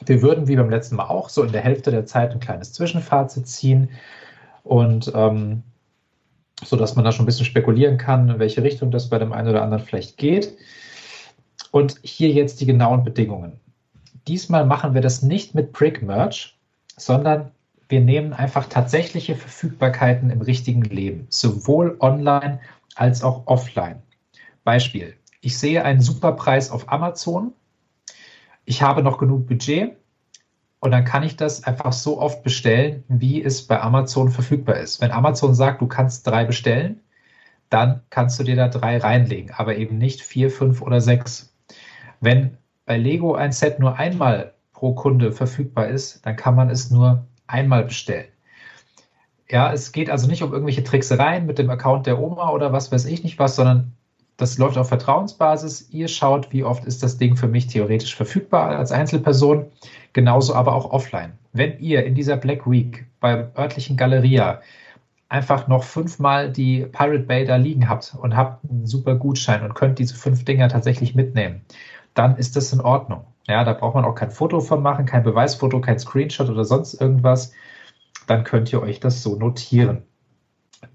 Wir 0.05 0.21
würden 0.21 0.47
wie 0.47 0.55
beim 0.55 0.69
letzten 0.69 0.95
Mal 0.95 1.07
auch 1.07 1.29
so 1.29 1.43
in 1.43 1.51
der 1.51 1.61
Hälfte 1.61 1.91
der 1.91 2.05
Zeit 2.05 2.31
ein 2.31 2.39
kleines 2.39 2.73
Zwischenfazit 2.73 3.47
ziehen 3.47 3.89
und 4.63 5.11
ähm, 5.15 5.63
so 6.63 6.75
dass 6.75 6.95
man 6.95 7.05
da 7.05 7.11
schon 7.11 7.23
ein 7.23 7.25
bisschen 7.25 7.45
spekulieren 7.45 7.97
kann, 7.97 8.29
in 8.29 8.39
welche 8.39 8.63
Richtung 8.63 8.91
das 8.91 9.09
bei 9.09 9.17
dem 9.17 9.33
einen 9.33 9.49
oder 9.49 9.61
anderen 9.61 9.83
vielleicht 9.83 10.17
geht. 10.17 10.57
Und 11.71 11.99
hier 12.01 12.29
jetzt 12.29 12.61
die 12.61 12.65
genauen 12.65 13.03
Bedingungen. 13.03 13.59
Diesmal 14.27 14.65
machen 14.65 14.93
wir 14.93 15.01
das 15.01 15.21
nicht 15.21 15.55
mit 15.55 15.71
Brick 15.71 16.01
Merch, 16.01 16.57
sondern 16.97 17.51
wir 17.87 18.01
nehmen 18.01 18.33
einfach 18.33 18.67
tatsächliche 18.67 19.35
Verfügbarkeiten 19.35 20.29
im 20.29 20.41
richtigen 20.41 20.81
Leben, 20.81 21.27
sowohl 21.29 21.97
online 21.99 22.59
als 22.95 23.23
auch 23.23 23.47
offline. 23.47 24.01
Beispiel. 24.63 25.15
Ich 25.41 25.57
sehe 25.57 25.83
einen 25.83 26.01
super 26.01 26.33
Preis 26.33 26.69
auf 26.69 26.91
Amazon 26.91 27.53
ich 28.69 28.83
habe 28.83 29.01
noch 29.01 29.17
genug 29.17 29.47
Budget 29.47 29.97
und 30.79 30.91
dann 30.91 31.03
kann 31.03 31.23
ich 31.23 31.35
das 31.35 31.63
einfach 31.63 31.91
so 31.91 32.19
oft 32.19 32.43
bestellen, 32.43 33.03
wie 33.07 33.43
es 33.43 33.67
bei 33.67 33.81
Amazon 33.81 34.29
verfügbar 34.29 34.77
ist. 34.77 35.01
Wenn 35.01 35.11
Amazon 35.11 35.53
sagt, 35.53 35.81
du 35.81 35.87
kannst 35.87 36.25
drei 36.25 36.45
bestellen, 36.45 37.01
dann 37.69 38.01
kannst 38.09 38.39
du 38.39 38.43
dir 38.43 38.55
da 38.55 38.67
drei 38.67 38.97
reinlegen, 38.97 39.51
aber 39.55 39.77
eben 39.77 39.97
nicht 39.97 40.21
vier, 40.21 40.49
fünf 40.49 40.81
oder 40.81 41.01
sechs. 41.01 41.53
Wenn 42.21 42.57
bei 42.85 42.97
Lego 42.97 43.35
ein 43.35 43.51
Set 43.51 43.79
nur 43.79 43.97
einmal 43.97 44.53
pro 44.73 44.93
Kunde 44.93 45.31
verfügbar 45.31 45.87
ist, 45.87 46.25
dann 46.25 46.35
kann 46.35 46.55
man 46.55 46.69
es 46.69 46.89
nur 46.89 47.27
einmal 47.45 47.83
bestellen. 47.83 48.27
Ja, 49.49 49.73
es 49.73 49.91
geht 49.91 50.09
also 50.09 50.27
nicht 50.27 50.43
um 50.43 50.53
irgendwelche 50.53 50.83
Tricksereien 50.83 51.45
mit 51.45 51.57
dem 51.57 51.69
Account 51.69 52.07
der 52.07 52.19
Oma 52.19 52.51
oder 52.51 52.71
was 52.71 52.91
weiß 52.91 53.05
ich 53.05 53.23
nicht 53.23 53.39
was, 53.39 53.55
sondern 53.55 53.93
das 54.39 54.57
läuft 54.57 54.77
auf 54.77 54.87
Vertrauensbasis. 54.87 55.89
Ihr 55.91 56.07
schaut, 56.07 56.51
wie 56.53 56.63
oft 56.63 56.85
ist 56.85 57.03
das 57.03 57.17
Ding 57.17 57.35
für 57.35 57.47
mich 57.47 57.67
theoretisch 57.67 58.15
verfügbar 58.15 58.69
als 58.69 58.91
Einzelperson, 58.91 59.65
genauso 60.13 60.55
aber 60.55 60.73
auch 60.73 60.91
offline. 60.91 61.33
Wenn 61.51 61.77
ihr 61.79 62.05
in 62.05 62.15
dieser 62.15 62.37
Black 62.37 62.69
Week 62.69 63.05
beim 63.19 63.49
örtlichen 63.57 63.97
Galeria 63.97 64.61
einfach 65.27 65.67
noch 65.67 65.83
fünfmal 65.83 66.51
die 66.51 66.85
Pirate 66.85 67.25
Bay 67.25 67.45
da 67.45 67.57
liegen 67.57 67.89
habt 67.89 68.15
und 68.19 68.35
habt 68.35 68.63
einen 68.69 68.85
super 68.87 69.15
Gutschein 69.15 69.61
und 69.61 69.75
könnt 69.75 69.99
diese 69.99 70.15
fünf 70.15 70.45
Dinger 70.45 70.69
tatsächlich 70.69 71.15
mitnehmen, 71.15 71.61
dann 72.13 72.37
ist 72.37 72.55
das 72.55 72.71
in 72.71 72.79
Ordnung. 72.79 73.25
Ja, 73.47 73.65
da 73.65 73.73
braucht 73.73 73.95
man 73.95 74.05
auch 74.05 74.15
kein 74.15 74.31
Foto 74.31 74.61
von 74.61 74.81
machen, 74.81 75.05
kein 75.05 75.23
Beweisfoto, 75.23 75.81
kein 75.81 75.99
Screenshot 75.99 76.49
oder 76.49 76.63
sonst 76.63 76.93
irgendwas. 76.93 77.51
Dann 78.25 78.45
könnt 78.45 78.71
ihr 78.71 78.81
euch 78.81 79.01
das 79.01 79.21
so 79.21 79.35
notieren. 79.35 80.03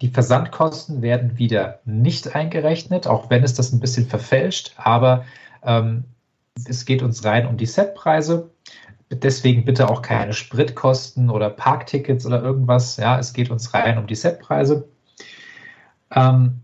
Die 0.01 0.09
Versandkosten 0.09 1.03
werden 1.03 1.39
wieder 1.39 1.81
nicht 1.85 2.35
eingerechnet, 2.35 3.07
auch 3.07 3.31
wenn 3.31 3.45
es 3.45 3.55
das 3.55 3.73
ein 3.73 3.81
bisschen 3.81 4.07
verfälscht, 4.07 4.75
aber 4.77 5.25
ähm, 5.63 6.05
es 6.67 6.85
geht 6.85 7.03
uns 7.03 7.25
rein 7.25 7.47
um 7.47 7.57
die 7.57 7.67
Setpreise. 7.67 8.51
Deswegen 9.11 9.65
bitte 9.65 9.91
auch 9.91 10.03
keine 10.03 10.33
Spritkosten 10.33 11.31
oder 11.31 11.51
Parktickets 11.51 12.25
oder 12.27 12.43
irgendwas. 12.43 12.97
Ja, 12.97 13.19
es 13.19 13.33
geht 13.33 13.51
uns 13.51 13.75
rein 13.75 13.99
um 13.99 14.07
die 14.07 14.15
Setpreise. 14.15 14.89
Ähm, 16.11 16.63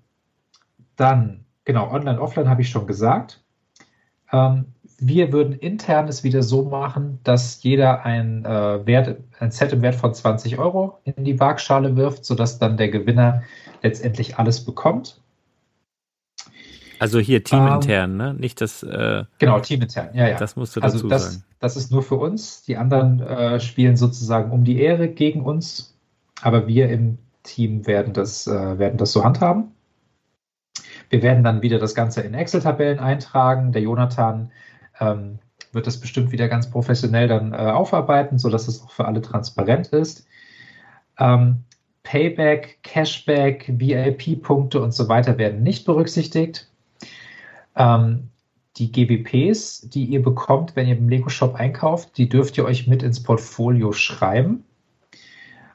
dann, 0.97 1.45
genau, 1.65 1.91
online, 1.91 2.21
offline 2.21 2.49
habe 2.49 2.63
ich 2.63 2.71
schon 2.71 2.87
gesagt. 2.87 3.43
Ähm, 4.33 4.67
wir 5.01 5.33
würden 5.33 5.55
intern 5.55 6.09
es 6.09 6.23
wieder 6.25 6.43
so 6.43 6.63
machen, 6.63 7.19
dass 7.25 7.63
jeder 7.63 8.05
ein, 8.05 8.45
äh, 8.45 8.87
Wert, 8.87 9.19
ein 9.39 9.51
Set 9.51 9.73
im 9.73 9.83
Wert 9.83 9.95
von 9.95 10.13
20 10.13 10.59
Euro 10.59 11.01
in 11.05 11.25
die 11.25 11.41
Waagschale 11.41 11.97
wirft, 11.97 12.25
sodass 12.25 12.59
dann 12.59 12.77
der 12.77 12.91
Gewinner 12.91 13.43
letztendlich 13.83 14.39
alles 14.39 14.65
bekommt. 14.65 15.21
Also 16.99 17.19
hier 17.19 17.43
teamintern, 17.43 18.11
ähm, 18.11 18.17
ne? 18.19 18.35
Nicht 18.35 18.61
das. 18.61 18.83
Äh, 18.83 19.25
genau, 19.39 19.59
teamintern, 19.61 20.11
ja, 20.13 20.29
ja. 20.29 20.37
Das 20.37 20.55
musst 20.55 20.77
du 20.77 20.83
also 20.83 20.99
dazu 20.99 21.09
das, 21.09 21.33
sagen. 21.33 21.45
Das 21.59 21.77
ist 21.77 21.91
nur 21.91 22.03
für 22.03 22.17
uns. 22.17 22.63
Die 22.65 22.77
anderen 22.77 23.21
äh, 23.21 23.59
spielen 23.59 23.97
sozusagen 23.97 24.51
um 24.51 24.65
die 24.65 24.79
Ehre 24.79 25.09
gegen 25.09 25.43
uns, 25.43 25.97
aber 26.43 26.67
wir 26.67 26.91
im 26.91 27.17
Team 27.43 27.87
werden 27.87 28.13
das, 28.13 28.47
äh, 28.47 28.79
werden 28.79 28.99
das 28.99 29.13
so 29.13 29.25
handhaben. 29.25 29.73
Wir 31.09 31.23
werden 31.23 31.43
dann 31.43 31.63
wieder 31.63 31.79
das 31.79 31.95
Ganze 31.95 32.21
in 32.21 32.35
Excel-Tabellen 32.35 32.99
eintragen. 32.99 33.73
Der 33.73 33.81
Jonathan 33.81 34.51
ähm, 35.01 35.39
wird 35.73 35.87
das 35.87 36.01
bestimmt 36.01 36.33
wieder 36.33 36.49
ganz 36.49 36.71
professionell 36.71 37.29
dann 37.29 37.53
äh, 37.53 37.57
aufarbeiten, 37.57 38.39
sodass 38.39 38.69
es 38.69 38.83
auch 38.83 38.91
für 38.91 39.05
alle 39.07 39.23
transparent 39.23 39.89
ist. 39.89 40.27
Ähm, 41.19 41.65
Payback, 42.03 42.79
Cashback, 42.83 43.67
VIP-Punkte 43.69 44.81
und 44.81 44.93
so 44.93 45.09
weiter 45.09 45.39
werden 45.39 45.63
nicht 45.63 45.85
berücksichtigt. 45.85 46.69
Ähm, 47.77 48.31
die 48.77 48.91
GBPs, 48.91 49.89
die 49.91 50.07
ihr 50.07 50.23
bekommt, 50.23 50.75
wenn 50.77 50.89
ihr 50.89 50.97
im 50.97 51.09
Lego 51.09 51.29
Shop 51.29 51.55
einkauft, 51.55 52.17
die 52.17 52.29
dürft 52.29 52.57
ihr 52.57 52.65
euch 52.65 52.87
mit 52.87 53.03
ins 53.03 53.23
Portfolio 53.23 53.93
schreiben. 53.93 54.65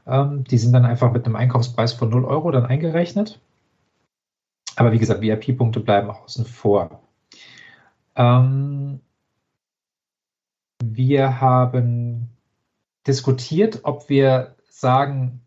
Ähm, 0.08 0.44
die 0.46 0.58
sind 0.58 0.74
dann 0.74 0.86
einfach 0.86 1.12
mit 1.12 1.26
einem 1.26 1.36
Einkaufspreis 1.36 1.94
von 1.94 2.10
0 2.10 2.26
Euro 2.26 2.52
dann 2.52 2.66
eingerechnet. 2.66 3.40
Aber 4.76 4.92
wie 4.92 5.00
gesagt, 5.00 5.22
VIP-Punkte 5.22 5.80
bleiben 5.80 6.10
außen 6.10 6.46
vor. 6.46 7.02
Ähm, 8.16 9.00
wir 10.84 11.42
haben 11.42 12.30
diskutiert, 13.08 13.82
ob 13.84 14.10
wir 14.10 14.56
sagen, 14.70 15.42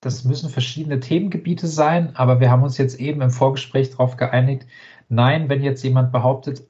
das 0.00 0.24
müssen 0.24 0.50
verschiedene 0.50 1.00
Themengebiete 1.00 1.66
sein, 1.66 2.14
aber 2.16 2.40
wir 2.40 2.50
haben 2.50 2.62
uns 2.62 2.78
jetzt 2.78 3.00
eben 3.00 3.20
im 3.20 3.30
Vorgespräch 3.30 3.90
darauf 3.90 4.16
geeinigt, 4.16 4.66
nein, 5.08 5.48
wenn 5.48 5.62
jetzt 5.62 5.82
jemand 5.82 6.12
behauptet, 6.12 6.62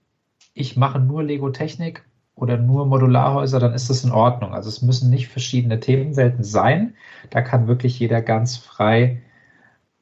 ich 0.55 0.77
mache 0.77 0.99
nur 0.99 1.23
Lego-Technik 1.23 2.05
oder 2.35 2.57
nur 2.57 2.87
Modularhäuser, 2.87 3.61
dann 3.61 3.75
ist 3.75 3.91
das 3.91 4.05
in 4.05 4.13
Ordnung. 4.13 4.55
Also 4.55 4.69
es 4.69 4.83
müssen 4.83 5.11
nicht 5.11 5.29
verschiedene 5.29 5.81
Themenwelten 5.81 6.45
sein. 6.45 6.95
Da 7.31 7.43
kann 7.43 7.67
wirklich 7.67 7.99
jeder 7.99 8.23
ganz 8.23 8.57
frei, 8.57 9.23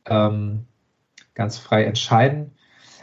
ähm, 0.07 0.67
ganz 1.35 1.59
frei 1.59 1.85
entscheiden. 1.85 2.53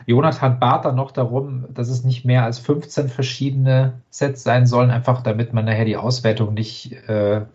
Jonathan 0.06 0.60
bat 0.60 0.86
dann 0.86 0.96
noch 0.96 1.12
darum, 1.12 1.66
dass 1.74 1.90
es 1.90 2.04
nicht 2.04 2.26
mehr 2.26 2.44
als 2.44 2.60
15 2.60 3.10
verschiedene 3.10 4.02
Sets 4.10 4.44
sein 4.44 4.66
sollen, 4.66 4.92
einfach 4.92 5.22
damit 5.22 5.54
man 5.54 5.66
nachher 5.66 5.86
die 5.86 5.98
Auswertung 5.98 6.54
nicht 6.54 6.94
äh, 7.08 7.46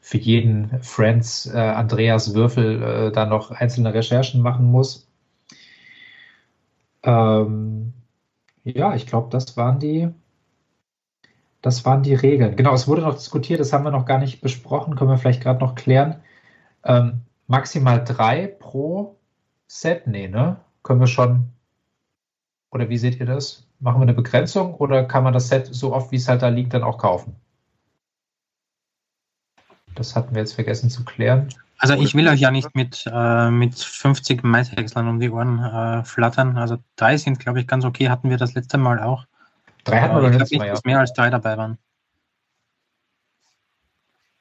für 0.00 0.18
jeden 0.18 0.82
Friends 0.82 1.46
äh, 1.46 1.58
Andreas 1.58 2.34
Würfel 2.34 2.82
äh, 2.82 3.12
da 3.12 3.26
noch 3.26 3.50
einzelne 3.50 3.92
Recherchen 3.94 4.42
machen 4.42 4.70
muss. 4.70 5.08
Ähm, 7.02 7.92
ja, 8.64 8.94
ich 8.94 9.06
glaube, 9.06 9.28
das 9.30 9.56
waren 9.56 9.78
die, 9.78 10.08
das 11.62 11.84
waren 11.84 12.02
die 12.02 12.14
Regeln. 12.14 12.56
Genau, 12.56 12.74
es 12.74 12.88
wurde 12.88 13.02
noch 13.02 13.14
diskutiert, 13.14 13.60
das 13.60 13.72
haben 13.72 13.84
wir 13.84 13.90
noch 13.90 14.06
gar 14.06 14.18
nicht 14.18 14.40
besprochen, 14.40 14.96
können 14.96 15.10
wir 15.10 15.18
vielleicht 15.18 15.42
gerade 15.42 15.60
noch 15.60 15.74
klären. 15.74 16.22
Ähm, 16.84 17.22
maximal 17.46 18.02
drei 18.04 18.46
pro 18.46 19.16
Set? 19.66 20.06
Nee, 20.06 20.28
ne? 20.28 20.56
Können 20.82 21.00
wir 21.00 21.06
schon 21.06 21.50
oder 22.70 22.88
wie 22.88 22.98
seht 22.98 23.18
ihr 23.20 23.26
das? 23.26 23.66
Machen 23.80 24.00
wir 24.00 24.02
eine 24.02 24.14
Begrenzung 24.14 24.74
oder 24.74 25.04
kann 25.04 25.24
man 25.24 25.32
das 25.32 25.48
Set 25.48 25.66
so 25.66 25.94
oft, 25.94 26.12
wie 26.12 26.16
es 26.16 26.28
halt 26.28 26.42
da 26.42 26.48
liegt, 26.48 26.74
dann 26.74 26.82
auch 26.82 26.98
kaufen? 26.98 27.36
Das 29.94 30.14
hatten 30.14 30.34
wir 30.34 30.42
jetzt 30.42 30.54
vergessen 30.54 30.90
zu 30.90 31.04
klären. 31.04 31.48
Also 31.78 31.94
ich 31.94 32.14
will 32.14 32.28
euch 32.28 32.40
ja 32.40 32.50
nicht 32.50 32.74
mit, 32.74 33.04
äh, 33.10 33.50
mit 33.50 33.74
50 33.74 34.42
Maishäckslern 34.42 35.08
um 35.08 35.18
die 35.18 35.30
Ohren 35.30 35.58
äh, 35.58 36.04
flattern. 36.04 36.58
Also 36.58 36.76
drei 36.96 37.16
sind, 37.16 37.40
glaube 37.40 37.60
ich, 37.60 37.66
ganz 37.66 37.84
okay. 37.84 38.10
Hatten 38.10 38.28
wir 38.28 38.36
das 38.36 38.54
letzte 38.54 38.76
Mal 38.76 39.00
auch. 39.00 39.26
Drei 39.84 40.00
hatten 40.00 40.20
wir 40.20 40.28
letzten 40.28 40.58
Mal, 40.58 40.66
ja. 40.66 40.72
dass 40.74 40.84
mehr 40.84 41.00
als 41.00 41.14
drei 41.14 41.30
dabei 41.30 41.56
waren. 41.56 41.78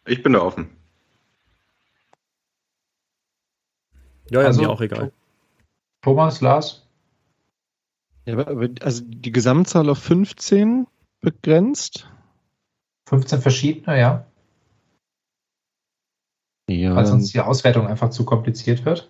Ich 0.06 0.22
bin 0.22 0.34
da 0.34 0.40
offen. 0.42 0.70
Ja, 4.30 4.42
ja, 4.42 4.48
also, 4.48 4.62
mir 4.62 4.70
auch 4.70 4.82
egal. 4.82 5.12
Thomas, 6.02 6.42
Lars? 6.42 6.89
Ja, 8.30 8.38
also 8.82 9.04
die 9.06 9.32
Gesamtzahl 9.32 9.90
auf 9.90 10.00
15 10.00 10.86
begrenzt? 11.22 12.08
15 13.08 13.42
verschiedene, 13.42 14.00
ja. 14.00 14.26
Ja. 16.70 16.96
Weil 16.96 17.06
sonst 17.08 17.34
die 17.34 17.40
Auswertung 17.40 17.88
einfach 17.88 18.12
zu 18.12 18.26
kompliziert 18.26 18.86
wird. 18.86 19.10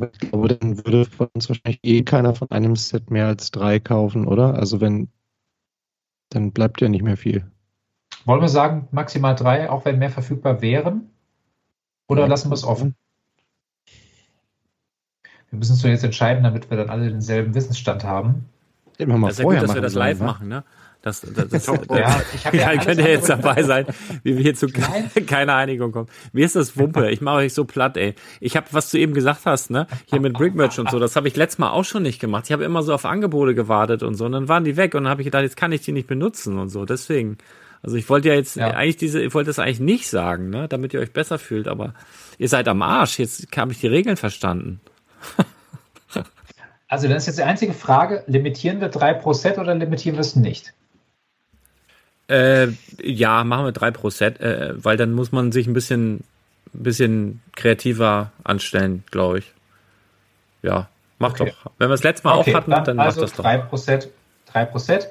Ich 0.00 0.30
glaube, 0.30 0.48
dann 0.48 0.78
würde 0.78 1.04
von 1.04 1.28
uns 1.34 1.50
wahrscheinlich 1.50 1.80
eh 1.82 2.02
keiner 2.02 2.34
von 2.34 2.50
einem 2.50 2.76
Set 2.76 3.10
mehr 3.10 3.26
als 3.26 3.50
drei 3.50 3.78
kaufen, 3.78 4.26
oder? 4.26 4.54
Also 4.54 4.80
wenn, 4.80 5.10
dann 6.30 6.52
bleibt 6.52 6.80
ja 6.80 6.88
nicht 6.88 7.02
mehr 7.02 7.18
viel. 7.18 7.50
Wollen 8.24 8.40
wir 8.40 8.48
sagen, 8.48 8.88
maximal 8.90 9.34
drei, 9.34 9.68
auch 9.68 9.84
wenn 9.84 9.98
mehr 9.98 10.10
verfügbar 10.10 10.62
wären? 10.62 11.10
Oder 12.08 12.22
ja, 12.22 12.28
lassen 12.28 12.50
wir 12.50 12.54
es 12.54 12.64
offen? 12.64 12.94
Wir 15.52 15.58
müssen 15.58 15.72
uns 15.72 15.82
jetzt 15.82 16.02
entscheiden, 16.02 16.42
damit 16.42 16.70
wir 16.70 16.78
dann 16.78 16.88
alle 16.88 17.10
denselben 17.10 17.54
Wissensstand 17.54 18.04
haben. 18.04 18.46
Immer 18.96 19.18
mal 19.18 19.28
das 19.28 19.38
ist 19.38 19.44
ja 19.44 19.50
gut, 19.50 19.62
dass 19.62 19.74
wir 19.74 19.82
das 19.82 19.92
live 19.92 20.16
sollen, 20.16 20.26
ne? 20.26 20.32
machen, 20.32 20.48
ne? 20.48 20.64
Das, 21.02 21.20
das, 21.20 21.48
das, 21.48 21.66
das, 21.66 21.66
ja, 21.90 22.22
ich 22.32 22.44
ja, 22.44 22.52
ja 22.72 22.82
könnt 22.82 23.00
ihr 23.00 23.10
jetzt 23.10 23.28
dabei 23.28 23.62
sein, 23.62 23.84
wie 24.22 24.36
wir 24.36 24.42
hier 24.42 24.54
zu 24.54 24.68
keiner 25.26 25.54
Einigung 25.56 25.92
kommen. 25.92 26.08
Mir 26.32 26.46
ist 26.46 26.56
das 26.56 26.78
Wumpe, 26.78 27.10
ich 27.10 27.20
mache 27.20 27.36
euch 27.36 27.52
so 27.52 27.66
platt, 27.66 27.98
ey. 27.98 28.14
Ich 28.40 28.56
habe, 28.56 28.66
was 28.70 28.90
du 28.90 28.98
eben 28.98 29.12
gesagt 29.12 29.42
hast, 29.44 29.70
ne, 29.70 29.88
hier 30.06 30.20
mit 30.20 30.32
Brickmerch 30.32 30.78
und 30.78 30.88
so, 30.90 30.98
das 30.98 31.16
habe 31.16 31.28
ich 31.28 31.36
letztes 31.36 31.58
Mal 31.58 31.70
auch 31.70 31.84
schon 31.84 32.02
nicht 32.02 32.18
gemacht. 32.18 32.44
Ich 32.46 32.52
habe 32.52 32.64
immer 32.64 32.82
so 32.82 32.94
auf 32.94 33.04
Angebote 33.04 33.54
gewartet 33.54 34.02
und 34.02 34.14
so, 34.14 34.24
und 34.24 34.32
dann 34.32 34.48
waren 34.48 34.64
die 34.64 34.78
weg 34.78 34.94
und 34.94 35.04
dann 35.04 35.10
habe 35.10 35.20
ich 35.20 35.26
gedacht, 35.26 35.42
jetzt 35.42 35.58
kann 35.58 35.72
ich 35.72 35.82
die 35.82 35.92
nicht 35.92 36.06
benutzen 36.06 36.58
und 36.58 36.70
so. 36.70 36.86
Deswegen, 36.86 37.36
also 37.82 37.96
ich 37.96 38.08
wollte 38.08 38.28
ja 38.28 38.34
jetzt 38.34 38.56
ja. 38.56 38.68
eigentlich 38.68 38.96
diese, 38.96 39.20
ich 39.20 39.34
wollte 39.34 39.48
das 39.48 39.58
eigentlich 39.58 39.80
nicht 39.80 40.08
sagen, 40.08 40.48
ne, 40.48 40.66
damit 40.66 40.94
ihr 40.94 41.00
euch 41.00 41.12
besser 41.12 41.38
fühlt, 41.38 41.68
aber 41.68 41.92
ihr 42.38 42.48
seid 42.48 42.68
am 42.68 42.80
Arsch. 42.80 43.18
Jetzt 43.18 43.46
habe 43.54 43.72
ich 43.72 43.80
die 43.80 43.88
Regeln 43.88 44.16
verstanden. 44.16 44.80
Also 46.92 47.08
das 47.08 47.22
ist 47.22 47.26
jetzt 47.28 47.38
die 47.38 47.44
einzige 47.44 47.72
Frage, 47.72 48.22
limitieren 48.26 48.82
wir 48.82 48.92
3% 48.92 49.58
oder 49.58 49.74
limitieren 49.74 50.16
wir 50.16 50.20
es 50.20 50.36
nicht? 50.36 50.74
Äh, 52.28 52.68
ja, 53.02 53.44
machen 53.44 53.64
wir 53.64 53.72
3%, 53.72 54.40
äh, 54.40 54.74
weil 54.76 54.98
dann 54.98 55.14
muss 55.14 55.32
man 55.32 55.52
sich 55.52 55.66
ein 55.66 55.72
bisschen, 55.72 56.22
bisschen 56.74 57.40
kreativer 57.56 58.30
anstellen, 58.44 59.04
glaube 59.10 59.38
ich. 59.38 59.52
Ja, 60.60 60.90
macht 61.18 61.40
okay. 61.40 61.54
doch. 61.64 61.72
Wenn 61.78 61.88
wir 61.88 61.94
das 61.94 62.02
letzte 62.02 62.28
Mal 62.28 62.38
okay, 62.38 62.50
auch 62.50 62.56
hatten, 62.58 62.70
dann, 62.70 62.84
dann 62.84 63.00
also 63.00 63.22
macht 63.22 63.38
das 63.38 63.38
doch. 63.38 63.44
3%, 63.46 64.08
3%, 64.52 65.06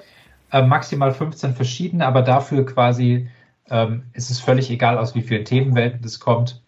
äh, 0.52 0.62
maximal 0.62 1.12
15 1.12 1.56
verschiedene, 1.56 2.06
aber 2.06 2.22
dafür 2.22 2.64
quasi 2.64 3.28
ähm, 3.72 4.04
ist 4.14 4.30
es 4.30 4.40
völlig 4.40 4.70
egal, 4.70 5.00
aus 5.00 5.16
wie 5.16 5.24
vielen 5.24 5.46
Themenwelten 5.46 6.04
das 6.04 6.20
kommt. 6.20 6.62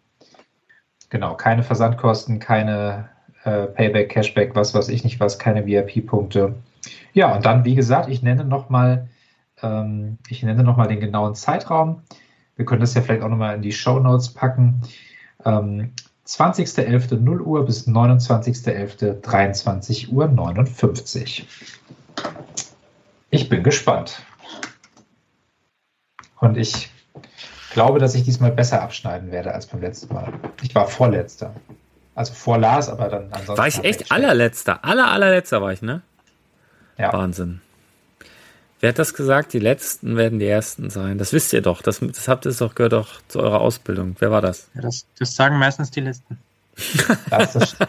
Genau, 1.09 1.35
keine 1.35 1.61
Versandkosten, 1.61 2.39
keine 2.39 3.12
äh, 3.43 3.67
Payback, 3.67 4.09
Cashback, 4.09 4.55
was 4.55 4.73
weiß 4.73 4.89
ich 4.89 5.03
nicht 5.03 5.19
was, 5.19 5.39
keine 5.39 5.65
VIP-Punkte. 5.65 6.55
Ja, 7.13 7.35
und 7.35 7.45
dann, 7.45 7.65
wie 7.65 7.75
gesagt, 7.75 8.09
ich 8.09 8.23
nenne 8.23 8.45
nochmal 8.45 9.09
ähm, 9.61 10.17
noch 10.29 10.87
den 10.87 10.99
genauen 10.99 11.35
Zeitraum. 11.35 12.01
Wir 12.55 12.65
können 12.65 12.81
das 12.81 12.93
ja 12.93 13.01
vielleicht 13.01 13.23
auch 13.23 13.29
nochmal 13.29 13.55
in 13.55 13.61
die 13.61 13.71
Show 13.71 13.99
Notes 13.99 14.33
packen. 14.33 14.81
Ähm, 15.45 15.91
20.11. 16.27 17.17
0 17.17 17.41
Uhr 17.41 17.65
bis 17.65 17.87
29.11. 17.87 19.21
23 19.21 20.11
Uhr 20.11 20.27
59. 20.27 21.47
Ich 23.29 23.49
bin 23.49 23.63
gespannt. 23.63 24.21
Und 26.39 26.57
ich 26.57 26.91
glaube, 27.71 27.99
dass 27.99 28.15
ich 28.15 28.23
diesmal 28.23 28.51
besser 28.51 28.81
abschneiden 28.81 29.31
werde 29.31 29.53
als 29.53 29.65
beim 29.65 29.81
letzten 29.81 30.13
Mal. 30.13 30.33
Ich 30.61 30.75
war 30.75 30.87
vorletzter. 30.87 31.53
Also 32.15 32.33
vor 32.33 32.57
Lars, 32.57 32.89
aber 32.89 33.09
dann 33.09 33.23
ansonsten. 33.31 33.57
War 33.57 33.67
ich 33.67 33.83
echt 33.83 34.11
allerletzter? 34.11 34.85
Aller, 34.85 35.11
allerletzter 35.11 35.61
war 35.61 35.73
ich, 35.73 35.81
ne? 35.81 36.01
Ja. 36.97 37.11
Wahnsinn. 37.11 37.61
Wer 38.79 38.89
hat 38.89 38.99
das 38.99 39.13
gesagt? 39.13 39.53
Die 39.53 39.59
Letzten 39.59 40.17
werden 40.17 40.39
die 40.39 40.47
Ersten 40.47 40.89
sein. 40.89 41.17
Das 41.17 41.31
wisst 41.31 41.53
ihr 41.53 41.61
doch. 41.61 41.81
Das, 41.81 42.01
das 42.01 42.27
habt 42.27 42.45
ihr 42.45 42.51
doch, 42.51 42.75
gehört 42.75 42.93
doch 42.93 43.21
zu 43.29 43.39
eurer 43.39 43.61
Ausbildung. 43.61 44.17
Wer 44.19 44.29
war 44.29 44.41
das? 44.41 44.67
Ja, 44.75 44.81
das, 44.81 45.05
das 45.17 45.35
sagen 45.35 45.57
meistens 45.57 45.89
die 45.91 46.01
Letzten. 46.01 46.37
Das 47.29 47.55
ist 47.55 47.77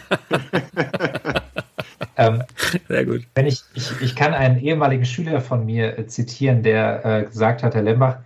ähm, 2.17 2.43
Sehr 2.87 3.07
gut. 3.07 3.23
wenn 3.35 3.47
ich, 3.47 3.63
ich, 3.75 3.91
ich 4.03 4.15
kann 4.15 4.35
einen 4.35 4.61
ehemaligen 4.61 5.05
Schüler 5.05 5.41
von 5.41 5.67
mir 5.67 5.99
äh, 5.99 6.07
zitieren, 6.07 6.63
der 6.63 7.05
äh, 7.05 7.25
gesagt 7.25 7.63
hat, 7.63 7.75
Herr 7.75 7.83
Lembach, 7.83 8.19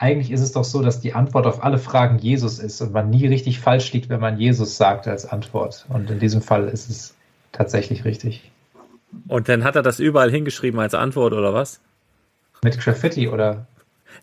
eigentlich 0.00 0.30
ist 0.30 0.40
es 0.40 0.52
doch 0.52 0.64
so, 0.64 0.80
dass 0.80 1.00
die 1.00 1.12
Antwort 1.12 1.46
auf 1.46 1.62
alle 1.62 1.78
Fragen 1.78 2.18
Jesus 2.18 2.58
ist 2.58 2.80
und 2.80 2.92
man 2.92 3.10
nie 3.10 3.26
richtig 3.26 3.60
falsch 3.60 3.92
liegt, 3.92 4.08
wenn 4.08 4.18
man 4.18 4.38
Jesus 4.38 4.78
sagt 4.78 5.06
als 5.06 5.26
Antwort. 5.26 5.84
Und 5.90 6.10
in 6.10 6.18
diesem 6.18 6.40
Fall 6.40 6.68
ist 6.68 6.88
es 6.88 7.14
tatsächlich 7.52 8.06
richtig. 8.06 8.50
Und 9.28 9.50
dann 9.50 9.62
hat 9.62 9.76
er 9.76 9.82
das 9.82 10.00
überall 10.00 10.30
hingeschrieben 10.30 10.80
als 10.80 10.94
Antwort 10.94 11.34
oder 11.34 11.52
was? 11.52 11.80
Mit 12.62 12.80
Graffiti 12.80 13.28
oder? 13.28 13.66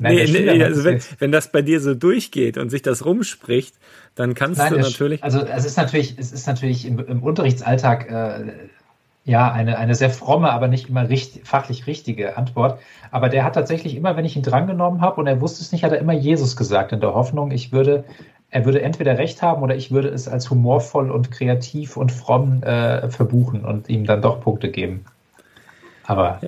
nee, 0.02 0.16
der 0.18 0.28
Schüler 0.28 0.54
nee, 0.54 0.60
hat 0.62 0.68
also 0.68 0.84
wenn, 0.84 1.00
wenn 1.20 1.32
das 1.32 1.52
bei 1.52 1.62
dir 1.62 1.80
so 1.80 1.94
durchgeht 1.94 2.58
und 2.58 2.70
sich 2.70 2.82
das 2.82 3.06
rumspricht, 3.06 3.76
dann 4.16 4.34
kannst 4.34 4.58
Nein, 4.58 4.74
du 4.74 4.80
natürlich. 4.80 5.24
Also 5.24 5.42
es 5.42 5.66
ist 5.66 5.78
natürlich, 5.78 6.16
es 6.18 6.32
ist 6.32 6.48
natürlich 6.48 6.86
im, 6.86 6.98
im 7.00 7.22
Unterrichtsalltag 7.22 8.10
äh, 8.10 8.52
ja 9.28 9.52
eine, 9.52 9.78
eine 9.78 9.94
sehr 9.94 10.10
fromme, 10.10 10.52
aber 10.52 10.68
nicht 10.70 10.90
immer 10.90 11.10
richt, 11.10 11.46
fachlich 11.46 11.86
richtige 11.86 12.38
Antwort. 12.38 12.80
Aber 13.12 13.28
der 13.30 13.44
hat 13.44 13.54
tatsächlich 13.54 13.96
immer, 13.96 14.16
wenn 14.16 14.26
ich 14.26 14.38
ihn 14.38 14.42
drangenommen 14.42 15.02
habe 15.02 15.20
und 15.20 15.28
er 15.28 15.42
wusste 15.42 15.62
es 15.62 15.72
nicht, 15.72 15.84
hat 15.84 15.92
er 15.92 16.00
immer 16.00 16.14
Jesus 16.14 16.56
gesagt, 16.56 16.94
in 16.94 17.02
der 17.02 17.14
Hoffnung, 17.14 17.52
ich 17.52 17.74
würde, 17.74 18.06
er 18.50 18.64
würde 18.64 18.82
entweder 18.82 19.18
recht 19.18 19.42
haben 19.42 19.62
oder 19.62 19.76
ich 19.76 19.92
würde 19.92 20.08
es 20.08 20.30
als 20.30 20.50
humorvoll 20.50 21.12
und 21.12 21.30
kreativ 21.30 21.98
und 21.98 22.12
fromm 22.12 22.64
äh, 22.64 23.10
verbuchen 23.10 23.66
und 23.66 23.90
ihm 23.90 24.06
dann 24.06 24.22
doch 24.22 24.40
Punkte 24.40 24.72
geben. 24.72 25.06
Aber 26.06 26.40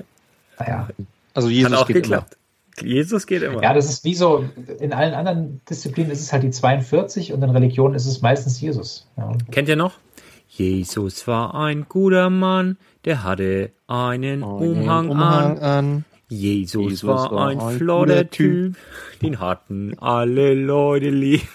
naja. 0.57 0.87
Also 1.33 1.49
Hat 1.49 1.55
Jesus 1.55 1.73
auch 1.73 1.87
geht 1.87 1.95
geklappt. 1.97 2.37
Jesus 2.81 3.27
geht 3.27 3.43
immer. 3.43 3.61
Ja, 3.61 3.73
das 3.73 3.89
ist 3.89 4.05
wie 4.05 4.15
so, 4.15 4.45
in 4.79 4.93
allen 4.93 5.13
anderen 5.13 5.59
Disziplinen 5.69 6.11
ist 6.11 6.21
es 6.21 6.31
halt 6.31 6.43
die 6.43 6.51
42 6.51 7.33
und 7.33 7.43
in 7.43 7.49
Religion 7.49 7.93
ist 7.93 8.05
es 8.05 8.21
meistens 8.21 8.61
Jesus. 8.61 9.05
Ja. 9.17 9.33
Kennt 9.51 9.67
ihr 9.67 9.75
noch? 9.75 9.95
Jesus 10.59 11.25
war 11.25 11.55
ein 11.55 11.85
guter 11.87 12.29
Mann, 12.29 12.77
der 13.05 13.23
hatte 13.23 13.71
einen 13.87 14.41
immer 14.41 14.55
Umhang, 14.55 15.09
Umhang 15.09 15.57
an. 15.59 15.63
an. 15.63 16.05
Jesus, 16.27 16.83
Jesus 16.83 17.07
war, 17.07 17.31
war 17.31 17.47
ein 17.47 17.59
ein 17.59 17.77
flotter 17.77 18.25
guter 18.25 18.29
Typ. 18.29 18.77
Den 19.21 19.39
hatten 19.39 19.97
alle 19.99 20.53
Leute 20.53 21.09
lieb. 21.09 21.47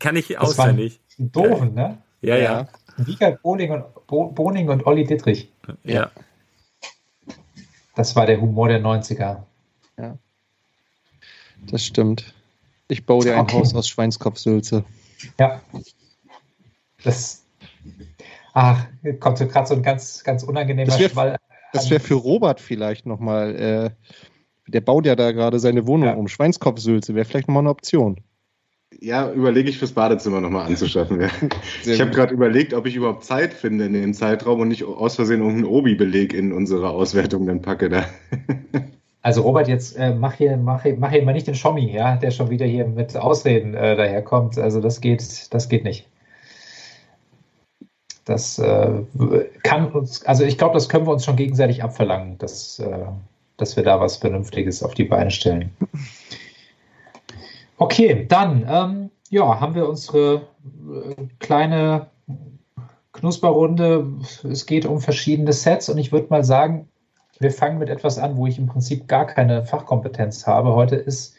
Kann 0.00 0.16
ich 0.16 0.28
Das 0.28 0.58
waren 0.58 0.70
auswendig. 0.70 1.00
Doofen, 1.18 1.74
ne? 1.74 1.98
Ja, 2.20 2.36
ja. 2.36 2.68
Wiegald 2.96 3.40
Boning 3.42 3.70
und, 3.70 3.84
Bo 4.06 4.28
Boning 4.30 4.68
und 4.68 4.86
Olli 4.86 5.04
Dittrich. 5.04 5.50
ja. 5.84 6.10
Das 7.94 8.16
war 8.16 8.26
der 8.26 8.40
Humor 8.40 8.68
der 8.68 8.80
90er. 8.82 9.44
Das 11.66 11.84
stimmt. 11.84 12.34
Ich 12.88 13.06
baue 13.06 13.22
dir 13.24 13.34
ein 13.34 13.42
Okay. 13.42 13.56
Haus 13.56 13.74
aus 13.74 13.88
Schweinskopfsülze. 13.88 14.84
Ja. 15.38 15.62
Das. 17.04 17.41
Ach, 18.52 18.86
kommt 19.20 19.38
so 19.38 19.46
gerade 19.46 19.66
so 19.66 19.74
ein 19.74 19.82
ganz, 19.82 20.22
ganz 20.24 20.42
unangenehmer 20.42 20.86
Das 20.90 20.98
wär- 21.00 21.08
Schwall. 21.08 21.36
Das 21.72 21.88
wäre 21.90 22.00
für 22.00 22.14
Robert 22.14 22.60
vielleicht 22.60 23.06
nochmal. 23.06 23.56
Äh, 23.56 23.90
der 24.68 24.80
baut 24.82 25.06
ja 25.06 25.16
da 25.16 25.32
gerade 25.32 25.58
seine 25.58 25.86
Wohnung 25.86 26.08
Ja. 26.08 26.14
um. 26.14 26.28
Schweinskopfsülze 26.28 27.14
wäre 27.14 27.24
vielleicht 27.24 27.48
nochmal 27.48 27.62
eine 27.62 27.70
Option. 27.70 28.20
Ja, 29.00 29.32
überlege 29.32 29.70
ich 29.70 29.78
fürs 29.78 29.92
Badezimmer 29.92 30.40
nochmal 30.42 30.66
anzuschaffen. 30.66 31.20
Ja. 31.22 31.28
Ich 31.84 32.00
habe 32.00 32.10
gerade 32.10 32.34
überlegt, 32.34 32.74
ob 32.74 32.86
ich 32.86 32.94
überhaupt 32.94 33.24
Zeit 33.24 33.54
finde 33.54 33.86
in 33.86 33.94
dem 33.94 34.12
Zeitraum 34.12 34.60
und 34.60 34.68
nicht 34.68 34.84
aus 34.84 35.16
Versehen 35.16 35.40
irgendeinen 35.40 35.64
Obi-Beleg 35.64 36.34
in 36.34 36.52
unsere 36.52 36.90
Auswertung 36.90 37.46
dann 37.46 37.62
packe. 37.62 37.88
Da. 37.88 38.04
Also 39.24 39.42
Robert, 39.42 39.68
jetzt 39.68 39.96
äh, 39.96 40.12
mach 40.12 40.34
hier, 40.34 40.56
mach 40.56 40.82
hier, 40.82 40.96
mach 40.98 41.12
hier 41.12 41.22
mal 41.22 41.32
nicht 41.32 41.46
den 41.46 41.54
Schommi, 41.54 41.92
ja, 41.94 42.16
der 42.16 42.32
schon 42.32 42.50
wieder 42.50 42.66
hier 42.66 42.88
mit 42.88 43.16
Ausreden 43.16 43.72
äh, 43.72 43.94
daherkommt. 43.94 44.58
Also 44.58 44.80
das 44.80 45.00
geht, 45.00 45.54
das 45.54 45.68
geht 45.68 45.84
nicht. 45.84 46.08
Das 48.24 48.58
äh, 48.58 49.02
kann 49.62 49.90
uns, 49.92 50.24
also 50.24 50.44
ich 50.44 50.56
glaube, 50.58 50.74
das 50.74 50.88
können 50.88 51.06
wir 51.06 51.12
uns 51.12 51.24
schon 51.24 51.36
gegenseitig 51.36 51.82
abverlangen, 51.82 52.38
dass, 52.38 52.78
äh, 52.78 53.06
dass 53.56 53.76
wir 53.76 53.82
da 53.82 54.00
was 54.00 54.16
Vernünftiges 54.16 54.82
auf 54.82 54.94
die 54.94 55.04
Beine 55.04 55.30
stellen. 55.30 55.74
Okay, 57.78 58.26
dann 58.28 58.64
ähm, 58.68 59.10
ja, 59.30 59.60
haben 59.60 59.74
wir 59.74 59.88
unsere 59.88 60.34
äh, 60.36 61.24
kleine 61.40 62.06
Knusperrunde. 63.12 64.06
Es 64.48 64.66
geht 64.66 64.86
um 64.86 65.00
verschiedene 65.00 65.52
Sets 65.52 65.88
und 65.88 65.98
ich 65.98 66.12
würde 66.12 66.28
mal 66.30 66.44
sagen, 66.44 66.88
wir 67.40 67.50
fangen 67.50 67.78
mit 67.78 67.88
etwas 67.88 68.18
an, 68.18 68.36
wo 68.36 68.46
ich 68.46 68.58
im 68.58 68.66
Prinzip 68.66 69.08
gar 69.08 69.26
keine 69.26 69.64
Fachkompetenz 69.64 70.46
habe. 70.46 70.74
Heute 70.74 70.96
ist 70.96 71.34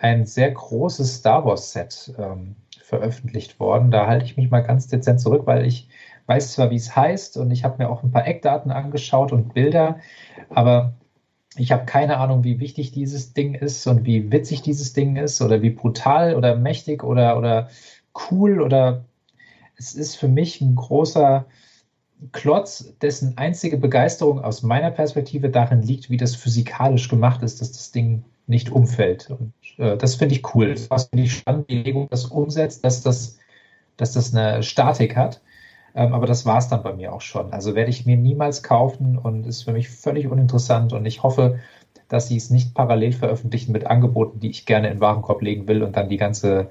ein 0.00 0.26
sehr 0.26 0.50
großes 0.50 1.16
Star 1.16 1.46
Wars 1.46 1.72
Set 1.72 2.12
ähm, 2.18 2.56
veröffentlicht 2.82 3.58
worden. 3.58 3.90
Da 3.90 4.06
halte 4.06 4.26
ich 4.26 4.36
mich 4.36 4.50
mal 4.50 4.60
ganz 4.60 4.86
dezent 4.88 5.20
zurück, 5.20 5.42
weil 5.46 5.66
ich 5.66 5.88
weiß 6.26 6.52
zwar, 6.52 6.70
wie 6.70 6.76
es 6.76 6.94
heißt 6.96 7.36
und 7.36 7.50
ich 7.50 7.64
habe 7.64 7.82
mir 7.82 7.90
auch 7.90 8.02
ein 8.02 8.10
paar 8.10 8.26
Eckdaten 8.26 8.70
angeschaut 8.70 9.32
und 9.32 9.54
Bilder, 9.54 10.00
aber 10.50 10.94
ich 11.56 11.72
habe 11.72 11.86
keine 11.86 12.18
Ahnung, 12.18 12.44
wie 12.44 12.60
wichtig 12.60 12.92
dieses 12.92 13.32
Ding 13.32 13.54
ist 13.54 13.86
und 13.86 14.04
wie 14.04 14.30
witzig 14.30 14.62
dieses 14.62 14.92
Ding 14.92 15.16
ist 15.16 15.40
oder 15.40 15.62
wie 15.62 15.70
brutal 15.70 16.34
oder 16.34 16.56
mächtig 16.56 17.02
oder, 17.02 17.38
oder 17.38 17.70
cool 18.30 18.60
oder 18.60 19.04
es 19.76 19.94
ist 19.94 20.16
für 20.16 20.28
mich 20.28 20.60
ein 20.60 20.74
großer 20.74 21.46
Klotz, 22.32 22.94
dessen 23.02 23.36
einzige 23.36 23.76
Begeisterung 23.76 24.40
aus 24.40 24.62
meiner 24.62 24.90
Perspektive 24.90 25.50
darin 25.50 25.82
liegt, 25.82 26.08
wie 26.08 26.16
das 26.16 26.34
physikalisch 26.34 27.08
gemacht 27.08 27.42
ist, 27.42 27.60
dass 27.60 27.72
das 27.72 27.92
Ding 27.92 28.24
nicht 28.46 28.70
umfällt. 28.70 29.30
Und 29.30 29.52
äh, 29.76 29.96
das 29.96 30.14
finde 30.14 30.34
ich 30.34 30.54
cool. 30.54 30.74
Das 30.88 31.04
finde 31.04 31.24
ich 31.24 31.34
spannend, 31.34 31.68
wie 31.68 31.82
Lego 31.82 32.06
das 32.10 32.24
umsetzt, 32.26 32.84
dass 32.84 33.02
das, 33.02 33.38
dass 33.96 34.12
das 34.12 34.34
eine 34.34 34.62
Statik 34.62 35.16
hat. 35.16 35.42
Ähm, 35.96 36.12
aber 36.12 36.26
das 36.26 36.44
war 36.46 36.58
es 36.58 36.68
dann 36.68 36.82
bei 36.82 36.92
mir 36.92 37.12
auch 37.12 37.22
schon. 37.22 37.52
Also 37.52 37.74
werde 37.74 37.90
ich 37.90 38.04
mir 38.06 38.16
niemals 38.18 38.62
kaufen 38.62 39.18
und 39.18 39.46
ist 39.46 39.62
für 39.62 39.72
mich 39.72 39.88
völlig 39.88 40.28
uninteressant. 40.28 40.92
Und 40.92 41.06
ich 41.06 41.22
hoffe, 41.22 41.58
dass 42.08 42.28
sie 42.28 42.36
es 42.36 42.50
nicht 42.50 42.74
parallel 42.74 43.12
veröffentlichen 43.12 43.72
mit 43.72 43.86
Angeboten, 43.86 44.38
die 44.40 44.50
ich 44.50 44.66
gerne 44.66 44.88
in 44.88 44.96
den 44.96 45.00
Warenkorb 45.00 45.42
legen 45.42 45.66
will 45.68 45.82
und 45.82 45.96
dann 45.96 46.08
die 46.10 46.18
ganze, 46.18 46.70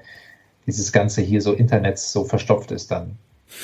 dieses 0.66 0.92
ganze 0.92 1.22
hier 1.22 1.42
so 1.42 1.52
Internet 1.52 1.98
so 1.98 2.24
verstopft 2.24 2.70
ist 2.70 2.90
dann. 2.92 3.18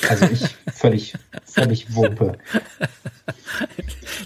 Also 0.09 0.25
ich 0.27 0.57
völlig, 0.73 1.15
völlig 1.45 1.95
Wumpe. 1.95 2.37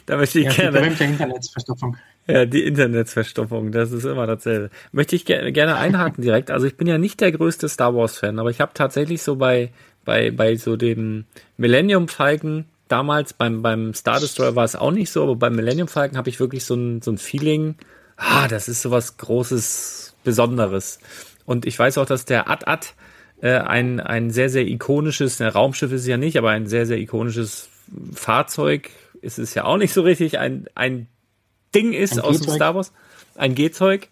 Da 0.05 0.17
möchte 0.17 0.39
ich 0.39 0.45
Ja, 0.45 0.53
die 0.53 0.61
gerne. 0.61 0.71
berühmte 0.71 1.03
Internetverstopfung. 1.03 1.97
Ja, 2.27 2.45
die 2.45 2.63
Internetsverstopfung, 2.63 3.71
das 3.71 3.91
ist 3.91 4.05
immer 4.05 4.27
dasselbe. 4.27 4.69
Möchte 4.91 5.15
ich 5.15 5.25
ge 5.25 5.51
gerne 5.51 5.77
einhaken 5.77 6.23
direkt. 6.23 6.51
Also 6.51 6.65
ich 6.67 6.75
bin 6.77 6.87
ja 6.87 6.97
nicht 6.97 7.21
der 7.21 7.31
größte 7.31 7.69
Star 7.69 7.95
Wars-Fan, 7.95 8.39
aber 8.39 8.49
ich 8.49 8.59
habe 8.59 8.71
tatsächlich 8.73 9.21
so 9.21 9.37
bei, 9.37 9.71
bei, 10.07 10.31
bei 10.31 10.55
so 10.55 10.77
dem 10.77 11.25
Millennium 11.57 12.07
Falcon, 12.07 12.63
damals 12.87 13.33
beim, 13.33 13.61
beim 13.61 13.93
Star 13.93 14.21
Destroyer 14.21 14.55
war 14.55 14.63
es 14.63 14.77
auch 14.77 14.91
nicht 14.91 15.11
so, 15.11 15.21
aber 15.21 15.35
beim 15.35 15.53
Millennium 15.53 15.89
Falcon 15.89 16.17
habe 16.17 16.29
ich 16.29 16.39
wirklich 16.39 16.63
so 16.63 16.75
ein, 16.75 17.01
so 17.01 17.11
ein 17.11 17.17
Feeling, 17.17 17.75
ah, 18.15 18.47
das 18.47 18.69
ist 18.69 18.81
sowas 18.81 19.17
Großes, 19.17 20.15
Besonderes. 20.23 20.99
Und 21.45 21.65
ich 21.65 21.77
weiß 21.77 21.97
auch, 21.97 22.05
dass 22.05 22.23
der 22.23 22.49
At-At 22.49 22.95
äh, 23.41 23.57
ein, 23.57 23.99
ein 23.99 24.31
sehr, 24.31 24.49
sehr 24.49 24.65
ikonisches, 24.65 25.41
ein 25.41 25.49
Raumschiff 25.49 25.91
ist 25.91 26.01
es 26.01 26.07
ja 26.07 26.17
nicht, 26.17 26.37
aber 26.37 26.51
ein 26.51 26.67
sehr, 26.67 26.85
sehr 26.85 26.97
ikonisches 26.97 27.67
Fahrzeug 28.13 28.89
ist 29.21 29.39
es 29.39 29.55
ja 29.55 29.65
auch 29.65 29.77
nicht 29.77 29.93
so 29.93 30.03
richtig, 30.03 30.39
ein, 30.39 30.67
ein 30.73 31.07
Ding 31.75 31.91
ist 31.91 32.13
Ein 32.13 32.21
aus 32.21 32.39
dem. 32.39 32.53
Star 32.53 32.75
Wars, 32.75 32.93
ein 33.35 33.55
Gehzeug. 33.55 34.07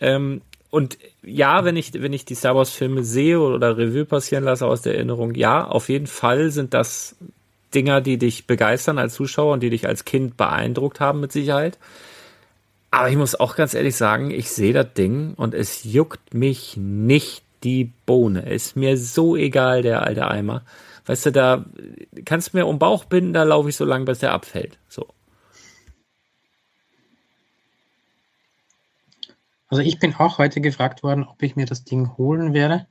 Ähm, 0.00 0.42
und 0.70 0.96
ja, 1.26 1.64
wenn 1.64 1.76
ich, 1.76 1.92
wenn 1.94 2.12
ich 2.12 2.24
die 2.24 2.34
Star 2.34 2.54
Wars 2.54 2.70
Filme 2.70 3.04
sehe 3.04 3.40
oder 3.40 3.76
Revue 3.76 4.04
passieren 4.04 4.44
lasse 4.44 4.66
aus 4.66 4.82
der 4.82 4.94
Erinnerung, 4.94 5.34
ja, 5.34 5.66
auf 5.66 5.88
jeden 5.88 6.06
Fall 6.06 6.50
sind 6.50 6.74
das 6.74 7.16
Dinger, 7.74 8.00
die 8.00 8.18
dich 8.18 8.46
begeistern 8.46 8.98
als 8.98 9.14
Zuschauer 9.14 9.54
und 9.54 9.62
die 9.62 9.70
dich 9.70 9.86
als 9.86 10.04
Kind 10.04 10.36
beeindruckt 10.36 11.00
haben 11.00 11.20
mit 11.20 11.32
Sicherheit. 11.32 11.78
Aber 12.90 13.08
ich 13.08 13.16
muss 13.16 13.34
auch 13.34 13.56
ganz 13.56 13.74
ehrlich 13.74 13.96
sagen, 13.96 14.30
ich 14.30 14.50
sehe 14.50 14.72
das 14.72 14.92
Ding 14.94 15.34
und 15.34 15.52
es 15.52 15.82
juckt 15.82 16.32
mich 16.32 16.76
nicht 16.76 17.42
die 17.64 17.90
Bohne. 18.06 18.48
Ist 18.48 18.76
mir 18.76 18.96
so 18.96 19.36
egal, 19.36 19.82
der 19.82 20.02
alte 20.02 20.28
Eimer. 20.28 20.62
Weißt 21.06 21.26
du, 21.26 21.32
da 21.32 21.64
kannst 22.24 22.52
du 22.52 22.58
mir 22.58 22.66
um 22.66 22.78
Bauch 22.78 23.04
binden, 23.04 23.32
da 23.32 23.42
laufe 23.42 23.68
ich 23.68 23.76
so 23.76 23.84
lang, 23.84 24.04
bis 24.04 24.20
der 24.20 24.32
abfällt. 24.32 24.78
So. 24.88 25.08
Also 29.74 29.82
ich 29.82 29.98
bin 29.98 30.14
auch 30.14 30.38
heute 30.38 30.60
gefragt 30.60 31.02
worden, 31.02 31.24
ob 31.24 31.42
ich 31.42 31.56
mir 31.56 31.66
das 31.66 31.82
Ding 31.82 32.16
holen 32.16 32.54
werde. 32.54 32.86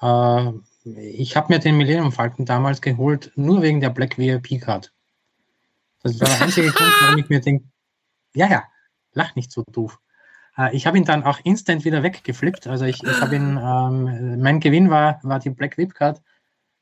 Äh, 0.00 0.52
ich 0.86 1.36
habe 1.36 1.52
mir 1.52 1.58
den 1.58 1.76
Millennium 1.76 2.12
Falcon 2.12 2.46
damals 2.46 2.80
geholt, 2.80 3.30
nur 3.36 3.60
wegen 3.60 3.82
der 3.82 3.90
Black 3.90 4.16
VIP 4.16 4.58
Card. 4.58 4.90
Das 6.02 6.18
war 6.18 6.28
der 6.28 6.40
einzige 6.40 6.70
Grund, 6.70 6.92
warum 7.02 7.18
ich 7.18 7.28
mir 7.28 7.42
denke, 7.42 7.66
ja, 8.34 8.48
ja, 8.48 8.64
lach 9.12 9.34
nicht 9.34 9.52
so 9.52 9.64
doof. 9.70 10.00
Äh, 10.56 10.74
ich 10.74 10.86
habe 10.86 10.96
ihn 10.96 11.04
dann 11.04 11.24
auch 11.24 11.40
instant 11.44 11.84
wieder 11.84 12.02
weggeflippt. 12.02 12.68
Also 12.68 12.86
ich, 12.86 13.02
ich 13.02 13.20
habe 13.20 13.36
ihn, 13.36 13.58
ähm, 13.62 14.40
mein 14.40 14.60
Gewinn 14.60 14.88
war, 14.88 15.20
war 15.24 15.40
die 15.40 15.50
Black 15.50 15.76
VIP 15.76 15.92
Card, 15.92 16.22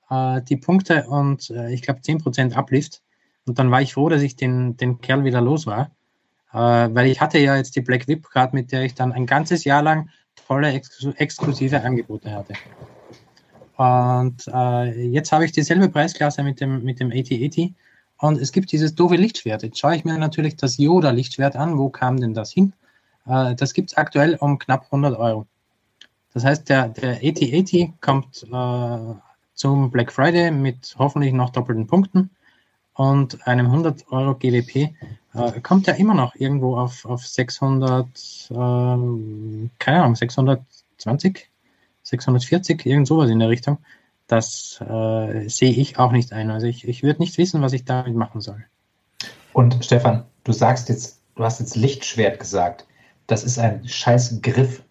äh, 0.08 0.40
die 0.42 0.56
Punkte 0.56 1.08
und 1.08 1.50
äh, 1.50 1.72
ich 1.74 1.82
glaube 1.82 1.98
10% 1.98 2.54
Uplift. 2.54 3.02
Und 3.44 3.58
dann 3.58 3.72
war 3.72 3.82
ich 3.82 3.94
froh, 3.94 4.08
dass 4.08 4.22
ich 4.22 4.36
den, 4.36 4.76
den 4.76 5.00
Kerl 5.00 5.24
wieder 5.24 5.40
los 5.40 5.66
war. 5.66 5.90
Äh, 6.52 6.56
weil 6.56 7.06
ich 7.06 7.20
hatte 7.20 7.38
ja 7.38 7.56
jetzt 7.56 7.76
die 7.76 7.80
Black 7.80 8.06
VIP 8.06 8.30
Card, 8.30 8.52
mit 8.52 8.72
der 8.72 8.82
ich 8.82 8.94
dann 8.94 9.12
ein 9.12 9.26
ganzes 9.26 9.64
Jahr 9.64 9.82
lang 9.82 10.08
tolle 10.46 10.72
exklu 10.72 11.12
exklusive 11.16 11.82
Angebote 11.82 12.30
hatte. 12.30 12.54
Und 13.76 14.46
äh, 14.52 15.06
jetzt 15.06 15.32
habe 15.32 15.44
ich 15.44 15.52
dieselbe 15.52 15.88
Preisklasse 15.88 16.42
mit 16.42 16.60
dem, 16.60 16.84
mit 16.84 17.00
dem 17.00 17.10
AT-80 17.10 17.72
und 18.18 18.40
es 18.40 18.52
gibt 18.52 18.70
dieses 18.70 18.94
doofe 18.94 19.16
Lichtschwert. 19.16 19.62
Jetzt 19.62 19.78
schaue 19.78 19.96
ich 19.96 20.04
mir 20.04 20.16
natürlich 20.18 20.56
das 20.56 20.78
Yoda-Lichtschwert 20.78 21.56
an. 21.56 21.78
Wo 21.78 21.88
kam 21.88 22.20
denn 22.20 22.34
das 22.34 22.52
hin? 22.52 22.72
Äh, 23.26 23.54
das 23.54 23.72
gibt 23.72 23.90
es 23.90 23.96
aktuell 23.96 24.36
um 24.36 24.58
knapp 24.58 24.84
100 24.84 25.18
Euro. 25.18 25.46
Das 26.34 26.44
heißt, 26.44 26.68
der, 26.68 26.88
der 26.88 27.16
AT-80 27.16 27.92
kommt 28.00 28.44
äh, 28.44 29.14
zum 29.54 29.90
Black 29.90 30.12
Friday 30.12 30.50
mit 30.50 30.94
hoffentlich 30.98 31.32
noch 31.32 31.50
doppelten 31.50 31.86
Punkten 31.86 32.30
und 32.94 33.46
einem 33.46 33.66
100 33.66 34.10
Euro 34.12 34.34
GWP 34.34 34.94
äh, 35.34 35.60
kommt 35.60 35.86
ja 35.86 35.94
immer 35.94 36.14
noch 36.14 36.34
irgendwo 36.34 36.76
auf, 36.76 37.04
auf 37.04 37.26
600, 37.26 38.06
ähm, 38.50 39.70
keine 39.78 40.02
Ahnung, 40.02 40.16
620, 40.16 41.50
640, 42.02 42.86
irgend 42.86 43.06
sowas 43.06 43.30
in 43.30 43.38
der 43.38 43.48
Richtung. 43.48 43.78
Das 44.26 44.80
äh, 44.80 45.48
sehe 45.48 45.72
ich 45.72 45.98
auch 45.98 46.12
nicht 46.12 46.32
ein. 46.32 46.50
Also 46.50 46.66
ich, 46.66 46.86
ich 46.86 47.02
würde 47.02 47.20
nicht 47.20 47.38
wissen, 47.38 47.62
was 47.62 47.72
ich 47.72 47.84
damit 47.84 48.14
machen 48.14 48.40
soll. 48.40 48.64
Und 49.52 49.84
Stefan, 49.84 50.24
du 50.44 50.52
sagst 50.52 50.88
jetzt, 50.88 51.20
du 51.34 51.44
hast 51.44 51.60
jetzt 51.60 51.76
Lichtschwert 51.76 52.38
gesagt. 52.38 52.86
Das 53.26 53.44
ist 53.44 53.58
ein 53.58 53.86
scheiß 53.86 54.40
Griff. 54.42 54.82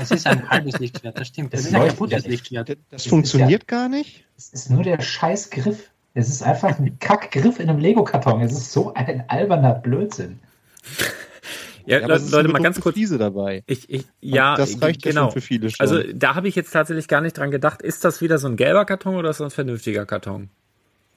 Es 0.00 0.10
ist 0.10 0.26
ein 0.26 0.48
halbes 0.48 0.78
Lichtschwert, 0.78 1.18
das 1.18 1.28
stimmt. 1.28 1.52
Das, 1.52 1.60
das 1.60 1.70
ist 1.70 1.74
ein 1.74 1.88
kaputtes 1.88 2.26
Lichtschwert. 2.26 2.70
Das, 2.70 2.76
das 2.88 3.06
funktioniert 3.06 3.64
ja, 3.64 3.78
gar 3.78 3.88
nicht. 3.88 4.24
Es 4.36 4.48
ist 4.50 4.70
nur 4.70 4.82
der 4.82 5.00
scheiß 5.00 5.50
Griff. 5.50 5.90
Es 6.18 6.28
ist 6.28 6.42
einfach 6.42 6.80
ein 6.80 6.98
Kackgriff 6.98 7.60
in 7.60 7.70
einem 7.70 7.78
Lego-Karton. 7.78 8.40
Es 8.40 8.50
ist 8.50 8.72
so 8.72 8.92
ein 8.92 9.22
alberner 9.28 9.74
Blödsinn. 9.74 10.40
Ja, 11.86 12.00
ja 12.00 12.06
Leute, 12.08 12.48
mal 12.48 12.60
ganz 12.60 12.80
kurz. 12.80 12.96
Diese 12.96 13.18
dabei. 13.18 13.62
Ich, 13.66 13.88
ich, 13.88 14.04
ja, 14.20 14.56
das 14.56 14.82
reicht 14.82 15.02
genau. 15.04 15.26
Ja 15.26 15.30
für 15.30 15.40
viele 15.40 15.70
schon. 15.70 15.78
Also 15.78 16.02
da 16.12 16.34
habe 16.34 16.48
ich 16.48 16.56
jetzt 16.56 16.72
tatsächlich 16.72 17.06
gar 17.06 17.20
nicht 17.20 17.38
dran 17.38 17.52
gedacht. 17.52 17.82
Ist 17.82 18.04
das 18.04 18.20
wieder 18.20 18.38
so 18.38 18.48
ein 18.48 18.56
gelber 18.56 18.84
Karton 18.84 19.14
oder 19.14 19.30
ist 19.30 19.38
das 19.38 19.52
ein 19.52 19.54
vernünftiger 19.54 20.06
Karton? 20.06 20.50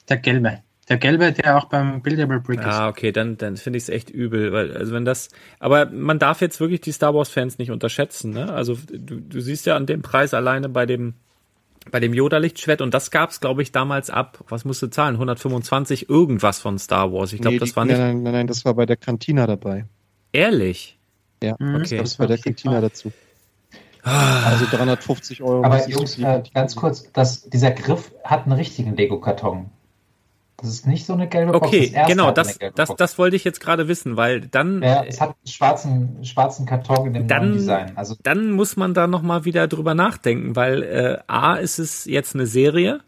Der 0.08 0.18
gelbe. 0.18 0.60
Der 0.88 0.98
gelbe, 0.98 1.32
der 1.32 1.58
auch 1.58 1.66
beim 1.66 2.04
Buildable 2.04 2.40
Brick 2.40 2.60
ist. 2.60 2.68
Ah, 2.68 2.88
okay, 2.88 3.12
dann, 3.12 3.38
dann 3.38 3.58
finde 3.58 3.78
ich 3.78 3.84
es 3.84 3.90
echt 3.90 4.12
übel, 4.12 4.52
weil, 4.52 4.78
also 4.78 4.94
wenn 4.94 5.06
das, 5.06 5.30
aber 5.58 5.88
man 5.88 6.20
darf 6.20 6.42
jetzt 6.42 6.60
wirklich 6.60 6.82
die 6.82 6.92
Star 6.92 7.16
Wars 7.16 7.30
Fans 7.30 7.58
nicht 7.58 7.72
unterschätzen, 7.72 8.32
ne? 8.32 8.54
Also 8.54 8.78
du, 8.88 9.20
du 9.20 9.42
siehst 9.42 9.66
ja 9.66 9.76
an 9.76 9.88
dem 9.88 10.04
Preis 10.04 10.36
alleine 10.36 10.70
bei 10.70 10.86
dem, 10.86 11.16
bei 11.90 12.00
dem 12.00 12.14
Yoda-Lichtschwert 12.14 12.82
und 12.82 12.94
das 12.94 13.10
gab 13.10 13.32
es, 13.32 13.40
glaube 13.40 13.64
ich, 13.64 13.72
damals 13.72 14.10
ab, 14.10 14.44
was 14.50 14.66
musst 14.66 14.82
du 14.82 14.88
zahlen? 14.88 15.16
125 15.16 16.10
irgendwas 16.10 16.60
von 16.60 16.78
Star 16.78 17.12
Wars. 17.12 17.34
Ich 17.34 17.42
glaube, 17.42 17.56
nee, 17.56 17.60
das 17.60 17.76
war 17.76 17.86
nicht. 17.86 17.98
Nein, 17.98 18.22
nein, 18.22 18.34
nein, 18.34 18.48
das 18.48 18.66
war 18.66 18.76
bei 18.76 18.86
der 18.86 18.98
Cantina 18.98 19.48
dabei. 19.48 19.86
Ehrlich? 20.32 21.00
Ja, 21.42 21.56
mhm. 21.58 21.76
okay. 21.76 21.98
das 21.98 22.20
war 22.20 22.28
der 22.28 22.38
Cantina 22.38 22.82
dazu. 22.82 23.12
Also 24.04 24.66
350 24.66 25.44
Euro. 25.44 25.64
Aber 25.64 25.88
Jungs, 25.88 26.18
äh, 26.18 26.44
ganz 26.54 26.76
kurz, 26.76 27.12
das, 27.14 27.50
dieser 27.50 27.72
Griff 27.72 28.12
hat 28.24 28.46
einen 28.46 28.54
richtigen 28.54 28.96
Lego-Karton. 28.96 29.70
Das 30.62 30.70
ist 30.70 30.86
nicht 30.86 31.08
so 31.08 31.14
eine 31.14 31.28
gelbe 31.28 31.54
Box. 31.54 31.68
Okay, 31.68 31.92
das 31.94 32.08
genau, 32.08 32.32
das, 32.32 32.60
das, 32.76 32.96
das 32.96 33.18
wollte 33.18 33.36
ich 33.36 33.44
jetzt 33.44 33.60
gerade 33.60 33.88
wissen, 33.88 34.16
weil 34.16 34.42
dann. 34.42 34.84
Ja, 34.84 35.04
es 35.04 35.20
hat 35.20 35.30
einen 35.30 35.48
schwarzen, 35.48 36.24
schwarzen 36.24 36.68
Karton 36.68 37.08
in 37.08 37.14
dem 37.14 37.28
dann, 37.28 37.54
Design. 37.54 37.94
Also 37.96 38.16
dann 38.22 38.52
muss 38.52 38.78
man 38.78 38.94
da 38.94 39.08
nochmal 39.08 39.44
wieder 39.44 39.68
drüber 39.68 39.96
nachdenken, 39.96 40.56
weil 40.56 40.84
äh, 40.84 41.18
A 41.26 41.56
ist 41.56 41.80
es 41.80 42.06
jetzt 42.06 42.36
eine 42.36 42.46
Serie. 42.46 43.02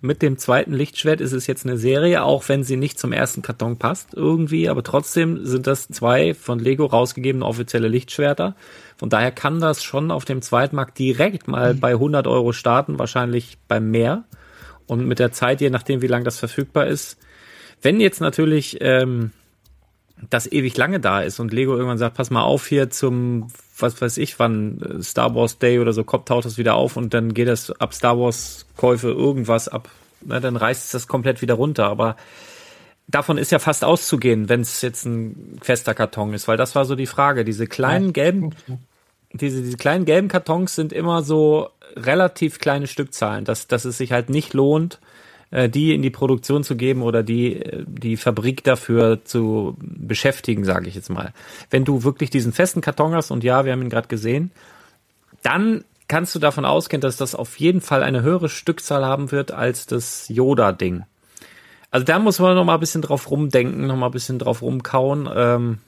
Mit 0.00 0.20
dem 0.20 0.36
zweiten 0.36 0.72
Lichtschwert 0.72 1.20
ist 1.20 1.32
es 1.32 1.46
jetzt 1.46 1.64
eine 1.64 1.78
Serie, 1.78 2.22
auch 2.22 2.48
wenn 2.48 2.64
sie 2.64 2.76
nicht 2.76 2.98
zum 2.98 3.12
ersten 3.12 3.40
Karton 3.40 3.78
passt 3.78 4.12
irgendwie, 4.12 4.68
aber 4.68 4.82
trotzdem 4.82 5.46
sind 5.46 5.66
das 5.66 5.88
zwei 5.88 6.34
von 6.34 6.58
Lego 6.58 6.84
rausgegebene 6.84 7.44
offizielle 7.44 7.88
Lichtschwerter. 7.88 8.56
Von 8.96 9.08
daher 9.08 9.32
kann 9.32 9.60
das 9.60 9.82
schon 9.82 10.10
auf 10.10 10.24
dem 10.24 10.42
Zweitmarkt 10.42 10.98
direkt 10.98 11.48
mal 11.48 11.74
mhm. 11.74 11.80
bei 11.80 11.92
100 11.92 12.26
Euro 12.26 12.52
starten, 12.52 12.98
wahrscheinlich 12.98 13.58
bei 13.68 13.80
mehr 13.80 14.24
und 14.86 15.06
mit 15.06 15.18
der 15.18 15.32
Zeit, 15.32 15.60
je 15.60 15.70
nachdem, 15.70 16.02
wie 16.02 16.06
lange 16.06 16.24
das 16.24 16.38
verfügbar 16.38 16.86
ist. 16.86 17.18
Wenn 17.82 18.00
jetzt 18.00 18.20
natürlich 18.20 18.78
ähm, 18.80 19.32
das 20.30 20.50
ewig 20.50 20.76
lange 20.76 21.00
da 21.00 21.20
ist 21.20 21.40
und 21.40 21.52
Lego 21.52 21.74
irgendwann 21.74 21.98
sagt, 21.98 22.16
pass 22.16 22.30
mal 22.30 22.42
auf 22.42 22.66
hier 22.66 22.90
zum, 22.90 23.48
was 23.78 24.00
weiß 24.00 24.16
ich, 24.18 24.38
wann 24.38 24.80
äh, 24.80 25.02
Star 25.02 25.34
Wars 25.34 25.58
Day 25.58 25.78
oder 25.78 25.92
so, 25.92 26.04
kommt, 26.04 26.26
taucht 26.28 26.46
das 26.46 26.58
wieder 26.58 26.74
auf 26.74 26.96
und 26.96 27.12
dann 27.12 27.34
geht 27.34 27.48
das 27.48 27.70
ab 27.70 27.94
Star 27.94 28.18
Wars 28.18 28.66
Käufe 28.76 29.08
irgendwas 29.08 29.68
ab, 29.68 29.90
na, 30.22 30.40
dann 30.40 30.56
reißt 30.56 30.86
es 30.86 30.92
das 30.92 31.08
komplett 31.08 31.42
wieder 31.42 31.54
runter. 31.54 31.86
Aber 31.86 32.16
davon 33.08 33.38
ist 33.38 33.52
ja 33.52 33.58
fast 33.58 33.84
auszugehen, 33.84 34.48
wenn 34.48 34.60
es 34.60 34.80
jetzt 34.82 35.04
ein 35.04 35.58
fester 35.62 35.94
Karton 35.94 36.32
ist, 36.34 36.48
weil 36.48 36.56
das 36.56 36.74
war 36.74 36.84
so 36.84 36.96
die 36.96 37.06
Frage. 37.06 37.44
Diese 37.44 37.66
kleinen 37.66 38.12
gelben, 38.12 38.54
diese, 39.32 39.62
diese 39.62 39.76
kleinen 39.76 40.04
gelben 40.04 40.28
Kartons 40.28 40.74
sind 40.74 40.92
immer 40.92 41.22
so 41.22 41.70
relativ 41.96 42.58
kleine 42.58 42.86
Stückzahlen, 42.86 43.44
dass, 43.44 43.66
dass 43.66 43.84
es 43.84 43.98
sich 43.98 44.12
halt 44.12 44.28
nicht 44.28 44.54
lohnt, 44.54 45.00
äh, 45.50 45.68
die 45.68 45.94
in 45.94 46.02
die 46.02 46.10
Produktion 46.10 46.64
zu 46.64 46.76
geben 46.76 47.02
oder 47.02 47.22
die, 47.22 47.62
äh, 47.62 47.84
die 47.86 48.16
Fabrik 48.16 48.64
dafür 48.64 49.24
zu 49.24 49.76
beschäftigen, 49.80 50.64
sage 50.64 50.88
ich 50.88 50.94
jetzt 50.94 51.10
mal. 51.10 51.32
Wenn 51.70 51.84
du 51.84 52.04
wirklich 52.04 52.30
diesen 52.30 52.52
festen 52.52 52.80
Karton 52.80 53.14
hast, 53.14 53.30
und 53.30 53.44
ja, 53.44 53.64
wir 53.64 53.72
haben 53.72 53.82
ihn 53.82 53.90
gerade 53.90 54.08
gesehen, 54.08 54.50
dann 55.42 55.84
kannst 56.08 56.34
du 56.34 56.38
davon 56.38 56.64
ausgehen, 56.64 57.00
dass 57.00 57.16
das 57.16 57.34
auf 57.34 57.58
jeden 57.58 57.80
Fall 57.80 58.02
eine 58.02 58.22
höhere 58.22 58.48
Stückzahl 58.48 59.04
haben 59.04 59.32
wird 59.32 59.52
als 59.52 59.86
das 59.86 60.28
Yoda-Ding. 60.28 61.04
Also 61.90 62.04
da 62.04 62.18
muss 62.18 62.38
man 62.38 62.54
noch 62.54 62.64
mal 62.64 62.74
ein 62.74 62.80
bisschen 62.80 63.02
drauf 63.02 63.30
rumdenken, 63.30 63.86
noch 63.86 63.96
mal 63.96 64.06
ein 64.06 64.12
bisschen 64.12 64.38
drauf 64.38 64.62
rumkauen. 64.62 65.28
Ähm, 65.34 65.78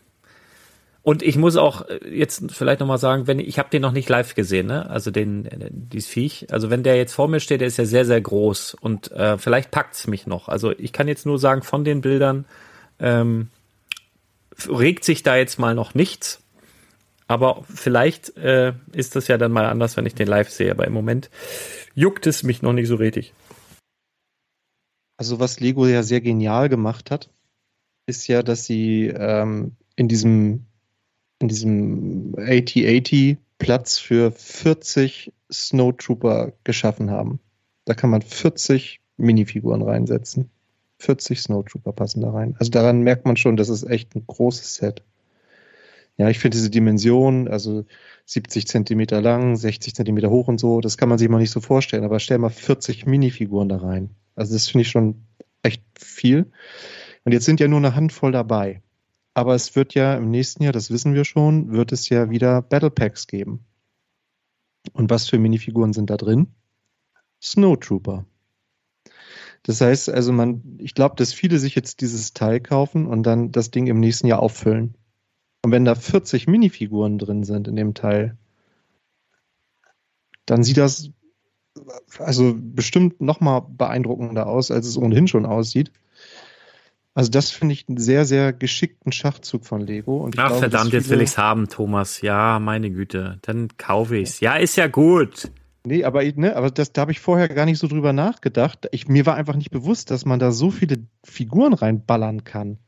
und 1.09 1.23
ich 1.23 1.39
muss 1.39 1.57
auch 1.57 1.89
äh, 1.89 2.01
jetzt 2.15 2.53
vielleicht 2.53 2.81
nochmal 2.81 2.99
sagen, 2.99 3.27
wenn 3.27 3.39
ich 3.39 3.59
habe 3.59 3.71
den 3.71 3.81
noch 3.81 3.93
nicht 3.93 4.11
live 4.11 4.35
gesehen, 4.35 4.67
ne? 4.67 4.91
Also 4.91 5.11
den 5.11 5.47
äh, 5.47 5.71
dieses 5.73 6.07
Viech. 6.07 6.49
Also 6.53 6.69
wenn 6.69 6.83
der 6.83 6.97
jetzt 6.97 7.15
vor 7.15 7.29
mir 7.29 7.41
steht, 7.41 7.63
der 7.63 7.69
ist 7.69 7.79
ja 7.79 7.87
sehr 7.87 8.05
sehr 8.05 8.21
groß 8.21 8.75
und 8.75 9.11
äh, 9.13 9.39
vielleicht 9.39 9.71
packt's 9.71 10.07
mich 10.07 10.27
noch. 10.27 10.49
Also 10.49 10.71
ich 10.73 10.93
kann 10.93 11.09
jetzt 11.09 11.25
nur 11.25 11.39
sagen 11.39 11.63
von 11.63 11.83
den 11.83 12.03
Bildern 12.03 12.45
ähm, 12.99 13.49
regt 14.69 15.03
sich 15.03 15.23
da 15.23 15.35
jetzt 15.35 15.59
mal 15.59 15.75
noch 15.75 15.95
nichts. 15.95 16.43
Aber 17.27 17.65
vielleicht 17.75 18.37
äh, 18.37 18.75
ist 18.93 19.17
das 19.17 19.29
ja 19.29 19.39
dann 19.39 19.51
mal 19.51 19.65
anders, 19.65 19.97
wenn 19.97 20.05
ich 20.05 20.15
den 20.15 20.29
live 20.29 20.51
sehe. 20.51 20.71
Aber 20.73 20.87
im 20.87 20.93
Moment 20.93 21.31
juckt 21.95 22.27
es 22.27 22.43
mich 22.43 22.61
noch 22.61 22.75
nicht 22.75 22.87
so 22.87 22.97
richtig. 22.97 23.33
Also 25.17 25.41
was 25.41 25.59
Lego 25.59 25.87
ja 25.87 26.03
sehr 26.03 26.21
genial 26.21 26.69
gemacht 26.69 27.11
hat, 27.11 27.31
ist 28.05 28.29
ja, 28.29 28.43
dass 28.43 28.67
sie 28.67 29.07
ähm, 29.07 29.73
in 29.97 30.09
diesem 30.09 30.67
in 31.41 31.49
diesem 31.49 32.35
AT-80 32.37 33.37
Platz 33.59 33.99
für 33.99 34.33
40 34.33 35.33
Snowtrooper 35.53 36.53
geschaffen 36.65 37.11
haben. 37.11 37.41
Da 37.85 37.95
kann 37.95 38.11
man 38.11 38.23
40 38.23 39.01
Minifiguren 39.17 39.83
reinsetzen. 39.83 40.51
40 41.01 41.41
Snowtrooper 41.41 41.93
passen 41.93 42.21
da 42.21 42.31
rein. 42.31 42.57
Also 42.59 42.71
daran 42.71 43.03
merkt 43.03 43.25
man 43.25 43.37
schon, 43.37 43.57
das 43.57 43.69
ist 43.69 43.85
echt 43.85 44.15
ein 44.15 44.25
großes 44.27 44.77
Set. 44.77 45.03
Ja, 46.17 46.29
ich 46.29 46.41
finde 46.41 46.57
diese 46.57 46.71
Dimension, 46.71 47.47
also 47.47 47.85
70 48.27 48.67
Zentimeter 48.67 49.21
lang, 49.21 49.57
60 49.57 49.95
Zentimeter 49.95 50.31
hoch 50.31 50.49
und 50.49 50.59
so, 50.59 50.81
das 50.81 50.99
kann 50.99 51.09
man 51.09 51.19
sich 51.19 51.29
mal 51.29 51.39
nicht 51.39 51.53
so 51.53 51.61
vorstellen. 51.61 52.05
Aber 52.05 52.19
stell 52.19 52.39
mal 52.39 52.51
40 52.51 53.07
Minifiguren 53.07 53.69
da 53.69 53.77
rein. 53.77 54.11
Also 54.35 54.55
das 54.55 54.69
finde 54.69 54.83
ich 54.83 54.89
schon 54.89 55.23
echt 55.63 55.83
viel. 55.97 56.51
Und 57.25 57.33
jetzt 57.33 57.45
sind 57.45 57.61
ja 57.61 57.69
nur 57.69 57.79
eine 57.79 57.95
Handvoll 57.95 58.33
dabei. 58.33 58.83
Aber 59.39 59.55
es 59.55 59.77
wird 59.77 59.95
ja 59.95 60.17
im 60.17 60.33
nächsten 60.33 60.65
Jahr, 60.65 60.73
das 60.73 60.91
wissen 60.91 61.15
wir 61.15 61.25
schon, 61.25 61.71
wird 61.71 61.93
es 61.93 62.09
ja 62.09 62.29
wieder 62.29 62.61
Battle 62.61 62.91
Packs 62.91 63.29
geben. 63.29 63.65
Und 64.95 65.11
was 65.11 65.29
für 65.29 65.39
Minifiguren 65.39 65.93
sind 65.93 66.11
da 66.11 66.17
drin? 66.17 66.49
Snowtrooper. 67.41 68.25
Das 69.63 69.81
heißt 69.81 70.11
also, 70.11 70.33
man, 70.33 70.81
ich 70.81 70.93
glaube, 70.93 71.15
dass 71.15 71.33
viele 71.33 71.61
sich 71.61 71.77
jetzt 71.77 72.01
dieses 72.01 72.33
Teil 72.33 72.59
kaufen 72.59 73.07
und 73.07 73.23
dann 73.23 73.53
das 73.53 73.71
Ding 73.71 73.87
im 73.87 74.01
nächsten 74.01 74.27
Jahr 74.27 74.43
auffüllen. 74.43 74.97
Und 75.63 75.71
wenn 75.71 75.85
da 75.85 75.95
40 75.95 76.49
Minifiguren 76.49 77.19
drin 77.19 77.45
sind 77.45 77.69
in 77.69 77.77
dem 77.77 77.95
Teil, 77.95 78.37
dann 80.47 80.65
sieht 80.65 80.79
das 80.79 81.13
also 82.19 82.57
bestimmt 82.59 83.21
noch 83.21 83.39
mal 83.39 83.61
beeindruckender 83.61 84.49
aus, 84.49 84.73
als 84.73 84.89
es 84.89 84.99
ohnehin 84.99 85.29
schon 85.29 85.47
aussieht. 85.47 85.93
Also 87.19 87.33
das 87.33 87.51
finde 87.51 87.73
ich 87.73 87.89
einen 87.89 87.99
sehr, 87.99 88.25
sehr 88.25 88.53
geschickten 88.53 89.11
Schachzug 89.11 89.67
von 89.67 89.81
Lego. 89.81 90.19
Und 90.19 90.39
Ach 90.39 90.51
glaube, 90.51 90.61
verdammt, 90.61 90.93
jetzt 90.93 91.09
will 91.09 91.21
ich's 91.21 91.37
haben, 91.37 91.69
Thomas. 91.69 92.21
Ja, 92.21 92.61
meine 92.61 92.93
Güte. 92.93 93.41
Dann 93.43 93.71
kaufe 93.77 94.19
ich's. 94.19 94.39
Ja, 94.39 94.55
ist 94.55 94.77
ja 94.77 94.87
gut. 94.87 95.51
Nee, 95.85 96.05
aber, 96.05 96.23
ne, 96.23 96.55
aber 96.55 96.71
das, 96.71 96.93
da 96.93 97.01
habe 97.01 97.11
ich 97.11 97.19
vorher 97.19 97.49
gar 97.49 97.65
nicht 97.65 97.81
so 97.81 97.89
drüber 97.89 98.13
nachgedacht. 98.13 98.89
Ich, 98.93 99.09
mir 99.09 99.27
war 99.27 99.35
einfach 99.35 99.57
nicht 99.57 99.73
bewusst, 99.73 100.13
dass 100.13 100.27
man 100.27 100.39
da 100.39 100.53
so 100.53 100.71
viele 100.71 100.99
Figuren 101.25 101.73
reinballern 101.73 102.45
kann. 102.45 102.79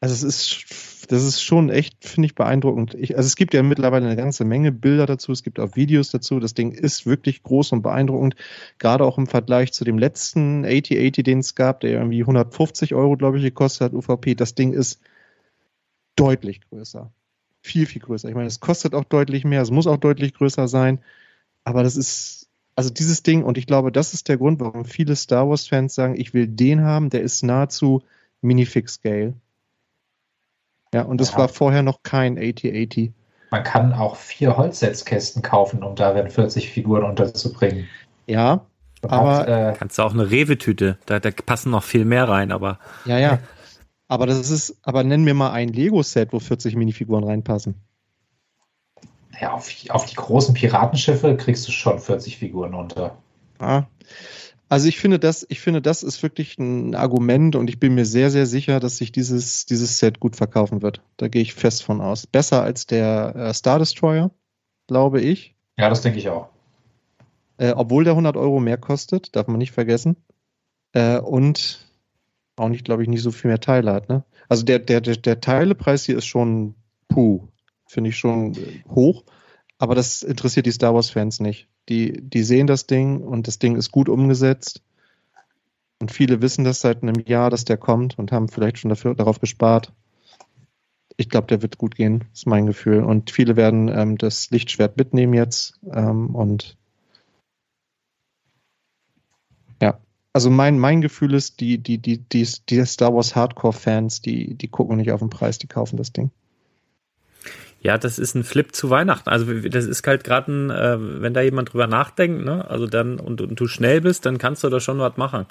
Also 0.00 0.14
es 0.14 0.22
ist, 0.22 1.10
das 1.10 1.22
ist 1.24 1.42
schon 1.42 1.68
echt, 1.70 2.04
finde 2.06 2.26
ich, 2.26 2.34
beeindruckend. 2.34 2.94
Ich, 2.94 3.16
also 3.16 3.26
es 3.26 3.36
gibt 3.36 3.52
ja 3.54 3.62
mittlerweile 3.62 4.06
eine 4.06 4.16
ganze 4.16 4.44
Menge 4.44 4.72
Bilder 4.72 5.06
dazu, 5.06 5.32
es 5.32 5.42
gibt 5.42 5.60
auch 5.60 5.76
Videos 5.76 6.10
dazu. 6.10 6.40
Das 6.40 6.54
Ding 6.54 6.72
ist 6.72 7.04
wirklich 7.06 7.42
groß 7.42 7.72
und 7.72 7.82
beeindruckend, 7.82 8.34
gerade 8.78 9.04
auch 9.04 9.18
im 9.18 9.26
Vergleich 9.26 9.72
zu 9.72 9.84
dem 9.84 9.98
letzten 9.98 10.64
8080, 10.64 11.24
den 11.24 11.40
es 11.40 11.54
gab, 11.54 11.80
der 11.80 11.90
irgendwie 11.90 12.22
150 12.22 12.94
Euro, 12.94 13.16
glaube 13.16 13.38
ich, 13.38 13.44
gekostet 13.44 13.86
hat, 13.86 13.92
UVP. 13.92 14.34
Das 14.34 14.54
Ding 14.54 14.72
ist 14.72 15.00
deutlich 16.16 16.60
größer. 16.62 17.12
Viel, 17.62 17.86
viel 17.86 18.00
größer. 18.02 18.28
Ich 18.28 18.34
meine, 18.34 18.46
es 18.46 18.60
kostet 18.60 18.94
auch 18.94 19.04
deutlich 19.04 19.44
mehr, 19.44 19.60
es 19.62 19.70
muss 19.70 19.86
auch 19.86 19.98
deutlich 19.98 20.32
größer 20.34 20.66
sein, 20.68 21.00
aber 21.64 21.82
das 21.82 21.96
ist 21.96 22.48
Also 22.74 22.90
dieses 22.90 23.22
Ding, 23.22 23.42
und 23.44 23.58
ich 23.58 23.66
glaube, 23.66 23.92
das 23.92 24.14
ist 24.14 24.28
der 24.28 24.38
Grund, 24.38 24.60
warum 24.60 24.84
viele 24.86 25.14
Star 25.16 25.48
Wars-Fans 25.48 25.94
sagen, 25.94 26.14
ich 26.18 26.32
will 26.32 26.46
den 26.46 26.82
haben, 26.82 27.10
der 27.10 27.20
ist 27.22 27.42
nahezu 27.42 28.02
Minifix-Scale. 28.40 29.34
Ja, 30.92 31.02
und 31.02 31.20
das 31.20 31.32
ja. 31.32 31.38
war 31.38 31.48
vorher 31.48 31.82
noch 31.82 32.02
kein 32.02 32.36
8080. 32.36 33.12
Man 33.50 33.64
kann 33.64 33.92
auch 33.92 34.16
vier 34.16 34.56
Holzsetzkästen 34.56 35.42
kaufen, 35.42 35.82
um 35.82 35.96
da 35.96 36.14
40 36.28 36.70
Figuren 36.70 37.04
unterzubringen. 37.04 37.88
Ja, 38.26 38.64
aber 39.02 39.36
hat, 39.38 39.48
äh, 39.48 39.74
kannst 39.76 39.98
du 39.98 40.02
auch 40.02 40.12
eine 40.12 40.30
Rewe-Tüte, 40.30 40.98
da, 41.06 41.20
da, 41.20 41.30
passen 41.30 41.70
noch 41.70 41.82
viel 41.82 42.04
mehr 42.04 42.28
rein, 42.28 42.52
aber. 42.52 42.78
Ja, 43.06 43.18
ja. 43.18 43.38
Aber 44.08 44.26
das 44.26 44.50
ist, 44.50 44.76
aber 44.82 45.04
nenn 45.04 45.24
mir 45.24 45.34
mal 45.34 45.52
ein 45.52 45.68
Lego-Set, 45.68 46.32
wo 46.32 46.40
40 46.40 46.76
Minifiguren 46.76 47.24
reinpassen. 47.24 47.76
Ja, 49.40 49.52
auf, 49.52 49.70
auf 49.88 50.06
die 50.06 50.16
großen 50.16 50.54
Piratenschiffe 50.54 51.36
kriegst 51.36 51.66
du 51.66 51.72
schon 51.72 51.98
40 51.98 52.36
Figuren 52.36 52.74
unter. 52.74 53.16
Ja. 53.60 53.86
Also 54.70 54.86
ich 54.86 55.00
finde 55.00 55.18
das, 55.18 55.44
ich 55.48 55.60
finde, 55.60 55.82
das 55.82 56.04
ist 56.04 56.22
wirklich 56.22 56.56
ein 56.56 56.94
Argument 56.94 57.56
und 57.56 57.68
ich 57.68 57.80
bin 57.80 57.92
mir 57.96 58.06
sehr, 58.06 58.30
sehr 58.30 58.46
sicher, 58.46 58.78
dass 58.78 58.98
sich 58.98 59.10
dieses, 59.10 59.66
dieses 59.66 59.98
Set 59.98 60.20
gut 60.20 60.36
verkaufen 60.36 60.80
wird. 60.80 61.02
Da 61.16 61.26
gehe 61.26 61.42
ich 61.42 61.54
fest 61.54 61.82
von 61.82 62.00
aus. 62.00 62.28
Besser 62.28 62.62
als 62.62 62.86
der 62.86 63.34
äh, 63.34 63.52
Star 63.52 63.80
Destroyer, 63.80 64.30
glaube 64.86 65.20
ich. 65.20 65.56
Ja, 65.76 65.88
das 65.88 66.02
denke 66.02 66.20
ich 66.20 66.28
auch. 66.28 66.50
Äh, 67.58 67.72
obwohl 67.72 68.04
der 68.04 68.12
100 68.12 68.36
Euro 68.36 68.60
mehr 68.60 68.78
kostet, 68.78 69.34
darf 69.34 69.48
man 69.48 69.58
nicht 69.58 69.72
vergessen. 69.72 70.14
Äh, 70.92 71.18
und 71.18 71.84
auch 72.54 72.68
nicht, 72.68 72.84
glaube 72.84 73.02
ich, 73.02 73.08
nicht 73.08 73.22
so 73.22 73.32
viel 73.32 73.48
mehr 73.48 73.60
Teile 73.60 73.92
hat. 73.92 74.08
Ne? 74.08 74.22
Also 74.48 74.64
der, 74.64 74.78
der, 74.78 75.00
der, 75.00 75.16
der 75.16 75.40
Teilepreis 75.40 76.04
hier 76.04 76.16
ist 76.16 76.26
schon 76.26 76.76
puh, 77.08 77.48
finde 77.88 78.10
ich 78.10 78.16
schon 78.16 78.54
äh, 78.54 78.84
hoch. 78.88 79.24
Aber 79.80 79.94
das 79.94 80.22
interessiert 80.22 80.66
die 80.66 80.72
Star 80.72 80.94
Wars-Fans 80.94 81.40
nicht. 81.40 81.66
Die, 81.88 82.20
die 82.20 82.42
sehen 82.42 82.66
das 82.66 82.86
Ding 82.86 83.22
und 83.22 83.48
das 83.48 83.58
Ding 83.58 83.76
ist 83.76 83.90
gut 83.90 84.10
umgesetzt. 84.10 84.82
Und 86.00 86.12
viele 86.12 86.42
wissen 86.42 86.64
das 86.64 86.82
seit 86.82 87.02
einem 87.02 87.18
Jahr, 87.24 87.48
dass 87.48 87.64
der 87.64 87.78
kommt 87.78 88.18
und 88.18 88.30
haben 88.30 88.50
vielleicht 88.50 88.76
schon 88.76 88.90
dafür, 88.90 89.14
darauf 89.14 89.40
gespart. 89.40 89.90
Ich 91.16 91.30
glaube, 91.30 91.46
der 91.46 91.62
wird 91.62 91.78
gut 91.78 91.94
gehen, 91.96 92.24
ist 92.34 92.46
mein 92.46 92.66
Gefühl. 92.66 93.02
Und 93.02 93.30
viele 93.30 93.56
werden 93.56 93.88
ähm, 93.88 94.18
das 94.18 94.50
Lichtschwert 94.50 94.98
mitnehmen 94.98 95.32
jetzt. 95.32 95.80
Ähm, 95.90 96.34
und 96.34 96.76
ja, 99.80 99.98
also 100.34 100.50
mein, 100.50 100.78
mein 100.78 101.00
Gefühl 101.00 101.32
ist, 101.32 101.58
die, 101.60 101.78
die, 101.78 101.96
die, 101.96 102.18
die, 102.18 102.46
die 102.68 102.84
Star 102.84 103.14
Wars 103.14 103.34
Hardcore-Fans, 103.34 104.20
die, 104.20 104.56
die 104.56 104.68
gucken 104.68 104.98
nicht 104.98 105.10
auf 105.10 105.20
den 105.20 105.30
Preis, 105.30 105.56
die 105.56 105.68
kaufen 105.68 105.96
das 105.96 106.12
Ding. 106.12 106.30
Ja, 107.82 107.96
das 107.96 108.18
ist 108.18 108.34
ein 108.34 108.44
Flip 108.44 108.74
zu 108.74 108.90
Weihnachten. 108.90 109.30
Also 109.30 109.52
das 109.52 109.86
ist 109.86 110.06
halt 110.06 110.22
gerade 110.22 110.52
ein, 110.52 110.70
äh, 110.70 110.96
wenn 111.22 111.32
da 111.32 111.40
jemand 111.40 111.72
drüber 111.72 111.86
nachdenkt, 111.86 112.44
ne, 112.44 112.68
also 112.68 112.86
dann 112.86 113.18
und, 113.18 113.40
und 113.40 113.58
du 113.58 113.66
schnell 113.66 114.02
bist, 114.02 114.26
dann 114.26 114.38
kannst 114.38 114.62
du 114.64 114.68
da 114.68 114.80
schon 114.80 114.98
was 114.98 115.16
machen. 115.16 115.46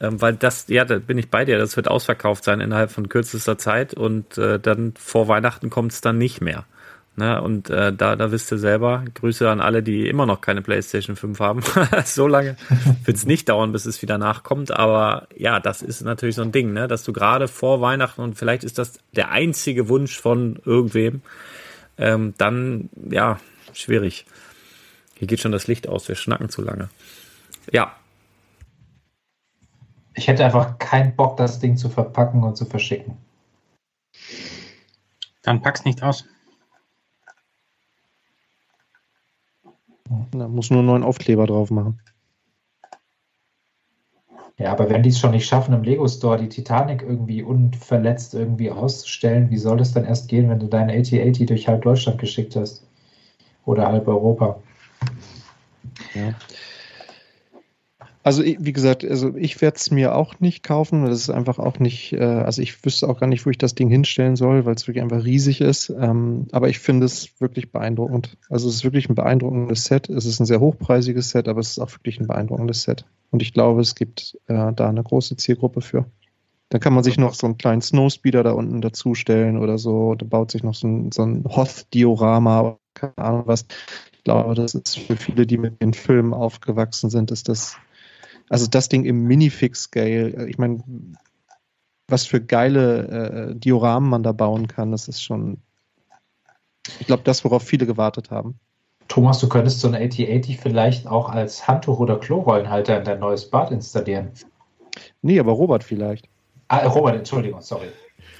Ähm, 0.00 0.20
weil 0.20 0.34
das, 0.34 0.66
ja, 0.68 0.84
da 0.84 0.98
bin 0.98 1.18
ich 1.18 1.30
bei 1.30 1.44
dir, 1.44 1.58
das 1.58 1.76
wird 1.76 1.88
ausverkauft 1.88 2.42
sein 2.44 2.60
innerhalb 2.60 2.90
von 2.90 3.08
kürzester 3.08 3.58
Zeit 3.58 3.94
und 3.94 4.36
äh, 4.38 4.58
dann 4.58 4.94
vor 4.98 5.28
Weihnachten 5.28 5.70
kommt 5.70 5.92
es 5.92 6.00
dann 6.00 6.18
nicht 6.18 6.40
mehr. 6.40 6.64
Ne? 7.16 7.40
Und 7.42 7.68
äh, 7.68 7.92
da, 7.92 8.16
da 8.16 8.32
wisst 8.32 8.50
ihr 8.50 8.58
selber, 8.58 9.04
Grüße 9.14 9.48
an 9.48 9.60
alle, 9.60 9.82
die 9.82 10.08
immer 10.08 10.26
noch 10.26 10.40
keine 10.40 10.62
PlayStation 10.62 11.16
5 11.16 11.38
haben. 11.38 11.60
so 12.04 12.26
lange 12.26 12.56
wird 13.04 13.16
es 13.16 13.26
nicht 13.26 13.48
dauern, 13.48 13.72
bis 13.72 13.84
es 13.84 14.00
wieder 14.00 14.16
nachkommt. 14.16 14.70
Aber 14.70 15.28
ja, 15.36 15.60
das 15.60 15.82
ist 15.82 16.02
natürlich 16.02 16.36
so 16.36 16.42
ein 16.42 16.52
Ding, 16.52 16.72
ne? 16.72 16.88
dass 16.88 17.04
du 17.04 17.12
gerade 17.12 17.46
vor 17.46 17.80
Weihnachten 17.80 18.22
und 18.22 18.38
vielleicht 18.38 18.64
ist 18.64 18.78
das 18.78 18.94
der 19.14 19.30
einzige 19.30 19.88
Wunsch 19.88 20.18
von 20.18 20.60
irgendwem, 20.64 21.20
ähm, 22.00 22.34
dann 22.38 22.90
ja, 23.10 23.38
schwierig. 23.72 24.26
Hier 25.16 25.28
geht 25.28 25.40
schon 25.40 25.52
das 25.52 25.66
Licht 25.66 25.86
aus, 25.86 26.08
wir 26.08 26.16
schnacken 26.16 26.48
zu 26.48 26.62
lange. 26.62 26.88
Ja. 27.70 27.94
Ich 30.14 30.26
hätte 30.26 30.44
einfach 30.44 30.78
keinen 30.78 31.14
Bock, 31.14 31.36
das 31.36 31.60
Ding 31.60 31.76
zu 31.76 31.88
verpacken 31.88 32.42
und 32.42 32.56
zu 32.56 32.64
verschicken. 32.64 33.16
Dann 35.42 35.62
pack's 35.62 35.84
nicht 35.84 36.02
aus. 36.02 36.24
Da 40.32 40.48
muss 40.48 40.70
nur 40.70 40.80
einen 40.80 40.86
neuen 40.86 41.04
Aufkleber 41.04 41.46
drauf 41.46 41.70
machen. 41.70 42.00
Ja, 44.60 44.72
aber 44.72 44.90
wenn 44.90 45.02
die 45.02 45.08
es 45.08 45.18
schon 45.18 45.30
nicht 45.30 45.46
schaffen, 45.46 45.72
im 45.72 45.82
Lego 45.82 46.06
Store 46.06 46.36
die 46.36 46.50
Titanic 46.50 47.00
irgendwie 47.00 47.42
unverletzt 47.42 48.34
irgendwie 48.34 48.70
auszustellen, 48.70 49.48
wie 49.48 49.56
soll 49.56 49.78
das 49.78 49.94
dann 49.94 50.04
erst 50.04 50.28
gehen, 50.28 50.50
wenn 50.50 50.60
du 50.60 50.66
deinen 50.66 50.90
AT-80 50.90 51.46
durch 51.46 51.66
halb 51.66 51.80
Deutschland 51.80 52.20
geschickt 52.20 52.54
hast? 52.56 52.86
Oder 53.64 53.86
halb 53.88 54.06
Europa? 54.06 54.60
Ja. 56.14 56.34
Also 58.22 58.44
wie 58.44 58.72
gesagt, 58.74 59.02
also 59.02 59.34
ich 59.34 59.62
werde 59.62 59.76
es 59.76 59.90
mir 59.90 60.14
auch 60.14 60.40
nicht 60.40 60.62
kaufen. 60.62 61.06
Das 61.06 61.20
ist 61.20 61.30
einfach 61.30 61.58
auch 61.58 61.78
nicht, 61.78 62.12
äh, 62.12 62.22
also 62.22 62.60
ich 62.60 62.84
wüsste 62.84 63.08
auch 63.08 63.18
gar 63.18 63.26
nicht, 63.26 63.46
wo 63.46 63.50
ich 63.50 63.56
das 63.56 63.74
Ding 63.74 63.88
hinstellen 63.88 64.36
soll, 64.36 64.66
weil 64.66 64.74
es 64.74 64.86
wirklich 64.86 65.02
einfach 65.02 65.24
riesig 65.24 65.62
ist. 65.62 65.88
Ähm, 65.88 66.46
aber 66.52 66.68
ich 66.68 66.80
finde 66.80 67.06
es 67.06 67.40
wirklich 67.40 67.72
beeindruckend. 67.72 68.36
Also 68.50 68.68
es 68.68 68.76
ist 68.76 68.84
wirklich 68.84 69.08
ein 69.08 69.14
beeindruckendes 69.14 69.84
Set. 69.84 70.10
Es 70.10 70.26
ist 70.26 70.38
ein 70.38 70.46
sehr 70.46 70.60
hochpreisiges 70.60 71.30
Set, 71.30 71.48
aber 71.48 71.60
es 71.60 71.70
ist 71.70 71.78
auch 71.78 71.90
wirklich 71.92 72.20
ein 72.20 72.26
beeindruckendes 72.26 72.82
Set. 72.82 73.06
Und 73.30 73.40
ich 73.40 73.54
glaube, 73.54 73.80
es 73.80 73.94
gibt 73.94 74.38
äh, 74.48 74.72
da 74.74 74.88
eine 74.88 75.02
große 75.02 75.36
Zielgruppe 75.36 75.80
für. 75.80 76.04
Dann 76.68 76.80
kann 76.80 76.92
man 76.92 77.02
sich 77.02 77.16
noch 77.16 77.32
so 77.34 77.46
einen 77.46 77.56
kleinen 77.56 77.80
Snowspeeder 77.80 78.42
da 78.42 78.52
unten 78.52 78.82
dazustellen 78.82 79.56
oder 79.56 79.78
so. 79.78 80.14
Da 80.14 80.26
baut 80.26 80.50
sich 80.50 80.62
noch 80.62 80.74
so 80.74 80.86
ein, 80.86 81.10
so 81.10 81.22
ein 81.22 81.44
Hoth-Diorama, 81.44 82.78
keine 82.92 83.16
Ahnung 83.16 83.42
was. 83.46 83.64
Ich 84.12 84.24
glaube, 84.24 84.54
das 84.54 84.74
ist 84.74 84.98
für 84.98 85.16
viele, 85.16 85.46
die 85.46 85.56
mit 85.56 85.80
den 85.80 85.94
Filmen 85.94 86.34
aufgewachsen 86.34 87.08
sind, 87.08 87.30
ist 87.30 87.48
das 87.48 87.76
also 88.50 88.66
das 88.66 88.88
Ding 88.88 89.04
im 89.04 89.24
Minifix-Scale, 89.24 90.34
äh, 90.34 90.50
ich 90.50 90.58
meine, 90.58 90.82
was 92.08 92.26
für 92.26 92.42
geile 92.42 93.52
äh, 93.52 93.54
Dioramen 93.54 94.10
man 94.10 94.22
da 94.22 94.32
bauen 94.32 94.66
kann, 94.66 94.90
das 94.90 95.08
ist 95.08 95.22
schon, 95.22 95.58
ich 96.98 97.06
glaube, 97.06 97.22
das, 97.22 97.44
worauf 97.44 97.62
viele 97.62 97.86
gewartet 97.86 98.30
haben. 98.30 98.58
Thomas, 99.08 99.38
du 99.38 99.48
könntest 99.48 99.80
so 99.80 99.88
ein 99.88 99.94
AT80 99.94 100.58
vielleicht 100.60 101.06
auch 101.06 101.30
als 101.30 101.66
Handtuch- 101.66 101.98
oder 101.98 102.18
Klorollenhalter 102.18 102.98
in 102.98 103.04
dein 103.04 103.20
neues 103.20 103.48
Bad 103.48 103.70
installieren. 103.70 104.30
Nee, 105.22 105.38
aber 105.40 105.52
Robert 105.52 105.84
vielleicht. 105.84 106.28
Ah, 106.68 106.86
Robert, 106.86 107.16
Entschuldigung, 107.16 107.60
sorry. 107.60 107.88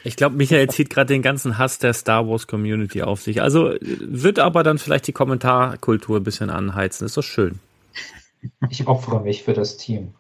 Ich 0.02 0.16
glaube, 0.16 0.36
Michael 0.36 0.68
zieht 0.70 0.90
gerade 0.90 1.12
den 1.12 1.22
ganzen 1.22 1.58
Hass 1.58 1.78
der 1.78 1.92
Star 1.92 2.26
Wars 2.28 2.46
Community 2.46 3.02
auf 3.02 3.20
sich. 3.20 3.42
Also 3.42 3.74
wird 3.80 4.38
aber 4.38 4.62
dann 4.62 4.78
vielleicht 4.78 5.06
die 5.06 5.12
Kommentarkultur 5.12 6.18
ein 6.18 6.24
bisschen 6.24 6.50
anheizen. 6.50 7.04
Ist 7.04 7.16
doch 7.16 7.22
schön. 7.22 7.58
Ich 8.68 8.86
opfere 8.86 9.20
mich 9.20 9.42
für 9.42 9.52
das 9.52 9.76
Team. 9.76 10.14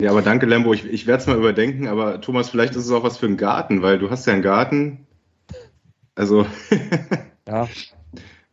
Ja, 0.00 0.10
aber 0.10 0.22
danke, 0.22 0.46
Lembo. 0.46 0.72
Ich, 0.72 0.84
ich 0.84 1.06
werde 1.06 1.22
es 1.22 1.26
mal 1.26 1.36
überdenken, 1.36 1.88
aber 1.88 2.20
Thomas, 2.20 2.50
vielleicht 2.50 2.76
ist 2.76 2.84
es 2.84 2.92
auch 2.92 3.02
was 3.02 3.18
für 3.18 3.26
einen 3.26 3.36
Garten, 3.36 3.82
weil 3.82 3.98
du 3.98 4.10
hast 4.10 4.26
ja 4.26 4.32
einen 4.32 4.42
Garten. 4.42 5.06
Also. 6.14 6.46
ja. 7.48 7.68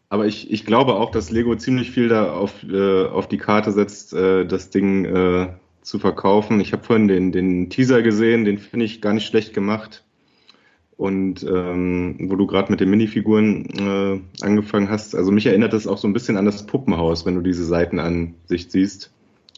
Aber 0.09 0.25
ich, 0.25 0.51
ich 0.51 0.65
glaube 0.65 0.95
auch, 0.95 1.11
dass 1.11 1.31
Lego 1.31 1.55
ziemlich 1.55 1.91
viel 1.91 2.07
da 2.07 2.31
auf, 2.31 2.63
äh, 2.63 3.05
auf 3.05 3.27
die 3.27 3.37
Karte 3.37 3.71
setzt, 3.71 4.13
äh, 4.13 4.45
das 4.45 4.69
Ding 4.69 5.05
äh, 5.05 5.49
zu 5.81 5.99
verkaufen. 5.99 6.59
Ich 6.59 6.73
habe 6.73 6.83
vorhin 6.83 7.07
den, 7.07 7.31
den 7.31 7.69
Teaser 7.69 8.01
gesehen, 8.01 8.45
den 8.45 8.57
finde 8.57 8.85
ich 8.85 9.01
gar 9.01 9.13
nicht 9.13 9.27
schlecht 9.27 9.53
gemacht. 9.53 10.03
Und 10.97 11.43
ähm, 11.43 12.15
wo 12.29 12.37
du 12.37 12.47
gerade 12.47 12.71
mit 12.71 12.79
den 12.79 12.89
Minifiguren 12.89 13.65
äh, 13.77 14.43
angefangen 14.43 14.89
hast, 14.89 15.13
also 15.13 15.31
mich 15.31 15.45
erinnert 15.45 15.73
das 15.73 15.87
auch 15.87 15.97
so 15.97 16.07
ein 16.07 16.13
bisschen 16.13 16.37
an 16.37 16.45
das 16.45 16.65
Puppenhaus, 16.65 17.25
wenn 17.25 17.35
du 17.35 17.41
diese 17.41 17.65
Seitenansicht 17.65 18.71
siehst. 18.71 19.11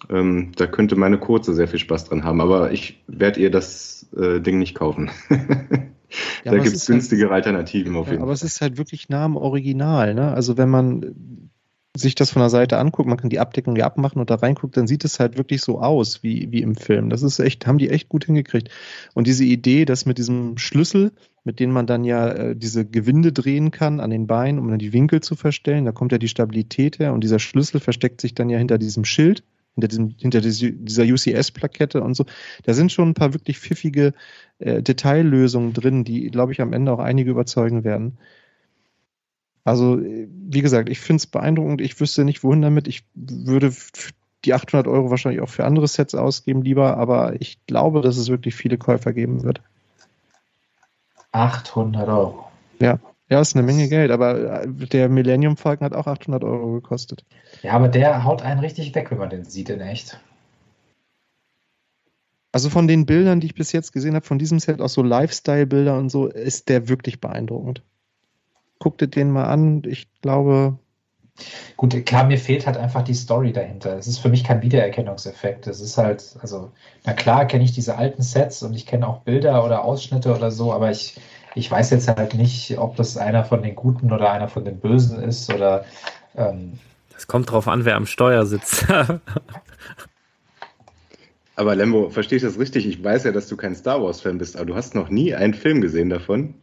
Ähm, 0.10 0.52
da 0.56 0.68
könnte 0.68 0.96
meine 0.96 1.20
Kurze 1.20 1.54
sehr 1.54 1.68
viel 1.68 1.80
Spaß 1.80 2.06
dran 2.06 2.24
haben, 2.24 2.42
aber 2.42 2.72
ich 2.72 3.04
werde 3.08 3.40
ihr 3.40 3.52
das 3.52 4.08
äh, 4.16 4.40
Ding 4.40 4.58
nicht 4.58 4.76
kaufen. 4.76 5.12
ja, 5.30 6.52
da 6.52 6.58
gibt 6.58 6.76
es 6.76 6.88
günstigere 6.88 7.30
halt, 7.30 7.46
Alternativen 7.46 7.96
auf 7.96 8.08
jeden 8.08 8.16
ja, 8.16 8.20
Fall. 8.20 8.24
Aber 8.24 8.34
es 8.34 8.44
ist 8.44 8.62
halt 8.62 8.78
wirklich 8.78 9.10
nah 9.10 9.26
am 9.26 9.36
Original. 9.36 10.16
Ne? 10.16 10.32
Also 10.32 10.58
wenn 10.58 10.70
man 10.70 11.50
sich 11.98 12.16
das 12.16 12.32
von 12.32 12.42
der 12.42 12.50
Seite 12.50 12.78
anguckt, 12.78 13.08
man 13.08 13.18
kann 13.18 13.30
die 13.30 13.40
Abdeckung 13.40 13.76
ja 13.76 13.86
abmachen 13.86 14.20
und 14.20 14.30
da 14.30 14.36
reinguckt, 14.36 14.78
dann 14.78 14.88
sieht 14.88 15.04
es 15.06 15.20
halt 15.20 15.38
wirklich 15.38 15.62
so 15.62 15.82
aus 15.82 16.24
wie, 16.24 16.52
wie 16.52 16.62
im 16.62 16.76
Film. 16.76 17.10
Das 17.10 17.24
ist 17.24 17.40
echt, 17.40 17.68
haben 17.68 17.78
die 17.78 17.90
echt 17.90 18.10
gut 18.10 18.26
hingekriegt. 18.26 18.70
Und 19.14 19.28
diese 19.28 19.44
Idee, 19.44 19.86
dass 19.86 20.06
mit 20.06 20.18
diesem 20.18 20.58
Schlüssel, 20.58 21.12
mit 21.44 21.60
dem 21.60 21.72
man 21.72 21.88
dann 21.88 22.04
ja 22.04 22.30
äh, 22.30 22.56
diese 22.56 22.86
Gewinde 22.86 23.32
drehen 23.32 23.72
kann 23.72 24.00
an 24.00 24.10
den 24.10 24.28
Beinen, 24.28 24.60
um 24.60 24.70
dann 24.70 24.80
die 24.80 24.94
Winkel 24.94 25.22
zu 25.22 25.36
verstellen, 25.36 25.86
da 25.86 25.92
kommt 25.92 26.12
ja 26.12 26.18
die 26.18 26.28
Stabilität 26.28 27.00
her 27.00 27.14
und 27.14 27.24
dieser 27.24 27.40
Schlüssel 27.40 27.80
versteckt 27.80 28.22
sich 28.22 28.36
dann 28.36 28.50
ja 28.50 28.58
hinter 28.58 28.78
diesem 28.78 29.06
Schild, 29.06 29.44
hinter, 29.76 29.88
diesem, 29.88 30.16
hinter 30.18 30.42
dieser 30.42 31.04
UCS-Plakette 31.04 32.02
und 32.02 32.16
so. 32.16 32.26
Da 32.64 32.74
sind 32.74 32.92
schon 32.92 33.10
ein 33.10 33.14
paar 33.14 33.34
wirklich 33.34 33.60
pfiffige 33.60 34.14
äh, 34.60 34.82
Detaillösungen 34.82 35.74
drin, 35.74 36.04
die, 36.04 36.30
glaube 36.32 36.52
ich, 36.52 36.62
am 36.62 36.74
Ende 36.74 36.92
auch 36.92 37.00
einige 37.00 37.32
überzeugen 37.32 37.84
werden. 37.84 38.18
Also, 39.68 40.00
wie 40.00 40.62
gesagt, 40.62 40.88
ich 40.88 41.02
finde 41.02 41.18
es 41.18 41.28
beeindruckend. 41.28 41.82
Ich 41.82 42.00
wüsste 42.00 42.24
nicht, 42.24 42.42
wohin 42.42 42.62
damit. 42.62 42.88
Ich 42.88 43.04
würde 43.16 43.74
die 44.46 44.54
800 44.54 44.88
Euro 44.88 45.10
wahrscheinlich 45.10 45.42
auch 45.42 45.50
für 45.50 45.66
andere 45.66 45.90
Sets 45.90 46.16
ausgeben 46.16 46.62
lieber, 46.62 46.96
aber 46.96 47.34
ich 47.42 47.58
glaube, 47.68 48.00
dass 48.00 48.16
es 48.16 48.30
wirklich 48.30 48.56
viele 48.56 48.78
Käufer 48.78 49.12
geben 49.12 49.44
wird. 49.44 49.62
800 51.34 52.08
Euro. 52.08 52.48
Ja, 52.80 52.98
Ja, 53.28 53.42
ist 53.42 53.58
eine 53.58 53.66
Menge 53.66 53.90
Geld, 53.90 54.10
aber 54.10 54.64
äh, 54.64 54.68
der 54.70 55.10
Millennium 55.10 55.58
Falcon 55.58 55.84
hat 55.84 55.94
auch 55.94 56.08
800 56.08 56.46
Euro 56.46 56.72
gekostet. 56.72 57.26
Ja, 57.62 57.74
aber 57.74 57.90
der 57.90 58.24
haut 58.24 58.44
einen 58.44 58.62
richtig 58.62 58.96
weg, 58.96 59.12
wenn 59.12 59.18
man 59.18 59.30
den 59.30 59.44
sieht 59.44 59.68
in 59.70 59.82
echt. 59.82 60.18
Also 62.54 62.70
von 62.70 62.88
den 62.88 63.06
Bildern, 63.06 63.42
die 63.42 63.48
ich 63.48 63.56
bis 63.56 63.74
jetzt 63.74 63.92
gesehen 63.92 64.16
habe, 64.16 64.26
von 64.26 64.40
diesem 64.40 64.60
Set, 64.60 64.80
auch 64.80 64.88
so 64.88 65.04
Lifestyle-Bilder 65.04 65.98
und 65.98 66.10
so, 66.10 66.28
ist 66.28 66.70
der 66.70 66.88
wirklich 66.88 67.20
beeindruckend. 67.20 67.84
Guckt 68.80 69.02
dir 69.02 69.08
den 69.08 69.32
mal 69.32 69.46
an. 69.46 69.84
Ich 69.86 70.08
glaube, 70.22 70.78
Gut, 71.76 72.06
klar, 72.06 72.26
mir 72.26 72.38
fehlt 72.38 72.66
halt 72.66 72.78
einfach 72.78 73.04
die 73.04 73.14
Story 73.14 73.54
dahinter. 73.54 73.98
Es 73.98 74.08
ist 74.08 74.18
für 74.18 74.30
mich 74.30 74.44
kein 74.44 74.62
Wiedererkennungseffekt. 74.64 75.68
Es 75.68 75.80
ist 75.80 75.98
halt, 75.98 76.36
also, 76.42 76.72
na 77.06 77.14
klar 77.14 77.46
kenne 77.46 77.64
ich 77.64 77.74
diese 77.74 77.96
alten 77.98 78.24
Sets 78.24 78.64
und 78.64 78.74
ich 78.74 78.88
kenne 78.88 79.08
auch 79.08 79.20
Bilder 79.20 79.64
oder 79.64 79.84
Ausschnitte 79.84 80.36
oder 80.36 80.50
so, 80.50 80.74
aber 80.74 80.90
ich, 80.90 81.20
ich 81.54 81.70
weiß 81.70 81.92
jetzt 81.92 82.08
halt 82.08 82.34
nicht, 82.34 82.78
ob 82.80 82.96
das 82.96 83.18
einer 83.18 83.46
von 83.46 83.62
den 83.62 83.76
Guten 83.76 84.12
oder 84.12 84.32
einer 84.32 84.48
von 84.48 84.66
den 84.66 84.80
Bösen 84.80 85.22
ist 85.22 85.54
oder. 85.54 85.86
Ähm, 86.36 86.80
das 87.14 87.28
kommt 87.28 87.52
drauf 87.52 87.68
an, 87.68 87.86
wer 87.86 87.96
am 87.96 88.08
Steuer 88.08 88.48
sitzt. 88.48 88.88
aber 91.56 91.76
Lembo, 91.76 92.10
verstehe 92.10 92.38
ich 92.38 92.44
das 92.44 92.58
richtig? 92.58 92.88
Ich 92.88 93.04
weiß 93.04 93.26
ja, 93.26 93.32
dass 93.32 93.48
du 93.48 93.58
kein 93.58 93.76
Star 93.76 94.02
Wars-Fan 94.02 94.40
bist, 94.40 94.56
aber 94.56 94.66
du 94.66 94.76
hast 94.76 94.96
noch 94.96 95.10
nie 95.10 95.36
einen 95.36 95.54
Film 95.54 95.82
gesehen 95.82 96.10
davon. 96.10 96.56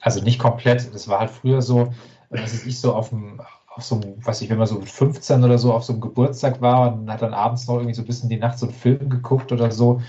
Also 0.00 0.22
nicht 0.22 0.38
komplett. 0.38 0.92
Das 0.94 1.08
war 1.08 1.20
halt 1.20 1.30
früher 1.30 1.62
so, 1.62 1.92
dass 2.30 2.64
ich 2.64 2.80
so 2.80 2.94
auf 2.94 3.10
dem 3.10 3.40
auf 3.78 3.84
so 3.84 3.94
einem, 3.94 4.14
was 4.24 4.42
ich, 4.42 4.50
wenn 4.50 4.58
man 4.58 4.66
so 4.66 4.74
mit 4.74 4.88
15 4.88 5.44
oder 5.44 5.56
so 5.56 5.72
auf 5.72 5.84
so 5.84 5.92
einem 5.92 6.02
Geburtstag 6.02 6.60
war 6.60 6.92
und 6.92 7.10
hat 7.10 7.22
dann 7.22 7.32
abends 7.32 7.68
noch 7.68 7.76
irgendwie 7.76 7.94
so 7.94 8.02
ein 8.02 8.06
bisschen 8.06 8.28
die 8.28 8.36
Nacht 8.36 8.58
so 8.58 8.66
einen 8.66 8.74
Film 8.74 9.08
geguckt 9.08 9.52
oder 9.52 9.70
so. 9.70 10.02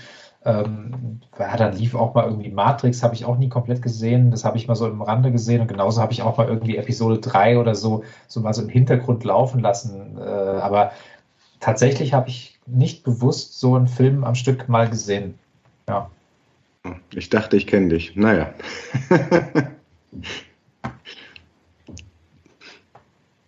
Ähm, 0.44 1.20
ja, 1.38 1.56
dann 1.56 1.76
lief 1.76 1.94
auch 1.94 2.14
mal 2.14 2.24
irgendwie 2.24 2.50
Matrix, 2.50 3.02
habe 3.02 3.14
ich 3.14 3.24
auch 3.24 3.38
nie 3.38 3.48
komplett 3.48 3.80
gesehen. 3.80 4.32
Das 4.32 4.44
habe 4.44 4.56
ich 4.56 4.66
mal 4.66 4.74
so 4.74 4.88
im 4.88 5.02
Rande 5.02 5.30
gesehen 5.30 5.60
und 5.60 5.68
genauso 5.68 6.00
habe 6.00 6.12
ich 6.12 6.22
auch 6.22 6.36
mal 6.36 6.48
irgendwie 6.48 6.78
Episode 6.78 7.18
3 7.18 7.58
oder 7.58 7.76
so, 7.76 8.02
so 8.26 8.40
mal 8.40 8.54
so 8.54 8.62
im 8.62 8.68
Hintergrund 8.68 9.22
laufen 9.22 9.60
lassen. 9.60 10.18
Äh, 10.18 10.22
aber 10.22 10.90
tatsächlich 11.60 12.12
habe 12.12 12.28
ich 12.28 12.58
nicht 12.66 13.04
bewusst 13.04 13.60
so 13.60 13.76
einen 13.76 13.88
Film 13.88 14.24
am 14.24 14.34
Stück 14.34 14.68
mal 14.68 14.88
gesehen. 14.88 15.38
Ja. 15.88 16.10
Ich 17.14 17.28
dachte, 17.28 17.56
ich 17.56 17.66
kenne 17.68 17.88
dich. 17.88 18.16
Naja. 18.16 18.52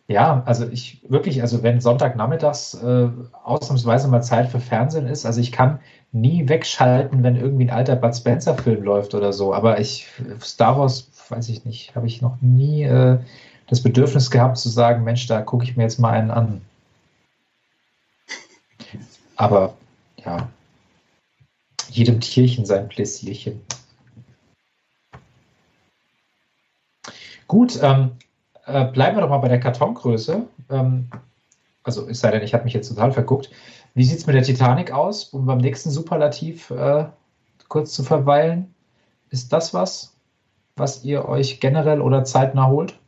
Ja, 0.09 0.43
also 0.45 0.69
ich 0.69 1.01
wirklich, 1.09 1.41
also 1.41 1.63
wenn 1.63 1.81
Sonntagnachmittags 1.81 2.75
äh, 2.75 3.09
ausnahmsweise 3.45 4.09
mal 4.09 4.23
Zeit 4.23 4.51
für 4.51 4.61
Fernsehen 4.61 5.07
ist, 5.07 5.25
also 5.25 5.41
ich 5.41 5.53
kann 5.53 5.81
nie 6.13 6.49
wegschalten, 6.49 7.23
wenn 7.23 7.37
irgendwie 7.37 7.65
ein 7.65 7.71
alter 7.71 7.97
Bud 7.97 8.15
Spencer-Film 8.15 8.83
läuft 8.83 9.15
oder 9.15 9.33
so. 9.33 9.55
Aber 9.55 9.81
ich, 9.81 10.07
Star 10.41 10.79
Wars, 10.79 11.09
weiß 11.31 11.49
ich 11.49 11.65
nicht, 11.65 11.95
habe 11.97 12.07
ich 12.07 12.21
noch 12.21 12.37
nie 12.43 12.83
äh, 12.83 13.19
das 13.69 13.83
Bedürfnis 13.83 14.31
gehabt 14.31 14.59
zu 14.59 14.69
sagen, 14.69 15.03
Mensch, 15.03 15.27
da 15.29 15.41
gucke 15.41 15.65
ich 15.65 15.77
mir 15.77 15.85
jetzt 15.85 15.99
mal 15.99 16.11
einen 16.11 16.31
an. 16.31 16.61
Aber 19.37 19.75
ja, 20.23 20.51
jedem 21.89 22.21
Tierchen 22.21 22.67
sein 22.67 22.89
Pläsierchen. 22.89 23.63
Gut, 27.48 27.78
ähm, 27.82 28.12
äh, 28.66 28.86
bleiben 28.86 29.16
wir 29.16 29.23
doch 29.23 29.28
mal 29.28 29.39
bei 29.39 29.48
der 29.48 29.60
Kartongröße. 29.60 30.47
Ähm, 30.70 31.09
also 31.82 32.09
es 32.09 32.20
sei 32.20 32.31
denn, 32.31 32.43
ich 32.43 32.55
habe 32.55 32.64
mich 32.64 32.73
jetzt 32.73 32.89
total 32.89 33.12
verguckt. 33.12 33.51
Wie 33.94 34.05
sieht 34.05 34.19
es 34.19 34.27
mit 34.27 34.36
der 34.36 34.43
Titanic 34.43 34.93
aus, 34.93 35.24
um 35.24 35.47
beim 35.47 35.59
nächsten 35.59 35.90
Superlativ 35.90 36.70
äh, 36.70 37.06
kurz 37.69 37.93
zu 37.93 38.02
verweilen? 38.02 38.74
Ist 39.31 39.52
das 39.52 39.74
was, 39.74 40.14
was 40.77 41.05
ihr 41.05 41.28
euch 41.28 41.60
generell 41.60 42.01
oder 42.01 42.24
zeitnah 42.24 42.69
holt? 42.69 42.98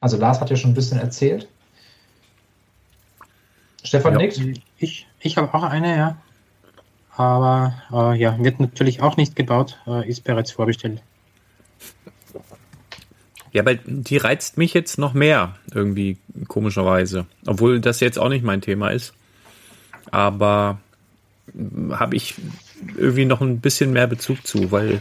Also 0.00 0.16
Lars 0.16 0.40
hat 0.40 0.50
ja 0.50 0.56
schon 0.56 0.72
ein 0.72 0.74
bisschen 0.74 0.98
erzählt. 0.98 1.48
Stefan 3.82 4.14
ja, 4.14 4.18
nickt. 4.18 4.40
Ich, 4.78 5.06
ich 5.20 5.36
habe 5.36 5.52
auch 5.54 5.62
eine, 5.62 5.96
ja. 5.96 6.16
Aber 7.16 7.74
äh, 7.92 8.18
ja, 8.18 8.38
wird 8.38 8.60
natürlich 8.60 9.00
auch 9.00 9.16
nicht 9.16 9.36
gebaut, 9.36 9.78
äh, 9.86 10.06
ist 10.06 10.24
bereits 10.24 10.52
vorbestellt. 10.52 11.02
Ja, 13.56 13.64
weil 13.64 13.80
die 13.86 14.18
reizt 14.18 14.58
mich 14.58 14.74
jetzt 14.74 14.98
noch 14.98 15.14
mehr, 15.14 15.54
irgendwie, 15.72 16.18
komischerweise. 16.46 17.24
Obwohl 17.46 17.80
das 17.80 18.00
jetzt 18.00 18.18
auch 18.18 18.28
nicht 18.28 18.44
mein 18.44 18.60
Thema 18.60 18.90
ist. 18.90 19.14
Aber 20.10 20.78
habe 21.90 22.16
ich 22.16 22.34
irgendwie 22.98 23.24
noch 23.24 23.40
ein 23.40 23.60
bisschen 23.60 23.94
mehr 23.94 24.08
Bezug 24.08 24.46
zu, 24.46 24.72
weil 24.72 25.00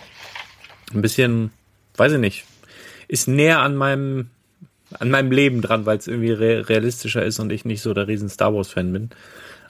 ein 0.93 1.01
bisschen, 1.01 1.51
weiß 1.97 2.13
ich 2.13 2.19
nicht, 2.19 2.45
ist 3.09 3.27
näher 3.27 3.59
an 3.59 3.75
meinem, 3.75 4.29
an 4.99 5.11
meinem 5.11 5.33
Leben 5.33 5.61
dran, 5.61 5.85
weil 5.85 5.97
es 5.97 6.07
irgendwie 6.07 6.31
re 6.31 6.69
realistischer 6.69 7.25
ist 7.25 7.39
und 7.39 7.51
ich 7.51 7.65
nicht 7.65 7.81
so 7.81 7.93
der 7.93 8.07
riesen 8.07 8.29
Star 8.29 8.53
Wars-Fan 8.53 8.93
bin. 8.93 9.09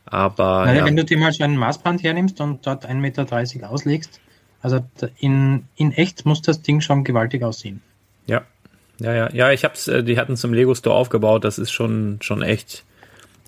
Aber. 0.06 0.66
Naja, 0.66 0.82
ja. 0.82 0.86
wenn 0.86 0.96
du 0.96 1.04
dir 1.04 1.18
mal 1.18 1.34
so 1.34 1.44
einen 1.44 1.58
Maßband 1.58 2.04
hernimmst 2.04 2.40
und 2.40 2.68
dort 2.68 2.88
1,30 2.88 2.94
Meter 2.98 3.68
auslegst, 3.68 4.22
also 4.62 4.82
in, 5.18 5.64
in 5.76 5.92
echt 5.92 6.28
muss 6.28 6.44
das 6.44 6.62
Ding 6.62 6.82
schon 6.82 7.04
gewaltig 7.04 7.42
aussehen. 7.42 7.82
Ja, 8.28 8.46
ja, 9.00 9.14
ja, 9.14 9.30
ja, 9.34 9.52
ich 9.52 9.64
hab's, 9.64 9.88
äh, 9.88 10.04
die 10.04 10.18
hatten 10.18 10.38
zum 10.38 10.54
Lego 10.54 10.74
Store 10.74 10.96
aufgebaut, 10.96 11.44
das 11.44 11.58
ist 11.58 11.72
schon, 11.72 12.18
schon 12.22 12.42
echt 12.42 12.84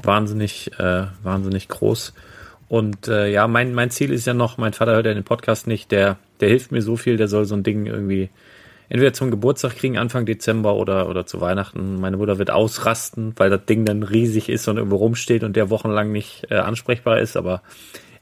wahnsinnig, 0.03 0.71
äh, 0.79 1.05
wahnsinnig 1.23 1.67
groß. 1.67 2.13
Und 2.69 3.07
äh, 3.07 3.31
ja, 3.31 3.47
mein, 3.47 3.73
mein 3.73 3.91
Ziel 3.91 4.11
ist 4.11 4.27
ja 4.27 4.33
noch, 4.33 4.57
mein 4.57 4.73
Vater 4.73 4.93
hört 4.93 5.05
ja 5.05 5.13
den 5.13 5.23
Podcast 5.23 5.67
nicht, 5.67 5.91
der, 5.91 6.17
der 6.41 6.49
hilft 6.49 6.71
mir 6.71 6.81
so 6.81 6.97
viel, 6.97 7.17
der 7.17 7.27
soll 7.27 7.45
so 7.45 7.55
ein 7.55 7.63
Ding 7.63 7.85
irgendwie 7.85 8.29
entweder 8.89 9.13
zum 9.13 9.31
Geburtstag 9.31 9.75
kriegen, 9.75 9.97
Anfang 9.97 10.25
Dezember 10.25 10.75
oder, 10.75 11.09
oder 11.09 11.25
zu 11.25 11.41
Weihnachten. 11.41 11.99
Meine 11.99 12.17
Mutter 12.17 12.37
wird 12.37 12.51
ausrasten, 12.51 13.33
weil 13.37 13.49
das 13.49 13.65
Ding 13.65 13.85
dann 13.85 14.03
riesig 14.03 14.49
ist 14.49 14.67
und 14.67 14.77
irgendwo 14.77 14.97
rumsteht 14.97 15.43
und 15.43 15.55
der 15.55 15.69
wochenlang 15.69 16.11
nicht 16.11 16.47
äh, 16.49 16.55
ansprechbar 16.55 17.19
ist, 17.19 17.37
aber 17.37 17.61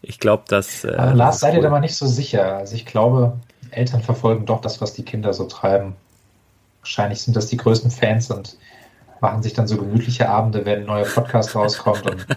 ich 0.01 0.19
glaube, 0.19 0.43
dass. 0.47 0.83
Äh, 0.83 1.13
Lars, 1.13 1.39
seid 1.39 1.55
ihr 1.55 1.61
da 1.61 1.69
mal 1.69 1.79
nicht 1.79 1.95
so 1.95 2.05
sicher. 2.05 2.57
Also 2.57 2.75
ich 2.75 2.85
glaube, 2.85 3.33
Eltern 3.71 4.01
verfolgen 4.01 4.45
doch 4.45 4.61
das, 4.61 4.81
was 4.81 4.93
die 4.93 5.03
Kinder 5.03 5.33
so 5.33 5.45
treiben. 5.45 5.95
Wahrscheinlich 6.85 7.23
sind 7.23 7.35
das 7.35 7.47
die 7.47 7.57
größten 7.57 7.89
Fans 7.89 8.29
und 8.29 8.57
machen 9.19 9.41
sich 9.41 9.53
dann 9.53 9.67
so 9.67 9.75
gemütliche 9.75 10.29
Abende, 10.29 10.67
wenn 10.67 10.81
ein 10.81 10.85
neuer 10.85 11.05
Podcast 11.05 11.55
rauskommt. 11.55 12.27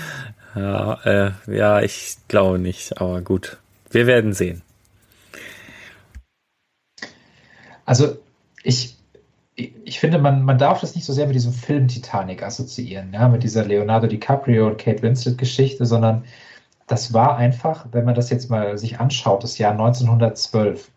ja, 0.54 0.94
äh, 1.04 1.32
ja, 1.46 1.82
ich 1.82 2.16
glaube 2.26 2.58
nicht, 2.58 2.98
aber 3.02 3.20
gut. 3.20 3.58
Wir 3.90 4.06
werden 4.06 4.32
sehen. 4.32 4.62
Also 7.84 8.16
ich, 8.62 8.96
ich 9.54 10.00
finde, 10.00 10.18
man, 10.18 10.42
man 10.42 10.56
darf 10.56 10.80
das 10.80 10.94
nicht 10.94 11.04
so 11.04 11.12
sehr 11.12 11.26
mit 11.26 11.34
diesem 11.34 11.52
Film 11.52 11.86
Titanic 11.86 12.42
assoziieren, 12.42 13.12
ja, 13.12 13.28
mit 13.28 13.42
dieser 13.42 13.66
Leonardo 13.66 14.06
DiCaprio 14.06 14.68
und 14.68 14.78
Kate 14.78 15.02
Winslet 15.02 15.36
Geschichte, 15.36 15.84
sondern 15.84 16.24
das 16.86 17.12
war 17.12 17.36
einfach, 17.36 17.84
wenn 17.92 18.06
man 18.06 18.14
das 18.14 18.30
jetzt 18.30 18.48
mal 18.48 18.78
sich 18.78 19.00
anschaut, 19.00 19.44
das 19.44 19.58
Jahr 19.58 19.72
1912. 19.72 20.90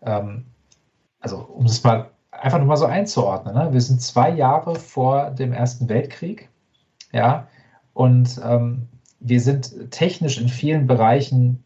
Ähm, 0.00 0.46
also 1.20 1.38
um 1.38 1.66
es 1.66 1.84
mal 1.84 2.13
einfach 2.44 2.58
nur 2.58 2.66
mal 2.66 2.76
so 2.76 2.84
einzuordnen. 2.84 3.54
Ne? 3.54 3.72
Wir 3.72 3.80
sind 3.80 4.02
zwei 4.02 4.28
Jahre 4.28 4.74
vor 4.76 5.30
dem 5.30 5.52
Ersten 5.52 5.88
Weltkrieg, 5.88 6.50
ja, 7.10 7.48
und 7.94 8.38
ähm, 8.44 8.88
wir 9.20 9.40
sind 9.40 9.90
technisch 9.90 10.38
in 10.38 10.48
vielen 10.48 10.86
Bereichen, 10.86 11.64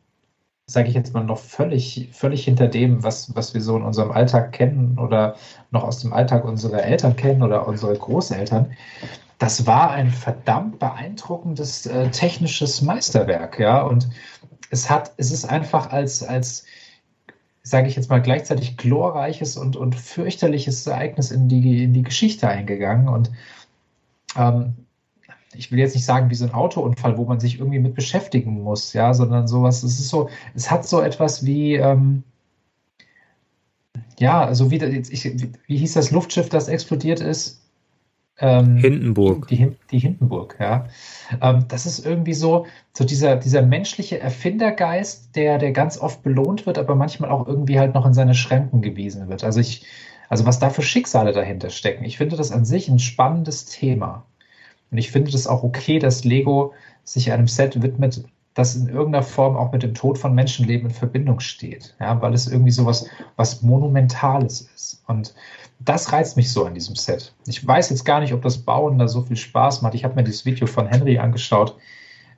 sage 0.66 0.88
ich 0.88 0.94
jetzt 0.94 1.14
mal, 1.14 1.24
noch 1.24 1.38
völlig, 1.38 2.10
völlig 2.12 2.44
hinter 2.44 2.68
dem, 2.68 3.02
was, 3.02 3.34
was 3.34 3.54
wir 3.54 3.60
so 3.60 3.76
in 3.76 3.82
unserem 3.82 4.12
Alltag 4.12 4.52
kennen 4.52 4.98
oder 5.00 5.34
noch 5.72 5.82
aus 5.82 5.98
dem 5.98 6.12
Alltag 6.12 6.44
unserer 6.44 6.84
Eltern 6.84 7.16
kennen 7.16 7.42
oder 7.42 7.66
unserer 7.66 7.94
Großeltern. 7.94 8.70
Das 9.38 9.66
war 9.66 9.90
ein 9.90 10.10
verdammt 10.10 10.78
beeindruckendes 10.78 11.86
äh, 11.86 12.10
technisches 12.10 12.82
Meisterwerk, 12.82 13.58
ja, 13.58 13.82
und 13.82 14.08
es 14.70 14.88
hat, 14.88 15.12
es 15.16 15.32
ist 15.32 15.44
einfach 15.44 15.90
als, 15.90 16.22
als 16.22 16.66
sage 17.70 17.88
ich 17.88 17.96
jetzt 17.96 18.10
mal, 18.10 18.22
gleichzeitig 18.22 18.76
glorreiches 18.76 19.56
und, 19.56 19.76
und 19.76 19.94
fürchterliches 19.94 20.86
Ereignis 20.86 21.30
in 21.30 21.48
die, 21.48 21.84
in 21.84 21.92
die 21.92 22.02
Geschichte 22.02 22.48
eingegangen. 22.48 23.08
Und 23.08 23.30
ähm, 24.36 24.74
ich 25.54 25.70
will 25.70 25.78
jetzt 25.78 25.94
nicht 25.94 26.04
sagen 26.04 26.30
wie 26.30 26.34
so 26.34 26.44
ein 26.44 26.54
Autounfall, 26.54 27.16
wo 27.16 27.24
man 27.24 27.40
sich 27.40 27.58
irgendwie 27.58 27.78
mit 27.78 27.94
beschäftigen 27.94 28.62
muss, 28.62 28.92
ja, 28.92 29.14
sondern 29.14 29.48
sowas, 29.48 29.82
es 29.82 29.98
ist 29.98 30.08
so, 30.08 30.28
es 30.54 30.70
hat 30.70 30.86
so 30.86 31.00
etwas 31.00 31.44
wie, 31.44 31.74
ähm, 31.74 32.22
ja, 34.18 34.54
so 34.54 34.70
wie, 34.70 34.76
ich, 34.84 35.24
wie 35.66 35.76
hieß 35.76 35.94
das 35.94 36.10
Luftschiff, 36.10 36.48
das 36.48 36.68
explodiert 36.68 37.20
ist? 37.20 37.62
Ähm, 38.40 38.76
Hindenburg. 38.76 39.48
Die, 39.48 39.76
die 39.90 39.98
Hindenburg, 39.98 40.56
ja. 40.60 40.86
Ähm, 41.40 41.64
das 41.68 41.86
ist 41.86 42.04
irgendwie 42.06 42.34
so, 42.34 42.66
so 42.96 43.04
dieser, 43.04 43.36
dieser 43.36 43.62
menschliche 43.62 44.20
Erfindergeist, 44.20 45.34
der, 45.34 45.58
der 45.58 45.72
ganz 45.72 45.98
oft 45.98 46.22
belohnt 46.22 46.64
wird, 46.66 46.78
aber 46.78 46.94
manchmal 46.94 47.30
auch 47.30 47.46
irgendwie 47.46 47.78
halt 47.78 47.94
noch 47.94 48.06
in 48.06 48.14
seine 48.14 48.34
Schranken 48.34 48.80
gewiesen 48.80 49.28
wird. 49.28 49.42
Also 49.42 49.60
ich, 49.60 49.84
also 50.28 50.46
was 50.46 50.58
da 50.60 50.70
für 50.70 50.82
Schicksale 50.82 51.32
dahinter 51.32 51.70
stecken. 51.70 52.04
Ich 52.04 52.18
finde 52.18 52.36
das 52.36 52.52
an 52.52 52.64
sich 52.64 52.88
ein 52.88 53.00
spannendes 53.00 53.64
Thema. 53.64 54.24
Und 54.90 54.98
ich 54.98 55.10
finde 55.10 55.32
das 55.32 55.46
auch 55.46 55.64
okay, 55.64 55.98
dass 55.98 56.24
Lego 56.24 56.72
sich 57.04 57.32
einem 57.32 57.48
Set 57.48 57.82
widmet, 57.82 58.24
das 58.58 58.74
in 58.74 58.88
irgendeiner 58.88 59.22
Form 59.22 59.56
auch 59.56 59.70
mit 59.70 59.84
dem 59.84 59.94
Tod 59.94 60.18
von 60.18 60.34
Menschenleben 60.34 60.88
in 60.88 60.94
Verbindung 60.94 61.38
steht. 61.38 61.94
Ja, 62.00 62.20
weil 62.20 62.34
es 62.34 62.48
irgendwie 62.48 62.72
sowas 62.72 63.06
was 63.36 63.62
Monumentales 63.62 64.68
ist. 64.74 65.04
Und 65.06 65.32
das 65.78 66.12
reizt 66.12 66.36
mich 66.36 66.52
so 66.52 66.64
an 66.64 66.74
diesem 66.74 66.96
Set. 66.96 67.32
Ich 67.46 67.64
weiß 67.64 67.90
jetzt 67.90 68.04
gar 68.04 68.18
nicht, 68.18 68.34
ob 68.34 68.42
das 68.42 68.58
Bauen 68.58 68.98
da 68.98 69.06
so 69.06 69.22
viel 69.22 69.36
Spaß 69.36 69.82
macht. 69.82 69.94
Ich 69.94 70.02
habe 70.02 70.16
mir 70.16 70.24
dieses 70.24 70.44
Video 70.44 70.66
von 70.66 70.88
Henry 70.88 71.18
angeschaut. 71.18 71.76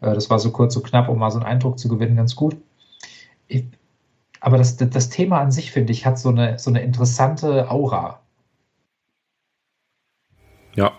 Äh, 0.02 0.12
das 0.12 0.28
war 0.28 0.38
so 0.38 0.50
kurz, 0.50 0.74
so 0.74 0.82
knapp, 0.82 1.08
um 1.08 1.18
mal 1.18 1.30
so 1.30 1.38
einen 1.38 1.46
Eindruck 1.46 1.78
zu 1.78 1.88
gewinnen, 1.88 2.16
ganz 2.16 2.36
gut. 2.36 2.54
Ich, 3.48 3.64
aber 4.40 4.58
das, 4.58 4.76
das 4.76 5.08
Thema 5.08 5.40
an 5.40 5.50
sich, 5.50 5.72
finde 5.72 5.92
ich, 5.92 6.04
hat 6.04 6.18
so 6.18 6.28
eine, 6.28 6.58
so 6.58 6.68
eine 6.68 6.82
interessante 6.82 7.70
Aura. 7.70 8.20
Ja. 10.74 10.92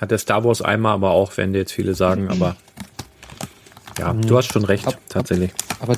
Hat 0.00 0.10
der 0.10 0.18
Star 0.18 0.42
Wars 0.42 0.62
einmal, 0.62 0.94
aber 0.94 1.10
auch, 1.10 1.36
wenn 1.36 1.52
jetzt 1.52 1.72
viele 1.72 1.94
sagen, 1.94 2.30
aber 2.30 2.56
ja, 4.00 4.12
mhm. 4.14 4.22
du 4.22 4.36
hast 4.36 4.52
schon 4.52 4.64
recht, 4.64 4.86
aber, 4.86 4.96
tatsächlich. 5.08 5.52
Aber, 5.78 5.96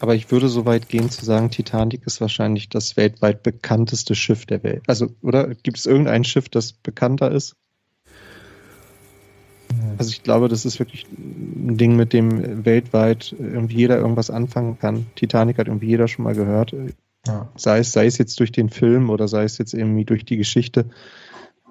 aber 0.00 0.14
ich 0.14 0.30
würde 0.30 0.48
so 0.48 0.66
weit 0.66 0.88
gehen 0.88 1.10
zu 1.10 1.24
sagen, 1.24 1.50
Titanic 1.50 2.04
ist 2.04 2.20
wahrscheinlich 2.20 2.68
das 2.68 2.96
weltweit 2.96 3.42
bekannteste 3.42 4.14
Schiff 4.14 4.46
der 4.46 4.62
Welt. 4.64 4.82
Also, 4.88 5.08
oder 5.22 5.54
gibt 5.54 5.78
es 5.78 5.86
irgendein 5.86 6.24
Schiff, 6.24 6.48
das 6.48 6.72
bekannter 6.72 7.30
ist? 7.30 7.56
Also 9.98 10.10
ich 10.10 10.22
glaube, 10.22 10.48
das 10.48 10.64
ist 10.64 10.78
wirklich 10.78 11.06
ein 11.10 11.76
Ding, 11.76 11.96
mit 11.96 12.12
dem 12.12 12.64
weltweit 12.64 13.34
irgendwie 13.38 13.76
jeder 13.76 13.96
irgendwas 13.96 14.30
anfangen 14.30 14.78
kann. 14.78 15.06
Titanic 15.16 15.58
hat 15.58 15.68
irgendwie 15.68 15.88
jeder 15.88 16.08
schon 16.08 16.24
mal 16.24 16.34
gehört. 16.34 16.74
Ja. 17.26 17.48
Sei, 17.56 17.78
es, 17.78 17.92
sei 17.92 18.06
es 18.06 18.18
jetzt 18.18 18.38
durch 18.38 18.52
den 18.52 18.68
Film 18.68 19.10
oder 19.10 19.26
sei 19.28 19.44
es 19.44 19.58
jetzt 19.58 19.74
irgendwie 19.74 20.04
durch 20.04 20.24
die 20.24 20.36
Geschichte. 20.36 20.90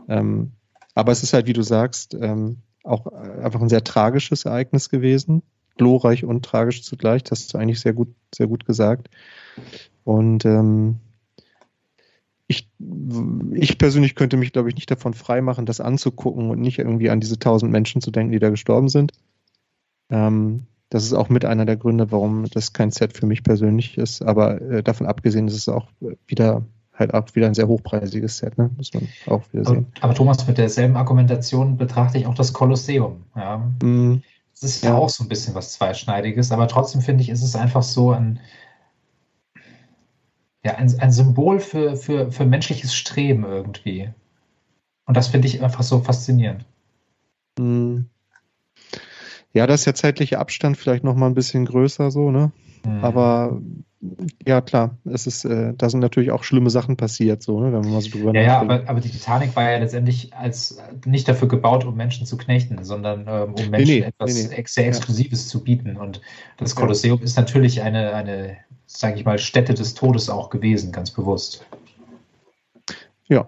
Ähm, 0.10 0.52
aber 0.94 1.12
es 1.12 1.24
ist 1.24 1.34
halt, 1.34 1.48
wie 1.48 1.54
du 1.54 1.62
sagst, 1.62 2.16
ähm, 2.20 2.58
auch 2.84 3.08
einfach 3.08 3.62
ein 3.62 3.70
sehr 3.70 3.84
tragisches 3.84 4.46
Ereignis 4.46 4.90
gewesen 4.90 5.42
glorreich 5.78 6.24
und 6.24 6.44
tragisch 6.44 6.84
zugleich. 6.84 7.24
Das 7.24 7.40
hast 7.40 7.54
du 7.54 7.58
eigentlich 7.58 7.80
sehr 7.80 7.94
gut, 7.94 8.10
sehr 8.34 8.48
gut 8.48 8.66
gesagt. 8.66 9.10
Und 10.04 10.46
ähm, 10.46 10.98
ich, 12.48 12.70
ich 13.54 13.78
persönlich 13.78 14.16
könnte 14.16 14.38
mich, 14.38 14.54
glaube 14.54 14.70
ich, 14.70 14.76
nicht 14.76 14.92
davon 14.92 15.14
freimachen, 15.14 15.66
das 15.66 15.82
anzugucken 15.82 16.50
und 16.50 16.62
nicht 16.62 16.80
irgendwie 16.80 17.10
an 17.10 17.20
diese 17.20 17.40
tausend 17.40 17.72
Menschen 17.72 18.02
zu 18.02 18.12
denken, 18.12 18.32
die 18.32 18.40
da 18.40 18.50
gestorben 18.50 18.90
sind. 18.90 19.14
Ähm, 20.10 20.68
das 20.90 21.04
ist 21.04 21.14
auch 21.14 21.30
mit 21.30 21.46
einer 21.46 21.66
der 21.66 21.78
Gründe, 21.78 22.12
warum 22.12 22.46
das 22.52 22.72
kein 22.72 22.92
Set 22.92 23.18
für 23.18 23.26
mich 23.26 23.44
persönlich 23.44 23.98
ist. 23.98 24.22
Aber 24.22 24.62
äh, 24.62 24.84
davon 24.84 25.08
abgesehen 25.08 25.48
ist 25.48 25.56
es 25.56 25.70
auch 25.70 25.88
wieder 26.28 26.64
halt 26.98 27.14
auch 27.14 27.28
wieder 27.36 27.48
ein 27.48 27.54
sehr 27.54 27.68
hochpreisiges 27.68 28.38
Set, 28.38 28.58
ne? 28.58 28.70
muss 28.78 28.94
man 28.94 29.08
auch 29.28 29.42
wieder 29.52 29.66
sehen. 29.66 29.88
Aber, 29.96 30.06
aber 30.06 30.14
Thomas, 30.14 30.48
mit 30.48 30.58
derselben 30.58 30.96
Argumentation 30.96 31.78
betrachte 31.78 32.18
ich 32.18 32.26
auch 32.26 32.36
das 32.36 32.54
Kolosseum. 32.54 33.24
Ja? 33.36 33.58
Mm. 33.84 34.22
Es 34.56 34.64
ist 34.64 34.84
ja 34.84 34.96
auch 34.96 35.10
so 35.10 35.24
ein 35.24 35.28
bisschen 35.28 35.54
was 35.54 35.74
Zweischneidiges, 35.74 36.52
aber 36.54 36.68
trotzdem 36.70 37.02
finde 37.02 37.22
ich, 37.24 37.30
ist 37.30 37.44
es 37.44 37.58
einfach 37.58 37.84
so 37.84 38.12
ein, 38.12 38.40
ja, 40.64 40.76
ein, 40.76 40.98
ein 41.00 41.12
Symbol 41.12 41.60
für, 41.60 41.98
für, 41.98 42.32
für 42.32 42.46
menschliches 42.46 42.96
Streben 42.96 43.44
irgendwie. 43.44 44.10
Und 45.06 45.18
das 45.18 45.28
finde 45.28 45.48
ich 45.48 45.62
einfach 45.62 45.84
so 45.84 46.00
faszinierend. 46.00 46.66
Hm. 47.60 48.10
Ja, 49.52 49.68
das 49.68 49.82
ist 49.82 49.86
der 49.88 49.96
zeitliche 49.96 50.40
Abstand 50.40 50.78
vielleicht 50.78 51.04
noch 51.04 51.16
mal 51.16 51.28
ein 51.28 51.36
bisschen 51.36 51.66
größer 51.66 52.10
so, 52.10 52.32
ne? 52.32 52.52
Mhm. 52.86 53.04
Aber 53.04 53.62
ja, 54.46 54.62
klar, 54.62 54.98
es 55.06 55.26
ist, 55.26 55.46
äh, 55.46 55.74
da 55.76 55.90
sind 55.90 56.00
natürlich 56.00 56.32
auch 56.32 56.44
schlimme 56.44 56.70
Sachen 56.70 56.98
passiert, 56.98 57.42
so, 57.42 57.60
ne, 57.60 57.72
wenn 57.72 57.82
man 57.82 57.94
mal 57.94 58.02
so 58.02 58.10
drüber 58.10 58.34
Ja, 58.34 58.42
ja, 58.42 58.62
aber, 58.62 58.84
aber 58.88 59.00
die 59.00 59.10
Titanic 59.10 59.56
war 59.56 59.72
ja 59.72 59.78
letztendlich 59.78 60.34
als 60.34 60.78
nicht 61.06 61.28
dafür 61.28 61.48
gebaut, 61.48 61.86
um 61.86 61.96
Menschen 61.96 62.26
zu 62.26 62.38
knechten, 62.38 62.84
sondern 62.84 63.26
ähm, 63.28 63.54
um 63.54 63.70
Menschen 63.70 63.96
nee, 63.96 64.00
nee, 64.02 64.06
etwas 64.06 64.34
nee, 64.34 64.64
sehr 64.66 64.88
Exklusives 64.88 65.46
ja. 65.46 65.50
zu 65.50 65.64
bieten. 65.64 65.98
Und 65.98 66.22
das 66.58 66.76
Kolosseum 66.76 67.20
ja. 67.20 67.24
ist 67.24 67.38
natürlich 67.38 67.82
eine, 67.82 68.14
eine, 68.14 68.58
sage 68.86 69.18
ich 69.18 69.26
mal, 69.26 69.40
Stätte 69.40 69.74
des 69.74 69.94
Todes 69.94 70.30
auch 70.30 70.50
gewesen, 70.50 70.92
ganz 70.92 71.12
bewusst. 71.12 71.66
Ja, 73.28 73.48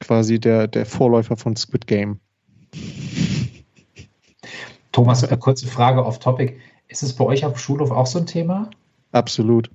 quasi 0.00 0.40
der, 0.40 0.66
der 0.66 0.86
Vorläufer 0.86 1.36
von 1.36 1.56
Squid 1.56 1.86
Game. 1.86 2.20
Thomas, 4.92 5.22
eine 5.28 5.38
kurze 5.38 5.66
Frage 5.66 6.04
auf 6.04 6.18
Topic. 6.18 6.54
Ist 6.88 7.02
es 7.02 7.12
bei 7.12 7.24
euch 7.24 7.44
auf 7.44 7.52
dem 7.52 7.58
Schulhof 7.58 7.90
auch 7.90 8.06
so 8.06 8.18
ein 8.18 8.26
Thema? 8.26 8.70
Absolut. 9.14 9.70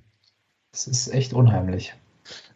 Das 0.70 0.86
ist 0.86 1.08
echt 1.08 1.32
unheimlich. 1.32 1.94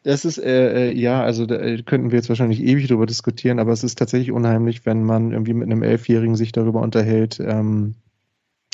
Das 0.03 0.27
ist, 0.27 0.37
äh, 0.37 0.91
äh, 0.91 0.93
ja, 0.93 1.25
also 1.25 1.47
da 1.47 1.57
äh, 1.57 1.83
könnten 1.83 2.11
wir 2.11 2.19
jetzt 2.19 2.29
wahrscheinlich 2.29 2.61
ewig 2.61 2.89
darüber 2.89 3.07
diskutieren, 3.07 3.59
aber 3.59 3.73
es 3.73 3.83
ist 3.83 3.99
tatsächlich 3.99 4.33
unheimlich, 4.33 4.85
wenn 4.85 5.03
man 5.03 5.33
irgendwie 5.33 5.55
mit 5.55 5.71
einem 5.71 5.83
Elfjährigen 5.83 6.37
sich 6.37 6.53
darüber 6.53 6.83
unterhält, 6.83 7.41
ähm, 7.41 7.95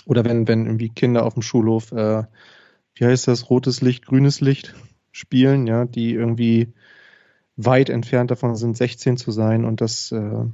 oder 0.06 0.24
wenn, 0.24 0.48
wenn 0.48 0.66
irgendwie 0.66 0.88
Kinder 0.88 1.24
auf 1.24 1.34
dem 1.34 1.42
Schulhof, 1.42 1.92
äh, 1.92 2.24
wie 2.94 3.04
heißt 3.04 3.28
das, 3.28 3.48
rotes 3.48 3.80
Licht, 3.80 4.06
grünes 4.06 4.40
Licht 4.40 4.74
spielen, 5.12 5.68
ja, 5.68 5.84
die 5.84 6.12
irgendwie 6.12 6.72
weit 7.54 7.90
entfernt 7.90 8.32
davon 8.32 8.56
sind, 8.56 8.76
16 8.76 9.18
zu 9.18 9.30
sein 9.30 9.64
und 9.64 9.80
das 9.80 10.10
äh, 10.10 10.44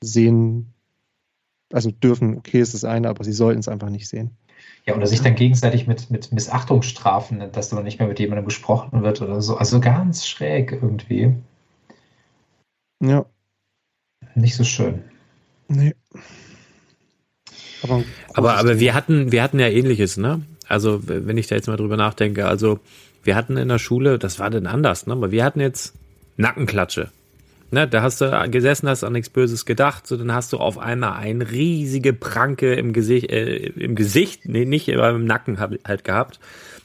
sehen, 0.00 0.72
also 1.72 1.90
dürfen, 1.90 2.36
okay, 2.36 2.60
ist 2.60 2.74
das 2.74 2.84
eine, 2.84 3.08
aber 3.08 3.24
sie 3.24 3.32
sollten 3.32 3.58
es 3.58 3.68
einfach 3.68 3.90
nicht 3.90 4.08
sehen. 4.08 4.36
Ja, 4.84 4.96
oder 4.96 5.06
sich 5.06 5.20
dann 5.20 5.36
gegenseitig 5.36 5.86
mit, 5.86 6.10
mit 6.10 6.32
Missachtungsstrafen, 6.32 7.52
dass 7.52 7.68
dann 7.68 7.84
nicht 7.84 8.00
mehr 8.00 8.08
mit 8.08 8.18
jemandem 8.18 8.44
gesprochen 8.44 9.02
wird 9.02 9.22
oder 9.22 9.40
so. 9.40 9.56
Also 9.56 9.80
ganz 9.80 10.26
schräg 10.26 10.72
irgendwie. 10.72 11.34
Ja. 13.00 13.24
Nicht 14.34 14.56
so 14.56 14.64
schön. 14.64 15.04
Nee. 15.68 15.94
Aber, 17.82 18.02
aber, 18.34 18.56
aber 18.56 18.80
wir 18.80 18.94
hatten, 18.94 19.30
wir 19.32 19.42
hatten 19.42 19.58
ja 19.58 19.68
ähnliches, 19.68 20.16
ne? 20.16 20.42
Also, 20.68 21.00
wenn 21.06 21.36
ich 21.36 21.48
da 21.48 21.56
jetzt 21.56 21.66
mal 21.66 21.76
drüber 21.76 21.96
nachdenke, 21.96 22.46
also 22.46 22.80
wir 23.22 23.36
hatten 23.36 23.56
in 23.56 23.68
der 23.68 23.78
Schule, 23.78 24.18
das 24.18 24.38
war 24.38 24.50
denn 24.50 24.66
anders, 24.66 25.06
ne? 25.06 25.12
Aber 25.12 25.30
wir 25.30 25.44
hatten 25.44 25.60
jetzt 25.60 25.94
Nackenklatsche 26.36 27.10
ne, 27.72 27.88
da 27.88 28.02
hast 28.02 28.20
du 28.20 28.50
gesessen, 28.50 28.88
hast 28.88 29.02
an 29.02 29.14
nichts 29.14 29.30
Böses 29.30 29.64
gedacht, 29.64 30.06
so 30.06 30.16
dann 30.16 30.32
hast 30.32 30.52
du 30.52 30.58
auf 30.58 30.78
einmal 30.78 31.14
eine 31.14 31.50
riesige 31.50 32.12
Pranke 32.12 32.74
im 32.74 32.92
Gesicht, 32.92 33.30
äh, 33.30 33.56
im 33.56 33.94
Gesicht, 33.94 34.46
nee, 34.46 34.64
nicht, 34.64 34.88
aber 34.92 35.10
im 35.10 35.24
Nacken 35.24 35.58
halt 35.58 36.04
gehabt. 36.04 36.38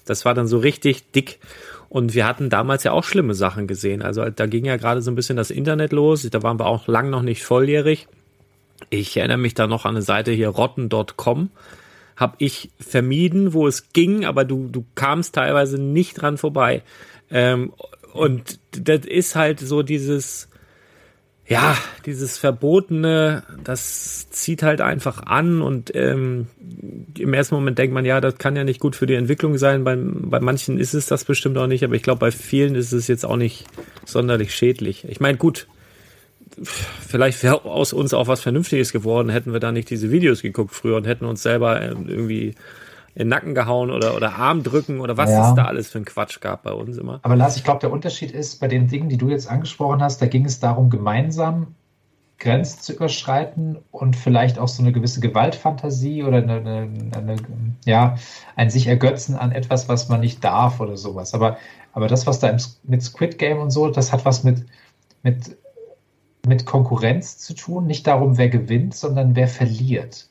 Das 0.06 0.26
war 0.26 0.34
dann 0.34 0.48
so 0.48 0.58
richtig 0.58 1.12
dick. 1.12 1.40
Und 1.90 2.16
wir 2.16 2.26
hatten 2.26 2.50
damals 2.50 2.84
ja 2.84 2.92
auch 2.92 3.04
schlimme 3.04 3.34
Sachen 3.34 3.68
gesehen. 3.68 4.02
Also 4.02 4.30
da 4.30 4.46
ging 4.46 4.66
ja 4.66 4.78
gerade 4.78 5.02
so 5.02 5.12
ein 5.12 5.16
bisschen 5.16 5.38
das 5.38 5.52
Internet 5.52 5.92
los. 5.92 6.28
Da 6.30 6.44
waren 6.44 6.60
wir 6.60 6.66
auch 6.66 6.88
lang 6.88 7.10
noch 7.10 7.22
nicht 7.22 7.44
volljährig. 7.44 8.08
Ich 8.90 9.16
erinnere 9.16 9.38
mich 9.38 9.54
da 9.54 9.68
noch 9.68 9.86
an 9.86 9.96
eine 9.96 10.02
Seite 10.02 10.32
hier, 10.32 10.50
rotten.com. 10.50 11.50
Hab 12.16 12.36
ich 12.40 12.72
vermieden, 12.80 13.54
wo 13.54 13.68
es 13.68 13.90
ging, 13.94 14.26
aber 14.26 14.44
du, 14.44 14.68
du 14.70 14.86
kamst 14.96 15.36
teilweise 15.36 15.82
nicht 15.82 16.22
dran 16.22 16.38
vorbei. 16.38 16.84
Ähm, 17.30 17.74
und 18.14 18.60
das 18.72 19.06
ist 19.06 19.36
halt 19.36 19.60
so 19.60 19.84
dieses, 19.84 20.47
ja, 21.48 21.78
dieses 22.06 22.38
Verbotene, 22.38 23.44
das 23.64 24.30
zieht 24.30 24.64
halt 24.64 24.82
einfach 24.82 25.24
an 25.26 25.62
und 25.62 25.96
ähm, 25.96 26.48
im 27.18 27.34
ersten 27.34 27.56
Moment 27.56 27.78
denkt 27.78 27.94
man, 27.94 28.04
ja, 28.04 28.20
das 28.20 28.38
kann 28.38 28.58
ja 28.58 28.66
nicht 28.66 28.82
gut 28.82 28.98
für 28.98 29.06
die 29.06 29.14
Entwicklung 29.14 29.58
sein. 29.58 29.86
Bei, 29.86 29.96
bei 29.98 30.42
manchen 30.42 30.78
ist 30.78 30.94
es 30.94 31.06
das 31.06 31.24
bestimmt 31.24 31.58
auch 31.58 31.68
nicht, 31.68 31.86
aber 31.86 31.96
ich 31.96 32.04
glaube, 32.04 32.20
bei 32.20 32.32
vielen 32.32 32.76
ist 32.76 32.92
es 32.92 33.08
jetzt 33.08 33.26
auch 33.26 33.38
nicht 33.38 33.66
sonderlich 34.06 34.54
schädlich. 34.54 35.06
Ich 35.08 35.22
meine, 35.22 35.38
gut, 35.38 35.68
vielleicht 36.62 37.42
wäre 37.44 37.64
aus 37.64 37.94
uns 37.94 38.14
auch 38.14 38.28
was 38.28 38.42
Vernünftiges 38.42 38.92
geworden, 38.92 39.30
hätten 39.30 39.54
wir 39.54 39.62
da 39.62 39.72
nicht 39.72 39.90
diese 39.90 40.12
Videos 40.12 40.42
geguckt 40.42 40.74
früher 40.74 40.98
und 40.98 41.08
hätten 41.08 41.26
uns 41.26 41.44
selber 41.44 41.82
ähm, 41.82 42.10
irgendwie 42.10 42.56
in 43.18 43.24
den 43.24 43.30
Nacken 43.30 43.56
gehauen 43.56 43.90
oder, 43.90 44.16
oder 44.16 44.36
Arm 44.36 44.62
drücken 44.62 45.00
oder 45.00 45.18
was 45.18 45.32
ja. 45.32 45.50
es 45.50 45.56
da 45.56 45.66
alles 45.66 45.90
für 45.90 45.98
ein 45.98 46.06
Quatsch 46.06 46.40
gab 46.40 46.62
bei 46.62 46.72
uns 46.72 46.98
immer. 46.98 47.20
Aber 47.24 47.36
Lars, 47.36 47.58
ich 47.58 47.64
glaube, 47.64 47.80
der 47.80 47.92
Unterschied 47.92 48.30
ist, 48.30 48.60
bei 48.60 48.68
den 48.68 48.88
Dingen, 48.88 49.10
die 49.10 49.18
du 49.18 49.30
jetzt 49.30 49.50
angesprochen 49.50 50.04
hast, 50.04 50.22
da 50.22 50.28
ging 50.28 50.46
es 50.46 50.60
darum, 50.60 50.92
gemeinsam 50.92 51.74
Grenzen 52.38 52.80
zu 52.80 52.94
überschreiten 52.94 53.80
und 53.90 54.16
vielleicht 54.16 54.60
auch 54.60 54.68
so 54.68 54.84
eine 54.84 54.92
gewisse 54.92 55.20
Gewaltfantasie 55.20 56.24
oder 56.24 56.38
eine, 56.38 56.58
eine, 56.58 56.90
eine, 57.16 57.36
ja, 57.86 58.18
ein 58.56 58.70
sich 58.70 58.86
ergötzen 58.86 59.36
an 59.36 59.52
etwas, 59.52 59.90
was 59.90 60.10
man 60.10 60.20
nicht 60.20 60.44
darf 60.44 60.80
oder 60.80 60.96
sowas. 60.96 61.34
Aber, 61.34 61.58
aber 61.94 62.08
das, 62.08 62.28
was 62.28 62.40
da 62.40 62.50
im, 62.50 62.58
mit 62.84 63.02
Squid 63.02 63.40
Game 63.40 63.58
und 63.58 63.72
so, 63.72 63.90
das 63.90 64.14
hat 64.14 64.26
was 64.26 64.44
mit, 64.44 64.64
mit, 65.24 65.58
mit 66.48 66.68
Konkurrenz 66.68 67.40
zu 67.40 67.56
tun, 67.56 67.88
nicht 67.88 68.06
darum, 68.06 68.38
wer 68.38 68.50
gewinnt, 68.50 68.94
sondern 68.94 69.36
wer 69.36 69.48
verliert. 69.48 70.27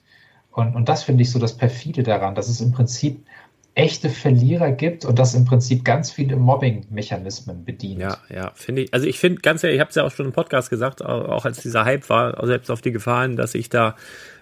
Und, 0.57 0.75
und 0.75 0.89
das 0.89 1.03
finde 1.03 1.23
ich 1.23 1.31
so 1.31 1.39
das 1.39 1.55
Perfide 1.55 2.03
daran, 2.03 2.35
dass 2.35 2.49
es 2.49 2.63
im 2.63 2.73
Prinzip 2.73 3.27
echte 3.75 4.09
Verlierer 4.09 4.73
gibt 4.73 5.05
und 5.05 5.19
das 5.19 5.35
im 5.35 5.45
Prinzip 5.45 5.85
ganz 5.85 6.11
viele 6.11 6.37
Mobbing-Mechanismen 6.37 7.67
bedient. 7.67 8.01
Ja, 8.01 8.17
ja, 8.35 8.53
finde 8.55 8.83
ich. 8.83 8.95
Also 8.95 9.07
ich 9.07 9.19
finde 9.19 9.43
ganz 9.43 9.63
ehrlich, 9.63 9.77
ich 9.77 9.81
habe 9.81 9.91
es 9.91 9.97
ja 9.97 10.05
auch 10.05 10.11
schon 10.11 10.25
im 10.25 10.33
Podcast 10.33 10.71
gesagt, 10.71 11.05
auch 11.05 11.45
als 11.45 11.61
dieser 11.61 11.85
Hype 11.85 12.09
war, 12.09 12.47
selbst 12.47 12.71
auf 12.71 12.81
die 12.81 12.91
Gefahren, 12.91 13.37
dass 13.37 13.55
ich 13.55 13.69
da 13.69 13.97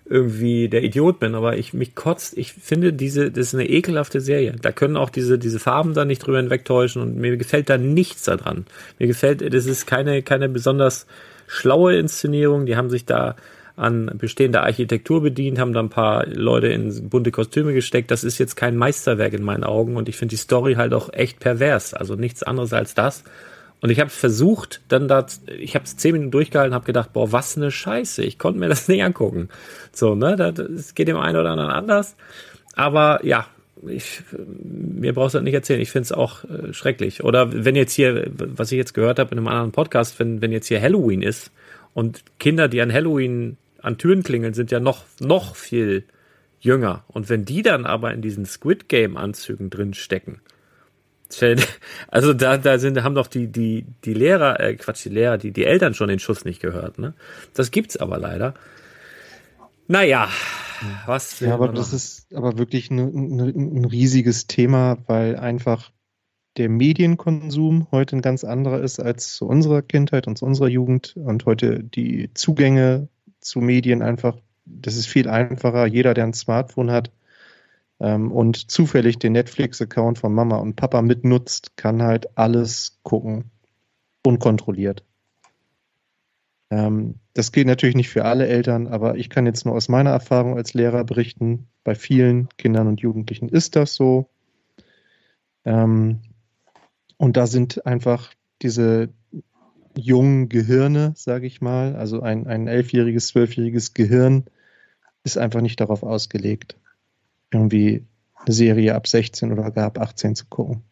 irgendwie 0.05 0.69
der 0.69 0.85
Idiot 0.85 1.19
bin, 1.19 1.35
aber 1.35 1.57
ich 1.57 1.73
mich 1.73 1.97
kotzt, 1.97 2.39
ich 2.39 2.53
finde 2.53 2.93
diese, 2.93 3.32
das 3.32 3.49
ist 3.49 3.55
eine 3.55 3.69
ekelhafte 3.69 4.20
Serie. 4.20 4.53
Da 4.53 4.70
können 4.70 4.97
auch 4.97 5.11
diese, 5.11 5.36
diese 5.36 5.59
Farben 5.59 5.95
da 5.95 6.05
nicht 6.05 6.24
drüber 6.24 6.39
hinwegtäuschen 6.39 7.03
und 7.03 7.16
mir 7.16 7.36
gefällt 7.36 7.69
da 7.69 7.77
nichts 7.77 8.23
daran. 8.23 8.66
Mir 9.01 9.09
gefällt, 9.09 9.53
das 9.53 9.66
ist 9.66 9.86
keine, 9.86 10.23
keine 10.23 10.49
besonders 10.49 11.09
schlaue 11.49 11.97
Inszenierung, 11.97 12.66
die 12.66 12.77
haben 12.77 12.89
sich 12.89 13.05
da 13.05 13.35
an 13.76 14.10
bestehender 14.18 14.62
Architektur 14.62 15.20
bedient, 15.20 15.59
haben 15.59 15.72
da 15.72 15.80
ein 15.80 15.88
paar 15.88 16.26
Leute 16.26 16.68
in 16.68 17.09
bunte 17.09 17.32
Kostüme 17.32 17.74
gesteckt. 17.74 18.10
Das 18.10 18.22
ist 18.22 18.38
jetzt 18.38 18.55
kein 18.55 18.76
Meisterwerk 18.76 19.32
in 19.32 19.42
meinen 19.42 19.64
Augen 19.64 19.96
und 19.96 20.09
ich 20.09 20.16
finde 20.16 20.30
die 20.30 20.40
Story 20.40 20.74
halt 20.74 20.94
auch 20.94 21.12
echt 21.12 21.40
pervers. 21.40 21.92
Also 21.92 22.14
nichts 22.14 22.42
anderes 22.42 22.72
als 22.72 22.94
das. 22.94 23.24
Und 23.80 23.90
ich 23.90 24.01
habe 24.01 24.10
versucht, 24.10 24.80
dann 24.88 25.09
da, 25.09 25.26
ich 25.59 25.74
habe 25.74 25.84
es 25.84 25.96
zehn 25.96 26.12
Minuten 26.12 26.30
durchgehalten, 26.30 26.72
habe 26.74 26.86
gedacht, 26.86 27.12
boah, 27.12 27.32
was 27.32 27.56
eine 27.56 27.70
Scheiße. 27.70 28.22
Ich 28.22 28.38
konnte 28.38 28.59
mir 28.60 28.68
das 28.68 28.88
nicht 28.88 29.02
angucken. 29.02 29.48
So, 29.92 30.14
ne, 30.14 30.36
das 30.36 30.94
geht 30.94 31.09
dem 31.09 31.18
einen 31.18 31.36
oder 31.36 31.51
anderen 31.51 31.70
anders. 31.70 32.16
Aber 32.76 33.20
ja, 33.24 33.46
ich, 33.86 34.22
mir 34.38 35.12
brauchst 35.12 35.34
du 35.34 35.38
das 35.38 35.44
nicht 35.44 35.55
erzählen. 35.55 35.80
Ich 35.80 35.90
finde 35.90 36.05
es 36.05 36.12
auch 36.12 36.44
äh, 36.44 36.72
schrecklich. 36.72 37.24
Oder 37.24 37.64
wenn 37.64 37.76
jetzt 37.76 37.92
hier, 37.92 38.30
was 38.34 38.72
ich 38.72 38.78
jetzt 38.78 38.94
gehört 38.94 39.18
habe 39.18 39.32
in 39.32 39.38
einem 39.38 39.48
anderen 39.48 39.72
Podcast, 39.72 40.18
wenn, 40.18 40.40
wenn 40.40 40.52
jetzt 40.52 40.68
hier 40.68 40.80
Halloween 40.80 41.22
ist 41.22 41.51
und 41.92 42.22
Kinder, 42.38 42.68
die 42.68 42.80
an 42.80 42.92
Halloween 42.92 43.56
an 43.85 43.98
Türen 43.98 44.23
klingeln, 44.23 44.55
sind 44.55 44.70
ja 44.70 44.81
noch, 44.81 45.05
noch 45.20 45.56
viel 45.56 46.05
jünger. 46.61 47.05
Und 47.09 47.28
wenn 47.28 47.44
die 47.44 47.62
dann 47.62 47.86
aber 47.86 48.12
in 48.12 48.23
diesen 48.23 48.47
Squid 48.47 48.89
Game 48.89 49.16
Anzügen 49.16 49.70
drin 49.70 49.94
stecken, 49.94 50.40
also 52.09 52.32
da, 52.32 52.59
da 52.59 52.78
sind, 52.78 53.02
haben 53.02 53.15
doch 53.15 53.27
die, 53.27 53.48
die, 53.48 53.86
die 54.05 54.15
Lehrer, 54.15 54.61
äh, 54.61 54.74
Quatsch, 54.77 55.05
die 55.05 55.11
Lehrer, 55.11 55.39
die, 55.39 55.51
die 55.51 55.65
Eltern 55.65 55.94
schon 55.94 56.09
den 56.09 56.19
Schuss 56.19 56.44
nicht 56.44 56.61
gehört, 56.61 56.98
ne? 56.98 57.15
Das 57.55 57.70
gibt's 57.70 57.97
aber 57.97 58.19
leider. 58.19 58.55
Naja, 59.89 60.28
was. 61.06 61.40
Ja, 61.40 61.55
aber 61.55 61.69
das 61.69 61.93
ist 61.93 62.35
aber 62.35 62.59
wirklich 62.59 62.90
ein, 62.90 62.98
ein, 62.98 63.77
ein 63.78 63.85
riesiges 63.85 64.47
Thema, 64.47 64.98
weil 65.06 65.36
einfach 65.36 65.90
der 66.56 66.69
Medienkonsum 66.69 67.89
heute 67.90 68.16
ein 68.16 68.23
ganz 68.23 68.44
anderer 68.44 68.81
ist 68.81 69.01
als 69.01 69.35
zu 69.35 69.47
unserer 69.47 69.82
Kindheit 69.82 70.28
und 70.28 70.39
zu 70.39 70.44
unserer 70.44 70.69
Jugend 70.69 71.16
und 71.16 71.47
heute 71.47 71.82
die 71.82 72.31
Zugänge 72.35 73.09
zu 73.44 73.60
Medien 73.60 74.02
einfach, 74.02 74.36
das 74.64 74.96
ist 74.96 75.06
viel 75.06 75.28
einfacher. 75.28 75.86
Jeder, 75.86 76.14
der 76.14 76.24
ein 76.24 76.34
Smartphone 76.34 76.90
hat 76.90 77.10
ähm, 78.00 78.32
und 78.32 78.70
zufällig 78.70 79.18
den 79.18 79.32
Netflix-Account 79.32 80.18
von 80.18 80.34
Mama 80.34 80.56
und 80.56 80.76
Papa 80.76 81.02
mitnutzt, 81.02 81.76
kann 81.76 82.02
halt 82.02 82.36
alles 82.36 82.98
gucken. 83.02 83.50
Unkontrolliert. 84.26 85.04
Ähm, 86.70 87.16
das 87.34 87.52
gilt 87.52 87.66
natürlich 87.66 87.96
nicht 87.96 88.08
für 88.08 88.24
alle 88.24 88.46
Eltern, 88.46 88.86
aber 88.86 89.16
ich 89.16 89.28
kann 89.28 89.44
jetzt 89.44 89.66
nur 89.66 89.74
aus 89.74 89.88
meiner 89.88 90.10
Erfahrung 90.10 90.56
als 90.56 90.72
Lehrer 90.72 91.04
berichten, 91.04 91.68
bei 91.82 91.94
vielen 91.94 92.48
Kindern 92.56 92.88
und 92.88 93.00
Jugendlichen 93.00 93.48
ist 93.48 93.76
das 93.76 93.94
so. 93.94 94.30
Ähm, 95.64 96.20
und 97.16 97.36
da 97.36 97.46
sind 97.46 97.86
einfach 97.86 98.32
diese 98.62 99.10
jungen 99.96 100.48
Gehirne, 100.48 101.12
sage 101.16 101.46
ich 101.46 101.60
mal, 101.60 101.96
also 101.96 102.20
ein, 102.20 102.46
ein 102.46 102.68
elfjähriges, 102.68 103.28
zwölfjähriges 103.28 103.94
Gehirn 103.94 104.44
ist 105.24 105.38
einfach 105.38 105.60
nicht 105.60 105.80
darauf 105.80 106.02
ausgelegt, 106.02 106.76
irgendwie 107.50 108.04
eine 108.36 108.54
Serie 108.54 108.94
ab 108.94 109.06
16 109.06 109.52
oder 109.52 109.70
gar 109.70 109.86
ab 109.86 109.98
18 109.98 110.36
zu 110.36 110.46
gucken. 110.46 110.82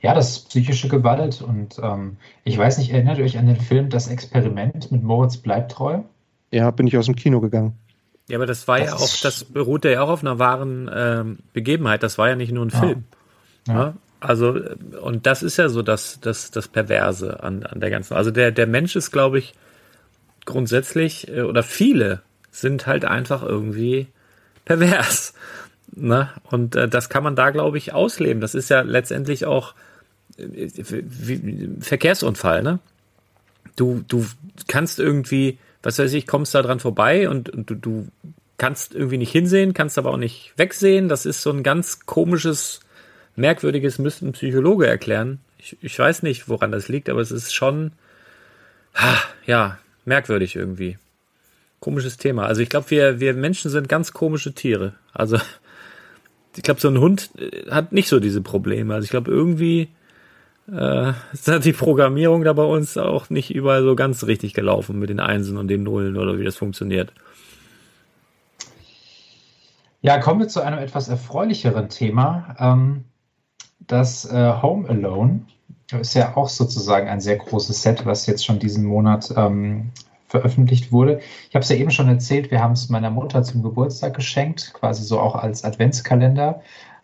Ja, 0.00 0.14
das 0.14 0.30
ist 0.30 0.48
psychische 0.50 0.88
Gewalt 0.88 1.40
und 1.40 1.78
ähm, 1.82 2.18
ich 2.44 2.58
weiß 2.58 2.78
nicht, 2.78 2.92
erinnert 2.92 3.18
ihr 3.18 3.24
euch 3.24 3.38
an 3.38 3.46
den 3.46 3.60
Film 3.60 3.88
Das 3.88 4.08
Experiment 4.08 4.92
mit 4.92 5.02
Moritz 5.02 5.38
Bleibtreu? 5.38 6.00
Ja, 6.50 6.70
bin 6.70 6.86
ich 6.86 6.98
aus 6.98 7.06
dem 7.06 7.16
Kino 7.16 7.40
gegangen. 7.40 7.78
Ja, 8.28 8.38
aber 8.38 8.46
das 8.46 8.68
war 8.68 8.78
das 8.78 8.88
ja 8.88 8.94
auch, 8.96 9.20
das 9.22 9.44
beruhte 9.44 9.90
ja 9.90 10.02
auch 10.02 10.08
auf 10.08 10.22
einer 10.22 10.38
wahren 10.38 10.90
ähm, 10.94 11.38
Begebenheit. 11.52 12.02
Das 12.02 12.18
war 12.18 12.28
ja 12.28 12.36
nicht 12.36 12.52
nur 12.52 12.66
ein 12.66 12.70
Film. 12.70 13.04
Ja. 13.66 13.94
Also, 14.24 14.58
und 15.02 15.26
das 15.26 15.42
ist 15.42 15.58
ja 15.58 15.68
so 15.68 15.82
das, 15.82 16.18
das, 16.20 16.50
das 16.50 16.68
Perverse 16.68 17.42
an, 17.42 17.62
an 17.62 17.80
der 17.80 17.90
ganzen. 17.90 18.14
Also 18.14 18.30
der, 18.30 18.52
der 18.52 18.66
Mensch 18.66 18.96
ist, 18.96 19.10
glaube 19.10 19.38
ich, 19.38 19.52
grundsätzlich, 20.46 21.28
äh, 21.28 21.42
oder 21.42 21.62
viele 21.62 22.22
sind 22.50 22.86
halt 22.86 23.04
einfach 23.04 23.42
irgendwie 23.42 24.08
pervers. 24.64 25.34
Ne? 25.96 26.28
Und 26.50 26.74
äh, 26.74 26.88
das 26.88 27.08
kann 27.08 27.22
man 27.22 27.36
da, 27.36 27.50
glaube 27.50 27.78
ich, 27.78 27.92
ausleben. 27.92 28.40
Das 28.40 28.56
ist 28.56 28.68
ja 28.68 28.80
letztendlich 28.80 29.46
auch 29.46 29.74
äh, 30.38 30.68
Verkehrsunfall, 31.78 32.64
ne? 32.64 32.80
Du, 33.76 34.02
du 34.08 34.26
kannst 34.66 34.98
irgendwie, 34.98 35.58
was 35.84 36.00
weiß 36.00 36.12
ich, 36.14 36.26
kommst 36.26 36.52
da 36.52 36.62
dran 36.62 36.80
vorbei 36.80 37.28
und, 37.28 37.48
und 37.48 37.70
du, 37.70 37.76
du 37.76 38.08
kannst 38.58 38.92
irgendwie 38.92 39.18
nicht 39.18 39.30
hinsehen, 39.30 39.72
kannst 39.72 39.96
aber 39.96 40.10
auch 40.10 40.16
nicht 40.16 40.52
wegsehen. 40.56 41.08
Das 41.08 41.26
ist 41.26 41.42
so 41.42 41.50
ein 41.50 41.62
ganz 41.62 42.06
komisches 42.06 42.80
Merkwürdiges 43.36 43.98
müsste 43.98 44.26
ein 44.26 44.32
Psychologe 44.32 44.86
erklären. 44.86 45.40
Ich, 45.58 45.76
ich 45.80 45.98
weiß 45.98 46.22
nicht, 46.22 46.48
woran 46.48 46.72
das 46.72 46.88
liegt, 46.88 47.08
aber 47.08 47.20
es 47.20 47.30
ist 47.30 47.54
schon, 47.54 47.92
ja, 49.46 49.78
merkwürdig 50.04 50.56
irgendwie. 50.56 50.98
Komisches 51.80 52.16
Thema. 52.16 52.46
Also 52.46 52.62
ich 52.62 52.68
glaube, 52.68 52.90
wir, 52.90 53.20
wir 53.20 53.34
Menschen 53.34 53.70
sind 53.70 53.88
ganz 53.88 54.12
komische 54.12 54.54
Tiere. 54.54 54.94
Also 55.12 55.38
ich 56.56 56.62
glaube, 56.62 56.80
so 56.80 56.88
ein 56.88 56.98
Hund 56.98 57.30
äh, 57.38 57.70
hat 57.70 57.92
nicht 57.92 58.08
so 58.08 58.20
diese 58.20 58.40
Probleme. 58.40 58.94
Also 58.94 59.04
ich 59.04 59.10
glaube, 59.10 59.30
irgendwie 59.30 59.88
äh, 60.72 61.12
ist 61.32 61.48
die 61.64 61.72
Programmierung 61.72 62.44
da 62.44 62.52
bei 62.52 62.64
uns 62.64 62.96
auch 62.96 63.30
nicht 63.30 63.54
überall 63.54 63.82
so 63.82 63.96
ganz 63.96 64.24
richtig 64.24 64.54
gelaufen 64.54 64.98
mit 64.98 65.10
den 65.10 65.20
Einsen 65.20 65.58
und 65.58 65.68
den 65.68 65.82
Nullen 65.82 66.16
oder 66.16 66.38
wie 66.38 66.44
das 66.44 66.56
funktioniert. 66.56 67.12
Ja, 70.00 70.18
kommen 70.18 70.40
wir 70.40 70.48
zu 70.48 70.60
einem 70.60 70.78
etwas 70.78 71.08
erfreulicheren 71.08 71.88
Thema. 71.88 72.54
Ähm, 72.58 73.04
das 73.86 74.24
äh, 74.24 74.52
Home 74.62 74.88
Alone 74.88 75.40
ist 75.92 76.14
ja 76.14 76.36
auch 76.36 76.48
sozusagen 76.48 77.08
ein 77.08 77.20
sehr 77.20 77.36
großes 77.36 77.82
Set, 77.82 78.06
was 78.06 78.26
jetzt 78.26 78.44
schon 78.44 78.58
diesen 78.58 78.84
Monat 78.84 79.32
ähm, 79.36 79.90
veröffentlicht 80.26 80.90
wurde. 80.92 81.20
Ich 81.48 81.54
habe 81.54 81.62
es 81.62 81.68
ja 81.68 81.76
eben 81.76 81.90
schon 81.90 82.08
erzählt, 82.08 82.50
wir 82.50 82.60
haben 82.60 82.72
es 82.72 82.88
meiner 82.88 83.10
Mutter 83.10 83.42
zum 83.42 83.62
Geburtstag 83.62 84.14
geschenkt, 84.14 84.72
quasi 84.74 85.04
so 85.04 85.20
auch 85.20 85.36
als 85.36 85.64
Adventskalender. 85.64 86.62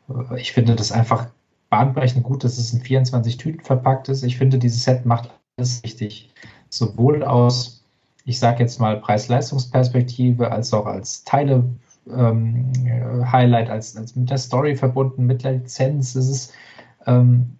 Äh, 0.09 0.41
ich 0.41 0.53
finde 0.53 0.75
das 0.75 0.93
einfach 0.93 1.27
bahnbrechend 1.69 2.25
gut, 2.25 2.43
dass 2.43 2.59
es 2.59 2.73
in 2.73 2.81
24 2.81 3.37
Tüten 3.37 3.65
verpackt 3.65 4.09
ist. 4.09 4.25
Ich 4.25 4.39
finde, 4.39 4.59
dieses 4.59 4.85
Set 4.85 5.07
macht 5.07 5.31
alles 5.57 5.83
richtig. 5.85 6.31
Sowohl 6.69 7.23
aus, 7.23 7.85
ich 8.25 8.39
sage 8.39 8.61
jetzt 8.61 8.81
mal, 8.81 9.01
Preis-Leistungsperspektive, 9.01 10.51
als 10.51 10.73
auch 10.73 10.87
als 10.87 11.25
Teile 11.25 11.65
ähm, 12.13 12.73
Highlight, 13.31 13.71
als, 13.71 13.97
als 13.97 14.17
mit 14.17 14.31
der 14.31 14.39
Story 14.39 14.75
verbunden, 14.75 15.27
mit 15.27 15.45
der 15.45 15.53
Lizenz. 15.53 16.15
Es 16.15 16.29
ist 16.29 16.53
ähm, 17.07 17.57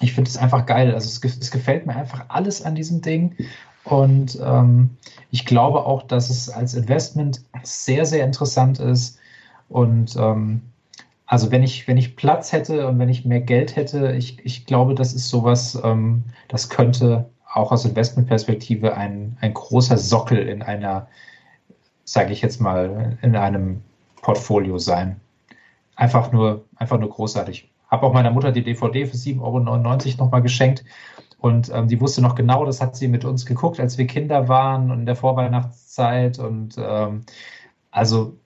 ich 0.00 0.12
finde 0.14 0.28
es 0.28 0.36
einfach 0.36 0.66
geil. 0.66 0.92
Also 0.92 1.06
es, 1.06 1.36
es, 1.38 1.50
gefällt 1.50 1.86
mir 1.86 1.94
einfach 1.94 2.26
alles 2.28 2.62
an 2.62 2.74
diesem 2.74 3.00
Ding. 3.00 3.36
Und 3.84 4.38
ähm, 4.42 4.90
ich 5.30 5.46
glaube 5.46 5.84
auch, 5.86 6.02
dass 6.02 6.30
es 6.30 6.48
als 6.48 6.74
Investment 6.74 7.42
sehr, 7.62 8.04
sehr 8.04 8.24
interessant 8.24 8.78
ist. 8.78 9.18
Und 9.68 10.16
ähm, 10.16 10.62
also 11.26 11.50
wenn 11.50 11.62
ich, 11.62 11.88
wenn 11.88 11.96
ich 11.96 12.16
Platz 12.16 12.52
hätte 12.52 12.86
und 12.86 12.98
wenn 12.98 13.08
ich 13.08 13.24
mehr 13.24 13.40
Geld 13.40 13.74
hätte, 13.76 14.12
ich, 14.12 14.44
ich 14.44 14.66
glaube, 14.66 14.94
das 14.94 15.14
ist 15.14 15.28
sowas, 15.28 15.80
ähm, 15.82 16.24
das 16.48 16.68
könnte 16.68 17.28
auch 17.52 17.72
aus 17.72 17.84
Investmentperspektive 17.84 18.96
ein, 18.96 19.36
ein 19.40 19.54
großer 19.54 19.98
Sockel 19.98 20.48
in 20.48 20.62
einer, 20.62 21.08
sage 22.04 22.32
ich 22.32 22.42
jetzt 22.42 22.60
mal, 22.60 23.18
in 23.22 23.36
einem 23.36 23.82
Portfolio 24.20 24.78
sein. 24.78 25.20
Einfach 25.96 26.32
nur, 26.32 26.64
einfach 26.76 26.98
nur 26.98 27.10
großartig. 27.10 27.71
Habe 27.92 28.06
auch 28.06 28.12
meiner 28.14 28.30
Mutter 28.30 28.50
die 28.50 28.64
DVD 28.64 29.06
für 29.06 29.16
7,99 29.16 29.40
Euro 29.42 30.24
nochmal 30.24 30.42
geschenkt. 30.42 30.82
Und 31.38 31.70
ähm, 31.74 31.88
die 31.88 32.00
wusste 32.00 32.22
noch 32.22 32.34
genau, 32.34 32.64
das 32.64 32.80
hat 32.80 32.96
sie 32.96 33.06
mit 33.06 33.24
uns 33.24 33.44
geguckt, 33.44 33.78
als 33.78 33.98
wir 33.98 34.06
Kinder 34.06 34.48
waren 34.48 34.90
und 34.90 35.00
in 35.00 35.06
der 35.06 35.16
Vorweihnachtszeit. 35.16 36.38
Und 36.38 36.76
ähm, 36.78 37.24
also 37.90 38.38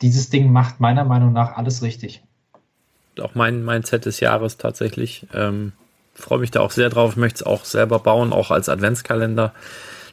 dieses 0.00 0.30
Ding 0.30 0.50
macht 0.50 0.80
meiner 0.80 1.04
Meinung 1.04 1.32
nach 1.32 1.56
alles 1.56 1.82
richtig. 1.82 2.24
Auch 3.20 3.34
mein, 3.34 3.82
Set 3.84 4.04
des 4.04 4.18
Jahres 4.20 4.56
tatsächlich. 4.56 5.26
Ähm, 5.32 5.72
Freue 6.14 6.40
mich 6.40 6.50
da 6.50 6.60
auch 6.60 6.72
sehr 6.72 6.90
drauf, 6.90 7.16
möchte 7.16 7.36
es 7.36 7.42
auch 7.42 7.64
selber 7.64 7.98
bauen, 7.98 8.32
auch 8.32 8.50
als 8.50 8.68
Adventskalender 8.68 9.54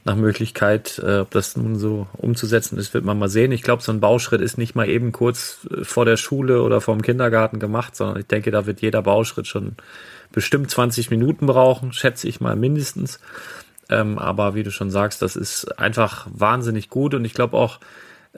nach 0.05 0.15
Möglichkeit. 0.15 1.01
Äh, 1.03 1.19
ob 1.19 1.31
das 1.31 1.55
nun 1.55 1.77
so 1.77 2.07
umzusetzen 2.13 2.77
ist, 2.77 2.93
wird 2.93 3.05
man 3.05 3.19
mal 3.19 3.29
sehen. 3.29 3.51
Ich 3.51 3.61
glaube, 3.61 3.83
so 3.83 3.91
ein 3.91 3.99
Bauschritt 3.99 4.41
ist 4.41 4.57
nicht 4.57 4.75
mal 4.75 4.87
eben 4.87 5.11
kurz 5.11 5.67
äh, 5.69 5.83
vor 5.83 6.05
der 6.05 6.17
Schule 6.17 6.61
oder 6.63 6.81
vor 6.81 6.95
dem 6.95 7.01
Kindergarten 7.01 7.59
gemacht, 7.59 7.95
sondern 7.95 8.19
ich 8.19 8.27
denke, 8.27 8.51
da 8.51 8.65
wird 8.65 8.81
jeder 8.81 9.01
Bauschritt 9.01 9.47
schon 9.47 9.75
bestimmt 10.31 10.69
20 10.69 11.09
Minuten 11.09 11.47
brauchen, 11.47 11.93
schätze 11.93 12.27
ich 12.27 12.39
mal 12.39 12.55
mindestens. 12.55 13.19
Ähm, 13.89 14.19
aber 14.19 14.53
wie 14.55 14.63
du 14.63 14.71
schon 14.71 14.91
sagst, 14.91 15.21
das 15.21 15.35
ist 15.35 15.79
einfach 15.79 16.27
wahnsinnig 16.31 16.89
gut 16.89 17.15
und 17.15 17.25
ich 17.25 17.33
glaube 17.33 17.57
auch, 17.57 17.79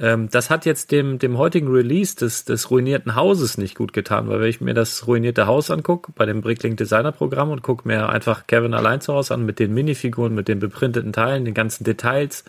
ähm, 0.01 0.29
das 0.31 0.49
hat 0.49 0.65
jetzt 0.65 0.91
dem, 0.91 1.19
dem 1.19 1.37
heutigen 1.37 1.67
Release 1.67 2.15
des, 2.15 2.43
des 2.43 2.71
ruinierten 2.71 3.15
Hauses 3.15 3.59
nicht 3.59 3.75
gut 3.75 3.93
getan, 3.93 4.27
weil 4.27 4.41
wenn 4.41 4.49
ich 4.49 4.59
mir 4.59 4.73
das 4.73 5.05
ruinierte 5.05 5.45
Haus 5.45 5.69
angucke, 5.69 6.11
bei 6.15 6.25
dem 6.25 6.41
Bricklink 6.41 6.77
Designer 6.77 7.11
Programm 7.11 7.51
und 7.51 7.61
gucke 7.61 7.87
mir 7.87 8.09
einfach 8.09 8.47
Kevin 8.47 8.73
allein 8.73 8.99
zu 8.99 9.13
Hause 9.13 9.35
an 9.35 9.45
mit 9.45 9.59
den 9.59 9.73
Minifiguren, 9.75 10.33
mit 10.33 10.47
den 10.47 10.57
beprinteten 10.57 11.13
Teilen, 11.13 11.45
den 11.45 11.53
ganzen 11.53 11.83
Details 11.83 12.43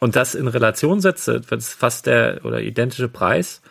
und 0.00 0.16
das 0.16 0.34
in 0.34 0.48
Relation 0.48 1.00
setze, 1.00 1.50
wird 1.50 1.62
es 1.62 1.72
fast 1.72 2.06
der 2.06 2.44
oder 2.44 2.60
identische 2.60 3.08
Preis 3.08 3.62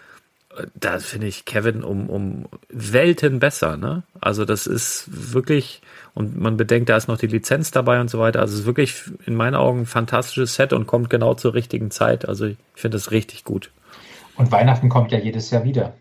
da 0.73 0.99
finde 0.99 1.27
ich 1.27 1.45
Kevin 1.45 1.83
um, 1.83 2.09
um 2.09 2.45
Welten 2.69 3.39
besser, 3.39 3.77
ne? 3.77 4.03
Also 4.21 4.45
das 4.45 4.67
ist 4.67 5.33
wirklich, 5.33 5.81
und 6.13 6.39
man 6.39 6.57
bedenkt, 6.57 6.89
da 6.89 6.97
ist 6.97 7.07
noch 7.07 7.17
die 7.17 7.27
Lizenz 7.27 7.71
dabei 7.71 7.99
und 7.99 8.09
so 8.09 8.19
weiter. 8.19 8.39
Also 8.39 8.53
es 8.53 8.61
ist 8.61 8.65
wirklich 8.65 9.03
in 9.25 9.35
meinen 9.35 9.55
Augen 9.55 9.81
ein 9.81 9.85
fantastisches 9.85 10.55
Set 10.55 10.73
und 10.73 10.87
kommt 10.87 11.09
genau 11.09 11.33
zur 11.33 11.53
richtigen 11.53 11.91
Zeit. 11.91 12.27
Also 12.27 12.45
ich 12.45 12.57
finde 12.73 12.97
das 12.97 13.11
richtig 13.11 13.43
gut. 13.43 13.71
Und 14.37 14.51
Weihnachten 14.51 14.89
kommt 14.89 15.11
ja 15.11 15.19
jedes 15.19 15.49
Jahr 15.51 15.63
wieder. 15.63 15.93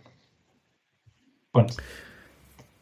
Und 1.52 1.76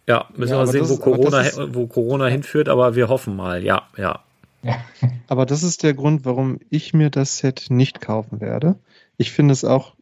ja, 0.06 0.26
müssen 0.36 0.52
ja, 0.52 0.58
wir 0.58 0.66
sehen, 0.66 0.88
wo, 0.88 0.96
Corona, 0.96 1.42
ist, 1.42 1.60
wo 1.74 1.86
Corona 1.86 2.26
hinführt, 2.26 2.68
aber 2.68 2.96
wir 2.96 3.08
hoffen 3.08 3.36
mal, 3.36 3.62
ja, 3.62 3.88
ja. 3.96 4.20
ja. 4.62 4.76
Aber 5.28 5.46
das 5.46 5.62
ist 5.62 5.82
der 5.82 5.94
Grund, 5.94 6.24
warum 6.24 6.58
ich 6.70 6.92
mir 6.92 7.10
das 7.10 7.38
Set 7.38 7.66
nicht 7.68 8.00
kaufen 8.00 8.40
werde. 8.40 8.76
Ich 9.16 9.30
finde 9.30 9.52
es 9.52 9.64
auch 9.64 9.94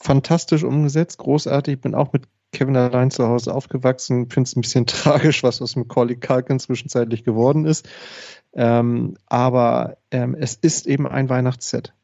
fantastisch 0.00 0.64
umgesetzt, 0.64 1.18
großartig. 1.18 1.80
Bin 1.80 1.94
auch 1.94 2.12
mit 2.12 2.24
Kevin 2.52 2.76
allein 2.76 3.10
zu 3.10 3.26
Hause 3.26 3.54
aufgewachsen. 3.54 4.28
Finde 4.28 4.48
es 4.48 4.56
ein 4.56 4.62
bisschen 4.62 4.86
tragisch, 4.86 5.42
was 5.42 5.62
aus 5.62 5.76
Macaulay 5.76 6.16
Culkin 6.16 6.58
zwischenzeitlich 6.58 7.24
geworden 7.24 7.64
ist. 7.64 7.88
Ähm, 8.52 9.16
aber 9.26 9.98
ähm, 10.10 10.34
es 10.34 10.54
ist 10.54 10.86
eben 10.86 11.06
ein 11.06 11.28
Weihnachtsset. 11.28 11.94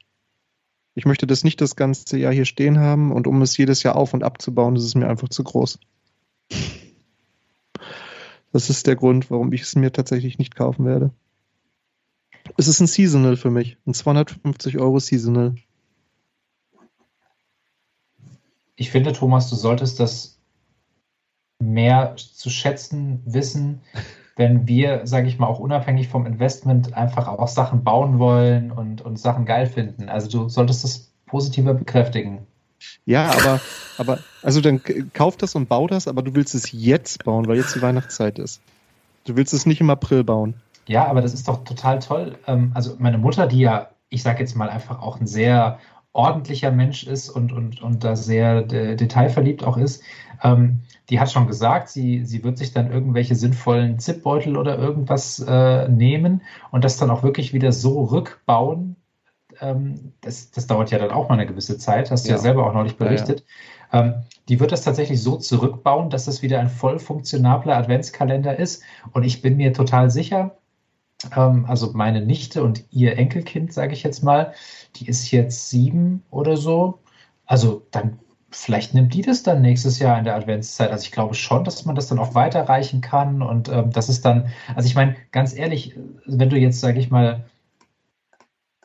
Ich 0.94 1.04
möchte 1.04 1.26
das 1.26 1.44
nicht 1.44 1.60
das 1.60 1.76
ganze 1.76 2.16
Jahr 2.16 2.32
hier 2.32 2.46
stehen 2.46 2.78
haben 2.78 3.12
und 3.12 3.26
um 3.26 3.42
es 3.42 3.56
jedes 3.56 3.82
Jahr 3.82 3.96
auf 3.96 4.14
und 4.14 4.22
abzubauen, 4.22 4.76
ist 4.76 4.84
es 4.84 4.94
mir 4.94 5.08
einfach 5.08 5.28
zu 5.28 5.44
groß. 5.44 5.78
Das 8.52 8.70
ist 8.70 8.86
der 8.86 8.96
Grund, 8.96 9.30
warum 9.30 9.52
ich 9.52 9.62
es 9.62 9.76
mir 9.76 9.92
tatsächlich 9.92 10.38
nicht 10.38 10.56
kaufen 10.56 10.86
werde. 10.86 11.10
Es 12.56 12.68
ist 12.68 12.80
ein 12.80 12.86
Seasonal 12.86 13.36
für 13.36 13.50
mich. 13.50 13.76
Ein 13.86 13.92
250 13.92 14.78
Euro 14.78 14.98
Seasonal. 14.98 15.56
Ich 18.76 18.90
finde, 18.90 19.12
Thomas, 19.12 19.48
du 19.50 19.56
solltest 19.56 19.98
das 20.00 20.38
mehr 21.58 22.14
zu 22.16 22.50
schätzen 22.50 23.22
wissen, 23.24 23.80
wenn 24.36 24.68
wir, 24.68 25.06
sage 25.06 25.28
ich 25.28 25.38
mal, 25.38 25.46
auch 25.46 25.58
unabhängig 25.58 26.08
vom 26.08 26.26
Investment 26.26 26.94
einfach 26.94 27.26
auch 27.26 27.48
Sachen 27.48 27.82
bauen 27.84 28.18
wollen 28.18 28.70
und, 28.70 29.00
und 29.00 29.18
Sachen 29.18 29.46
geil 29.46 29.66
finden. 29.66 30.10
Also 30.10 30.28
du 30.28 30.48
solltest 30.50 30.84
das 30.84 31.10
positiver 31.24 31.72
bekräftigen. 31.72 32.46
Ja, 33.06 33.30
aber, 33.30 33.60
aber, 33.96 34.18
also 34.42 34.60
dann 34.60 34.82
kauf 35.14 35.38
das 35.38 35.54
und 35.54 35.68
bau 35.68 35.86
das, 35.86 36.06
aber 36.06 36.22
du 36.22 36.34
willst 36.34 36.54
es 36.54 36.70
jetzt 36.72 37.24
bauen, 37.24 37.46
weil 37.46 37.56
jetzt 37.56 37.74
die 37.74 37.82
Weihnachtszeit 37.82 38.38
ist. 38.38 38.60
Du 39.24 39.36
willst 39.36 39.54
es 39.54 39.64
nicht 39.64 39.80
im 39.80 39.88
April 39.88 40.22
bauen. 40.22 40.54
Ja, 40.86 41.06
aber 41.06 41.22
das 41.22 41.32
ist 41.32 41.48
doch 41.48 41.64
total 41.64 41.98
toll. 41.98 42.38
Ähm, 42.46 42.70
also 42.74 42.94
meine 42.98 43.18
Mutter, 43.18 43.46
die 43.46 43.60
ja, 43.60 43.88
ich 44.10 44.22
sage 44.22 44.40
jetzt 44.40 44.54
mal 44.54 44.68
einfach 44.68 45.00
auch 45.00 45.18
ein 45.18 45.26
sehr 45.26 45.78
ordentlicher 46.16 46.70
Mensch 46.70 47.06
ist 47.06 47.28
und, 47.28 47.52
und, 47.52 47.82
und 47.82 48.02
da 48.02 48.16
sehr 48.16 48.62
detailverliebt 48.62 49.64
auch 49.64 49.76
ist, 49.76 50.02
ähm, 50.42 50.80
die 51.10 51.20
hat 51.20 51.30
schon 51.30 51.46
gesagt, 51.46 51.88
sie, 51.88 52.24
sie 52.24 52.42
wird 52.42 52.58
sich 52.58 52.72
dann 52.72 52.90
irgendwelche 52.90 53.34
sinnvollen 53.34 53.98
Zipbeutel 53.98 54.56
oder 54.56 54.78
irgendwas 54.78 55.38
äh, 55.46 55.88
nehmen 55.88 56.42
und 56.70 56.84
das 56.84 56.96
dann 56.96 57.10
auch 57.10 57.22
wirklich 57.22 57.52
wieder 57.52 57.72
so 57.72 58.04
rückbauen, 58.04 58.96
ähm, 59.60 60.12
das, 60.20 60.50
das 60.50 60.66
dauert 60.66 60.90
ja 60.90 60.98
dann 60.98 61.10
auch 61.10 61.28
mal 61.28 61.34
eine 61.34 61.46
gewisse 61.46 61.78
Zeit, 61.78 62.10
hast 62.10 62.26
du 62.26 62.32
ja, 62.32 62.38
selber 62.38 62.66
auch 62.66 62.74
neulich 62.74 62.96
berichtet. 62.96 63.44
Ja, 63.92 64.00
ja. 64.00 64.04
Ähm, 64.06 64.14
die 64.48 64.60
wird 64.60 64.72
das 64.72 64.82
tatsächlich 64.82 65.22
so 65.22 65.36
zurückbauen, 65.36 66.10
dass 66.10 66.26
das 66.26 66.42
wieder 66.42 66.60
ein 66.60 66.68
voll 66.68 66.98
funktionabler 66.98 67.76
Adventskalender 67.76 68.58
ist. 68.58 68.82
Und 69.12 69.24
ich 69.24 69.42
bin 69.42 69.56
mir 69.56 69.72
total 69.72 70.10
sicher, 70.10 70.56
also 71.30 71.92
meine 71.92 72.20
Nichte 72.20 72.62
und 72.62 72.84
ihr 72.90 73.16
Enkelkind, 73.16 73.72
sage 73.72 73.94
ich 73.94 74.02
jetzt 74.02 74.22
mal, 74.22 74.52
die 74.96 75.08
ist 75.08 75.30
jetzt 75.30 75.70
sieben 75.70 76.22
oder 76.30 76.56
so. 76.56 76.98
Also 77.46 77.86
dann 77.90 78.18
vielleicht 78.50 78.94
nimmt 78.94 79.14
die 79.14 79.22
das 79.22 79.42
dann 79.42 79.62
nächstes 79.62 79.98
Jahr 79.98 80.18
in 80.18 80.24
der 80.24 80.36
Adventszeit. 80.36 80.90
Also 80.90 81.04
ich 81.04 81.12
glaube 81.12 81.34
schon, 81.34 81.64
dass 81.64 81.84
man 81.84 81.94
das 81.94 82.08
dann 82.08 82.18
auch 82.18 82.34
weiterreichen 82.34 83.00
kann 83.00 83.42
und 83.42 83.68
ähm, 83.68 83.90
das 83.92 84.08
ist 84.08 84.24
dann, 84.24 84.50
also 84.74 84.86
ich 84.86 84.94
meine, 84.94 85.16
ganz 85.32 85.54
ehrlich, 85.54 85.96
wenn 86.26 86.50
du 86.50 86.56
jetzt, 86.56 86.80
sage 86.80 86.98
ich 86.98 87.10
mal, 87.10 87.44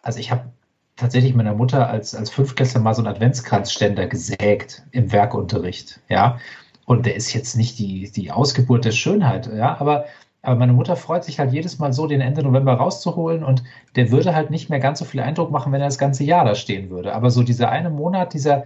also 0.01 0.19
ich 0.19 0.31
habe 0.31 0.51
tatsächlich 0.95 1.33
meiner 1.33 1.53
Mutter 1.53 1.89
als, 1.89 2.15
als 2.15 2.29
Fünftklässler 2.29 2.81
mal 2.81 2.93
so 2.93 3.01
einen 3.01 3.13
Adventskranzständer 3.13 4.07
gesägt 4.07 4.83
im 4.91 5.11
Werkunterricht, 5.11 5.99
ja. 6.09 6.39
Und 6.85 7.05
der 7.05 7.15
ist 7.15 7.33
jetzt 7.33 7.55
nicht 7.55 7.79
die, 7.79 8.11
die 8.11 8.31
Ausgeburt 8.31 8.85
der 8.85 8.91
Schönheit, 8.91 9.47
ja, 9.47 9.79
aber, 9.79 10.05
aber 10.41 10.55
meine 10.55 10.73
Mutter 10.73 10.95
freut 10.95 11.23
sich 11.23 11.39
halt 11.39 11.53
jedes 11.53 11.77
Mal 11.77 11.93
so, 11.93 12.07
den 12.07 12.21
Ende 12.21 12.41
November 12.41 12.73
rauszuholen 12.73 13.43
und 13.43 13.63
der 13.95 14.09
würde 14.11 14.33
halt 14.33 14.49
nicht 14.49 14.69
mehr 14.69 14.79
ganz 14.79 14.99
so 14.99 15.05
viel 15.05 15.19
Eindruck 15.19 15.51
machen, 15.51 15.71
wenn 15.71 15.81
er 15.81 15.87
das 15.87 15.99
ganze 15.99 16.23
Jahr 16.23 16.45
da 16.45 16.55
stehen 16.55 16.89
würde. 16.89 17.13
Aber 17.13 17.29
so 17.29 17.43
dieser 17.43 17.69
eine 17.69 17.91
Monat, 17.91 18.33
dieser 18.33 18.65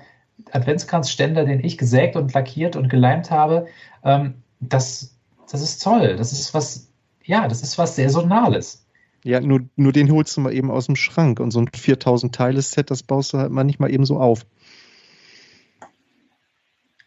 Adventskranzständer, 0.52 1.44
den 1.46 1.64
ich 1.64 1.78
gesägt 1.78 2.16
und 2.16 2.34
lackiert 2.34 2.76
und 2.78 2.90
geleimt 2.90 3.30
habe, 3.30 3.68
ähm, 4.04 4.36
das, 4.62 5.16
das 5.52 5.62
ist 5.62 5.84
toll. 5.84 6.16
Das 6.16 6.32
ist 6.32 6.54
was, 6.54 6.92
ja, 7.24 7.48
das 7.48 7.62
ist 7.62 7.78
was 7.78 7.96
Saisonales. 7.98 8.86
Ja, 9.26 9.42
nur, 9.42 9.62
nur 9.76 9.92
den 9.92 10.12
holst 10.12 10.38
du 10.38 10.42
mal 10.42 10.54
eben 10.54 10.72
aus 10.72 10.86
dem 10.86 10.96
Schrank. 10.96 11.40
Und 11.40 11.52
so 11.52 11.60
ein 11.60 11.68
4000-Teile-Set, 11.68 12.90
das 12.90 13.04
baust 13.04 13.34
du 13.34 13.40
halt 13.40 13.52
mal 13.52 13.64
nicht 13.64 13.80
mal 13.80 13.92
eben 13.92 14.06
so 14.06 14.20
auf. 14.20 14.46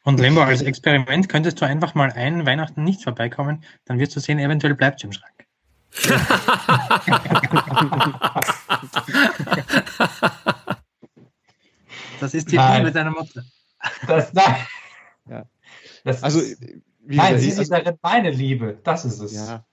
Und 0.09 0.19
Lembo, 0.21 0.41
als 0.41 0.63
Experiment 0.63 1.29
könntest 1.29 1.61
du 1.61 1.67
einfach 1.67 1.95
mal 1.95 2.11
einen 2.11 2.47
Weihnachten 2.47 2.83
nicht 2.83 3.03
vorbeikommen, 3.03 3.63
dann 3.85 3.99
wirst 3.99 4.17
du 4.17 4.21
sehen, 4.21 4.39
eventuell 4.39 4.75
bleibt 4.75 5.01
es 5.01 5.05
im 5.05 5.13
Schrank. 5.13 5.47
das 12.21 12.33
ist 12.33 12.51
die. 12.51 12.57
Liebe 12.57 12.91
deiner 12.91 13.11
Mutter. 13.11 13.43
Das, 14.07 14.33
nein. 14.33 14.57
Ja. 15.29 15.45
Das 16.05 16.23
also, 16.23 16.41
ist, 16.41 16.59
nein, 17.05 17.39
sie 17.39 17.51
ist 17.51 17.71
darin 17.71 17.99
meine 18.01 18.31
Liebe. 18.31 18.81
Das 18.85 19.05
ist 19.05 19.21
es. 19.21 19.35
Ja. 19.35 19.67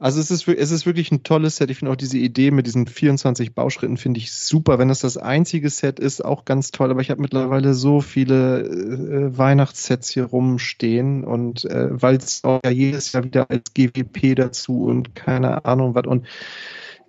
Also 0.00 0.18
es 0.18 0.30
ist, 0.30 0.48
es 0.48 0.70
ist 0.70 0.86
wirklich 0.86 1.12
ein 1.12 1.24
tolles 1.24 1.56
Set. 1.56 1.70
Ich 1.70 1.78
finde 1.78 1.92
auch 1.92 1.96
diese 1.96 2.16
Idee 2.16 2.50
mit 2.50 2.66
diesen 2.66 2.86
24 2.86 3.54
Bauschritten 3.54 3.98
finde 3.98 4.18
ich 4.18 4.32
super. 4.32 4.78
Wenn 4.78 4.88
das 4.88 5.00
das 5.00 5.18
einzige 5.18 5.68
Set 5.68 6.00
ist, 6.00 6.24
auch 6.24 6.46
ganz 6.46 6.70
toll. 6.70 6.90
Aber 6.90 7.02
ich 7.02 7.10
habe 7.10 7.20
mittlerweile 7.20 7.74
so 7.74 8.00
viele 8.00 8.62
äh, 8.62 9.36
Weihnachtssets 9.36 10.08
hier 10.08 10.24
rumstehen 10.24 11.22
und 11.22 11.66
äh, 11.66 11.88
weil 11.90 12.16
es 12.16 12.44
auch 12.44 12.60
ja 12.64 12.70
jedes 12.70 13.12
Jahr 13.12 13.24
wieder 13.24 13.50
als 13.50 13.74
GWP 13.74 14.36
dazu 14.36 14.84
und 14.84 15.14
keine 15.14 15.66
Ahnung 15.66 15.94
was 15.94 16.06
und 16.06 16.26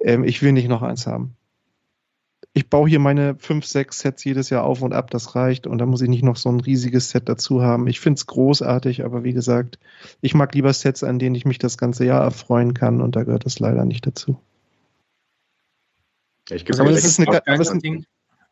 ähm, 0.01 0.26
ich 0.26 0.41
will 0.41 0.51
nicht 0.51 0.68
noch 0.68 0.81
eins 0.81 1.07
haben 1.07 1.38
ich 2.53 2.69
baue 2.69 2.90
hier 2.90 2.99
meine 2.99 3.36
fünf, 3.36 3.65
sechs 3.65 3.99
Sets 3.99 4.23
jedes 4.26 4.49
Jahr 4.49 4.64
auf 4.64 4.82
und 4.82 4.94
ab, 4.94 5.10
das 5.10 5.36
reicht. 5.36 5.68
Und 5.68 5.78
da 5.78 5.86
muss 5.86 6.02
ich 6.02 6.10
nicht 6.10 6.23
noch 6.23 6.36
so 6.36 6.49
ein 6.49 6.60
riesiges 6.60 7.10
Set 7.10 7.30
dazu 7.30 7.61
haben. 7.61 7.88
Ich 7.88 7.99
finde 8.02 8.18
es 8.18 8.28
großartig, 8.28 9.06
aber 9.06 9.23
wie 9.23 9.34
gesagt, 9.34 9.80
ich 10.19 10.34
mag 10.34 10.53
lieber 10.53 10.73
Sets, 10.73 11.03
an 11.03 11.18
denen 11.18 11.36
ich 11.36 11.45
mich 11.45 11.60
das 11.60 11.78
ganze 11.78 12.06
Jahr 12.06 12.22
erfreuen 12.22 12.73
kann 12.73 13.02
und 13.02 13.15
da 13.15 13.23
gehört 13.23 13.45
das 13.45 13.60
leider 13.60 13.86
nicht 13.86 14.06
dazu. 14.06 14.38
Ich 16.49 16.69
aber 16.78 16.90
es 16.90 17.06
ist 17.06 17.19
eine, 17.19 17.30
aber 17.30 17.60
es 17.60 17.72
ist, 17.72 17.86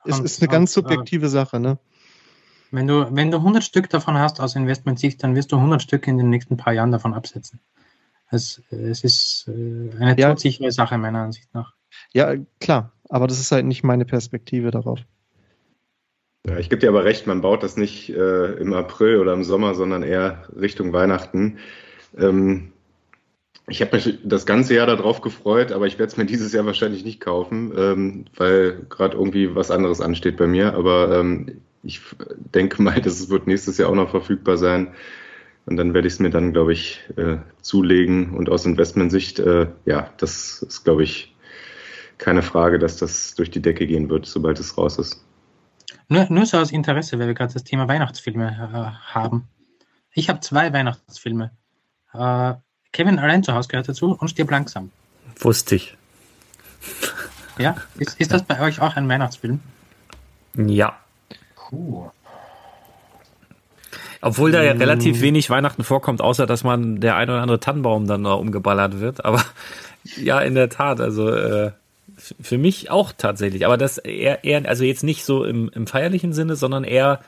es 0.06 0.20
ist 0.20 0.42
eine 0.42 0.50
ganz 0.50 0.72
subjektive 0.72 1.28
Sache, 1.28 1.60
ne? 1.60 1.78
Wenn 2.72 2.88
du, 2.88 3.14
wenn 3.14 3.32
du 3.32 3.38
100 3.38 3.64
Stück 3.64 3.90
davon 3.90 4.18
hast 4.18 4.40
aus 4.40 4.56
Investment-Sicht, 4.56 5.22
dann 5.24 5.36
wirst 5.36 5.52
du 5.52 5.58
100 5.58 5.82
Stück 5.82 6.08
in 6.08 6.18
den 6.18 6.30
nächsten 6.30 6.56
paar 6.56 6.72
Jahren 6.72 6.92
davon 6.92 7.16
absetzen. 7.16 7.60
Es, 8.30 8.62
es 8.70 9.04
ist 9.04 9.48
äh, 9.48 9.90
eine 10.00 10.18
ja. 10.18 10.30
todsichere 10.30 10.72
Sache 10.72 10.98
meiner 11.00 11.24
Ansicht 11.24 11.54
nach. 11.54 11.74
Ja, 12.14 12.36
klar, 12.60 12.94
aber 13.10 13.28
das 13.28 13.40
ist 13.40 13.52
halt 13.52 13.66
nicht 13.66 13.84
meine 13.84 14.06
Perspektive 14.06 14.72
darauf. 14.72 15.00
Ja, 16.48 16.58
ich 16.58 16.70
gebe 16.70 16.80
dir 16.80 16.90
aber 16.90 17.04
recht, 17.04 17.28
man 17.28 17.42
baut 17.42 17.64
das 17.64 17.76
nicht 17.76 18.10
äh, 18.10 18.54
im 18.54 18.74
April 18.74 19.20
oder 19.20 19.34
im 19.34 19.44
Sommer, 19.44 19.76
sondern 19.76 20.04
eher 20.04 20.44
Richtung 20.56 20.94
Weihnachten. 20.94 21.58
Ähm, 22.18 22.72
ich 23.68 23.82
habe 23.82 23.96
mich 23.96 24.18
das 24.24 24.46
ganze 24.46 24.74
Jahr 24.76 24.88
darauf 24.88 25.22
gefreut, 25.22 25.72
aber 25.72 25.86
ich 25.86 26.00
werde 26.00 26.12
es 26.12 26.18
mir 26.18 26.26
dieses 26.28 26.54
Jahr 26.54 26.66
wahrscheinlich 26.66 27.04
nicht 27.04 27.20
kaufen, 27.20 27.74
ähm, 27.78 28.26
weil 28.36 28.86
gerade 28.90 29.18
irgendwie 29.18 29.54
was 29.56 29.72
anderes 29.72 30.02
ansteht 30.02 30.38
bei 30.38 30.48
mir. 30.48 30.74
Aber 30.76 31.20
ähm, 31.20 31.62
ich 31.84 32.02
denke 32.54 32.82
mal, 32.82 33.02
das 33.02 33.30
wird 33.30 33.48
nächstes 33.48 33.78
Jahr 33.78 33.90
auch 33.90 33.96
noch 33.96 34.12
verfügbar 34.12 34.58
sein. 34.58 34.94
Und 35.66 35.78
dann 35.78 35.94
werde 35.94 36.08
ich 36.08 36.16
es 36.16 36.20
mir 36.20 36.32
dann, 36.32 36.54
glaube 36.54 36.74
ich, 36.74 37.02
äh, 37.16 37.38
zulegen. 37.62 38.32
Und 38.32 38.50
aus 38.50 38.66
Investmentsicht, 38.66 39.40
äh, 39.40 39.68
ja, 39.86 40.10
das 40.18 40.64
ist, 40.64 40.84
glaube 40.84 41.04
ich, 41.04 41.36
keine 42.20 42.44
Frage, 42.44 42.78
dass 42.78 42.98
das 42.98 43.34
durch 43.34 43.50
die 43.50 43.62
Decke 43.62 43.88
gehen 43.88 44.10
wird, 44.10 44.28
sobald 44.28 44.60
es 44.60 44.78
raus 44.78 45.00
ist. 45.00 45.26
Nur, 46.10 46.28
nur 46.30 46.46
so 46.46 46.58
aus 46.58 46.72
Interesse, 46.72 47.18
weil 47.18 47.28
wir 47.28 47.34
gerade 47.34 47.54
das 47.54 47.64
Thema 47.64 47.88
Weihnachtsfilme 47.88 48.48
äh, 48.48 49.14
haben. 49.14 49.48
Ich 50.14 50.30
habe 50.30 50.40
zwei 50.42 50.72
Weihnachtsfilme. 50.72 51.52
Äh, 52.14 52.54
Kevin 52.92 53.20
allein 53.20 53.44
zu 53.44 53.54
Hause 53.54 53.70
gehört 53.70 53.88
dazu 53.88 54.12
und 54.20 54.28
stirb 54.28 54.52
langsam. 54.52 54.92
Wusste 55.40 55.76
ich. 55.76 55.98
Ja, 57.58 57.76
ist, 57.98 58.18
ist 58.22 58.32
das 58.32 58.44
bei 58.44 58.62
euch 58.62 58.80
auch 58.80 58.96
ein 58.96 59.10
Weihnachtsfilm? 59.10 59.60
Ja. 60.56 60.98
Puh. 61.58 62.10
Obwohl 64.22 64.54
da 64.54 64.64
ja 64.64 64.74
mm. 64.74 64.78
relativ 64.78 65.20
wenig 65.20 65.50
Weihnachten 65.50 65.84
vorkommt, 65.84 66.22
außer 66.22 66.46
dass 66.46 66.64
man 66.64 67.02
der 67.02 67.18
ein 67.18 67.30
oder 67.30 67.42
andere 67.42 67.60
Tannenbaum 67.60 68.08
dann 68.08 68.22
noch 68.22 68.40
umgeballert 68.40 69.02
wird. 69.02 69.26
Aber 69.26 69.44
ja, 70.16 70.40
in 70.40 70.56
der 70.56 70.70
Tat, 70.70 71.02
also 71.02 71.30
äh, 71.30 71.72
für 72.18 72.58
mich 72.58 72.92
auch 72.92 73.12
tatsächlich, 73.18 73.66
aber 73.66 73.78
das 73.78 73.98
eher, 73.98 74.44
eher 74.44 74.68
also 74.68 74.84
jetzt 74.84 75.04
nicht 75.04 75.26
so 75.26 75.44
im, 75.44 75.70
im 75.74 75.88
feierlichen 75.88 76.34
Sinne, 76.34 76.56
sondern 76.56 76.84
eher 76.84 77.20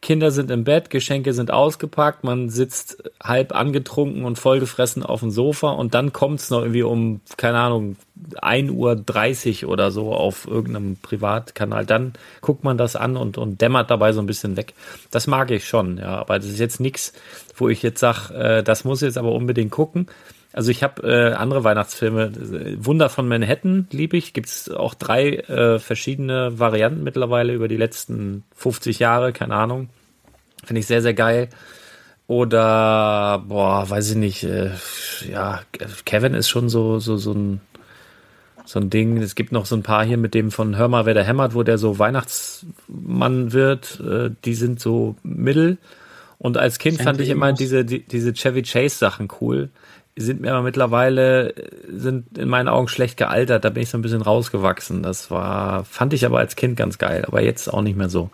Kinder 0.00 0.30
sind 0.30 0.50
im 0.52 0.62
Bett, 0.62 0.90
Geschenke 0.90 1.32
sind 1.32 1.50
ausgepackt, 1.50 2.22
man 2.22 2.50
sitzt 2.50 3.02
halb 3.20 3.52
angetrunken 3.52 4.24
und 4.24 4.38
vollgefressen 4.38 5.02
auf 5.02 5.20
dem 5.20 5.30
Sofa 5.30 5.70
und 5.70 5.92
dann 5.92 6.12
kommt's 6.12 6.50
noch 6.50 6.60
irgendwie 6.60 6.84
um, 6.84 7.20
keine 7.36 7.58
Ahnung, 7.58 7.96
1.30 8.40 9.64
Uhr 9.64 9.70
oder 9.72 9.90
so 9.90 10.14
auf 10.14 10.46
irgendeinem 10.46 10.96
Privatkanal. 10.96 11.84
Dann 11.84 12.12
guckt 12.40 12.62
man 12.62 12.78
das 12.78 12.94
an 12.94 13.16
und, 13.16 13.38
und 13.38 13.60
dämmert 13.60 13.90
dabei 13.90 14.12
so 14.12 14.20
ein 14.20 14.26
bisschen 14.26 14.56
weg. 14.56 14.74
Das 15.10 15.26
mag 15.26 15.50
ich 15.50 15.66
schon, 15.66 15.98
ja. 15.98 16.18
Aber 16.18 16.38
das 16.38 16.46
ist 16.46 16.60
jetzt 16.60 16.80
nichts, 16.80 17.12
wo 17.56 17.68
ich 17.68 17.82
jetzt 17.82 17.98
sage, 17.98 18.34
äh, 18.34 18.62
das 18.62 18.84
muss 18.84 19.00
jetzt 19.00 19.18
aber 19.18 19.32
unbedingt 19.32 19.72
gucken. 19.72 20.06
Also 20.52 20.70
ich 20.70 20.82
habe 20.82 21.02
äh, 21.02 21.34
andere 21.34 21.62
Weihnachtsfilme. 21.62 22.32
Wunder 22.78 23.08
von 23.10 23.28
Manhattan 23.28 23.86
liebe 23.90 24.16
ich. 24.16 24.32
Gibt 24.32 24.48
es 24.48 24.70
auch 24.70 24.94
drei 24.94 25.36
äh, 25.36 25.78
verschiedene 25.78 26.58
Varianten 26.58 27.04
mittlerweile 27.04 27.52
über 27.52 27.68
die 27.68 27.76
letzten 27.76 28.44
50 28.56 28.98
Jahre, 28.98 29.32
keine 29.32 29.54
Ahnung. 29.54 29.90
Finde 30.64 30.80
ich 30.80 30.86
sehr, 30.86 31.02
sehr 31.02 31.14
geil. 31.14 31.48
Oder, 32.26 33.42
boah, 33.46 33.88
weiß 33.88 34.10
ich 34.10 34.16
nicht, 34.16 34.44
äh, 34.44 34.70
ja, 35.30 35.60
Kevin 36.04 36.34
ist 36.34 36.48
schon 36.48 36.68
so, 36.68 36.98
so, 36.98 37.16
so 37.16 37.32
ein, 37.32 37.60
so 38.64 38.78
ein 38.78 38.90
Ding. 38.90 39.16
Es 39.18 39.34
gibt 39.34 39.52
noch 39.52 39.64
so 39.64 39.76
ein 39.76 39.82
paar 39.82 40.04
hier 40.04 40.18
mit 40.18 40.34
dem 40.34 40.50
von 40.50 40.76
Hör 40.76 40.88
mal, 40.88 41.06
wer 41.06 41.14
der 41.14 41.24
hämmert, 41.24 41.54
wo 41.54 41.62
der 41.62 41.78
so 41.78 41.98
Weihnachtsmann 41.98 43.52
wird. 43.52 44.00
Äh, 44.00 44.30
die 44.44 44.54
sind 44.54 44.80
so 44.80 45.16
mittel. 45.22 45.78
Und 46.38 46.56
als 46.56 46.78
Kind 46.78 47.00
fand 47.02 47.20
ich 47.20 47.30
immer 47.30 47.52
diese, 47.52 47.84
die, 47.84 48.06
diese 48.06 48.32
Chevy 48.32 48.62
Chase 48.62 48.96
Sachen 48.96 49.28
cool 49.40 49.70
sind 50.18 50.40
mir 50.40 50.52
aber 50.52 50.62
mittlerweile, 50.62 51.54
sind 51.88 52.36
in 52.36 52.48
meinen 52.48 52.68
Augen 52.68 52.88
schlecht 52.88 53.16
gealtert. 53.16 53.64
Da 53.64 53.70
bin 53.70 53.82
ich 53.82 53.90
so 53.90 53.98
ein 53.98 54.02
bisschen 54.02 54.22
rausgewachsen. 54.22 55.02
Das 55.02 55.30
war, 55.30 55.84
fand 55.84 56.12
ich 56.12 56.26
aber 56.26 56.38
als 56.38 56.56
Kind 56.56 56.76
ganz 56.76 56.98
geil, 56.98 57.24
aber 57.26 57.42
jetzt 57.42 57.72
auch 57.72 57.82
nicht 57.82 57.96
mehr 57.96 58.08
so. 58.08 58.30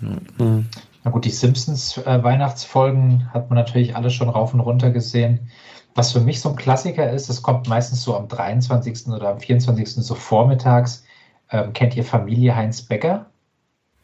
Mhm. 0.00 0.66
Na 1.04 1.10
gut, 1.10 1.24
die 1.24 1.30
Simpsons 1.30 1.98
äh, 1.98 2.22
Weihnachtsfolgen 2.22 3.32
hat 3.32 3.50
man 3.50 3.56
natürlich 3.56 3.96
alle 3.96 4.10
schon 4.10 4.28
rauf 4.28 4.54
und 4.54 4.60
runter 4.60 4.90
gesehen. 4.90 5.50
Was 5.94 6.12
für 6.12 6.20
mich 6.20 6.40
so 6.40 6.50
ein 6.50 6.56
Klassiker 6.56 7.10
ist, 7.10 7.28
das 7.28 7.42
kommt 7.42 7.68
meistens 7.68 8.02
so 8.02 8.16
am 8.16 8.28
23. 8.28 9.08
oder 9.08 9.30
am 9.30 9.40
24. 9.40 9.94
so 9.94 10.14
vormittags. 10.14 11.04
Ähm, 11.50 11.72
kennt 11.72 11.96
ihr 11.96 12.04
Familie 12.04 12.54
Heinz 12.54 12.82
Becker? 12.82 13.26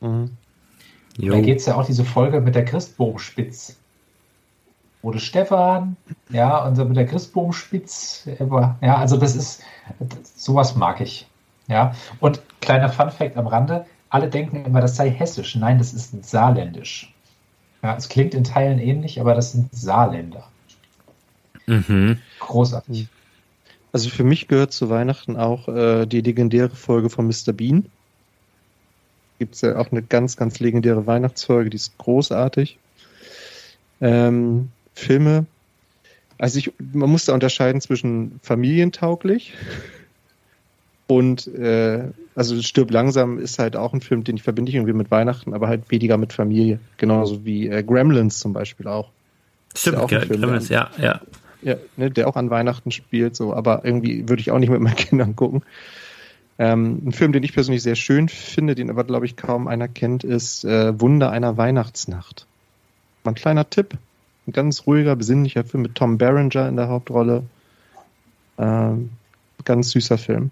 Mhm. 0.01 0.31
Da 1.19 1.41
geht 1.41 1.61
es 1.61 1.67
ja 1.67 1.77
auch 1.77 1.87
diese 1.87 2.05
Folge 2.05 2.41
mit 2.41 2.57
der 2.57 2.65
Christbaumspitz 2.65 3.77
wurde 5.05 5.21
Stefan, 5.21 5.97
ja, 6.31 6.65
und 6.65 6.75
so 6.75 6.85
mit 6.85 6.97
der 6.97 7.07
Christbaumspitz, 7.07 8.27
ja, 8.81 8.97
also 8.97 9.17
das 9.17 9.37
ist, 9.37 9.63
sowas 10.35 10.75
mag 10.75 11.01
ich, 11.01 11.29
ja. 11.69 11.95
Und 12.21 12.43
kleiner 12.61 12.89
Funfact 12.89 13.37
am 13.37 13.47
Rande, 13.47 13.87
alle 14.09 14.29
denken 14.29 14.65
immer, 14.65 14.81
das 14.81 14.97
sei 14.97 15.11
hessisch. 15.11 15.57
Nein, 15.57 15.79
das 15.79 15.93
ist 15.93 16.25
saarländisch. 16.25 17.13
Ja, 17.83 17.97
es 17.97 18.09
klingt 18.09 18.33
in 18.33 18.45
Teilen 18.45 18.79
ähnlich, 18.79 19.21
aber 19.21 19.35
das 19.35 19.53
sind 19.53 19.75
Saarländer. 19.75 20.49
Mhm. 21.67 22.19
Großartig. 22.41 23.09
Also 23.93 24.11
für 24.11 24.25
mich 24.25 24.49
gehört 24.49 24.73
zu 24.73 24.89
Weihnachten 24.89 25.37
auch 25.37 25.69
äh, 25.69 26.07
die 26.07 26.21
legendäre 26.21 26.71
Folge 26.71 27.11
von 27.11 27.27
Mr. 27.27 27.53
Bean. 27.53 27.87
Gibt 29.39 29.57
es 29.57 29.61
ja 29.61 29.77
auch 29.77 29.91
eine 29.93 30.03
ganz, 30.03 30.37
ganz 30.37 30.61
legendäre 30.61 31.07
Weihnachtsfolge, 31.07 31.71
die 31.71 31.77
ist 31.77 31.99
großartig. 31.99 32.79
Ähm, 34.01 34.71
Filme, 34.95 35.47
also 36.39 36.59
ich, 36.59 36.73
man 36.93 37.11
muss 37.11 37.27
da 37.27 37.35
unterscheiden 37.35 37.81
zwischen 37.81 38.41
familientauglich 38.43 39.55
und 41.07 41.47
äh, 41.47 42.05
also 42.35 42.61
Stirb 42.63 42.91
langsam 42.91 43.39
ist 43.39 43.59
halt 43.59 43.77
auch 43.77 43.93
ein 43.93 44.01
Film, 44.01 44.25
den 44.25 44.37
ich 44.37 44.43
verbinde 44.43 44.71
ich 44.71 44.77
irgendwie 44.77 44.95
mit 44.95 45.11
Weihnachten, 45.11 45.55
aber 45.55 45.69
halt 45.69 45.91
weniger 45.91 46.17
mit 46.17 46.33
Familie. 46.33 46.81
Genauso 46.97 47.45
wie 47.45 47.69
äh, 47.69 47.83
Gremlins 47.83 48.41
zum 48.41 48.53
Beispiel 48.53 48.89
auch. 48.89 49.11
Stimmt, 49.77 50.11
ja, 50.11 50.21
Film, 50.21 50.41
Gremlins, 50.41 50.69
ja, 50.69 50.91
ja. 50.99 51.21
Ja, 51.63 51.77
ne, 51.97 52.11
der 52.11 52.29
auch 52.29 52.37
an 52.37 52.51
Weihnachten 52.51 52.91
spielt, 52.91 53.37
so, 53.37 53.55
aber 53.55 53.85
irgendwie 53.85 54.29
würde 54.29 54.41
ich 54.41 54.51
auch 54.51 54.59
nicht 54.59 54.71
mit 54.71 54.81
meinen 54.81 54.97
Kindern 54.97 55.37
gucken. 55.37 55.63
Ähm, 56.59 57.03
ein 57.07 57.13
Film, 57.13 57.33
den 57.33 57.43
ich 57.43 57.53
persönlich 57.53 57.83
sehr 57.83 57.97
schön 57.97 58.29
finde, 58.29 58.75
den 58.75 58.91
aber, 58.91 59.05
glaube 59.05 59.27
ich, 59.27 59.37
kaum 59.37 59.67
einer 59.67 59.89
kennt, 59.89 60.25
ist 60.25 60.65
äh, 60.65 60.99
Wunder 61.01 61.31
einer 61.31 61.57
Weihnachtsnacht. 61.57 62.47
Mal 63.25 63.33
ein 63.33 63.37
kleiner 63.37 63.69
Tipp. 63.69 63.97
Ein 64.47 64.53
ganz 64.53 64.87
ruhiger, 64.87 65.17
besinnlicher 65.17 65.65
Film 65.65 65.83
mit 65.83 65.95
Tom 65.95 66.19
Berenger 66.19 66.69
in 66.69 66.77
der 66.77 66.89
Hauptrolle. 66.89 67.45
Ähm, 68.59 69.11
ganz 69.65 69.91
süßer 69.91 70.19
Film. 70.19 70.51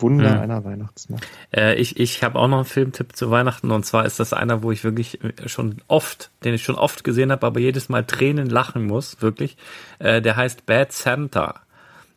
Wunder 0.00 0.34
hm. 0.34 0.40
einer 0.40 0.64
Weihnachtsnacht. 0.64 1.26
Äh, 1.54 1.74
ich 1.74 1.98
ich 1.98 2.22
habe 2.22 2.38
auch 2.38 2.48
noch 2.48 2.58
einen 2.58 2.64
Filmtipp 2.64 3.16
zu 3.16 3.30
Weihnachten 3.30 3.70
und 3.70 3.84
zwar 3.84 4.04
ist 4.06 4.20
das 4.20 4.32
einer, 4.32 4.62
wo 4.62 4.70
ich 4.70 4.84
wirklich 4.84 5.18
schon 5.46 5.82
oft, 5.88 6.30
den 6.44 6.54
ich 6.54 6.62
schon 6.62 6.76
oft 6.76 7.02
gesehen 7.02 7.32
habe, 7.32 7.46
aber 7.46 7.60
jedes 7.60 7.88
Mal 7.88 8.04
Tränen 8.04 8.48
lachen 8.48 8.86
muss, 8.86 9.20
wirklich. 9.20 9.56
Äh, 9.98 10.22
der 10.22 10.36
heißt 10.36 10.66
Bad 10.66 10.92
Santa. 10.92 11.62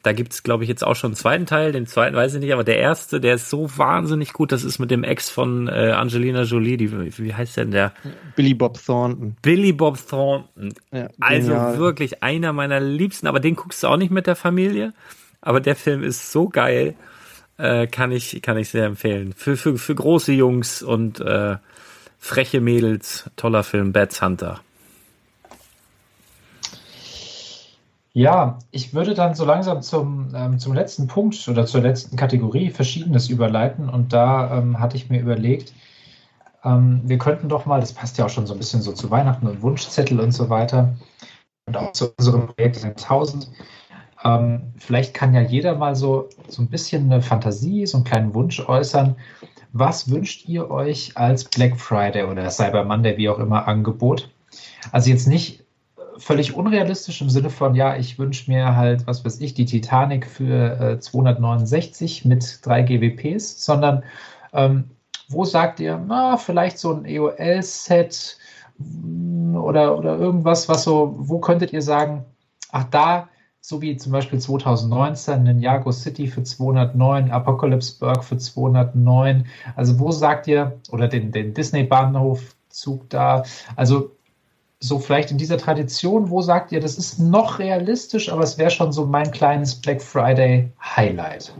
Da 0.04 0.14
gibt's 0.14 0.44
glaube 0.44 0.64
ich, 0.64 0.70
jetzt 0.70 0.84
auch 0.84 0.96
schon 0.96 1.10
einen 1.10 1.16
zweiten 1.16 1.46
Teil. 1.46 1.72
Den 1.72 1.86
zweiten 1.86 2.16
weiß 2.16 2.34
ich 2.34 2.40
nicht, 2.40 2.54
aber 2.54 2.64
der 2.64 2.78
erste, 2.78 3.22
der 3.22 3.36
ist 3.36 3.50
so 3.50 3.70
wahnsinnig 3.78 4.34
gut. 4.34 4.52
Das 4.52 4.64
ist 4.64 4.80
mit 4.80 4.90
dem 4.90 5.04
Ex 5.04 5.30
von 5.30 5.68
äh, 5.68 5.92
Angelina 5.92 6.44
Jolie. 6.44 6.78
Die, 6.78 7.18
wie 7.18 7.34
heißt 7.34 7.58
denn 7.58 7.72
der? 7.72 7.94
Billy 8.36 8.54
Bob 8.54 8.84
Thornton. 8.84 9.36
Billy 9.42 9.74
Bob 9.74 10.00
Thornton. 10.08 10.74
Ja, 10.92 11.10
also 11.20 11.54
wirklich 11.78 12.24
einer 12.24 12.54
meiner 12.54 12.80
Liebsten. 12.80 13.28
Aber 13.28 13.40
den 13.40 13.56
guckst 13.56 13.84
du 13.84 13.88
auch 13.88 13.98
nicht 13.98 14.12
mit 14.12 14.28
der 14.28 14.36
Familie. 14.36 14.94
Aber 15.42 15.60
der 15.60 15.76
Film 15.76 16.04
ist 16.04 16.32
so 16.32 16.50
geil. 16.50 16.96
Äh, 17.58 17.88
kann 17.88 18.12
ich 18.12 18.42
kann 18.42 18.58
ich 18.58 18.70
sehr 18.70 18.86
empfehlen. 18.86 19.34
Für, 19.36 19.56
für, 19.56 19.78
für 19.78 19.94
große 19.94 20.32
Jungs 20.32 20.82
und 20.82 21.20
äh, 21.20 21.58
freche 22.18 22.60
Mädels. 22.60 23.30
Toller 23.36 23.64
Film. 23.64 23.92
Bad 23.92 24.20
Hunter. 24.22 24.62
Ja, 28.14 28.60
ich 28.72 28.94
würde 28.94 29.14
dann 29.14 29.36
so 29.36 29.46
langsam 29.46 29.82
zum, 29.82 30.34
ähm, 30.36 30.60
zum 30.60 30.74
letzten 30.74 31.08
Punkt 31.08 31.48
oder 31.48 31.66
zur 31.66 31.82
letzten 31.82 32.18
Kategorie 32.18 32.70
Verschiedenes 32.70 33.30
überleiten. 33.30 33.88
Und 33.88 34.12
da 34.12 34.58
ähm, 34.58 34.80
hatte 34.80 34.98
ich 34.98 35.10
mir 35.10 35.22
überlegt, 35.22 35.74
ähm, 36.64 37.02
wir 37.06 37.18
könnten 37.18 37.48
doch 37.48 37.66
mal, 37.66 37.80
das 37.80 37.94
passt 37.94 38.18
ja 38.18 38.26
auch 38.26 38.30
schon 38.30 38.48
so 38.48 38.54
ein 38.54 38.60
bisschen 38.60 38.82
so 38.82 38.92
zu 38.92 39.10
Weihnachten 39.12 39.48
und 39.48 39.62
Wunschzettel 39.62 40.20
und 40.20 40.34
so 40.34 40.50
weiter 40.50 40.96
und 41.66 41.78
auch 41.78 41.94
zu 41.94 42.14
unserem 42.18 42.48
Projekt 42.48 42.84
1000. 42.84 43.50
Ähm, 44.24 44.74
vielleicht 44.78 45.14
kann 45.14 45.34
ja 45.34 45.42
jeder 45.42 45.76
mal 45.76 45.96
so, 45.96 46.30
so 46.48 46.62
ein 46.62 46.70
bisschen 46.70 47.12
eine 47.12 47.22
Fantasie, 47.22 47.86
so 47.86 47.98
einen 47.98 48.04
kleinen 48.06 48.34
Wunsch 48.34 48.60
äußern. 48.60 49.16
Was 49.74 50.12
wünscht 50.12 50.48
ihr 50.50 50.70
euch 50.70 51.18
als 51.18 51.46
Black 51.46 51.80
Friday 51.80 52.26
oder 52.26 52.50
Cyber 52.50 52.84
Monday, 52.84 53.18
wie 53.18 53.30
auch 53.30 53.40
immer, 53.40 53.68
Angebot? 53.68 54.30
Also 54.92 55.10
jetzt 55.10 55.28
nicht 55.28 55.61
völlig 56.18 56.56
unrealistisch 56.56 57.22
im 57.22 57.30
Sinne 57.30 57.50
von, 57.50 57.76
ja, 57.76 57.96
ich 57.96 58.20
wünsche 58.20 58.50
mir 58.52 58.76
halt, 58.76 59.08
was 59.08 59.26
weiß 59.26 59.40
ich, 59.42 59.54
die 59.54 59.66
Titanic 59.66 60.26
für 60.26 60.80
äh, 60.80 61.00
269 61.00 62.26
mit 62.26 62.60
drei 62.66 62.82
GWPs, 62.82 63.64
sondern 63.64 64.04
ähm, 64.54 64.92
wo 65.30 65.46
sagt 65.46 65.80
ihr, 65.80 65.98
na, 66.06 66.38
vielleicht 66.38 66.78
so 66.78 66.94
ein 66.94 67.06
EOL-Set 67.06 68.38
mm, 68.78 69.56
oder, 69.56 69.98
oder 69.98 70.18
irgendwas, 70.18 70.68
was 70.70 70.84
so, 70.84 71.16
wo 71.18 71.40
könntet 71.40 71.74
ihr 71.74 71.82
sagen, 71.82 72.26
ach, 72.72 72.86
da, 72.86 73.30
so 73.62 73.82
wie 73.82 73.96
zum 73.96 74.12
Beispiel 74.12 74.40
2019, 74.40 75.44
Ninjago 75.44 75.92
City 75.92 76.28
für 76.28 76.44
209, 76.44 77.32
Apocalypseburg 77.32 78.24
für 78.24 78.38
209, 78.38 79.46
also 79.76 80.00
wo 80.00 80.12
sagt 80.12 80.48
ihr, 80.48 80.80
oder 80.92 81.08
den, 81.08 81.32
den 81.32 81.54
Disney-Bahnhofzug 81.54 83.10
da, 83.10 83.44
also 83.76 84.12
so 84.84 85.00
vielleicht 85.00 85.32
in 85.32 85.38
dieser 85.38 85.58
Tradition, 85.58 86.30
wo 86.30 86.42
sagt 86.42 86.72
ihr, 86.72 86.80
das 86.80 86.98
ist 86.98 87.20
noch 87.20 87.60
realistisch, 87.60 88.32
aber 88.32 88.44
es 88.44 88.58
wäre 88.58 88.72
schon 88.72 88.92
so 88.92 89.06
mein 89.06 89.32
kleines 89.32 89.76
Black 89.76 90.02
Friday 90.02 90.72
Highlight? 90.84 91.54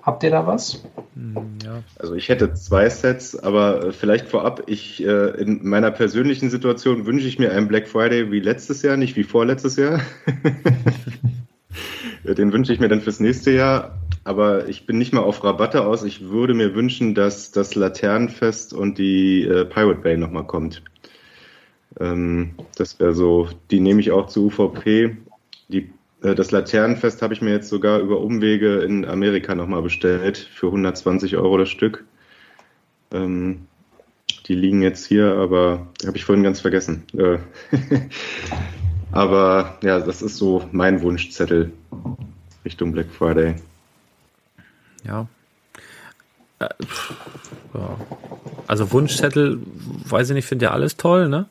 Habt 0.00 0.22
ihr 0.22 0.30
da 0.30 0.46
was? 0.46 0.84
Hm, 1.14 1.58
ja. 1.64 1.82
Also 1.98 2.14
ich 2.14 2.28
hätte 2.28 2.54
zwei 2.54 2.88
Sets, 2.88 3.36
aber 3.36 3.86
äh, 3.86 3.92
vielleicht 3.92 4.28
vorab, 4.28 4.62
ich 4.66 5.04
äh, 5.04 5.30
in 5.40 5.66
meiner 5.66 5.90
persönlichen 5.90 6.50
Situation 6.50 7.04
wünsche 7.06 7.26
ich 7.26 7.38
mir 7.38 7.52
einen 7.52 7.68
Black 7.68 7.88
Friday 7.88 8.30
wie 8.30 8.40
letztes 8.40 8.82
Jahr, 8.82 8.96
nicht 8.96 9.16
wie 9.16 9.24
vorletztes 9.24 9.76
Jahr. 9.76 10.00
Den 12.24 12.52
wünsche 12.52 12.72
ich 12.72 12.80
mir 12.80 12.88
dann 12.88 13.00
fürs 13.00 13.20
nächste 13.20 13.50
Jahr. 13.50 13.98
Aber 14.24 14.68
ich 14.68 14.86
bin 14.86 14.96
nicht 14.96 15.12
mal 15.12 15.20
auf 15.20 15.44
Rabatte 15.44 15.84
aus. 15.84 16.04
Ich 16.04 16.30
würde 16.30 16.54
mir 16.54 16.74
wünschen, 16.74 17.14
dass 17.14 17.50
das 17.50 17.74
Laternenfest 17.74 18.72
und 18.72 18.96
die 18.98 19.42
äh, 19.42 19.66
Pirate 19.66 20.00
Bay 20.00 20.16
nochmal 20.16 20.46
kommt. 20.46 20.82
Ähm, 22.00 22.54
das 22.76 22.98
wäre 22.98 23.14
so, 23.14 23.48
die 23.70 23.80
nehme 23.80 24.00
ich 24.00 24.10
auch 24.10 24.26
zu 24.26 24.46
UVP. 24.46 25.16
Die, 25.68 25.90
äh, 26.22 26.34
das 26.34 26.50
Laternenfest 26.50 27.22
habe 27.22 27.34
ich 27.34 27.42
mir 27.42 27.52
jetzt 27.52 27.68
sogar 27.68 28.00
über 28.00 28.20
Umwege 28.20 28.80
in 28.80 29.04
Amerika 29.04 29.54
nochmal 29.54 29.82
bestellt 29.82 30.38
für 30.38 30.66
120 30.66 31.36
Euro 31.36 31.58
das 31.58 31.70
Stück. 31.70 32.04
Ähm, 33.12 33.66
die 34.46 34.54
liegen 34.54 34.82
jetzt 34.82 35.06
hier, 35.06 35.36
aber 35.36 35.86
habe 36.06 36.16
ich 36.16 36.24
vorhin 36.24 36.44
ganz 36.44 36.60
vergessen. 36.60 37.04
Äh, 37.16 37.38
aber 39.12 39.78
ja, 39.82 40.00
das 40.00 40.22
ist 40.22 40.36
so 40.36 40.68
mein 40.72 41.00
Wunschzettel 41.02 41.72
Richtung 42.64 42.92
Black 42.92 43.10
Friday. 43.10 43.56
Ja. 45.04 45.28
Äh. 46.58 46.68
Also 48.66 48.92
Wunschzettel, 48.92 49.60
weiß 50.08 50.30
ich 50.30 50.34
nicht, 50.34 50.46
finde 50.46 50.66
ja 50.66 50.70
alles 50.70 50.96
toll, 50.96 51.28
ne? 51.28 51.46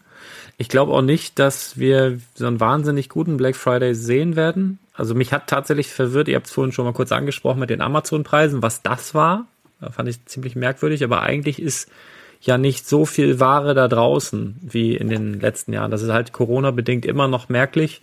Ich 0.57 0.69
glaube 0.69 0.93
auch 0.93 1.01
nicht, 1.01 1.39
dass 1.39 1.77
wir 1.77 2.19
so 2.35 2.45
einen 2.45 2.59
wahnsinnig 2.59 3.09
guten 3.09 3.37
Black 3.37 3.55
Friday 3.55 3.95
sehen 3.95 4.35
werden. 4.35 4.79
Also 4.93 5.15
mich 5.15 5.33
hat 5.33 5.47
tatsächlich 5.47 5.87
verwirrt, 5.87 6.27
ihr 6.27 6.35
habt 6.35 6.47
es 6.47 6.53
vorhin 6.53 6.71
schon 6.71 6.85
mal 6.85 6.93
kurz 6.93 7.11
angesprochen 7.11 7.59
mit 7.59 7.69
den 7.69 7.81
Amazon-Preisen, 7.81 8.61
was 8.61 8.81
das 8.83 9.15
war. 9.15 9.47
Da 9.81 9.89
fand 9.89 10.09
ich 10.09 10.23
ziemlich 10.25 10.55
merkwürdig, 10.55 11.03
aber 11.03 11.23
eigentlich 11.23 11.61
ist 11.61 11.89
ja 12.41 12.57
nicht 12.57 12.87
so 12.87 13.05
viel 13.05 13.39
Ware 13.39 13.73
da 13.73 13.87
draußen 13.87 14.59
wie 14.61 14.95
in 14.95 15.09
den 15.09 15.39
letzten 15.39 15.73
Jahren. 15.73 15.91
Das 15.91 16.01
ist 16.01 16.11
halt 16.11 16.33
Corona-bedingt 16.33 17.05
immer 17.05 17.27
noch 17.27 17.49
merklich, 17.49 18.01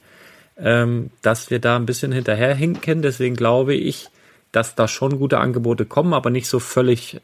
ähm, 0.56 1.10
dass 1.22 1.50
wir 1.50 1.60
da 1.60 1.76
ein 1.76 1.86
bisschen 1.86 2.10
hinterherhinken. 2.10 3.02
Deswegen 3.02 3.36
glaube 3.36 3.74
ich, 3.74 4.08
dass 4.50 4.74
da 4.74 4.88
schon 4.88 5.18
gute 5.18 5.38
Angebote 5.38 5.84
kommen, 5.84 6.14
aber 6.14 6.30
nicht 6.30 6.48
so 6.48 6.58
völlig, 6.58 7.20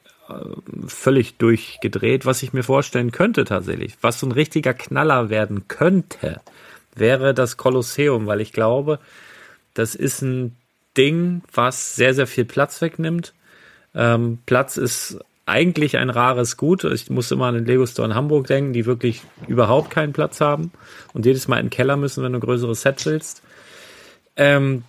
völlig 0.87 1.37
durchgedreht. 1.37 2.27
Was 2.27 2.43
ich 2.43 2.53
mir 2.53 2.63
vorstellen 2.63 3.13
könnte 3.13 3.45
tatsächlich, 3.45 3.97
was 4.01 4.21
so 4.21 4.27
ein 4.27 4.33
richtiger 4.33 4.75
Knaller 4.75 5.31
werden 5.31 5.69
könnte, 5.69 6.41
wäre 6.95 7.35
das 7.35 7.57
Kolosseum, 7.57 8.27
weil 8.27 8.41
ich 8.41 8.53
glaube, 8.53 8.99
das 9.75 9.95
ist 9.95 10.23
ein 10.23 10.57
Ding, 10.97 11.43
was 11.53 11.95
sehr, 11.95 12.15
sehr 12.15 12.27
viel 12.27 12.45
Platz 12.45 12.81
wegnimmt. 12.81 13.35
Ähm, 13.95 14.39
Platz 14.47 14.77
ist 14.77 15.19
eigentlich 15.45 15.97
ein 15.97 16.11
rares 16.11 16.57
Gut. 16.57 16.85
Ich 16.85 17.09
muss 17.09 17.31
immer 17.31 17.47
an 17.47 17.55
den 17.55 17.67
Lego 17.67 17.87
Store 17.87 18.09
in 18.09 18.15
Hamburg 18.15 18.49
denken, 18.49 18.73
die 18.73 18.87
wirklich 18.87 19.23
überhaupt 19.47 19.91
keinen 19.91 20.13
Platz 20.13 20.41
haben 20.41 20.73
und 21.13 21.25
jedes 21.25 21.47
Mal 21.47 21.59
in 21.59 21.67
den 21.67 21.71
Keller 21.71 21.97
müssen, 21.97 22.25
wenn 22.25 22.33
du 22.33 22.39
ein 22.39 22.43
größeres 22.43 22.83
Set 22.83 23.07
willst. 23.07 23.43
Ähm, 24.35 24.83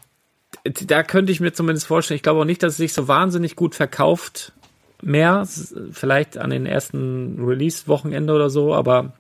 da 0.64 1.04
könnte 1.04 1.32
ich 1.32 1.40
mir 1.40 1.54
zumindest 1.54 1.88
vorstellen, 1.88 2.16
ich 2.16 2.24
glaube 2.24 2.40
auch 2.40 2.46
nicht, 2.46 2.64
dass 2.64 2.74
es 2.74 2.78
sich 2.78 2.94
so 2.94 3.08
wahnsinnig 3.08 3.56
gut 3.56 3.76
verkauft 3.76 4.54
mehr, 5.02 5.48
vielleicht 5.92 6.38
an 6.38 6.50
den 6.50 6.66
ersten 6.66 7.44
Release-Wochenende 7.44 8.34
oder 8.34 8.50
so, 8.50 8.74
aber 8.74 9.14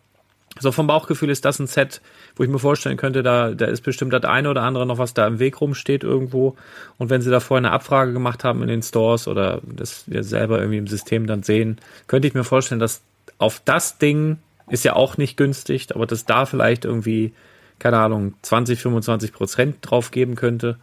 so 0.59 0.71
vom 0.71 0.87
Bauchgefühl 0.87 1.29
ist 1.29 1.45
das 1.45 1.59
ein 1.59 1.67
Set, 1.67 2.01
wo 2.35 2.43
ich 2.43 2.49
mir 2.49 2.59
vorstellen 2.59 2.97
könnte, 2.97 3.23
da, 3.23 3.51
da 3.51 3.65
ist 3.65 3.81
bestimmt 3.81 4.13
das 4.13 4.23
eine 4.23 4.49
oder 4.49 4.63
andere 4.63 4.85
noch, 4.85 4.97
was 4.97 5.13
da 5.13 5.27
im 5.27 5.39
Weg 5.39 5.61
rumsteht 5.61 6.03
irgendwo. 6.03 6.55
Und 6.97 7.09
wenn 7.09 7.21
sie 7.21 7.29
da 7.29 7.39
vorher 7.39 7.65
eine 7.65 7.73
Abfrage 7.73 8.13
gemacht 8.13 8.43
haben 8.43 8.61
in 8.61 8.67
den 8.67 8.81
Stores 8.81 9.27
oder 9.27 9.61
das 9.63 10.05
wir 10.07 10.23
selber 10.23 10.59
irgendwie 10.59 10.79
im 10.79 10.87
System 10.87 11.27
dann 11.27 11.43
sehen, 11.43 11.79
könnte 12.07 12.27
ich 12.27 12.33
mir 12.33 12.43
vorstellen, 12.43 12.79
dass 12.79 13.01
auf 13.37 13.61
das 13.65 13.97
Ding 13.97 14.37
ist 14.69 14.83
ja 14.83 14.95
auch 14.95 15.17
nicht 15.17 15.37
günstig, 15.37 15.87
aber 15.93 16.05
dass 16.05 16.25
da 16.25 16.45
vielleicht 16.45 16.85
irgendwie, 16.85 17.33
keine 17.79 17.99
Ahnung, 17.99 18.33
20, 18.41 18.81
25 18.81 19.33
Prozent 19.33 19.77
drauf 19.81 20.11
geben 20.11 20.35
könnte. 20.35 20.77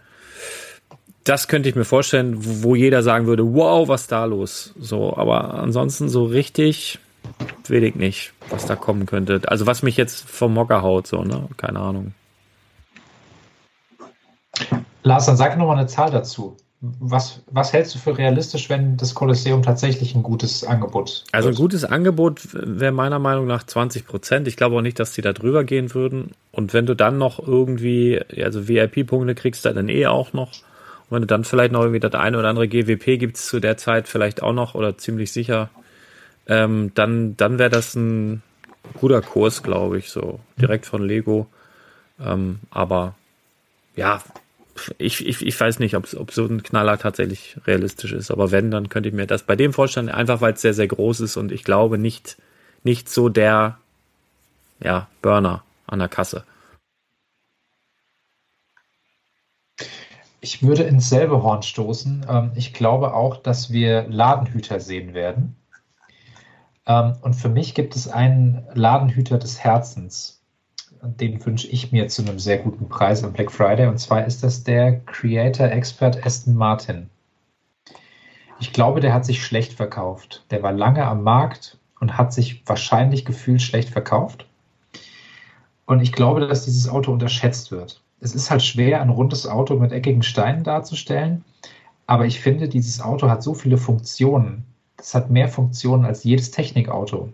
Das 1.24 1.48
könnte 1.48 1.70
ich 1.70 1.74
mir 1.74 1.86
vorstellen, 1.86 2.36
wo 2.38 2.74
jeder 2.74 3.02
sagen 3.02 3.26
würde, 3.26 3.54
wow, 3.54 3.88
was 3.88 4.06
da 4.06 4.26
los? 4.26 4.74
So, 4.78 5.16
aber 5.16 5.54
ansonsten 5.54 6.10
so 6.10 6.24
richtig, 6.24 6.98
will 7.66 7.82
ich 7.82 7.94
nicht, 7.94 8.32
was 8.50 8.66
da 8.66 8.76
kommen 8.76 9.06
könnte. 9.06 9.40
Also 9.46 9.66
was 9.66 9.82
mich 9.82 9.96
jetzt 9.96 10.28
vom 10.28 10.52
Mocker 10.52 10.82
haut, 10.82 11.06
so, 11.06 11.22
ne? 11.22 11.48
Keine 11.56 11.80
Ahnung. 11.80 12.12
Lars, 15.02 15.26
dann 15.26 15.36
sag 15.36 15.56
nochmal 15.56 15.78
eine 15.78 15.86
Zahl 15.86 16.10
dazu. 16.10 16.56
Was, 17.00 17.40
was 17.50 17.72
hältst 17.72 17.94
du 17.94 17.98
für 17.98 18.18
realistisch, 18.18 18.68
wenn 18.68 18.98
das 18.98 19.14
Kolosseum 19.14 19.62
tatsächlich 19.62 20.14
ein 20.14 20.22
gutes 20.22 20.64
Angebot 20.64 21.08
wird? 21.08 21.24
Also 21.32 21.48
ein 21.48 21.54
gutes 21.54 21.86
Angebot 21.86 22.48
wäre 22.52 22.92
meiner 22.92 23.18
Meinung 23.18 23.46
nach 23.46 23.64
20 23.64 24.06
Prozent. 24.06 24.46
Ich 24.46 24.58
glaube 24.58 24.76
auch 24.76 24.82
nicht, 24.82 25.00
dass 25.00 25.12
die 25.12 25.22
da 25.22 25.32
drüber 25.32 25.64
gehen 25.64 25.94
würden. 25.94 26.32
Und 26.52 26.74
wenn 26.74 26.84
du 26.84 26.94
dann 26.94 27.16
noch 27.16 27.38
irgendwie, 27.38 28.20
also 28.36 28.68
VIP-Punkte 28.68 29.34
kriegst, 29.34 29.64
dann 29.64 29.88
eh 29.88 30.06
auch 30.06 30.34
noch. 30.34 30.52
Und 31.08 31.16
wenn 31.16 31.22
du 31.22 31.26
dann 31.26 31.44
vielleicht 31.44 31.72
noch 31.72 31.80
irgendwie 31.80 32.00
das 32.00 32.14
eine 32.14 32.38
oder 32.38 32.48
andere 32.48 32.68
GWP 32.68 33.18
gibt 33.18 33.36
es 33.36 33.46
zu 33.46 33.60
der 33.60 33.76
Zeit 33.76 34.08
vielleicht 34.08 34.42
auch 34.42 34.52
noch 34.52 34.74
oder 34.74 34.96
ziemlich 34.98 35.32
sicher 35.32 35.70
ähm, 36.46 36.92
dann, 36.94 37.36
dann 37.36 37.58
wäre 37.58 37.70
das 37.70 37.94
ein 37.94 38.42
guter 38.94 39.22
Kurs, 39.22 39.62
glaube 39.62 39.98
ich, 39.98 40.10
so 40.10 40.40
direkt 40.60 40.86
von 40.86 41.02
Lego. 41.02 41.46
Ähm, 42.20 42.60
aber 42.70 43.14
ja, 43.96 44.22
ich, 44.98 45.26
ich, 45.26 45.46
ich 45.46 45.58
weiß 45.58 45.78
nicht, 45.78 45.96
ob, 45.96 46.12
ob 46.14 46.32
so 46.32 46.44
ein 46.44 46.62
Knaller 46.62 46.98
tatsächlich 46.98 47.56
realistisch 47.66 48.12
ist. 48.12 48.30
Aber 48.30 48.50
wenn, 48.50 48.70
dann 48.70 48.88
könnte 48.88 49.08
ich 49.08 49.14
mir 49.14 49.26
das 49.26 49.44
bei 49.44 49.56
dem 49.56 49.72
vorstellen, 49.72 50.08
einfach 50.08 50.40
weil 50.40 50.54
es 50.54 50.60
sehr, 50.60 50.74
sehr 50.74 50.88
groß 50.88 51.20
ist 51.20 51.36
und 51.36 51.52
ich 51.52 51.64
glaube 51.64 51.96
nicht, 51.96 52.36
nicht 52.82 53.08
so 53.08 53.28
der 53.28 53.78
ja, 54.80 55.08
Burner 55.22 55.62
an 55.86 56.00
der 56.00 56.08
Kasse. 56.08 56.44
Ich 60.44 60.62
würde 60.62 60.82
ins 60.82 61.08
selbe 61.08 61.42
Horn 61.42 61.62
stoßen. 61.62 62.26
Ähm, 62.28 62.52
ich 62.54 62.74
glaube 62.74 63.14
auch, 63.14 63.38
dass 63.38 63.72
wir 63.72 64.06
Ladenhüter 64.10 64.78
sehen 64.78 65.14
werden. 65.14 65.56
Ähm, 66.84 67.14
und 67.22 67.32
für 67.32 67.48
mich 67.48 67.74
gibt 67.74 67.96
es 67.96 68.08
einen 68.08 68.62
Ladenhüter 68.74 69.38
des 69.38 69.64
Herzens. 69.64 70.42
Den 71.00 71.42
wünsche 71.46 71.68
ich 71.68 71.92
mir 71.92 72.08
zu 72.08 72.20
einem 72.20 72.38
sehr 72.38 72.58
guten 72.58 72.90
Preis 72.90 73.24
am 73.24 73.32
Black 73.32 73.50
Friday. 73.50 73.86
Und 73.86 73.96
zwar 73.96 74.26
ist 74.26 74.42
das 74.42 74.64
der 74.64 75.00
Creator 75.06 75.68
Expert 75.68 76.26
Aston 76.26 76.54
Martin. 76.54 77.08
Ich 78.60 78.74
glaube, 78.74 79.00
der 79.00 79.14
hat 79.14 79.24
sich 79.24 79.42
schlecht 79.42 79.72
verkauft. 79.72 80.44
Der 80.50 80.62
war 80.62 80.72
lange 80.72 81.06
am 81.06 81.22
Markt 81.22 81.78
und 82.00 82.18
hat 82.18 82.34
sich 82.34 82.68
wahrscheinlich 82.68 83.24
gefühlt 83.24 83.62
schlecht 83.62 83.88
verkauft. 83.88 84.44
Und 85.86 86.00
ich 86.00 86.12
glaube, 86.12 86.46
dass 86.46 86.66
dieses 86.66 86.86
Auto 86.86 87.12
unterschätzt 87.12 87.70
wird. 87.70 88.03
Es 88.24 88.34
ist 88.34 88.50
halt 88.50 88.62
schwer, 88.62 89.02
ein 89.02 89.10
rundes 89.10 89.46
Auto 89.46 89.76
mit 89.76 89.92
eckigen 89.92 90.22
Steinen 90.22 90.64
darzustellen. 90.64 91.44
Aber 92.06 92.24
ich 92.24 92.40
finde, 92.40 92.70
dieses 92.70 93.02
Auto 93.02 93.28
hat 93.28 93.42
so 93.42 93.52
viele 93.52 93.76
Funktionen, 93.76 94.64
das 94.96 95.14
hat 95.14 95.30
mehr 95.30 95.48
Funktionen 95.48 96.06
als 96.06 96.24
jedes 96.24 96.50
Technikauto. 96.50 97.28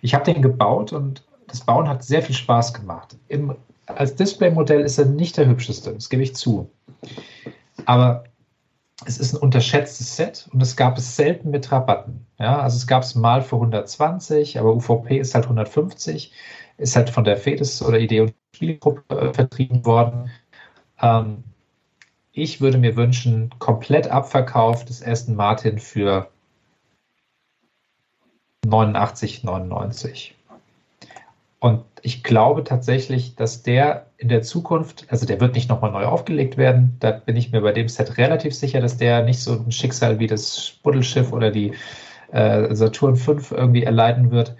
Ich 0.00 0.14
habe 0.14 0.24
den 0.24 0.40
gebaut 0.40 0.94
und 0.94 1.22
das 1.48 1.60
Bauen 1.60 1.86
hat 1.86 2.02
sehr 2.02 2.22
viel 2.22 2.34
Spaß 2.34 2.72
gemacht. 2.72 3.18
Im, 3.28 3.54
als 3.84 4.14
Displaymodell 4.14 4.80
ist 4.80 4.96
er 4.96 5.04
nicht 5.04 5.36
der 5.36 5.46
hübscheste, 5.46 5.92
das 5.92 6.08
gebe 6.08 6.22
ich 6.22 6.34
zu. 6.34 6.70
Aber 7.84 8.24
es 9.04 9.18
ist 9.18 9.34
ein 9.34 9.40
unterschätztes 9.40 10.16
Set 10.16 10.48
und 10.52 10.62
es 10.62 10.76
gab 10.76 10.96
es 10.96 11.16
selten 11.16 11.50
mit 11.50 11.70
Rabatten. 11.70 12.26
Ja, 12.38 12.60
also 12.60 12.78
es 12.78 12.86
gab 12.86 13.02
es 13.02 13.14
mal 13.14 13.42
für 13.42 13.56
120, 13.56 14.58
aber 14.58 14.74
UVP 14.74 15.18
ist 15.18 15.34
halt 15.34 15.44
150, 15.44 16.32
ist 16.80 16.96
halt 16.96 17.10
von 17.10 17.24
der 17.24 17.36
FEDES 17.36 17.82
oder 17.82 17.98
Idee 17.98 18.20
und 18.20 18.34
Spielgruppe 18.54 19.16
äh, 19.16 19.34
vertrieben 19.34 19.84
worden. 19.84 20.30
Ähm, 21.00 21.44
ich 22.32 22.60
würde 22.60 22.78
mir 22.78 22.96
wünschen, 22.96 23.50
komplett 23.58 24.08
abverkauft 24.08 24.88
des 24.88 25.04
Aston 25.04 25.36
Martin 25.36 25.78
für 25.78 26.30
89, 28.64 29.44
99. 29.44 30.34
Und 31.58 31.84
ich 32.02 32.22
glaube 32.22 32.64
tatsächlich, 32.64 33.34
dass 33.34 33.62
der 33.62 34.06
in 34.16 34.28
der 34.28 34.42
Zukunft, 34.42 35.06
also 35.10 35.26
der 35.26 35.40
wird 35.40 35.54
nicht 35.54 35.68
nochmal 35.68 35.92
neu 35.92 36.06
aufgelegt 36.06 36.56
werden. 36.56 36.96
Da 37.00 37.10
bin 37.10 37.36
ich 37.36 37.52
mir 37.52 37.60
bei 37.60 37.72
dem 37.72 37.88
Set 37.88 38.16
relativ 38.16 38.54
sicher, 38.54 38.80
dass 38.80 38.96
der 38.96 39.22
nicht 39.24 39.40
so 39.40 39.52
ein 39.52 39.72
Schicksal 39.72 40.18
wie 40.18 40.26
das 40.26 40.66
Spuddelschiff 40.66 41.32
oder 41.32 41.50
die 41.50 41.74
äh, 42.32 42.74
Saturn 42.74 43.16
V 43.16 43.36
irgendwie 43.50 43.82
erleiden 43.82 44.30
wird. 44.30 44.56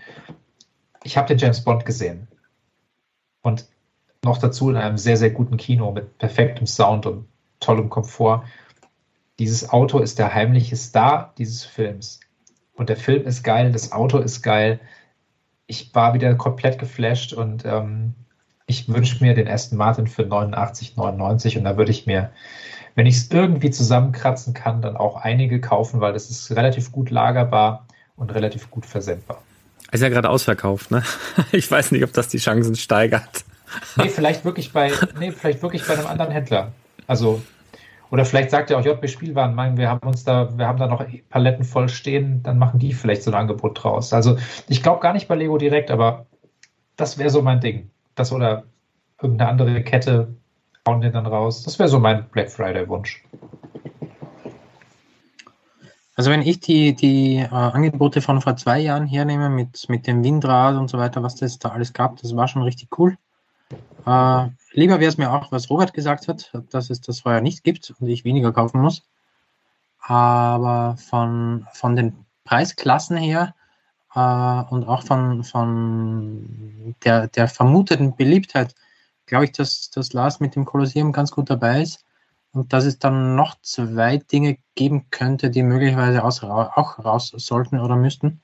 Ich 1.04 1.16
habe 1.16 1.28
den 1.28 1.38
James 1.38 1.62
Bond 1.62 1.84
gesehen. 1.84 2.28
Und 3.42 3.66
noch 4.24 4.38
dazu 4.38 4.70
in 4.70 4.76
einem 4.76 4.98
sehr, 4.98 5.16
sehr 5.16 5.30
guten 5.30 5.56
Kino 5.56 5.92
mit 5.92 6.18
perfektem 6.18 6.66
Sound 6.66 7.06
und 7.06 7.26
tollem 7.58 7.88
Komfort. 7.88 8.44
Dieses 9.38 9.70
Auto 9.70 9.98
ist 9.98 10.18
der 10.18 10.34
heimliche 10.34 10.76
Star 10.76 11.32
dieses 11.38 11.64
Films. 11.64 12.20
Und 12.74 12.88
der 12.88 12.96
Film 12.96 13.26
ist 13.26 13.42
geil, 13.42 13.72
das 13.72 13.92
Auto 13.92 14.18
ist 14.18 14.42
geil. 14.42 14.80
Ich 15.66 15.94
war 15.94 16.14
wieder 16.14 16.34
komplett 16.34 16.78
geflasht 16.78 17.32
und 17.32 17.64
ähm, 17.64 18.14
ich 18.66 18.88
wünsche 18.88 19.22
mir 19.22 19.34
den 19.34 19.48
Aston 19.48 19.78
Martin 19.78 20.06
für 20.06 20.24
89, 20.24 20.96
99 20.96 21.58
und 21.58 21.64
da 21.64 21.76
würde 21.76 21.90
ich 21.90 22.06
mir, 22.06 22.30
wenn 22.94 23.06
ich 23.06 23.16
es 23.16 23.30
irgendwie 23.30 23.70
zusammenkratzen 23.70 24.54
kann, 24.54 24.82
dann 24.82 24.96
auch 24.96 25.16
einige 25.16 25.60
kaufen, 25.60 26.00
weil 26.00 26.12
das 26.12 26.30
ist 26.30 26.50
relativ 26.52 26.92
gut 26.92 27.10
lagerbar 27.10 27.86
und 28.16 28.34
relativ 28.34 28.70
gut 28.70 28.86
versendbar. 28.86 29.42
Ist 29.92 30.02
ja 30.02 30.08
gerade 30.08 30.30
ausverkauft, 30.30 30.90
ne? 30.90 31.02
Ich 31.52 31.70
weiß 31.70 31.92
nicht, 31.92 32.04
ob 32.04 32.12
das 32.12 32.28
die 32.28 32.38
Chancen 32.38 32.76
steigert. 32.76 33.44
Nee, 33.96 34.08
vielleicht 34.08 34.44
wirklich 34.44 34.72
bei, 34.72 34.92
nee, 35.18 35.32
vielleicht 35.32 35.62
wirklich 35.62 35.86
bei 35.86 35.94
einem 35.94 36.06
anderen 36.06 36.32
Händler. 36.32 36.72
Also 37.06 37.40
oder 38.10 38.24
vielleicht 38.24 38.50
sagt 38.50 38.70
ja 38.70 38.78
auch 38.78 38.84
JB 38.84 39.08
Spielwaren, 39.08 39.54
mein, 39.54 39.76
wir 39.76 39.88
haben 39.88 40.06
uns 40.06 40.24
da, 40.24 40.56
wir 40.58 40.66
haben 40.66 40.78
da 40.78 40.88
noch 40.88 41.04
Paletten 41.28 41.64
voll 41.64 41.88
stehen, 41.88 42.42
dann 42.42 42.58
machen 42.58 42.80
die 42.80 42.92
vielleicht 42.92 43.22
so 43.22 43.30
ein 43.30 43.36
Angebot 43.36 43.82
draus. 43.82 44.12
Also 44.12 44.36
ich 44.68 44.82
glaube 44.82 45.00
gar 45.00 45.12
nicht 45.12 45.28
bei 45.28 45.36
Lego 45.36 45.58
direkt, 45.58 45.90
aber 45.90 46.26
das 46.96 47.18
wäre 47.18 47.30
so 47.30 47.40
mein 47.40 47.60
Ding. 47.60 47.90
Das 48.16 48.32
oder 48.32 48.64
irgendeine 49.22 49.50
andere 49.50 49.82
Kette 49.84 50.34
hauen 50.86 51.00
den 51.00 51.12
dann 51.12 51.26
raus. 51.26 51.62
Das 51.62 51.78
wäre 51.78 51.88
so 51.88 52.00
mein 52.00 52.28
Black 52.30 52.50
Friday-Wunsch. 52.50 53.22
Also 56.20 56.30
wenn 56.30 56.42
ich 56.42 56.60
die, 56.60 56.94
die 56.94 57.36
äh, 57.36 57.48
Angebote 57.48 58.20
von 58.20 58.42
vor 58.42 58.54
zwei 58.54 58.78
Jahren 58.78 59.06
hernehme 59.06 59.48
mit, 59.48 59.88
mit 59.88 60.06
dem 60.06 60.22
Windrad 60.22 60.76
und 60.76 60.90
so 60.90 60.98
weiter, 60.98 61.22
was 61.22 61.36
das 61.36 61.58
da 61.58 61.70
alles 61.70 61.94
gab, 61.94 62.20
das 62.20 62.36
war 62.36 62.46
schon 62.46 62.60
richtig 62.60 62.90
cool. 62.98 63.16
Äh, 64.04 64.48
lieber 64.72 65.00
wäre 65.00 65.08
es 65.08 65.16
mir 65.16 65.32
auch, 65.32 65.50
was 65.50 65.70
Robert 65.70 65.94
gesagt 65.94 66.28
hat, 66.28 66.52
dass 66.68 66.90
es 66.90 67.00
das 67.00 67.20
vorher 67.20 67.40
nicht 67.40 67.64
gibt 67.64 67.94
und 67.98 68.06
ich 68.06 68.26
weniger 68.26 68.52
kaufen 68.52 68.82
muss. 68.82 69.02
aber 70.02 70.98
von, 70.98 71.66
von 71.72 71.96
den 71.96 72.26
Preisklassen 72.44 73.16
her 73.16 73.54
äh, 74.14 74.20
und 74.20 74.86
auch 74.86 75.04
von, 75.04 75.42
von 75.42 76.96
der, 77.02 77.28
der 77.28 77.48
vermuteten 77.48 78.14
Beliebtheit, 78.14 78.74
glaube 79.24 79.46
ich, 79.46 79.52
dass, 79.52 79.88
dass 79.88 80.12
Lars 80.12 80.38
mit 80.38 80.54
dem 80.54 80.66
Kolosseum 80.66 81.12
ganz 81.12 81.30
gut 81.30 81.48
dabei 81.48 81.80
ist 81.80 82.04
und 82.52 82.72
dass 82.72 82.84
es 82.84 82.98
dann 82.98 83.36
noch 83.36 83.60
zwei 83.62 84.18
Dinge 84.18 84.58
geben 84.74 85.06
könnte, 85.10 85.50
die 85.50 85.62
möglicherweise 85.62 86.24
auch 86.24 87.04
raus 87.04 87.32
sollten 87.36 87.78
oder 87.78 87.96
müssten, 87.96 88.40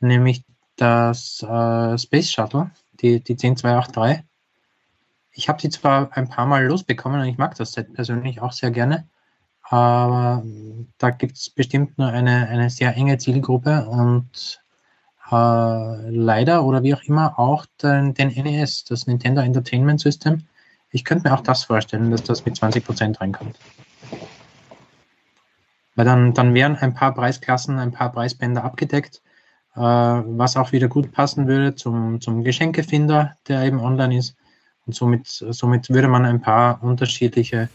nämlich 0.00 0.44
das 0.76 1.42
äh, 1.42 1.98
Space 1.98 2.30
Shuttle, 2.30 2.70
die, 3.00 3.20
die 3.20 3.36
10283. 3.36 4.24
Ich 5.32 5.48
habe 5.48 5.60
sie 5.60 5.70
zwar 5.70 6.12
ein 6.16 6.28
paar 6.28 6.46
Mal 6.46 6.66
losbekommen 6.66 7.20
und 7.20 7.26
ich 7.26 7.38
mag 7.38 7.54
das 7.54 7.72
Set 7.72 7.92
persönlich 7.94 8.40
auch 8.40 8.52
sehr 8.52 8.70
gerne, 8.70 9.08
aber 9.62 10.42
da 10.98 11.10
gibt 11.10 11.36
es 11.36 11.50
bestimmt 11.50 11.98
nur 11.98 12.08
eine, 12.08 12.48
eine 12.48 12.70
sehr 12.70 12.96
enge 12.96 13.18
Zielgruppe 13.18 13.86
und 13.86 14.60
äh, 15.30 16.10
leider 16.10 16.64
oder 16.64 16.82
wie 16.82 16.94
auch 16.94 17.02
immer 17.02 17.38
auch 17.38 17.66
den, 17.82 18.14
den 18.14 18.28
NES, 18.28 18.84
das 18.84 19.06
Nintendo 19.06 19.42
Entertainment 19.42 20.00
System. 20.00 20.46
Ich 20.90 21.04
könnte 21.04 21.28
mir 21.28 21.34
auch 21.34 21.42
das 21.42 21.64
vorstellen, 21.64 22.10
dass 22.10 22.24
das 22.24 22.44
mit 22.44 22.56
20% 22.56 23.20
reinkommt. 23.20 23.58
Weil 25.94 26.04
dann, 26.04 26.32
dann 26.32 26.54
wären 26.54 26.76
ein 26.76 26.94
paar 26.94 27.12
Preisklassen, 27.12 27.78
ein 27.78 27.92
paar 27.92 28.12
Preisbänder 28.12 28.64
abgedeckt, 28.64 29.20
äh, 29.74 29.80
was 29.80 30.56
auch 30.56 30.72
wieder 30.72 30.88
gut 30.88 31.12
passen 31.12 31.46
würde 31.48 31.74
zum, 31.74 32.20
zum 32.20 32.44
Geschenkefinder, 32.44 33.36
der 33.48 33.64
eben 33.64 33.80
online 33.80 34.18
ist. 34.18 34.36
Und 34.86 34.94
somit, 34.94 35.26
somit 35.26 35.90
würde 35.90 36.08
man 36.08 36.24
ein 36.24 36.40
paar 36.40 36.82
unterschiedliche 36.82 37.68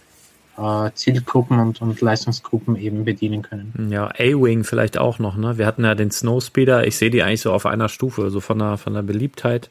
äh, 0.57 0.91
Zielgruppen 0.93 1.59
und, 1.59 1.81
und 1.81 1.99
Leistungsgruppen 2.01 2.75
eben 2.75 3.05
bedienen 3.05 3.41
können. 3.41 3.89
Ja, 3.91 4.07
A-Wing 4.07 4.63
vielleicht 4.63 4.97
auch 4.97 5.19
noch, 5.19 5.35
ne? 5.35 5.57
Wir 5.57 5.65
hatten 5.65 5.83
ja 5.83 5.95
den 5.95 6.11
Snowspeeder, 6.11 6.85
ich 6.87 6.97
sehe 6.97 7.09
die 7.09 7.23
eigentlich 7.23 7.41
so 7.41 7.51
auf 7.51 7.65
einer 7.65 7.89
Stufe, 7.89 8.29
so 8.29 8.39
von 8.39 8.59
der, 8.59 8.77
von 8.77 8.93
der 8.93 9.01
Beliebtheit, 9.01 9.69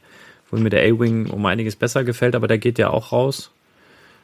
wo 0.53 0.59
mir 0.59 0.71
der 0.71 0.83
A-Wing 0.83 1.31
um 1.31 1.45
einiges 1.47 1.75
besser 1.75 2.05
gefällt, 2.05 2.37
aber 2.37 2.47
der 2.47 2.59
geht 2.59 2.79
ja 2.79 2.91
auch 2.91 3.11
raus. 3.11 3.51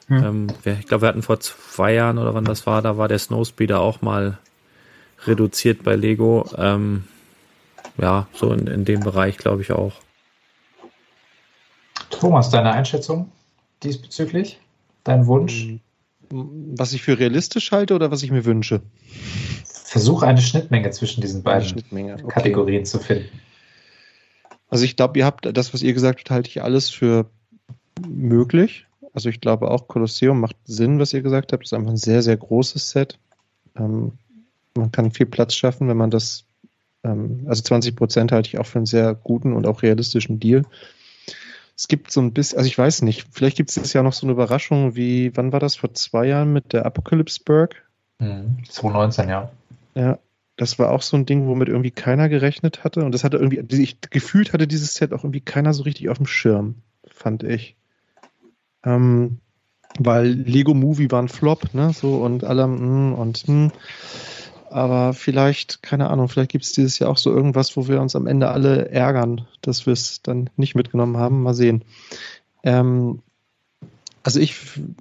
Hm. 0.07 0.25
Ähm, 0.25 0.79
ich 0.79 0.87
glaube, 0.87 1.03
wir 1.03 1.09
hatten 1.09 1.23
vor 1.23 1.41
zwei 1.41 1.95
Jahren 1.95 2.19
oder 2.19 2.35
wann 2.35 2.45
das 2.45 2.67
war, 2.67 2.83
da 2.83 2.97
war 2.97 3.09
der 3.09 3.19
Snowspeeder 3.19 3.81
auch 3.81 4.03
mal 4.03 4.39
reduziert 5.27 5.83
bei 5.83 5.97
Lego. 5.97 6.49
Ähm, 6.57 7.05
ja, 7.97 8.29
so 8.33 8.53
in, 8.53 8.67
in 8.67 8.85
dem 8.85 9.01
Bereich 9.01 9.39
glaube 9.39 9.63
ich 9.63 9.73
auch. 9.73 9.95
Thomas, 12.11 12.51
deine 12.51 12.73
Einschätzung 12.73 13.33
diesbezüglich? 13.83 14.61
Dein 15.05 15.27
Wunsch? 15.27 15.65
Hm. 15.65 15.81
Was 16.77 16.93
ich 16.93 17.01
für 17.01 17.19
realistisch 17.19 17.73
halte 17.73 17.95
oder 17.95 18.11
was 18.11 18.23
ich 18.23 18.31
mir 18.31 18.45
wünsche? 18.45 18.83
Versuche 19.65 20.27
eine 20.27 20.43
Schnittmenge 20.43 20.91
zwischen 20.91 21.23
diesen 21.23 21.43
beiden 21.43 21.83
okay. 22.03 22.23
Kategorien 22.29 22.85
zu 22.85 22.99
finden. 22.99 23.41
Also 24.69 24.85
ich 24.85 24.97
glaube, 24.97 25.19
ihr 25.19 25.25
habt 25.25 25.47
das, 25.57 25.73
was 25.73 25.83
ihr 25.83 25.95
gesagt 25.95 26.21
habt, 26.21 26.31
halte 26.31 26.49
ich 26.49 26.63
alles 26.63 26.91
für 26.91 27.27
möglich. 28.07 28.87
Also 29.15 29.29
ich 29.29 29.41
glaube 29.41 29.71
auch 29.71 29.89
Kolosseum 29.89 30.41
macht 30.41 30.57
Sinn, 30.65 30.99
was 30.99 31.13
ihr 31.13 31.23
gesagt 31.23 31.53
habt. 31.53 31.63
Das 31.65 31.73
ist 31.73 31.79
einfach 31.79 31.91
ein 31.91 31.97
sehr, 31.97 32.23
sehr 32.23 32.37
großes 32.37 32.91
Set. 32.91 33.19
Ähm, 33.77 34.13
man 34.75 34.93
kann 34.93 35.11
viel 35.11 35.27
Platz 35.27 35.55
schaffen, 35.55 35.89
wenn 35.89 35.97
man 35.97 36.11
das, 36.11 36.45
ähm, 37.03 37.45
also 37.47 37.63
20 37.63 37.97
Prozent 37.97 38.33
halte 38.33 38.49
ich 38.49 38.59
auch 38.59 38.67
für 38.67 38.79
einen 38.79 38.87
sehr 38.87 39.15
guten 39.15 39.55
und 39.55 39.67
auch 39.67 39.83
realistischen 39.83 40.39
Deal 40.39 40.65
es 41.79 41.87
gibt 41.87 42.11
so 42.11 42.21
ein 42.21 42.33
bisschen, 42.33 42.59
also 42.59 42.67
ich 42.67 42.77
weiß 42.77 43.03
nicht, 43.03 43.29
vielleicht 43.31 43.57
gibt 43.57 43.71
es 43.71 43.75
dieses 43.75 43.93
Jahr 43.93 44.03
noch 44.03 44.13
so 44.13 44.27
eine 44.27 44.33
Überraschung 44.33 44.97
wie, 44.97 45.31
wann 45.37 45.53
war 45.53 45.61
das, 45.61 45.77
vor 45.77 45.95
zwei 45.95 46.27
Jahren 46.27 46.53
mit 46.53 46.73
der 46.73 46.85
Apocalypseburg? 46.85 47.77
Mhm, 48.19 48.59
2019, 48.69 49.29
ja. 49.29 49.51
Ja, 49.95 50.19
das 50.59 50.79
war 50.79 50.91
auch 50.91 51.03
so 51.03 51.17
ein 51.17 51.25
Ding, 51.25 51.47
womit 51.47 51.69
irgendwie 51.69 51.93
keiner 51.93 52.29
gerechnet 52.29 52.85
hatte 52.85 53.05
und 53.05 53.13
das 53.13 53.25
hatte 53.25 53.39
irgendwie, 53.39 53.81
ich 53.81 54.01
gefühlt 54.11 54.53
hatte 54.53 54.67
dieses 54.67 54.95
Set 54.95 55.13
auch 55.13 55.25
irgendwie 55.25 55.41
keiner 55.41 55.73
so 55.73 55.85
richtig 55.85 56.11
auf 56.11 56.19
dem 56.19 56.27
Schirm, 56.27 56.83
fand 57.07 57.45
ich. 57.45 57.77
Ähm, 58.85 59.39
weil 59.99 60.27
Lego 60.27 60.75
Movie 60.75 61.11
war 61.11 61.23
ein 61.23 61.29
Flop, 61.29 61.73
ne, 61.75 61.93
so 61.95 62.17
und 62.17 62.45
alle, 62.45 62.67
mm, 62.67 63.15
und, 63.15 63.39
hm. 63.47 63.73
Aber 64.71 65.15
vielleicht, 65.15 65.83
keine 65.83 66.11
Ahnung, 66.11 66.29
vielleicht 66.29 66.51
gibt 66.51 66.65
es 66.65 66.73
dieses 66.73 66.99
Jahr 66.99 67.09
auch 67.09 67.17
so 67.17 67.33
irgendwas, 67.33 67.77
wo 67.77 67.89
wir 67.89 68.03
uns 68.03 68.15
am 68.15 68.27
Ende 68.27 68.51
alle 68.51 68.91
ärgern, 68.91 69.47
dass 69.63 69.87
wir 69.87 69.95
es 69.95 70.21
dann 70.23 70.51
nicht 70.57 70.75
mitgenommen 70.75 71.17
haben. 71.17 71.43
Mal 71.43 71.55
sehen. 71.55 71.85
Ähm, 72.65 73.23
also 74.29 74.41
ich, 74.41 74.57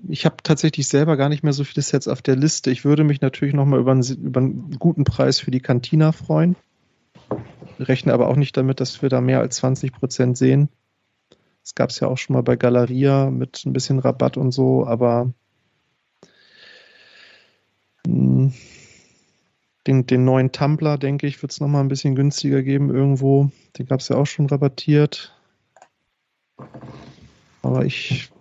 ich 0.07 0.23
habe 0.23 0.37
tatsächlich 0.41 0.87
selber 0.87 1.17
gar 1.17 1.27
nicht 1.27 1.43
mehr 1.43 1.51
so 1.51 1.65
viele 1.65 1.83
Sets 1.83 2.07
auf 2.07 2.21
der 2.21 2.37
Liste. 2.37 2.71
Ich 2.71 2.85
würde 2.85 3.03
mich 3.03 3.19
natürlich 3.19 3.53
nochmal 3.53 3.81
über, 3.81 3.91
einen, 3.91 4.03
über 4.03 4.39
einen 4.39 4.71
guten 4.79 5.03
Preis 5.03 5.41
für 5.41 5.51
die 5.51 5.59
Cantina 5.59 6.13
freuen. 6.13 6.55
Rechne 7.77 8.13
aber 8.13 8.29
auch 8.29 8.37
nicht 8.37 8.55
damit, 8.55 8.79
dass 8.79 9.01
wir 9.01 9.09
da 9.09 9.19
mehr 9.19 9.41
als 9.41 9.57
20 9.57 9.91
Prozent 9.91 10.37
sehen. 10.37 10.69
Das 11.61 11.75
gab 11.75 11.89
es 11.89 11.99
ja 11.99 12.07
auch 12.07 12.17
schon 12.17 12.35
mal 12.35 12.41
bei 12.41 12.55
Galeria 12.55 13.29
mit 13.29 13.65
ein 13.65 13.73
bisschen 13.73 13.99
Rabatt 13.99 14.37
und 14.37 14.53
so, 14.53 14.87
aber 14.87 15.33
hm, 18.05 18.53
den, 19.87 20.05
den 20.05 20.23
neuen 20.23 20.53
Tumblr, 20.53 20.97
denke 20.97 21.27
ich, 21.27 21.41
wird 21.41 21.51
es 21.51 21.59
nochmal 21.59 21.83
ein 21.83 21.89
bisschen 21.89 22.15
günstiger 22.15 22.63
geben 22.63 22.95
irgendwo. 22.95 23.51
Den 23.77 23.87
gab 23.87 23.99
es 23.99 24.07
ja 24.07 24.15
auch 24.15 24.25
schon 24.25 24.45
rabattiert. 24.45 25.35
Aber 27.61 27.83
ich, 27.83 28.31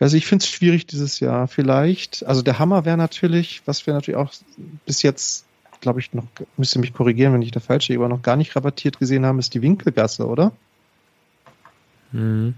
hm, 0.00 0.14
ich 0.14 0.26
finde 0.26 0.42
es 0.42 0.50
schwierig 0.50 0.86
dieses 0.86 1.20
Jahr. 1.20 1.46
Vielleicht, 1.46 2.24
also 2.26 2.42
der 2.42 2.58
Hammer 2.58 2.84
wäre 2.84 2.96
natürlich, 2.96 3.62
was 3.66 3.86
wir 3.86 3.94
natürlich 3.94 4.18
auch 4.18 4.32
bis 4.86 5.02
jetzt, 5.02 5.44
glaube 5.80 6.00
ich, 6.00 6.12
noch, 6.14 6.24
müsste 6.56 6.78
mich 6.78 6.92
korrigieren, 6.92 7.32
wenn 7.32 7.42
ich 7.42 7.52
da 7.52 7.60
falsch 7.60 7.88
liege, 7.88 8.00
aber 8.00 8.08
noch 8.08 8.22
gar 8.22 8.36
nicht 8.36 8.56
rabattiert 8.56 8.98
gesehen 8.98 9.26
haben, 9.26 9.38
ist 9.38 9.54
die 9.54 9.62
Winkelgasse, 9.62 10.26
oder? 10.26 10.52
Mhm. 12.12 12.54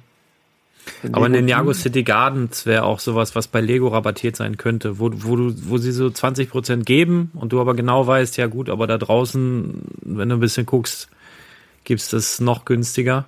Aber 1.12 1.26
in 1.26 1.32
den 1.32 1.44
Ninjago 1.44 1.72
City 1.72 2.02
Gardens 2.02 2.66
wäre 2.66 2.84
auch 2.84 2.98
sowas, 2.98 3.36
was 3.36 3.46
bei 3.46 3.60
Lego 3.60 3.88
rabattiert 3.88 4.36
sein 4.36 4.56
könnte, 4.56 4.98
wo, 4.98 5.10
wo, 5.12 5.36
du, 5.36 5.54
wo 5.68 5.78
sie 5.78 5.92
so 5.92 6.06
20% 6.06 6.84
geben 6.84 7.30
und 7.34 7.52
du 7.52 7.60
aber 7.60 7.74
genau 7.74 8.06
weißt, 8.06 8.36
ja 8.36 8.46
gut, 8.46 8.68
aber 8.68 8.86
da 8.86 8.98
draußen, 8.98 9.82
wenn 10.02 10.28
du 10.28 10.36
ein 10.36 10.40
bisschen 10.40 10.66
guckst, 10.66 11.08
gibt's 11.84 12.08
das 12.08 12.40
noch 12.40 12.64
günstiger. 12.64 13.26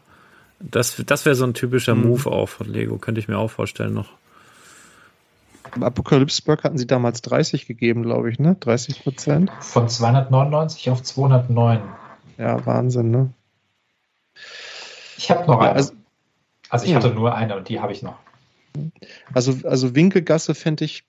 Das, 0.71 1.03
das 1.07 1.25
wäre 1.25 1.35
so 1.35 1.45
ein 1.45 1.55
typischer 1.55 1.95
mhm. 1.95 2.09
Move 2.09 2.31
auch 2.31 2.49
von 2.49 2.69
Lego, 2.69 2.99
könnte 2.99 3.21
ich 3.21 3.29
mir 3.29 3.39
auch 3.39 3.51
vorstellen 3.51 3.95
noch. 3.95 4.11
Apocalypseburg 5.81 6.63
hatten 6.63 6.79
sie 6.79 6.87
damals 6.87 7.23
30 7.23 7.67
gegeben, 7.67 8.03
glaube 8.03 8.31
ich, 8.31 8.39
ne? 8.39 8.57
30 8.61 9.03
Prozent. 9.03 9.51
Von 9.61 9.89
299 9.89 10.91
auf 10.91 11.03
209. 11.03 11.81
Ja, 12.39 12.65
Wahnsinn, 12.65 13.11
ne? 13.11 13.31
Ich 15.17 15.31
habe 15.31 15.47
noch 15.47 15.63
ja, 15.63 15.73
also, 15.73 15.93
also 16.69 16.85
ich 16.85 16.93
ja. 16.93 16.97
hatte 16.97 17.11
nur 17.11 17.35
eine 17.35 17.57
und 17.57 17.69
die 17.69 17.81
habe 17.81 17.93
ich 17.93 18.03
noch. 18.03 18.17
Also, 19.33 19.67
also 19.67 19.95
Winkelgasse 19.95 20.55
fände 20.55 20.85
ich 20.85 21.05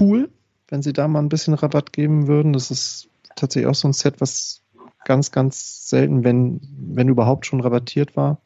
cool, 0.00 0.30
wenn 0.68 0.82
sie 0.82 0.92
da 0.92 1.08
mal 1.08 1.20
ein 1.20 1.28
bisschen 1.28 1.54
Rabatt 1.54 1.92
geben 1.92 2.26
würden. 2.26 2.52
Das 2.52 2.70
ist 2.70 3.08
tatsächlich 3.36 3.68
auch 3.68 3.74
so 3.74 3.88
ein 3.88 3.92
Set, 3.92 4.20
was 4.20 4.62
ganz, 5.04 5.32
ganz 5.32 5.88
selten, 5.88 6.24
wenn, 6.24 6.60
wenn 6.78 7.08
überhaupt 7.08 7.46
schon 7.46 7.60
rabattiert 7.60 8.16
war. 8.16 8.40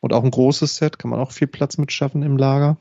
Und 0.00 0.12
auch 0.12 0.24
ein 0.24 0.30
großes 0.30 0.76
Set, 0.76 0.98
kann 0.98 1.10
man 1.10 1.20
auch 1.20 1.32
viel 1.32 1.46
Platz 1.46 1.78
mit 1.78 1.92
schaffen 1.92 2.22
im 2.22 2.36
Lager. 2.36 2.78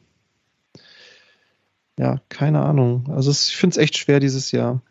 Ja, 2.00 2.22
keine 2.30 2.62
Ahnung. 2.62 3.10
Also 3.12 3.30
ich 3.32 3.58
finde 3.58 3.74
es 3.74 3.78
echt 3.78 3.98
schwer 3.98 4.22
dieses 4.22 4.52
Jahr. 4.52 4.82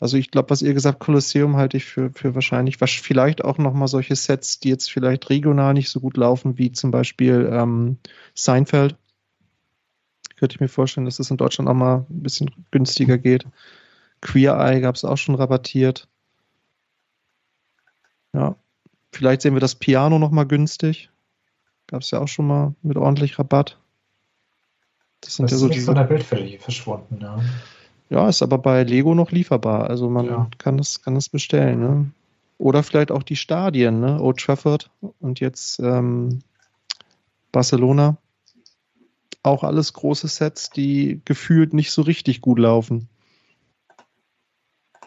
Also 0.00 0.16
ich 0.16 0.30
glaube, 0.30 0.50
was 0.50 0.62
ihr 0.62 0.74
gesagt 0.74 1.00
Kolosseum 1.00 1.56
halte 1.56 1.76
ich 1.76 1.84
für, 1.84 2.10
für 2.14 2.34
wahrscheinlich, 2.34 2.80
was 2.80 2.90
vielleicht 2.90 3.44
auch 3.44 3.58
nochmal 3.58 3.88
solche 3.88 4.14
Sets, 4.16 4.60
die 4.60 4.68
jetzt 4.68 4.90
vielleicht 4.90 5.28
regional 5.28 5.74
nicht 5.74 5.90
so 5.90 6.00
gut 6.00 6.16
laufen, 6.16 6.56
wie 6.56 6.72
zum 6.72 6.90
Beispiel 6.90 7.50
ähm, 7.52 7.98
Seinfeld. 8.34 8.96
Könnte 10.36 10.54
ich 10.54 10.60
mir 10.60 10.68
vorstellen, 10.68 11.04
dass 11.04 11.16
das 11.16 11.30
in 11.32 11.36
Deutschland 11.36 11.68
auch 11.68 11.74
mal 11.74 12.06
ein 12.08 12.22
bisschen 12.22 12.50
günstiger 12.70 13.18
geht. 13.18 13.44
Queer 14.20 14.54
Eye 14.54 14.80
gab 14.80 14.94
es 14.94 15.04
auch 15.04 15.16
schon 15.16 15.34
rabattiert. 15.34 16.08
Ja, 18.32 18.56
vielleicht 19.12 19.42
sehen 19.42 19.54
wir 19.54 19.60
das 19.60 19.74
Piano 19.74 20.18
nochmal 20.18 20.46
günstig. 20.46 21.10
Gab 21.86 22.02
es 22.02 22.10
ja 22.10 22.20
auch 22.20 22.28
schon 22.28 22.46
mal 22.46 22.74
mit 22.82 22.96
ordentlich 22.96 23.38
Rabatt. 23.38 23.78
Das 25.20 25.36
sind 25.36 25.44
das 25.44 25.52
ja 25.52 25.58
so 25.58 25.66
ist 25.68 25.74
diese... 25.74 25.86
von 25.86 25.94
der 25.94 26.04
Bildfläche 26.04 26.58
verschwunden, 26.58 27.18
ja. 27.20 27.40
Ja, 28.10 28.28
ist 28.28 28.42
aber 28.42 28.58
bei 28.58 28.84
Lego 28.84 29.14
noch 29.14 29.32
lieferbar. 29.32 29.90
Also 29.90 30.08
man 30.08 30.26
ja. 30.26 30.50
kann 30.58 30.78
es 30.78 31.02
kann 31.02 31.14
das 31.14 31.28
bestellen. 31.28 31.80
Ne? 31.80 32.10
Oder 32.56 32.82
vielleicht 32.82 33.12
auch 33.12 33.22
die 33.22 33.36
Stadien, 33.36 34.00
ne? 34.00 34.20
Old 34.20 34.38
Trafford 34.38 34.90
und 35.20 35.40
jetzt 35.40 35.78
ähm, 35.80 36.40
Barcelona. 37.52 38.16
Auch 39.42 39.62
alles 39.62 39.92
große 39.92 40.26
Sets, 40.28 40.70
die 40.70 41.20
gefühlt 41.24 41.72
nicht 41.72 41.90
so 41.90 42.02
richtig 42.02 42.40
gut 42.40 42.58
laufen. 42.58 43.08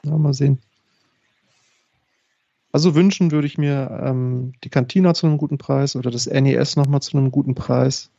Ja, 0.04 0.18
mal 0.18 0.34
sehen. 0.34 0.60
Also 2.72 2.96
wünschen 2.96 3.32
würde 3.32 3.48
ich 3.48 3.58
mir 3.58 4.02
ähm, 4.04 4.54
die 4.64 4.70
Cantina 4.70 5.14
zu 5.14 5.28
einem 5.28 5.38
guten 5.38 5.58
Preis 5.58 5.96
oder 5.96 6.10
das 6.10 6.26
NES 6.28 6.78
nochmal 6.78 7.02
zu 7.02 7.18
einem 7.18 7.32
guten 7.32 7.54
Preis. 7.54 8.10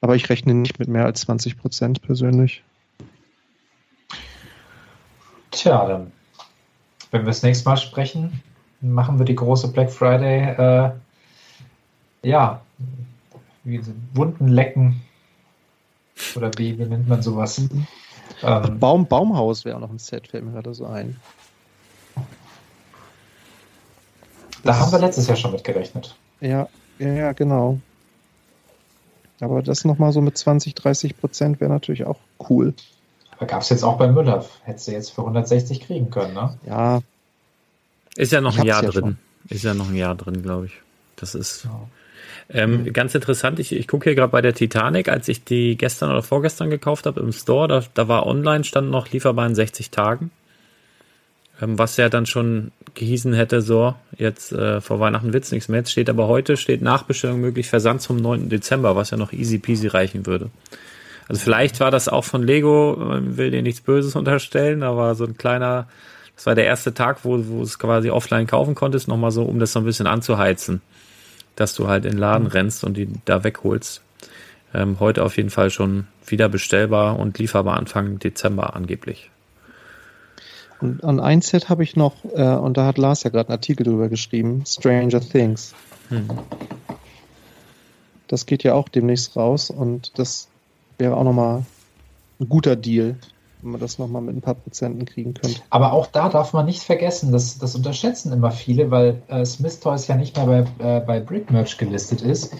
Aber 0.00 0.16
ich 0.16 0.28
rechne 0.28 0.54
nicht 0.54 0.78
mit 0.78 0.88
mehr 0.88 1.04
als 1.04 1.20
20 1.20 1.58
Prozent 1.58 2.02
persönlich. 2.02 2.64
Tja, 5.50 5.86
dann, 5.86 6.12
wenn 7.10 7.22
wir 7.22 7.26
das 7.26 7.42
nächste 7.42 7.68
Mal 7.68 7.76
sprechen, 7.76 8.40
machen 8.80 9.18
wir 9.18 9.26
die 9.26 9.34
große 9.34 9.68
Black 9.68 9.90
Friday, 9.90 10.54
äh, 10.56 10.90
ja, 12.22 12.60
wie 13.64 13.82
Wunden 14.14 14.48
lecken. 14.48 15.02
Oder 16.36 16.50
wie, 16.56 16.78
wie 16.78 16.84
nennt 16.84 17.08
man 17.08 17.22
sowas? 17.22 17.58
Mhm. 17.58 17.86
Ähm, 18.42 18.78
Baum, 18.78 19.06
Baumhaus 19.06 19.64
wäre 19.64 19.76
auch 19.76 19.80
noch 19.80 19.90
ein 19.90 19.98
Set, 19.98 20.28
fällt 20.28 20.44
mir 20.44 20.52
gerade 20.52 20.74
so 20.74 20.86
ein. 20.86 21.16
Da 24.62 24.78
haben 24.78 24.92
wir 24.92 24.98
letztes 24.98 25.26
Jahr 25.26 25.36
schon 25.36 25.52
mit 25.52 25.64
gerechnet. 25.64 26.14
Ja, 26.40 26.68
ja, 26.98 27.12
ja, 27.12 27.32
genau. 27.32 27.78
Aber 29.40 29.62
das 29.62 29.84
nochmal 29.84 30.12
so 30.12 30.20
mit 30.20 30.36
20, 30.36 30.74
30 30.74 31.18
Prozent 31.18 31.60
wäre 31.60 31.70
natürlich 31.70 32.04
auch 32.04 32.18
cool. 32.48 32.74
Aber 33.32 33.46
gab 33.46 33.62
es 33.62 33.70
jetzt 33.70 33.82
auch 33.82 33.96
bei 33.96 34.06
Müller. 34.06 34.44
Hättest 34.64 34.88
du 34.88 34.92
jetzt 34.92 35.10
für 35.10 35.22
160 35.22 35.80
kriegen 35.80 36.10
können, 36.10 36.34
ne? 36.34 36.58
Ja. 36.66 37.00
Ist 38.16 38.32
ja 38.32 38.40
noch 38.40 38.58
ein 38.58 38.66
Jahr 38.66 38.82
ja 38.82 38.90
drin. 38.90 39.02
Schon. 39.02 39.18
Ist 39.48 39.64
ja 39.64 39.72
noch 39.72 39.88
ein 39.88 39.96
Jahr 39.96 40.14
drin, 40.14 40.42
glaube 40.42 40.66
ich. 40.66 40.72
Das 41.16 41.34
ist. 41.34 41.64
Ja. 41.64 41.80
Ähm. 42.50 42.92
Ganz 42.92 43.14
interessant, 43.14 43.58
ich, 43.58 43.72
ich 43.72 43.88
gucke 43.88 44.04
hier 44.04 44.14
gerade 44.14 44.30
bei 44.30 44.42
der 44.42 44.54
Titanic, 44.54 45.08
als 45.08 45.28
ich 45.28 45.44
die 45.44 45.76
gestern 45.76 46.10
oder 46.10 46.22
vorgestern 46.22 46.68
gekauft 46.68 47.06
habe 47.06 47.20
im 47.20 47.32
Store, 47.32 47.66
da, 47.66 47.82
da 47.94 48.08
war 48.08 48.26
online, 48.26 48.64
stand 48.64 48.90
noch 48.90 49.10
lieferbar 49.10 49.46
in 49.46 49.54
60 49.54 49.90
Tagen. 49.90 50.30
Ähm, 51.62 51.78
was 51.78 51.96
ja 51.96 52.08
dann 52.08 52.26
schon 52.26 52.72
gehießen 52.94 53.32
hätte, 53.32 53.62
so, 53.62 53.94
jetzt 54.16 54.52
äh, 54.52 54.80
vor 54.80 55.00
Weihnachten 55.00 55.32
wird's 55.32 55.52
nichts 55.52 55.68
mehr. 55.68 55.80
Jetzt 55.80 55.92
steht 55.92 56.10
aber 56.10 56.28
heute, 56.28 56.56
steht 56.56 56.82
Nachbestellung 56.82 57.40
möglich, 57.40 57.68
Versand 57.68 58.02
zum 58.02 58.16
9. 58.16 58.48
Dezember, 58.48 58.96
was 58.96 59.10
ja 59.10 59.16
noch 59.16 59.32
easy 59.32 59.58
peasy 59.58 59.86
reichen 59.86 60.26
würde. 60.26 60.50
Also 61.28 61.40
vielleicht 61.42 61.80
war 61.80 61.90
das 61.90 62.08
auch 62.08 62.24
von 62.24 62.42
Lego, 62.42 62.96
man 62.98 63.36
will 63.36 63.50
dir 63.50 63.62
nichts 63.62 63.80
Böses 63.80 64.16
unterstellen, 64.16 64.82
aber 64.82 65.14
so 65.14 65.24
ein 65.24 65.36
kleiner, 65.36 65.86
das 66.34 66.46
war 66.46 66.54
der 66.54 66.64
erste 66.64 66.92
Tag, 66.92 67.24
wo, 67.24 67.38
wo 67.46 67.62
es 67.62 67.78
quasi 67.78 68.10
offline 68.10 68.46
kaufen 68.46 68.74
konntest, 68.74 69.06
nochmal 69.06 69.30
so, 69.30 69.44
um 69.44 69.58
das 69.60 69.72
so 69.72 69.78
ein 69.78 69.84
bisschen 69.84 70.06
anzuheizen 70.06 70.82
dass 71.60 71.74
du 71.74 71.88
halt 71.88 72.06
in 72.06 72.12
den 72.12 72.18
Laden 72.18 72.46
rennst 72.46 72.84
und 72.84 72.96
die 72.96 73.08
da 73.26 73.44
wegholst. 73.44 74.02
Ähm, 74.72 74.98
heute 74.98 75.22
auf 75.24 75.36
jeden 75.36 75.50
Fall 75.50 75.70
schon 75.70 76.06
wieder 76.26 76.48
bestellbar 76.48 77.18
und 77.18 77.38
lieferbar 77.38 77.76
Anfang 77.76 78.18
Dezember 78.18 78.74
angeblich. 78.74 79.30
Und 80.80 81.04
an 81.04 81.20
ein 81.20 81.42
Set 81.42 81.68
habe 81.68 81.82
ich 81.82 81.96
noch, 81.96 82.14
äh, 82.34 82.42
und 82.42 82.76
da 82.76 82.86
hat 82.86 82.98
Lars 82.98 83.22
ja 83.22 83.30
gerade 83.30 83.48
einen 83.48 83.58
Artikel 83.58 83.84
drüber 83.84 84.08
geschrieben, 84.08 84.64
Stranger 84.66 85.20
Things. 85.20 85.74
Hm. 86.08 86.28
Das 88.28 88.46
geht 88.46 88.62
ja 88.62 88.74
auch 88.74 88.88
demnächst 88.88 89.36
raus 89.36 89.70
und 89.70 90.18
das 90.18 90.48
wäre 90.98 91.16
auch 91.16 91.24
nochmal 91.24 91.64
ein 92.38 92.48
guter 92.48 92.76
Deal 92.76 93.16
wenn 93.62 93.72
man 93.72 93.80
das 93.80 93.98
nochmal 93.98 94.22
mit 94.22 94.36
ein 94.36 94.40
paar 94.40 94.54
Prozenten 94.54 95.04
kriegen 95.04 95.34
könnte. 95.34 95.60
Aber 95.70 95.92
auch 95.92 96.06
da 96.06 96.28
darf 96.28 96.52
man 96.52 96.66
nicht 96.66 96.82
vergessen, 96.82 97.32
das, 97.32 97.58
das 97.58 97.74
unterschätzen 97.74 98.32
immer 98.32 98.50
viele, 98.50 98.90
weil 98.90 99.22
äh, 99.28 99.44
Smith 99.44 99.80
Toys 99.80 100.06
ja 100.06 100.16
nicht 100.16 100.36
mehr 100.36 100.46
bei, 100.78 100.96
äh, 100.96 101.00
bei 101.00 101.20
Brickmerch 101.20 101.76
gelistet 101.78 102.22
ist. 102.22 102.54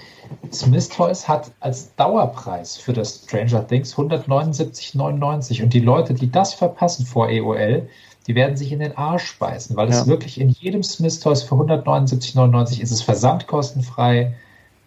Smith 0.53 0.89
Toys 0.89 1.27
hat 1.29 1.51
als 1.61 1.95
Dauerpreis 1.97 2.77
für 2.77 2.93
das 2.93 3.25
Stranger 3.25 3.67
Things 3.67 3.95
179,99 3.95 5.63
und 5.63 5.73
die 5.73 5.81
Leute, 5.81 6.15
die 6.15 6.31
das 6.31 6.55
verpassen 6.55 7.07
vor 7.07 7.29
EOL, 7.29 7.89
die 8.31 8.37
werden 8.37 8.57
sich 8.57 8.71
in 8.71 8.79
den 8.79 8.97
Arsch 8.97 9.25
speisen, 9.25 9.75
weil 9.75 9.91
ja. 9.91 10.01
es 10.01 10.07
wirklich 10.07 10.41
in 10.41 10.51
jedem 10.51 10.85
Smith 10.85 11.19
Toys 11.19 11.43
für 11.43 11.57
179,99 11.57 12.81
ist 12.81 12.93
es 12.93 13.03
versandkostenfrei. 13.03 14.37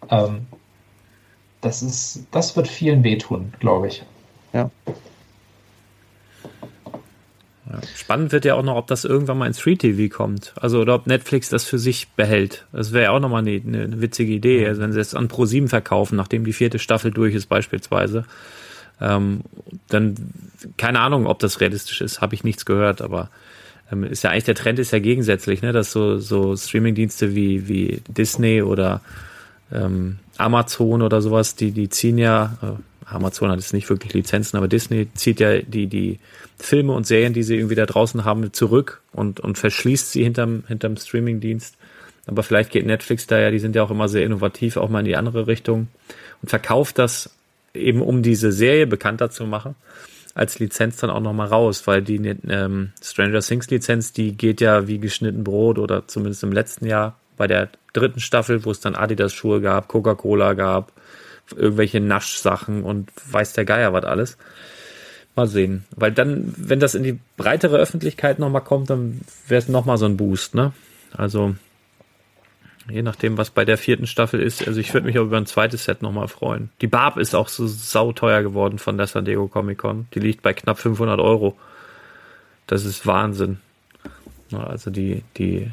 Ähm, 0.08 0.46
das 1.60 1.82
ist, 1.82 2.24
das 2.30 2.56
wird 2.56 2.68
vielen 2.68 3.04
wehtun, 3.04 3.52
glaube 3.60 3.88
ich. 3.88 4.02
Ja. 4.54 4.70
Spannend 7.94 8.32
wird 8.32 8.46
ja 8.46 8.54
auch 8.54 8.62
noch, 8.62 8.76
ob 8.76 8.86
das 8.86 9.04
irgendwann 9.04 9.36
mal 9.36 9.46
ins 9.46 9.58
Free 9.58 9.76
TV 9.76 10.14
kommt. 10.14 10.54
Also, 10.58 10.80
oder 10.80 10.94
ob 10.94 11.06
Netflix 11.06 11.50
das 11.50 11.64
für 11.64 11.78
sich 11.78 12.08
behält. 12.16 12.64
Das 12.72 12.94
wäre 12.94 13.04
ja 13.04 13.10
auch 13.10 13.20
nochmal 13.20 13.42
eine, 13.42 13.60
eine 13.62 14.00
witzige 14.00 14.32
Idee, 14.32 14.66
also 14.66 14.80
wenn 14.80 14.92
sie 14.92 15.00
es 15.00 15.14
an 15.14 15.28
Pro7 15.28 15.68
verkaufen, 15.68 16.16
nachdem 16.16 16.46
die 16.46 16.54
vierte 16.54 16.78
Staffel 16.78 17.10
durch 17.10 17.34
ist, 17.34 17.50
beispielsweise. 17.50 18.24
Ähm, 19.04 19.42
dann, 19.88 20.16
keine 20.78 21.00
Ahnung, 21.00 21.26
ob 21.26 21.38
das 21.38 21.60
realistisch 21.60 22.00
ist, 22.00 22.20
habe 22.20 22.34
ich 22.34 22.42
nichts 22.42 22.64
gehört, 22.64 23.02
aber 23.02 23.28
ähm, 23.92 24.04
ist 24.04 24.24
ja 24.24 24.30
eigentlich 24.30 24.44
der 24.44 24.54
Trend 24.54 24.78
ist 24.78 24.92
ja 24.92 24.98
gegensätzlich, 24.98 25.60
ne, 25.60 25.72
dass 25.72 25.92
so, 25.92 26.18
so 26.18 26.56
Streamingdienste 26.56 27.34
wie, 27.34 27.68
wie 27.68 28.02
Disney 28.08 28.62
oder 28.62 29.02
ähm, 29.70 30.18
Amazon 30.38 31.02
oder 31.02 31.20
sowas, 31.20 31.54
die, 31.54 31.72
die 31.72 31.90
ziehen 31.90 32.16
ja, 32.16 32.56
äh, 32.62 33.12
Amazon 33.12 33.50
hat 33.50 33.60
jetzt 33.60 33.74
nicht 33.74 33.90
wirklich 33.90 34.14
Lizenzen, 34.14 34.56
aber 34.56 34.68
Disney 34.68 35.08
zieht 35.12 35.38
ja 35.38 35.58
die, 35.60 35.86
die 35.86 36.18
Filme 36.58 36.94
und 36.94 37.06
Serien, 37.06 37.34
die 37.34 37.42
sie 37.42 37.56
irgendwie 37.56 37.74
da 37.74 37.84
draußen 37.84 38.24
haben, 38.24 38.52
zurück 38.54 39.02
und, 39.12 39.40
und 39.40 39.58
verschließt 39.58 40.12
sie 40.12 40.24
hinterm, 40.24 40.64
hinterm 40.66 40.96
Streamingdienst. 40.96 41.76
Aber 42.26 42.42
vielleicht 42.42 42.70
geht 42.70 42.86
Netflix 42.86 43.26
da 43.26 43.38
ja, 43.38 43.50
die 43.50 43.58
sind 43.58 43.76
ja 43.76 43.82
auch 43.82 43.90
immer 43.90 44.08
sehr 44.08 44.24
innovativ, 44.24 44.78
auch 44.78 44.88
mal 44.88 45.00
in 45.00 45.04
die 45.04 45.16
andere 45.16 45.46
Richtung 45.46 45.88
und 46.40 46.48
verkauft 46.48 46.98
das 46.98 47.30
eben, 47.74 48.00
um 48.00 48.22
diese 48.22 48.52
Serie 48.52 48.86
bekannter 48.86 49.30
zu 49.30 49.44
machen, 49.44 49.74
als 50.34 50.58
Lizenz 50.58 50.96
dann 50.96 51.10
auch 51.10 51.20
nochmal 51.20 51.48
raus, 51.48 51.86
weil 51.86 52.02
die 52.02 52.16
ähm, 52.48 52.92
Stranger 53.02 53.40
Things 53.40 53.70
Lizenz, 53.70 54.12
die 54.12 54.36
geht 54.36 54.60
ja 54.60 54.88
wie 54.88 54.98
geschnitten 54.98 55.44
Brot 55.44 55.78
oder 55.78 56.08
zumindest 56.08 56.42
im 56.42 56.52
letzten 56.52 56.86
Jahr 56.86 57.18
bei 57.36 57.46
der 57.46 57.68
dritten 57.92 58.20
Staffel, 58.20 58.64
wo 58.64 58.70
es 58.70 58.80
dann 58.80 58.94
Adidas 58.94 59.32
Schuhe 59.32 59.60
gab, 59.60 59.88
Coca-Cola 59.88 60.54
gab, 60.54 60.92
irgendwelche 61.54 62.00
Naschsachen 62.00 62.82
und 62.82 63.10
weiß 63.30 63.52
der 63.52 63.64
Geier 63.64 63.92
was 63.92 64.04
alles. 64.04 64.36
Mal 65.36 65.46
sehen. 65.48 65.84
Weil 65.96 66.12
dann, 66.12 66.54
wenn 66.56 66.78
das 66.78 66.94
in 66.94 67.02
die 67.02 67.18
breitere 67.36 67.76
Öffentlichkeit 67.76 68.38
nochmal 68.38 68.62
kommt, 68.62 68.90
dann 68.90 69.20
wäre 69.48 69.60
es 69.60 69.68
nochmal 69.68 69.98
so 69.98 70.06
ein 70.06 70.16
Boost, 70.16 70.54
ne? 70.54 70.72
Also, 71.12 71.56
je 72.88 73.02
nachdem, 73.02 73.38
was 73.38 73.50
bei 73.50 73.64
der 73.64 73.78
vierten 73.78 74.06
Staffel 74.06 74.40
ist. 74.40 74.66
Also, 74.66 74.80
ich 74.80 74.92
würde 74.92 75.06
mich 75.06 75.18
auch 75.18 75.24
über 75.24 75.36
ein 75.36 75.46
zweites 75.46 75.84
Set 75.84 76.02
nochmal 76.02 76.28
freuen. 76.28 76.70
Die 76.80 76.86
Barb 76.86 77.16
ist 77.16 77.34
auch 77.34 77.48
so 77.48 77.66
sauteuer 77.66 78.42
geworden 78.42 78.78
von 78.78 78.96
der 78.96 79.06
San 79.06 79.24
Diego 79.24 79.48
Comic 79.48 79.78
Con. 79.78 80.06
Die 80.14 80.20
liegt 80.20 80.42
bei 80.42 80.52
knapp 80.52 80.78
500 80.78 81.20
Euro. 81.20 81.56
Das 82.66 82.84
ist 82.84 83.06
Wahnsinn. 83.06 83.60
Also, 84.52 84.90
die, 84.90 85.22
die 85.36 85.70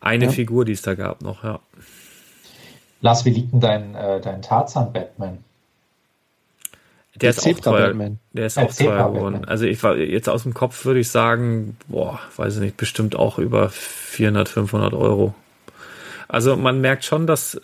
eine 0.00 0.26
ja. 0.26 0.30
Figur, 0.30 0.64
die 0.64 0.72
es 0.72 0.82
da 0.82 0.94
gab 0.94 1.22
noch, 1.22 1.44
ja. 1.44 1.60
Lars, 3.00 3.24
wie 3.24 3.30
liegt 3.30 3.52
denn 3.52 3.60
dein, 3.60 3.94
äh, 3.94 4.20
dein 4.20 4.42
Tarzan-Batman? 4.42 5.38
Der, 7.20 7.30
ist 7.30 7.46
auch 7.46 7.60
teuer. 7.60 7.94
Der 8.32 8.46
ist 8.46 8.58
auch 8.58 8.72
teuer 8.72 9.12
geworden. 9.12 9.44
Also 9.44 9.64
ich 9.64 9.82
war 9.82 9.96
jetzt 9.96 10.28
aus 10.28 10.44
dem 10.44 10.54
Kopf 10.54 10.84
würde 10.84 11.00
ich 11.00 11.10
sagen, 11.10 11.76
boah, 11.88 12.20
weiß 12.36 12.56
ich 12.56 12.60
nicht, 12.60 12.76
bestimmt 12.76 13.16
auch 13.16 13.38
über 13.38 13.70
400, 13.70 14.48
500 14.48 14.94
Euro. 14.94 15.34
Also 16.28 16.56
man 16.56 16.80
merkt 16.80 17.04
schon, 17.04 17.26
dass 17.26 17.60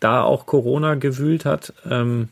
da 0.00 0.22
auch 0.22 0.46
Corona 0.46 0.94
gewühlt 0.94 1.44
hat, 1.44 1.72
ähm, 1.88 2.28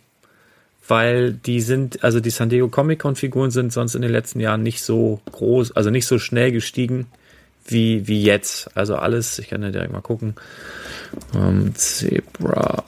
weil 0.86 1.32
die 1.32 1.60
sind, 1.60 2.04
also 2.04 2.20
die 2.20 2.30
San 2.30 2.48
Diego 2.48 2.68
Comic 2.68 3.00
Con 3.00 3.16
Figuren 3.16 3.50
sind 3.50 3.72
sonst 3.72 3.94
in 3.94 4.02
den 4.02 4.12
letzten 4.12 4.40
Jahren 4.40 4.62
nicht 4.62 4.82
so 4.82 5.20
groß, 5.30 5.72
also 5.72 5.90
nicht 5.90 6.06
so 6.06 6.18
schnell 6.18 6.52
gestiegen 6.52 7.06
wie, 7.66 8.06
wie 8.08 8.22
jetzt. 8.22 8.76
Also 8.76 8.96
alles, 8.96 9.38
ich 9.38 9.48
kann 9.48 9.62
ja 9.62 9.70
direkt 9.70 9.92
mal 9.92 10.00
gucken. 10.00 10.34
Ähm, 11.34 11.74
Zebra, 11.74 12.84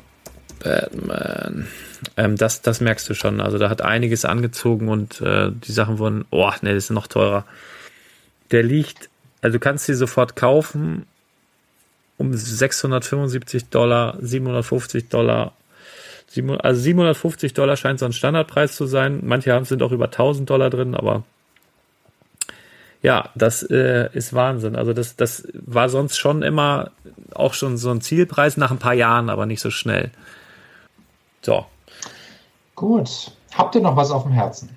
Batman. 0.60 1.68
Ähm, 2.16 2.36
das, 2.36 2.62
das 2.62 2.80
merkst 2.80 3.08
du 3.08 3.14
schon. 3.14 3.40
Also 3.40 3.58
da 3.58 3.70
hat 3.70 3.82
einiges 3.82 4.24
angezogen 4.24 4.88
und 4.88 5.20
äh, 5.20 5.50
die 5.52 5.72
Sachen 5.72 5.98
wurden, 5.98 6.24
oh, 6.30 6.50
ne, 6.62 6.74
das 6.74 6.84
ist 6.84 6.90
noch 6.90 7.06
teurer. 7.06 7.44
Der 8.50 8.62
liegt, 8.62 9.08
also 9.40 9.54
du 9.54 9.60
kannst 9.60 9.86
sie 9.86 9.94
sofort 9.94 10.36
kaufen 10.36 11.06
um 12.18 12.32
675 12.34 13.68
Dollar, 13.70 14.16
750 14.20 15.08
Dollar. 15.08 15.52
Also 16.58 16.80
750 16.80 17.54
Dollar 17.54 17.76
scheint 17.76 18.00
so 18.00 18.06
ein 18.06 18.12
Standardpreis 18.12 18.76
zu 18.76 18.86
sein. 18.86 19.20
Manche 19.22 19.52
haben 19.52 19.64
sind 19.64 19.82
auch 19.82 19.92
über 19.92 20.06
1000 20.06 20.48
Dollar 20.48 20.70
drin, 20.70 20.94
aber 20.94 21.22
ja, 23.02 23.28
das 23.34 23.62
äh, 23.62 24.08
ist 24.14 24.32
Wahnsinn. 24.32 24.76
Also 24.76 24.94
das, 24.94 25.14
das 25.16 25.46
war 25.52 25.88
sonst 25.90 26.16
schon 26.16 26.42
immer 26.42 26.90
auch 27.34 27.52
schon 27.52 27.76
so 27.76 27.90
ein 27.90 28.00
Zielpreis 28.00 28.56
nach 28.56 28.70
ein 28.70 28.78
paar 28.78 28.94
Jahren, 28.94 29.28
aber 29.28 29.44
nicht 29.44 29.60
so 29.60 29.70
schnell. 29.70 30.10
So. 31.42 31.66
Gut. 32.74 33.32
Habt 33.54 33.74
ihr 33.74 33.82
noch 33.82 33.96
was 33.96 34.10
auf 34.10 34.22
dem 34.22 34.32
Herzen? 34.32 34.70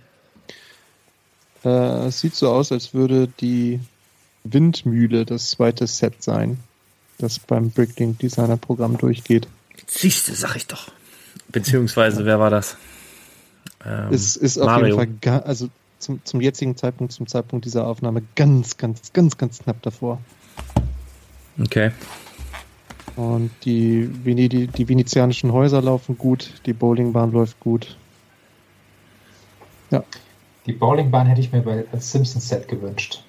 Äh, 1.64 2.08
es 2.08 2.20
sieht 2.20 2.36
so 2.36 2.52
aus, 2.52 2.72
als 2.72 2.94
würde 2.94 3.28
die 3.28 3.80
Windmühle 4.44 5.26
das 5.26 5.52
zweite 5.52 5.88
Set 5.88 6.22
sein, 6.22 6.60
das 7.18 7.39
beim 7.39 7.72
Bricklink 7.72 8.19
Designer 8.19 8.57
Programm 8.57 8.98
durchgeht. 8.98 9.48
Siehste, 9.88 10.34
sag 10.34 10.56
ich 10.56 10.68
doch. 10.68 10.91
Beziehungsweise, 11.49 12.26
wer 12.26 12.39
war 12.39 12.49
das? 12.49 12.77
Ähm, 13.85 14.10
es 14.11 14.35
ist 14.35 14.57
auf 14.57 14.65
Mario. 14.65 14.99
jeden 14.99 15.19
Fall, 15.22 15.41
also 15.41 15.69
zum, 15.99 16.19
zum 16.23 16.41
jetzigen 16.41 16.76
Zeitpunkt, 16.76 17.14
zum 17.14 17.27
Zeitpunkt 17.27 17.65
dieser 17.65 17.88
Aufnahme 17.88 18.23
ganz, 18.35 18.77
ganz, 18.77 19.14
ganz, 19.14 19.38
ganz 19.38 19.60
knapp 19.60 19.81
davor. 19.81 20.19
Okay. 21.60 21.91
Und 23.15 23.49
die, 23.65 24.10
Vene- 24.23 24.49
die, 24.49 24.68
die 24.68 24.88
venezianischen 24.88 25.52
Häuser 25.52 25.81
laufen 25.81 26.18
gut, 26.18 26.53
die 26.65 26.73
Bowlingbahn 26.73 27.31
läuft 27.31 27.60
gut. 27.60 27.98
Die 30.65 30.73
Bowlingbahn 30.73 31.26
hätte 31.27 31.41
ich 31.41 31.52
mir 31.52 31.61
bei, 31.61 31.85
als 31.91 32.11
Simpsons-Set 32.11 32.68
gewünscht. 32.68 33.23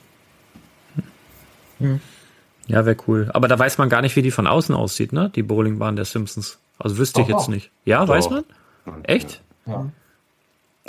Ja, 2.69 2.85
wäre 2.87 2.97
cool. 3.07 3.31
Aber 3.33 3.49
da 3.49 3.59
weiß 3.59 3.79
man 3.79 3.89
gar 3.89 4.03
nicht, 4.03 4.15
wie 4.17 4.23
die 4.23 4.31
von 4.31 4.47
außen 4.47 4.75
aussieht, 4.75 5.13
ne? 5.13 5.31
Die 5.35 5.43
Bowlingbahn 5.43 5.97
der 5.97 6.05
Simpsons. 6.05 6.59
Also 6.79 6.99
wüsste 6.99 7.21
ich 7.23 7.27
Doch, 7.27 7.39
jetzt 7.39 7.47
doch. 7.49 7.53
nicht. 7.55 7.71
Ja, 7.85 8.01
Doch. 8.05 8.09
weiß 8.15 8.31
man? 8.31 8.45
Echt? 9.03 9.43
Ja. 9.67 9.91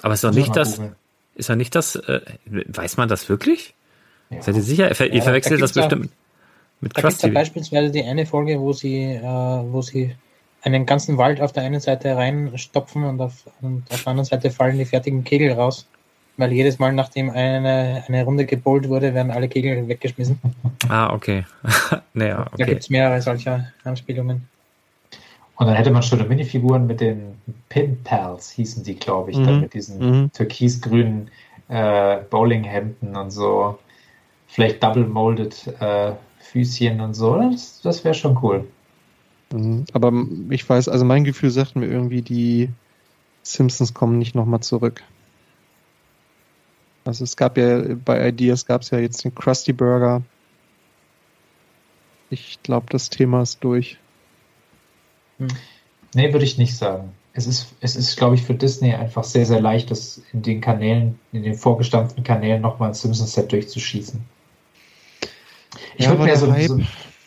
Aber 0.03 0.13
ist 0.13 0.23
doch 0.23 0.31
nicht 0.31 0.55
das, 0.55 0.79
ist 1.35 1.49
doch 1.49 1.55
nicht 1.55 1.73
das, 1.75 1.95
äh, 1.95 2.21
weiß 2.45 2.97
man 2.97 3.09
das 3.09 3.27
wirklich? 3.27 3.73
Ja. 4.29 4.41
Seid 4.41 4.55
ihr 4.55 4.61
sicher? 4.61 4.89
Ihr, 4.89 4.95
ver 4.95 5.07
ihr 5.07 5.15
Ja, 5.15 5.21
verwechselt 5.23 5.59
da 5.59 5.63
das 5.63 5.73
bestimmt 5.73 6.09
mit 6.81 6.95
Da 6.97 7.01
Krusty. 7.01 7.29
beispielsweise 7.31 7.91
die 7.91 8.03
eine 8.03 8.25
Folge, 8.25 8.59
wo 8.59 8.71
sie, 8.73 9.03
äh, 9.03 9.21
wo 9.23 9.81
sie 9.81 10.15
einen 10.61 10.85
ganzen 10.85 11.17
Wald 11.17 11.41
auf 11.41 11.51
der 11.53 11.63
einen 11.63 11.79
Seite 11.79 12.15
reinstopfen 12.15 13.03
und 13.05 13.19
auf, 13.21 13.33
und 13.61 13.83
auf 13.89 14.03
der 14.03 14.07
anderen 14.11 14.25
Seite 14.25 14.51
fallen 14.51 14.77
die 14.77 14.85
fertigen 14.85 15.23
Kegel 15.23 15.53
raus. 15.53 15.85
Weil 16.39 16.53
jedes 16.53 16.79
Mal, 16.79 16.93
nachdem 16.93 17.29
eine, 17.29 18.05
eine 18.07 18.23
Runde 18.23 18.45
gebowlt 18.45 18.87
wurde, 18.87 19.13
werden 19.13 19.29
alle 19.29 19.49
Kegel 19.49 19.89
weggeschmissen. 19.89 20.39
Ah, 20.87 21.13
okay. 21.13 21.43
naja, 22.13 22.45
Da 22.45 22.49
okay. 22.53 22.65
gibt 22.65 22.83
es 22.83 22.89
mehrere 22.89 23.21
solcher 23.21 23.73
Anspielungen. 23.83 24.47
Und 25.57 25.67
dann 25.67 25.75
hätte 25.75 25.91
man 25.91 26.01
schöne 26.01 26.23
Minifiguren 26.23 26.87
mit 26.87 27.01
den 27.01 27.35
Pin 27.67 28.01
Pals, 28.05 28.51
hießen 28.51 28.85
die, 28.85 28.95
glaube 28.95 29.31
ich, 29.31 29.37
dann 29.37 29.55
Mhm. 29.55 29.59
mit 29.59 29.73
diesen 29.73 29.99
Mhm. 29.99 30.31
türkisgrünen 30.31 31.29
äh, 31.67 32.19
Bowlinghemden 32.29 33.17
und 33.17 33.31
so. 33.31 33.77
Vielleicht 34.47 34.81
double 34.81 35.05
molded 35.05 35.67
äh, 35.81 36.13
Füßchen 36.39 37.01
und 37.01 37.15
so. 37.15 37.35
Das, 37.35 37.81
das 37.81 38.05
wäre 38.05 38.15
schon 38.15 38.39
cool. 38.41 38.65
Mhm. 39.51 39.83
Aber 39.91 40.13
ich 40.51 40.67
weiß, 40.67 40.87
also 40.87 41.03
mein 41.03 41.25
Gefühl 41.25 41.49
sagt 41.49 41.75
mir 41.75 41.87
irgendwie, 41.87 42.21
die 42.21 42.69
Simpsons 43.43 43.93
kommen 43.93 44.17
nicht 44.17 44.35
nochmal 44.35 44.61
zurück. 44.61 45.03
Also 47.05 47.23
es 47.23 47.35
gab 47.35 47.57
ja 47.57 47.81
bei 48.05 48.27
Ideas 48.27 48.65
gab 48.65 48.81
es 48.81 48.91
ja 48.91 48.99
jetzt 48.99 49.23
den 49.23 49.33
Krusty 49.33 49.73
Burger. 49.73 50.21
Ich 52.29 52.61
glaube, 52.61 52.87
das 52.89 53.09
Thema 53.09 53.41
ist 53.41 53.63
durch. 53.63 53.97
Nee, 56.13 56.31
würde 56.33 56.45
ich 56.45 56.57
nicht 56.57 56.75
sagen. 56.77 57.13
Es 57.33 57.47
ist, 57.47 57.67
es 57.79 57.95
ist, 57.95 58.17
glaube 58.17 58.35
ich, 58.35 58.43
für 58.43 58.53
Disney 58.53 58.93
einfach 58.93 59.23
sehr, 59.23 59.45
sehr 59.45 59.61
leicht, 59.61 59.91
das 59.91 60.21
in 60.33 60.41
den 60.41 60.61
Kanälen, 60.61 61.19
in 61.31 61.43
den 61.43 61.55
vorgestampften 61.55 62.23
Kanälen 62.23 62.61
nochmal 62.61 62.89
ein 62.89 62.93
Simpsons-Set 62.93 63.51
durchzuschießen. 63.51 64.19
Ich 65.95 66.05
Ja, 66.05 66.11
würde 66.11 66.23
mir, 66.23 66.35
so, 66.35 66.51
so, 66.53 66.79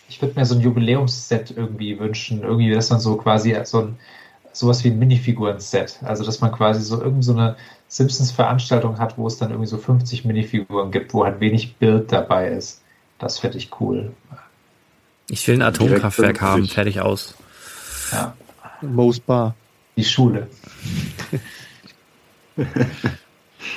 ich 0.08 0.20
würd 0.20 0.36
mir 0.36 0.44
so 0.44 0.54
ein 0.56 0.60
Jubiläumsset 0.60 1.52
irgendwie 1.56 1.98
wünschen, 1.98 2.42
irgendwie, 2.42 2.70
dass 2.70 2.90
man 2.90 3.00
so 3.00 3.16
quasi 3.16 3.56
so 3.64 3.82
ein, 3.82 3.98
sowas 4.52 4.84
wie 4.84 4.88
ein 4.88 4.98
Minifiguren-Set, 4.98 6.00
also 6.02 6.24
dass 6.24 6.40
man 6.40 6.52
quasi 6.52 6.82
so 6.82 7.00
irgend 7.00 7.24
so 7.24 7.32
eine 7.32 7.56
Simpsons-Veranstaltung 7.92 8.98
hat, 8.98 9.18
wo 9.18 9.26
es 9.26 9.36
dann 9.36 9.50
irgendwie 9.50 9.68
so 9.68 9.76
50 9.76 10.24
Minifiguren 10.24 10.90
gibt, 10.90 11.12
wo 11.12 11.24
halt 11.26 11.40
wenig 11.40 11.76
Bild 11.76 12.10
dabei 12.10 12.48
ist. 12.48 12.80
Das 13.18 13.38
fände 13.38 13.58
ich 13.58 13.68
cool. 13.80 14.12
Ich 15.28 15.46
will 15.46 15.56
ein 15.56 15.62
Atomkraftwerk 15.62 16.40
haben, 16.40 16.60
50. 16.60 16.74
fertig 16.74 17.00
aus. 17.02 17.34
Ja, 18.10 18.34
Moe's 18.80 19.20
Bar. 19.20 19.54
die 19.96 20.04
Schule. 20.04 20.48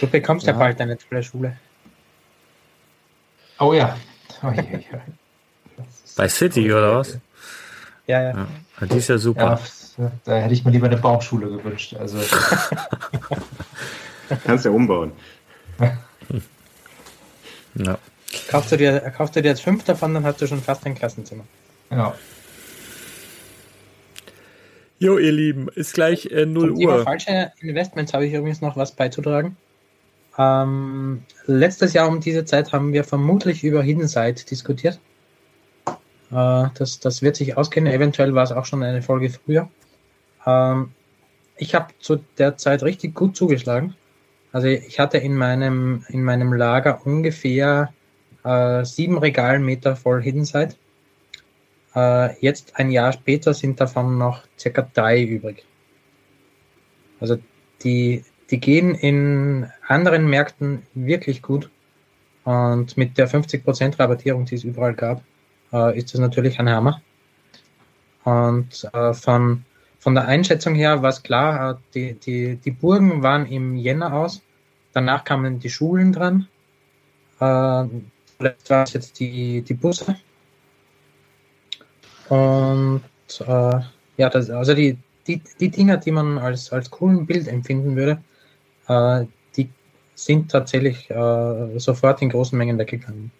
Du 0.01 0.07
bekommst 0.07 0.45
ja, 0.45 0.51
Ja. 0.53 0.59
bald 0.59 0.81
eine 0.81 0.97
tolle 0.97 1.23
Schule. 1.23 1.57
Oh 3.59 3.73
ja. 3.73 3.95
Oh. 4.43 4.51
Das 4.51 5.85
ist- 6.03 6.15
Bei 6.17 6.27
City, 6.27 6.71
oder 6.73 6.97
was? 6.97 7.17
Ja, 8.07 8.21
ja. 8.21 8.47
Ja, 8.81 8.87
die 8.87 8.97
ist 8.97 9.07
ja 9.07 9.17
super. 9.17 9.41
Ja, 9.41 9.59
da 10.25 10.35
hätte 10.37 10.53
ich 10.53 10.65
mir 10.65 10.71
lieber 10.71 10.87
eine 10.87 10.97
Baumschule 10.97 11.47
gewünscht. 11.49 11.95
Also, 11.95 12.17
Kannst 14.43 14.65
ja 14.65 14.71
umbauen. 14.71 15.11
Ja. 17.77 17.97
Kaufst, 18.47 18.71
du 18.71 18.77
dir, 18.77 19.01
kaufst 19.17 19.35
du 19.35 19.41
dir 19.41 19.49
jetzt 19.49 19.61
fünf 19.61 19.83
davon, 19.83 20.13
dann 20.13 20.23
hast 20.23 20.41
du 20.41 20.47
schon 20.47 20.61
fast 20.61 20.85
ein 20.85 20.95
Klassenzimmer. 20.95 21.43
ja. 21.91 22.15
Jo, 24.97 25.17
ihr 25.17 25.33
Lieben, 25.33 25.67
ist 25.75 25.93
gleich 25.93 26.27
äh, 26.27 26.45
0 26.45 26.69
Zum 26.69 26.79
Thema 26.79 26.95
Uhr. 26.95 27.03
falsche 27.03 27.51
Investments 27.59 28.13
habe 28.13 28.25
ich 28.25 28.33
übrigens 28.33 28.61
noch 28.61 28.77
was 28.77 28.93
beizutragen. 28.93 29.57
Ähm, 30.37 31.23
letztes 31.47 31.91
Jahr 31.91 32.07
um 32.07 32.21
diese 32.21 32.45
Zeit 32.45 32.71
haben 32.71 32.93
wir 32.93 33.03
vermutlich 33.03 33.65
über 33.65 33.83
Hidden 33.83 34.07
Side 34.07 34.45
diskutiert. 34.49 34.99
Äh, 36.31 36.67
das, 36.75 37.01
das 37.01 37.21
wird 37.21 37.35
sich 37.35 37.57
auskennen. 37.57 37.91
Eventuell 37.91 38.33
war 38.35 38.43
es 38.43 38.53
auch 38.53 38.63
schon 38.65 38.83
eine 38.83 39.01
Folge 39.01 39.29
früher. 39.29 39.67
Ähm, 40.45 40.91
ich 41.57 41.75
habe 41.75 41.93
zu 41.99 42.17
der 42.37 42.57
Zeit 42.57 42.83
richtig 42.83 43.15
gut 43.15 43.35
zugeschlagen. 43.35 43.95
Also 44.51 44.67
ich 44.67 44.99
hatte 44.99 45.17
in 45.17 45.35
meinem, 45.35 46.05
in 46.09 46.23
meinem 46.23 46.53
Lager 46.53 47.05
ungefähr 47.05 47.93
äh, 48.43 48.85
sieben 48.85 49.17
Regalmeter 49.17 49.95
voll 49.95 50.21
Hidden 50.21 50.45
Side. 50.45 50.75
Äh, 51.95 52.39
jetzt 52.39 52.75
ein 52.75 52.91
Jahr 52.91 53.13
später 53.13 53.53
sind 53.53 53.79
davon 53.81 54.17
noch 54.17 54.43
circa 54.57 54.87
drei 54.93 55.23
übrig. 55.23 55.65
Also 57.19 57.37
die, 57.83 58.23
die 58.51 58.59
gehen 58.59 58.95
in 58.95 59.69
anderen 59.87 60.27
Märkten 60.27 60.83
wirklich 60.93 61.41
gut. 61.41 61.69
Und 62.43 62.95
mit 62.95 63.17
der 63.17 63.27
50% 63.27 63.97
Rabattierung, 63.99 64.45
die 64.45 64.55
es 64.55 64.63
überall 64.63 64.93
gab, 64.93 65.23
äh, 65.73 65.97
ist 65.97 66.13
das 66.13 66.21
natürlich 66.21 66.59
ein 66.59 66.69
Hammer. 66.69 67.01
Und 68.23 68.87
äh, 68.93 69.13
von, 69.13 69.65
von 70.05 70.13
der 70.13 70.27
Einschätzung 70.27 70.75
her 70.75 71.01
war 71.01 71.09
es 71.09 71.23
klar, 71.23 71.71
äh, 71.71 71.75
die, 71.95 72.13
die, 72.13 72.55
die 72.57 72.69
Burgen 72.69 73.23
waren 73.23 73.47
im 73.47 73.75
Jänner 73.75 74.13
aus. 74.13 74.43
Danach 74.93 75.23
kamen 75.23 75.57
die 75.57 75.71
Schulen 75.71 76.13
dran. 76.13 76.47
Äh, 77.39 77.85
zuletzt 78.37 78.69
war 78.69 78.83
es 78.83 78.93
jetzt 78.93 79.19
die, 79.19 79.63
die 79.63 79.73
Busse. 79.73 80.15
Und 82.29 83.01
äh, 83.39 83.79
ja, 84.17 84.29
das, 84.29 84.51
also 84.51 84.75
die, 84.75 84.95
die, 85.25 85.41
die 85.59 85.69
Dinger, 85.69 85.97
die 85.97 86.11
man 86.11 86.37
als, 86.37 86.71
als 86.71 86.91
coolen 86.91 87.25
Bild 87.25 87.47
empfinden 87.47 87.95
würde, 87.95 88.21
äh, 88.87 89.25
die 89.57 89.71
sind 90.13 90.51
tatsächlich 90.51 91.09
äh, 91.09 91.79
sofort 91.79 92.21
in 92.21 92.29
großen 92.29 92.55
Mengen 92.55 92.77
weggegangen. 92.77 93.31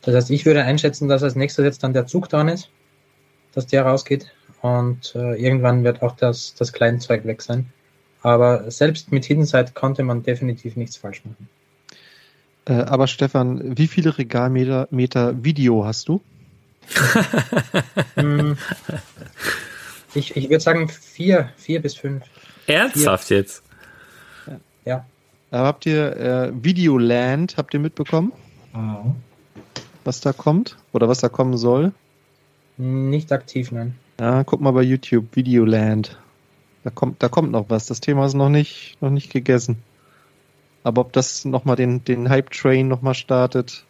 Das 0.00 0.14
heißt, 0.14 0.30
ich 0.30 0.46
würde 0.46 0.62
einschätzen, 0.62 1.06
dass 1.06 1.22
als 1.22 1.34
nächstes 1.34 1.66
jetzt 1.66 1.82
dann 1.82 1.92
der 1.92 2.06
Zug 2.06 2.30
dran 2.30 2.48
ist, 2.48 2.70
dass 3.52 3.66
der 3.66 3.84
rausgeht 3.84 4.32
und 4.66 5.14
äh, 5.14 5.34
irgendwann 5.36 5.84
wird 5.84 6.02
auch 6.02 6.16
das, 6.16 6.54
das 6.54 6.72
Kleinzeug 6.72 7.24
weg 7.24 7.42
sein. 7.42 7.66
Aber 8.22 8.70
selbst 8.70 9.12
mit 9.12 9.24
Hidden 9.24 9.44
Side 9.46 9.72
konnte 9.74 10.02
man 10.02 10.22
definitiv 10.22 10.74
nichts 10.76 10.96
falsch 10.96 11.22
machen. 11.24 11.48
Äh, 12.64 12.82
aber 12.82 13.06
Stefan, 13.06 13.76
wie 13.78 13.86
viele 13.86 14.18
Regalmeter 14.18 14.88
Meter 14.90 15.44
Video 15.44 15.84
hast 15.84 16.08
du? 16.08 16.20
Hm, 18.14 18.56
ich 20.14 20.36
ich 20.36 20.48
würde 20.48 20.60
sagen 20.60 20.88
vier, 20.88 21.50
vier 21.56 21.82
bis 21.82 21.94
fünf. 21.96 22.24
Ernsthaft 22.66 23.30
jetzt? 23.30 23.62
Ja. 24.84 25.04
Äh, 25.50 25.56
habt 25.56 25.84
ihr 25.86 26.16
äh, 26.16 26.52
Videoland, 26.64 27.56
habt 27.56 27.74
ihr 27.74 27.80
mitbekommen, 27.80 28.32
Mhm. 28.72 29.16
was 30.04 30.20
da 30.20 30.32
kommt? 30.32 30.76
Oder 30.92 31.08
was 31.08 31.20
da 31.20 31.28
kommen 31.28 31.56
soll? 31.56 31.92
Nicht 32.78 33.32
aktiv, 33.32 33.72
nein. 33.72 33.96
Ja, 34.18 34.44
guck 34.44 34.60
mal 34.60 34.72
bei 34.72 34.82
YouTube, 34.82 35.36
Videoland. 35.36 36.18
Da 36.84 36.90
kommt, 36.90 37.22
da 37.22 37.28
kommt 37.28 37.50
noch 37.52 37.68
was. 37.68 37.86
Das 37.86 38.00
Thema 38.00 38.26
ist 38.26 38.34
noch 38.34 38.48
nicht, 38.48 38.96
noch 39.00 39.10
nicht 39.10 39.32
gegessen. 39.32 39.82
Aber 40.84 41.02
ob 41.02 41.12
das 41.12 41.44
nochmal 41.44 41.76
den, 41.76 42.04
den 42.04 42.28
Hype-Train 42.28 42.88
nochmal 42.88 43.14
startet, 43.14 43.84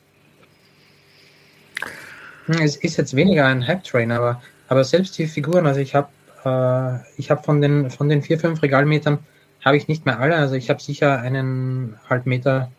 Hm, 2.47 2.63
Es 2.63 2.77
ist 2.77 2.97
jetzt 2.97 3.15
weniger 3.15 3.47
ein 3.47 3.67
Hype-Train, 3.67 4.13
aber, 4.13 4.41
aber 4.69 4.85
selbst 4.85 5.19
die 5.19 5.27
Figuren, 5.27 5.67
also 5.67 5.81
ich 5.81 5.95
habe 5.95 6.09
äh, 6.45 7.23
habe 7.29 7.43
von 7.43 7.61
den 7.61 7.91
von 7.91 8.09
den 8.09 8.23
vier, 8.23 8.39
fünf 8.39 8.63
Regalmetern 8.63 9.19
habe 9.65 9.77
ich 9.77 9.89
nicht 9.89 10.07
mehr 10.07 10.21
alle, 10.21 10.37
also 10.37 10.55
ich 10.55 10.71
habe 10.71 10.81
sicher 10.81 11.21
einen 11.21 11.97
halb 12.09 12.27
Meter 12.27 12.71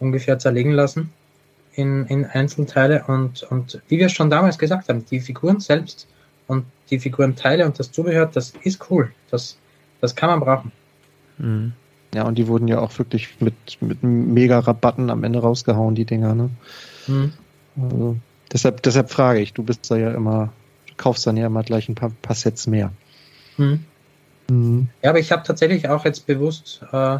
ungefähr 0.00 0.38
zerlegen 0.40 0.72
lassen 0.72 1.12
in, 1.74 2.06
in 2.06 2.26
Einzelteile 2.26 3.04
und, 3.06 3.44
und 3.44 3.80
wie 3.88 3.98
wir 3.98 4.08
schon 4.08 4.28
damals 4.28 4.58
gesagt 4.58 4.88
haben, 4.88 5.04
die 5.06 5.20
Figuren 5.20 5.60
selbst 5.60 6.08
und 6.46 6.66
die 6.90 6.98
Figurenteile 6.98 7.64
und 7.64 7.78
das 7.78 7.92
Zubehör, 7.92 8.26
das 8.26 8.52
ist 8.62 8.90
cool. 8.90 9.12
Das, 9.30 9.56
das 10.00 10.14
kann 10.14 10.30
man 10.30 10.40
brauchen. 10.40 10.72
Mhm. 11.38 11.72
ja, 12.14 12.24
und 12.24 12.36
die 12.36 12.46
wurden 12.46 12.68
ja 12.68 12.78
auch 12.78 12.96
wirklich 12.98 13.40
mit, 13.40 13.54
mit 13.80 14.02
mega 14.02 14.58
Rabatten 14.58 15.10
am 15.10 15.24
Ende 15.24 15.40
rausgehauen, 15.40 15.94
die 15.94 16.04
Dinger, 16.04 16.34
ne? 16.34 16.50
Hm. 17.06 17.32
Also, 17.80 18.16
deshalb, 18.52 18.82
deshalb 18.82 19.10
frage 19.10 19.40
ich, 19.40 19.54
du 19.54 19.62
bist 19.62 19.90
da 19.90 19.96
ja 19.96 20.12
immer, 20.12 20.52
du 20.86 20.94
kaufst 20.96 21.26
dann 21.26 21.36
ja 21.36 21.46
immer 21.46 21.62
gleich 21.62 21.88
ein 21.88 21.94
paar, 21.94 22.12
paar 22.20 22.36
Sets 22.36 22.66
mehr. 22.66 22.92
Hm. 23.56 23.84
Mhm. 24.50 24.88
Ja, 25.02 25.10
aber 25.10 25.18
ich 25.18 25.32
habe 25.32 25.42
tatsächlich 25.42 25.88
auch 25.88 26.04
jetzt 26.04 26.26
bewusst 26.26 26.84
äh, 26.92 27.18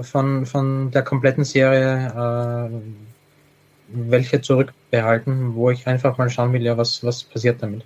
von, 0.00 0.46
von 0.46 0.90
der 0.90 1.02
kompletten 1.02 1.44
Serie 1.44 2.70
äh, 2.70 2.70
welche 3.88 4.40
zurückbehalten, 4.40 5.54
wo 5.54 5.70
ich 5.70 5.86
einfach 5.86 6.18
mal 6.18 6.30
schauen 6.30 6.52
will, 6.52 6.62
ja, 6.62 6.76
was, 6.76 7.04
was 7.04 7.24
passiert 7.24 7.62
damit. 7.62 7.84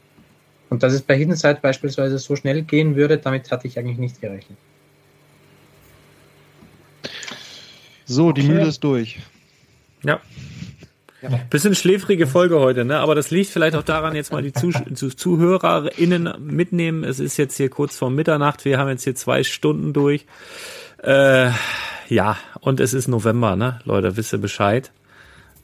Und 0.68 0.82
dass 0.82 0.93
es 0.93 1.02
bei 1.02 1.16
Hidden 1.16 1.36
Side 1.36 1.59
beispielsweise 1.62 2.18
so 2.18 2.36
schnell 2.36 2.62
gehen 2.62 2.97
würde, 2.97 3.18
damit 3.18 3.51
hatte 3.51 3.68
ich 3.68 3.78
eigentlich 3.78 3.98
nicht 3.98 4.20
gerechnet. 4.20 4.59
So, 8.05 8.32
die 8.32 8.43
okay. 8.43 8.51
Mühle 8.51 8.66
ist 8.66 8.82
durch. 8.82 9.18
Ja. 10.02 10.20
Bisschen 11.51 11.74
schläfrige 11.74 12.26
Folge 12.26 12.60
heute, 12.60 12.84
ne? 12.84 12.98
Aber 12.98 13.14
das 13.14 13.30
liegt 13.30 13.51
vielleicht 13.51 13.74
auch 13.74 13.82
daran, 13.82 14.14
jetzt 14.14 14.32
mal 14.32 14.43
die 14.43 14.52
Zuh 14.52 14.70
ZuhörerInnen 14.94 16.34
mitnehmen. 16.38 17.05
Es 17.05 17.18
ist 17.18 17.36
jetzt 17.36 17.56
hier 17.56 17.68
kurz 17.68 17.97
vor 17.97 18.10
Mitternacht. 18.10 18.64
Wir 18.64 18.78
haben 18.78 18.88
jetzt 18.90 19.05
hier 19.05 19.14
zwei 19.14 19.43
Stunden 19.43 19.93
durch. 19.93 20.26
Äh, 21.02 21.51
ja, 22.09 22.36
und 22.60 22.80
es 22.80 22.94
ist 22.94 23.09
November, 23.09 23.56
ne? 23.56 23.80
Leute, 23.84 24.16
wisst 24.16 24.32
ihr 24.32 24.38
Bescheid. 24.38 24.93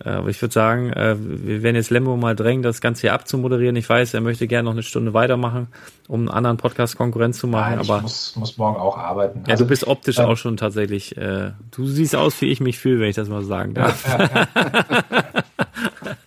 Äh, 0.05 0.11
aber 0.11 0.29
ich 0.29 0.41
würde 0.41 0.53
sagen, 0.53 0.93
äh, 0.93 1.17
wir 1.19 1.63
werden 1.63 1.77
jetzt 1.77 1.91
Lembo 1.91 2.17
mal 2.17 2.35
drängen, 2.35 2.63
das 2.63 2.81
Ganze 2.81 3.03
hier 3.03 3.13
abzumoderieren. 3.13 3.77
Ich 3.77 3.89
weiß, 3.89 4.15
er 4.15 4.21
möchte 4.21 4.47
gerne 4.47 4.65
noch 4.65 4.73
eine 4.73 4.83
Stunde 4.83 5.15
weitermachen, 5.15 5.69
um 6.09 6.21
einen 6.21 6.29
anderen 6.29 6.57
Podcast 6.57 6.97
Konkurrenz 6.97 7.39
zu 7.39 7.47
machen. 7.47 7.77
Nein, 7.77 7.79
aber 7.81 7.97
ich 7.97 8.03
muss, 8.03 8.37
muss 8.37 8.59
morgen 8.59 8.79
auch 8.79 8.99
arbeiten. 8.99 9.45
Ja, 9.47 9.53
also, 9.53 9.65
du 9.65 9.69
bist 9.69 9.87
optisch 9.87 10.19
ähm, 10.19 10.27
auch 10.27 10.37
schon 10.37 10.57
tatsächlich. 10.57 11.17
Äh, 11.17 11.53
du 11.71 11.87
siehst 11.87 12.17
aus, 12.17 12.41
wie 12.41 12.47
ich 12.47 12.61
mich 12.61 12.79
fühle, 12.79 13.01
wenn 13.01 13.11
ich 13.11 13.17
das 13.17 13.29
mal 13.29 13.43
sagen 13.43 13.75
darf. 13.75 14.07
Ja, 14.07 14.19
ja. 14.23 14.47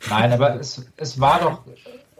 Nein, 0.09 0.31
aber 0.31 0.59
es, 0.59 0.85
es 0.97 1.19
war 1.19 1.39
doch, 1.39 1.61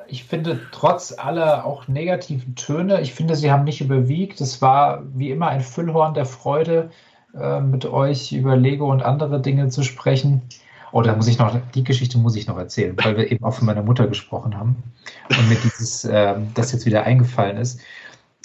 ich 0.07 0.23
finde, 0.25 0.59
trotz 0.71 1.13
aller 1.17 1.65
auch 1.65 1.87
negativen 1.87 2.55
Töne, 2.55 3.01
ich 3.01 3.13
finde, 3.13 3.35
sie 3.35 3.51
haben 3.51 3.63
nicht 3.63 3.81
überwiegt. 3.81 4.41
Es 4.41 4.61
war 4.61 5.03
wie 5.13 5.31
immer 5.31 5.47
ein 5.47 5.61
Füllhorn 5.61 6.13
der 6.13 6.25
Freude, 6.25 6.89
äh, 7.39 7.59
mit 7.59 7.85
euch 7.85 8.31
über 8.31 8.55
Lego 8.55 8.91
und 8.91 9.03
andere 9.03 9.41
Dinge 9.41 9.69
zu 9.69 9.83
sprechen. 9.83 10.41
Oh, 10.91 11.01
da 11.01 11.15
muss 11.15 11.27
ich 11.27 11.37
noch, 11.37 11.59
die 11.73 11.83
Geschichte 11.83 12.17
muss 12.17 12.35
ich 12.35 12.47
noch 12.47 12.57
erzählen, 12.57 12.95
weil 13.03 13.17
wir 13.17 13.31
eben 13.31 13.43
auch 13.43 13.53
von 13.53 13.65
meiner 13.65 13.83
Mutter 13.83 14.07
gesprochen 14.07 14.57
haben 14.57 14.83
und 15.29 15.49
mir 15.49 15.55
dieses, 15.55 16.05
äh, 16.05 16.35
das 16.53 16.71
jetzt 16.71 16.85
wieder 16.85 17.03
eingefallen 17.03 17.57
ist. 17.57 17.81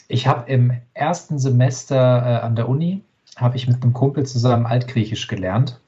Ich 0.08 0.26
habe 0.26 0.50
im 0.50 0.72
ersten 0.92 1.38
Semester 1.38 1.96
äh, 1.96 2.44
an 2.44 2.56
der 2.56 2.68
Uni, 2.68 3.02
habe 3.36 3.56
ich 3.56 3.68
mit 3.68 3.82
einem 3.82 3.92
Kumpel 3.92 4.26
zusammen 4.26 4.66
Altgriechisch 4.66 5.28
gelernt. 5.28 5.78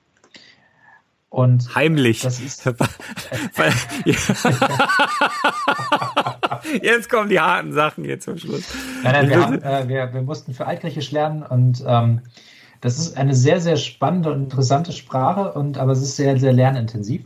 Und 1.28 1.74
Heimlich. 1.74 2.20
Das 2.20 2.40
ist 2.40 2.64
jetzt 6.82 7.08
kommen 7.08 7.30
die 7.30 7.40
harten 7.40 7.72
Sachen 7.72 8.04
jetzt 8.04 8.24
zum 8.24 8.36
Schluss. 8.36 8.74
Nein, 9.02 9.12
nein, 9.12 9.30
wir, 9.30 9.40
haben, 9.40 9.62
äh, 9.62 9.88
wir, 9.88 10.12
wir 10.12 10.22
mussten 10.22 10.52
für 10.52 10.66
Altgriechisch 10.66 11.10
lernen 11.10 11.42
und 11.42 11.82
ähm, 11.86 12.20
das 12.82 12.98
ist 12.98 13.16
eine 13.16 13.34
sehr, 13.34 13.60
sehr 13.60 13.76
spannende 13.76 14.32
und 14.32 14.42
interessante 14.42 14.92
Sprache, 14.92 15.52
und, 15.52 15.78
aber 15.78 15.92
es 15.92 16.02
ist 16.02 16.16
sehr, 16.16 16.38
sehr 16.38 16.52
lernintensiv. 16.52 17.24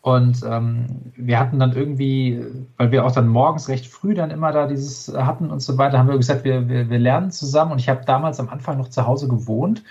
Und 0.00 0.42
ähm, 0.44 1.12
wir 1.16 1.38
hatten 1.38 1.58
dann 1.58 1.72
irgendwie, 1.74 2.44
weil 2.76 2.90
wir 2.90 3.04
auch 3.04 3.12
dann 3.12 3.28
morgens 3.28 3.68
recht 3.68 3.86
früh 3.86 4.14
dann 4.14 4.30
immer 4.30 4.50
da 4.50 4.66
dieses 4.66 5.12
hatten 5.14 5.50
und 5.50 5.60
so 5.60 5.76
weiter, 5.76 5.98
haben 5.98 6.08
wir 6.08 6.16
gesagt, 6.16 6.44
wir, 6.44 6.68
wir, 6.68 6.88
wir 6.88 6.98
lernen 6.98 7.30
zusammen. 7.30 7.72
Und 7.72 7.78
ich 7.78 7.88
habe 7.88 8.04
damals 8.04 8.40
am 8.40 8.48
Anfang 8.48 8.78
noch 8.78 8.88
zu 8.88 9.06
Hause 9.06 9.28
gewohnt 9.28 9.84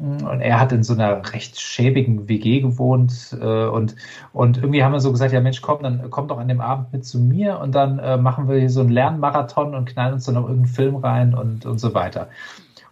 und 0.00 0.40
er 0.40 0.58
hat 0.58 0.72
in 0.72 0.82
so 0.82 0.94
einer 0.94 1.32
recht 1.34 1.60
schäbigen 1.60 2.26
WG 2.26 2.60
gewohnt 2.60 3.36
äh, 3.38 3.66
und, 3.66 3.96
und 4.32 4.56
irgendwie 4.56 4.82
haben 4.82 4.92
wir 4.92 5.00
so 5.00 5.12
gesagt, 5.12 5.32
ja 5.32 5.42
Mensch, 5.42 5.60
komm, 5.60 5.82
dann 5.82 6.08
komm 6.08 6.26
doch 6.26 6.38
an 6.38 6.48
dem 6.48 6.62
Abend 6.62 6.90
mit 6.94 7.04
zu 7.04 7.20
mir 7.20 7.58
und 7.58 7.74
dann 7.74 7.98
äh, 7.98 8.16
machen 8.16 8.48
wir 8.48 8.58
hier 8.58 8.70
so 8.70 8.80
einen 8.80 8.88
Lernmarathon 8.88 9.74
und 9.74 9.84
knallen 9.84 10.14
uns 10.14 10.24
dann 10.24 10.36
noch 10.36 10.48
irgendeinen 10.48 10.74
Film 10.74 10.96
rein 10.96 11.34
und, 11.34 11.66
und 11.66 11.78
so 11.78 11.92
weiter. 11.92 12.30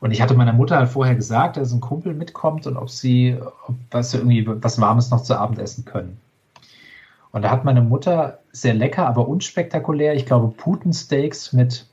Und 0.01 0.12
ich 0.12 0.23
hatte 0.23 0.35
meiner 0.35 0.53
Mutter 0.53 0.77
halt 0.77 0.89
vorher 0.89 1.15
gesagt, 1.15 1.57
dass 1.57 1.73
ein 1.73 1.81
Kumpel 1.81 2.15
mitkommt 2.15 2.66
und 2.66 2.77
ob 2.77 2.91
sie, 2.91 3.37
ob 3.66 3.75
was 3.91 4.15
irgendwie 4.15 4.47
was 4.47 4.81
Warmes 4.81 5.11
noch 5.11 5.23
zu 5.23 5.37
Abend 5.37 5.59
essen 5.59 5.85
können. 5.85 6.20
Und 7.33 7.43
da 7.43 7.51
hat 7.51 7.65
meine 7.65 7.83
Mutter 7.83 8.39
sehr 8.53 8.75
lecker, 8.75 9.07
aber 9.07 9.29
unspektakulär, 9.29 10.15
ich 10.15 10.25
glaube, 10.25 10.49
Putensteaks 10.49 11.53
mit 11.53 11.87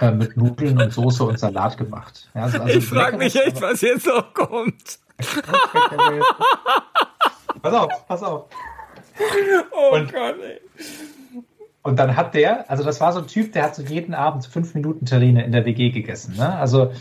äh, 0.00 0.10
mit 0.10 0.36
Nudeln 0.36 0.80
und 0.80 0.92
Soße 0.92 1.22
und 1.24 1.38
Salat 1.38 1.76
gemacht. 1.76 2.28
Ja, 2.34 2.44
also, 2.44 2.60
also 2.60 2.78
ich 2.78 2.84
frage 2.84 3.18
mich 3.18 3.36
echt, 3.36 3.60
was 3.60 3.80
jetzt 3.82 4.06
noch 4.06 4.32
kommt. 4.32 4.98
pass 7.62 7.74
auf, 7.74 8.06
pass 8.08 8.22
auf. 8.22 8.46
Oh 9.70 9.96
und, 9.96 10.12
Gott, 10.12 10.36
ey. 10.42 10.60
Und 11.82 11.98
dann 11.98 12.16
hat 12.16 12.34
der, 12.34 12.70
also 12.70 12.84
das 12.84 13.00
war 13.00 13.12
so 13.12 13.18
ein 13.20 13.26
Typ, 13.26 13.52
der 13.52 13.64
hat 13.64 13.74
so 13.74 13.82
jeden 13.82 14.14
Abend 14.14 14.46
fünf 14.46 14.74
Minuten 14.74 15.04
Terrine 15.04 15.44
in 15.44 15.50
der 15.50 15.64
WG 15.64 15.90
gegessen. 15.90 16.36
Ne? 16.36 16.54
Also 16.54 16.92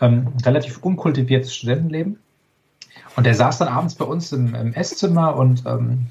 ähm, 0.00 0.28
relativ 0.44 0.78
unkultiviertes 0.78 1.54
Studentenleben. 1.54 2.20
Und 3.16 3.24
der 3.24 3.34
saß 3.34 3.58
dann 3.58 3.68
abends 3.68 3.96
bei 3.96 4.04
uns 4.04 4.30
im, 4.32 4.54
im 4.54 4.72
Esszimmer 4.74 5.36
und 5.36 5.64
ähm, 5.66 6.06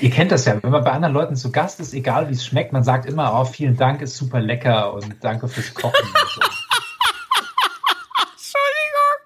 Ihr 0.00 0.10
kennt 0.10 0.32
das 0.32 0.44
ja, 0.44 0.62
wenn 0.62 0.70
man 0.70 0.84
bei 0.84 0.92
anderen 0.92 1.14
Leuten 1.14 1.34
zu 1.34 1.50
Gast 1.50 1.80
ist, 1.80 1.94
egal 1.94 2.28
wie 2.28 2.34
es 2.34 2.44
schmeckt, 2.44 2.72
man 2.72 2.84
sagt 2.84 3.06
immer, 3.06 3.32
oh, 3.40 3.44
vielen 3.44 3.76
Dank, 3.76 4.02
ist 4.02 4.16
super 4.16 4.38
lecker 4.40 4.92
und 4.92 5.16
danke 5.22 5.48
fürs 5.48 5.72
Kochen. 5.74 5.94
So. 6.04 6.40
Entschuldigung. 8.32 9.16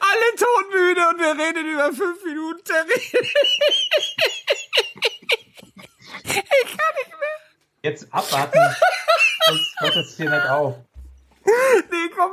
Alle 0.00 0.34
todmüde 0.38 1.02
und 1.10 1.18
wir 1.20 1.34
reden 1.44 1.66
über 1.70 1.92
fünf 1.92 2.24
Minuten 2.24 2.64
Termin. 2.64 3.28
ich 6.24 6.32
kann 6.32 6.94
nicht 6.96 7.10
mehr. 7.10 7.82
Jetzt 7.82 8.12
abwarten, 8.12 8.58
sonst 9.46 9.80
hört 9.80 9.96
das 9.96 10.16
hier 10.16 10.30
nicht 10.30 10.48
auf. 10.48 10.76
Nee, 11.44 12.10
komm, 12.16 12.30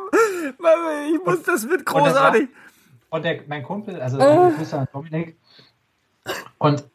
ich 1.13 1.25
muss 1.25 1.43
das 1.43 1.65
mit 1.65 1.85
großartig. 1.85 2.47
Und, 3.09 3.25
der, 3.25 3.41
mein 3.47 3.63
Kumpel, 3.63 4.01
also 4.01 4.17
oh. 4.19 4.53
Dominik, 4.93 5.37
und 6.57 6.85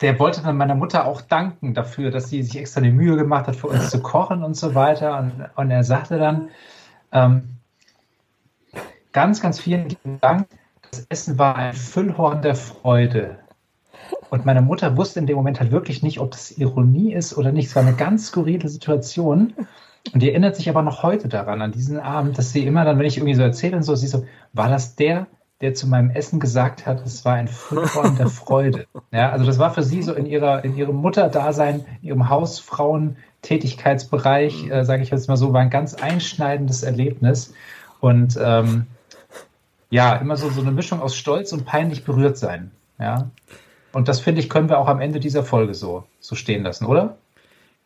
der 0.00 0.18
wollte 0.18 0.42
dann 0.42 0.56
meiner 0.56 0.74
Mutter 0.74 1.06
auch 1.06 1.20
danken 1.20 1.74
dafür, 1.74 2.10
dass 2.10 2.28
sie 2.28 2.42
sich 2.42 2.56
extra 2.56 2.80
die 2.80 2.90
Mühe 2.90 3.16
gemacht 3.16 3.46
hat, 3.46 3.56
für 3.56 3.68
uns 3.68 3.90
zu 3.90 4.02
kochen 4.02 4.42
und 4.42 4.54
so 4.54 4.74
weiter. 4.74 5.18
Und, 5.18 5.48
und 5.54 5.70
er 5.70 5.84
sagte 5.84 6.18
dann, 6.18 6.50
ähm, 7.12 7.58
ganz, 9.12 9.40
ganz 9.40 9.60
vielen 9.60 9.96
Dank. 10.20 10.48
Das 10.90 11.06
Essen 11.08 11.38
war 11.38 11.56
ein 11.56 11.74
Füllhorn 11.74 12.42
der 12.42 12.56
Freude. 12.56 13.38
Und 14.34 14.44
meine 14.44 14.60
Mutter 14.62 14.96
wusste 14.96 15.20
in 15.20 15.26
dem 15.26 15.36
Moment 15.36 15.60
halt 15.60 15.70
wirklich 15.70 16.02
nicht, 16.02 16.18
ob 16.18 16.32
das 16.32 16.58
Ironie 16.58 17.14
ist 17.14 17.38
oder 17.38 17.52
nicht. 17.52 17.68
Es 17.68 17.76
war 17.76 17.84
eine 17.84 17.94
ganz 17.94 18.26
skurrile 18.26 18.68
Situation. 18.68 19.52
Und 20.12 20.20
die 20.20 20.28
erinnert 20.28 20.56
sich 20.56 20.68
aber 20.68 20.82
noch 20.82 21.04
heute 21.04 21.28
daran, 21.28 21.62
an 21.62 21.70
diesen 21.70 22.00
Abend, 22.00 22.36
dass 22.36 22.50
sie 22.50 22.66
immer 22.66 22.84
dann, 22.84 22.98
wenn 22.98 23.06
ich 23.06 23.16
irgendwie 23.16 23.34
so 23.34 23.42
erzähle 23.42 23.76
und 23.76 23.84
so, 23.84 23.94
sie 23.94 24.08
so, 24.08 24.26
war 24.52 24.68
das 24.68 24.96
der, 24.96 25.28
der 25.60 25.74
zu 25.74 25.86
meinem 25.86 26.10
Essen 26.10 26.40
gesagt 26.40 26.84
hat, 26.84 27.06
es 27.06 27.24
war 27.24 27.34
ein 27.34 27.46
Füllhorn 27.46 28.16
der 28.16 28.26
Freude. 28.26 28.86
Ja, 29.12 29.30
also 29.30 29.46
das 29.46 29.60
war 29.60 29.72
für 29.72 29.84
sie 29.84 30.02
so 30.02 30.14
in 30.14 30.26
ihrer, 30.26 30.64
in 30.64 30.76
ihrem 30.76 30.96
Mutterdasein, 30.96 31.84
in 32.02 32.08
ihrem 32.08 32.28
Hausfrauen-Tätigkeitsbereich, 32.28 34.68
äh, 34.68 34.84
sage 34.84 35.04
ich 35.04 35.10
jetzt 35.10 35.28
mal 35.28 35.36
so, 35.36 35.52
war 35.52 35.60
ein 35.60 35.70
ganz 35.70 35.94
einschneidendes 35.94 36.82
Erlebnis. 36.82 37.54
Und 38.00 38.36
ähm, 38.42 38.86
ja, 39.90 40.16
immer 40.16 40.36
so, 40.36 40.50
so 40.50 40.60
eine 40.60 40.72
Mischung 40.72 41.00
aus 41.00 41.14
Stolz 41.14 41.52
und 41.52 41.66
peinlich 41.66 42.02
berührt 42.02 42.36
sein. 42.36 42.72
Ja. 42.98 43.30
Und 43.94 44.08
das 44.08 44.20
finde 44.20 44.40
ich, 44.40 44.50
können 44.50 44.68
wir 44.68 44.78
auch 44.78 44.88
am 44.88 45.00
Ende 45.00 45.20
dieser 45.20 45.44
Folge 45.44 45.74
so, 45.74 46.04
so 46.18 46.34
stehen 46.34 46.64
lassen, 46.64 46.86
oder? 46.86 47.16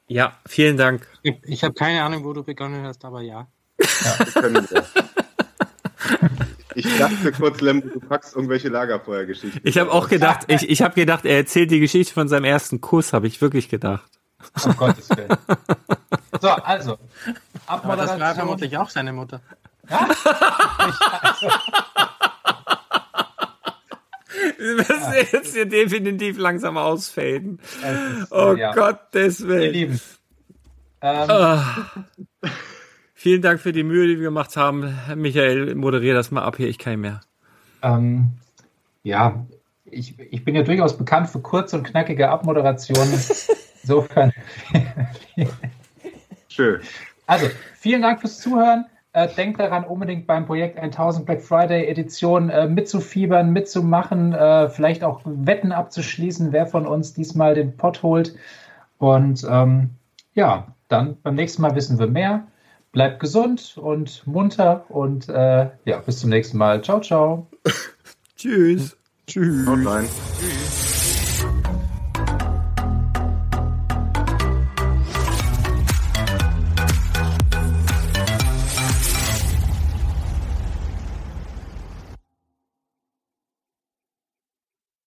Ja, 0.06 0.38
vielen 0.46 0.78
Dank. 0.78 1.06
Ich, 1.22 1.36
ich 1.42 1.64
habe 1.64 1.74
keine 1.74 2.02
Ahnung, 2.02 2.24
wo 2.24 2.32
du 2.32 2.42
begonnen 2.42 2.86
hast, 2.86 3.04
aber 3.04 3.20
ja. 3.20 3.46
ja. 3.78 3.86
Ich 6.74 6.96
dachte 6.96 7.32
kurz, 7.32 7.60
Lembo, 7.60 7.88
du 7.88 8.00
packst 8.00 8.36
irgendwelche 8.36 8.68
Lagerfeuergeschichten. 8.68 9.60
Ich 9.64 9.78
habe 9.78 9.90
auch 9.90 10.08
gedacht, 10.08 10.44
ich, 10.46 10.70
ich 10.70 10.80
habe 10.80 10.94
gedacht, 10.94 11.24
er 11.24 11.36
erzählt 11.36 11.70
die 11.72 11.80
Geschichte 11.80 12.14
von 12.14 12.28
seinem 12.28 12.44
ersten 12.44 12.80
Kuss, 12.80 13.12
habe 13.12 13.26
ich 13.26 13.40
wirklich 13.42 13.68
gedacht. 13.68 14.08
Um 14.64 14.76
Gottes 14.76 15.10
Willen. 15.10 15.36
So, 16.40 16.48
also. 16.50 16.96
Aber 17.66 17.96
das 17.96 18.18
war 18.18 18.34
vermutlich 18.34 18.78
auch 18.78 18.88
seine 18.88 19.12
Mutter. 19.12 19.40
Ja? 19.90 20.08
also. 21.22 21.48
Wir 24.58 24.74
müssen 24.74 25.12
jetzt 25.32 25.54
hier 25.54 25.66
definitiv 25.66 26.38
langsam 26.38 26.76
ausfaden. 26.76 27.58
Ist, 27.58 28.32
oh 28.32 28.54
ja. 28.54 28.72
Gott, 28.72 29.00
deswegen. 29.12 29.62
Ihr 29.62 29.72
Lieben. 29.72 30.00
Ähm, 31.00 31.28
oh. 31.30 32.48
Vielen 33.14 33.42
Dank 33.42 33.60
für 33.60 33.72
die 33.72 33.82
Mühe, 33.82 34.06
die 34.06 34.16
wir 34.16 34.24
gemacht 34.24 34.56
haben. 34.56 34.96
Michael, 35.16 35.74
moderiere 35.74 36.16
das 36.16 36.30
mal 36.30 36.42
ab 36.42 36.56
hier, 36.56 36.68
ich 36.68 36.78
kann 36.78 36.92
nicht 36.92 37.02
mehr. 37.02 37.20
Ähm, 37.82 38.32
ja, 39.02 39.46
ich, 39.84 40.18
ich 40.18 40.44
bin 40.44 40.54
ja 40.54 40.62
durchaus 40.62 40.96
bekannt 40.96 41.30
für 41.30 41.40
kurze 41.40 41.76
und 41.76 41.84
knackige 41.84 42.28
Abmoderationen. 42.28 43.12
Insofern. 43.82 44.32
Schön. 46.48 46.80
Also, 47.26 47.46
vielen 47.76 48.02
Dank 48.02 48.20
fürs 48.20 48.38
Zuhören. 48.38 48.86
Äh, 49.18 49.28
denkt 49.34 49.58
daran, 49.58 49.84
unbedingt 49.84 50.26
beim 50.26 50.46
Projekt 50.46 50.78
1000 50.78 51.26
Black 51.26 51.42
Friday 51.42 51.86
Edition 51.86 52.50
äh, 52.50 52.68
mitzufiebern, 52.68 53.50
mitzumachen, 53.50 54.32
äh, 54.32 54.68
vielleicht 54.68 55.02
auch 55.02 55.22
Wetten 55.24 55.72
abzuschließen, 55.72 56.52
wer 56.52 56.66
von 56.66 56.86
uns 56.86 57.14
diesmal 57.14 57.54
den 57.54 57.76
Pott 57.76 58.02
holt. 58.02 58.36
Und 58.98 59.46
ähm, 59.48 59.90
ja, 60.34 60.68
dann 60.88 61.16
beim 61.22 61.34
nächsten 61.34 61.62
Mal 61.62 61.74
wissen 61.74 61.98
wir 61.98 62.06
mehr 62.06 62.44
bleibt 62.92 63.20
gesund 63.20 63.76
und 63.76 64.26
munter 64.26 64.84
und 64.88 65.28
äh, 65.28 65.68
ja, 65.84 65.98
bis 66.04 66.20
zum 66.20 66.30
nächsten 66.30 66.58
Mal. 66.58 66.82
Ciao, 66.82 67.00
ciao. 67.00 67.46
Tschüss. 68.36 68.96
Tschüss. 69.26 69.66
Tschüss. 69.66 70.87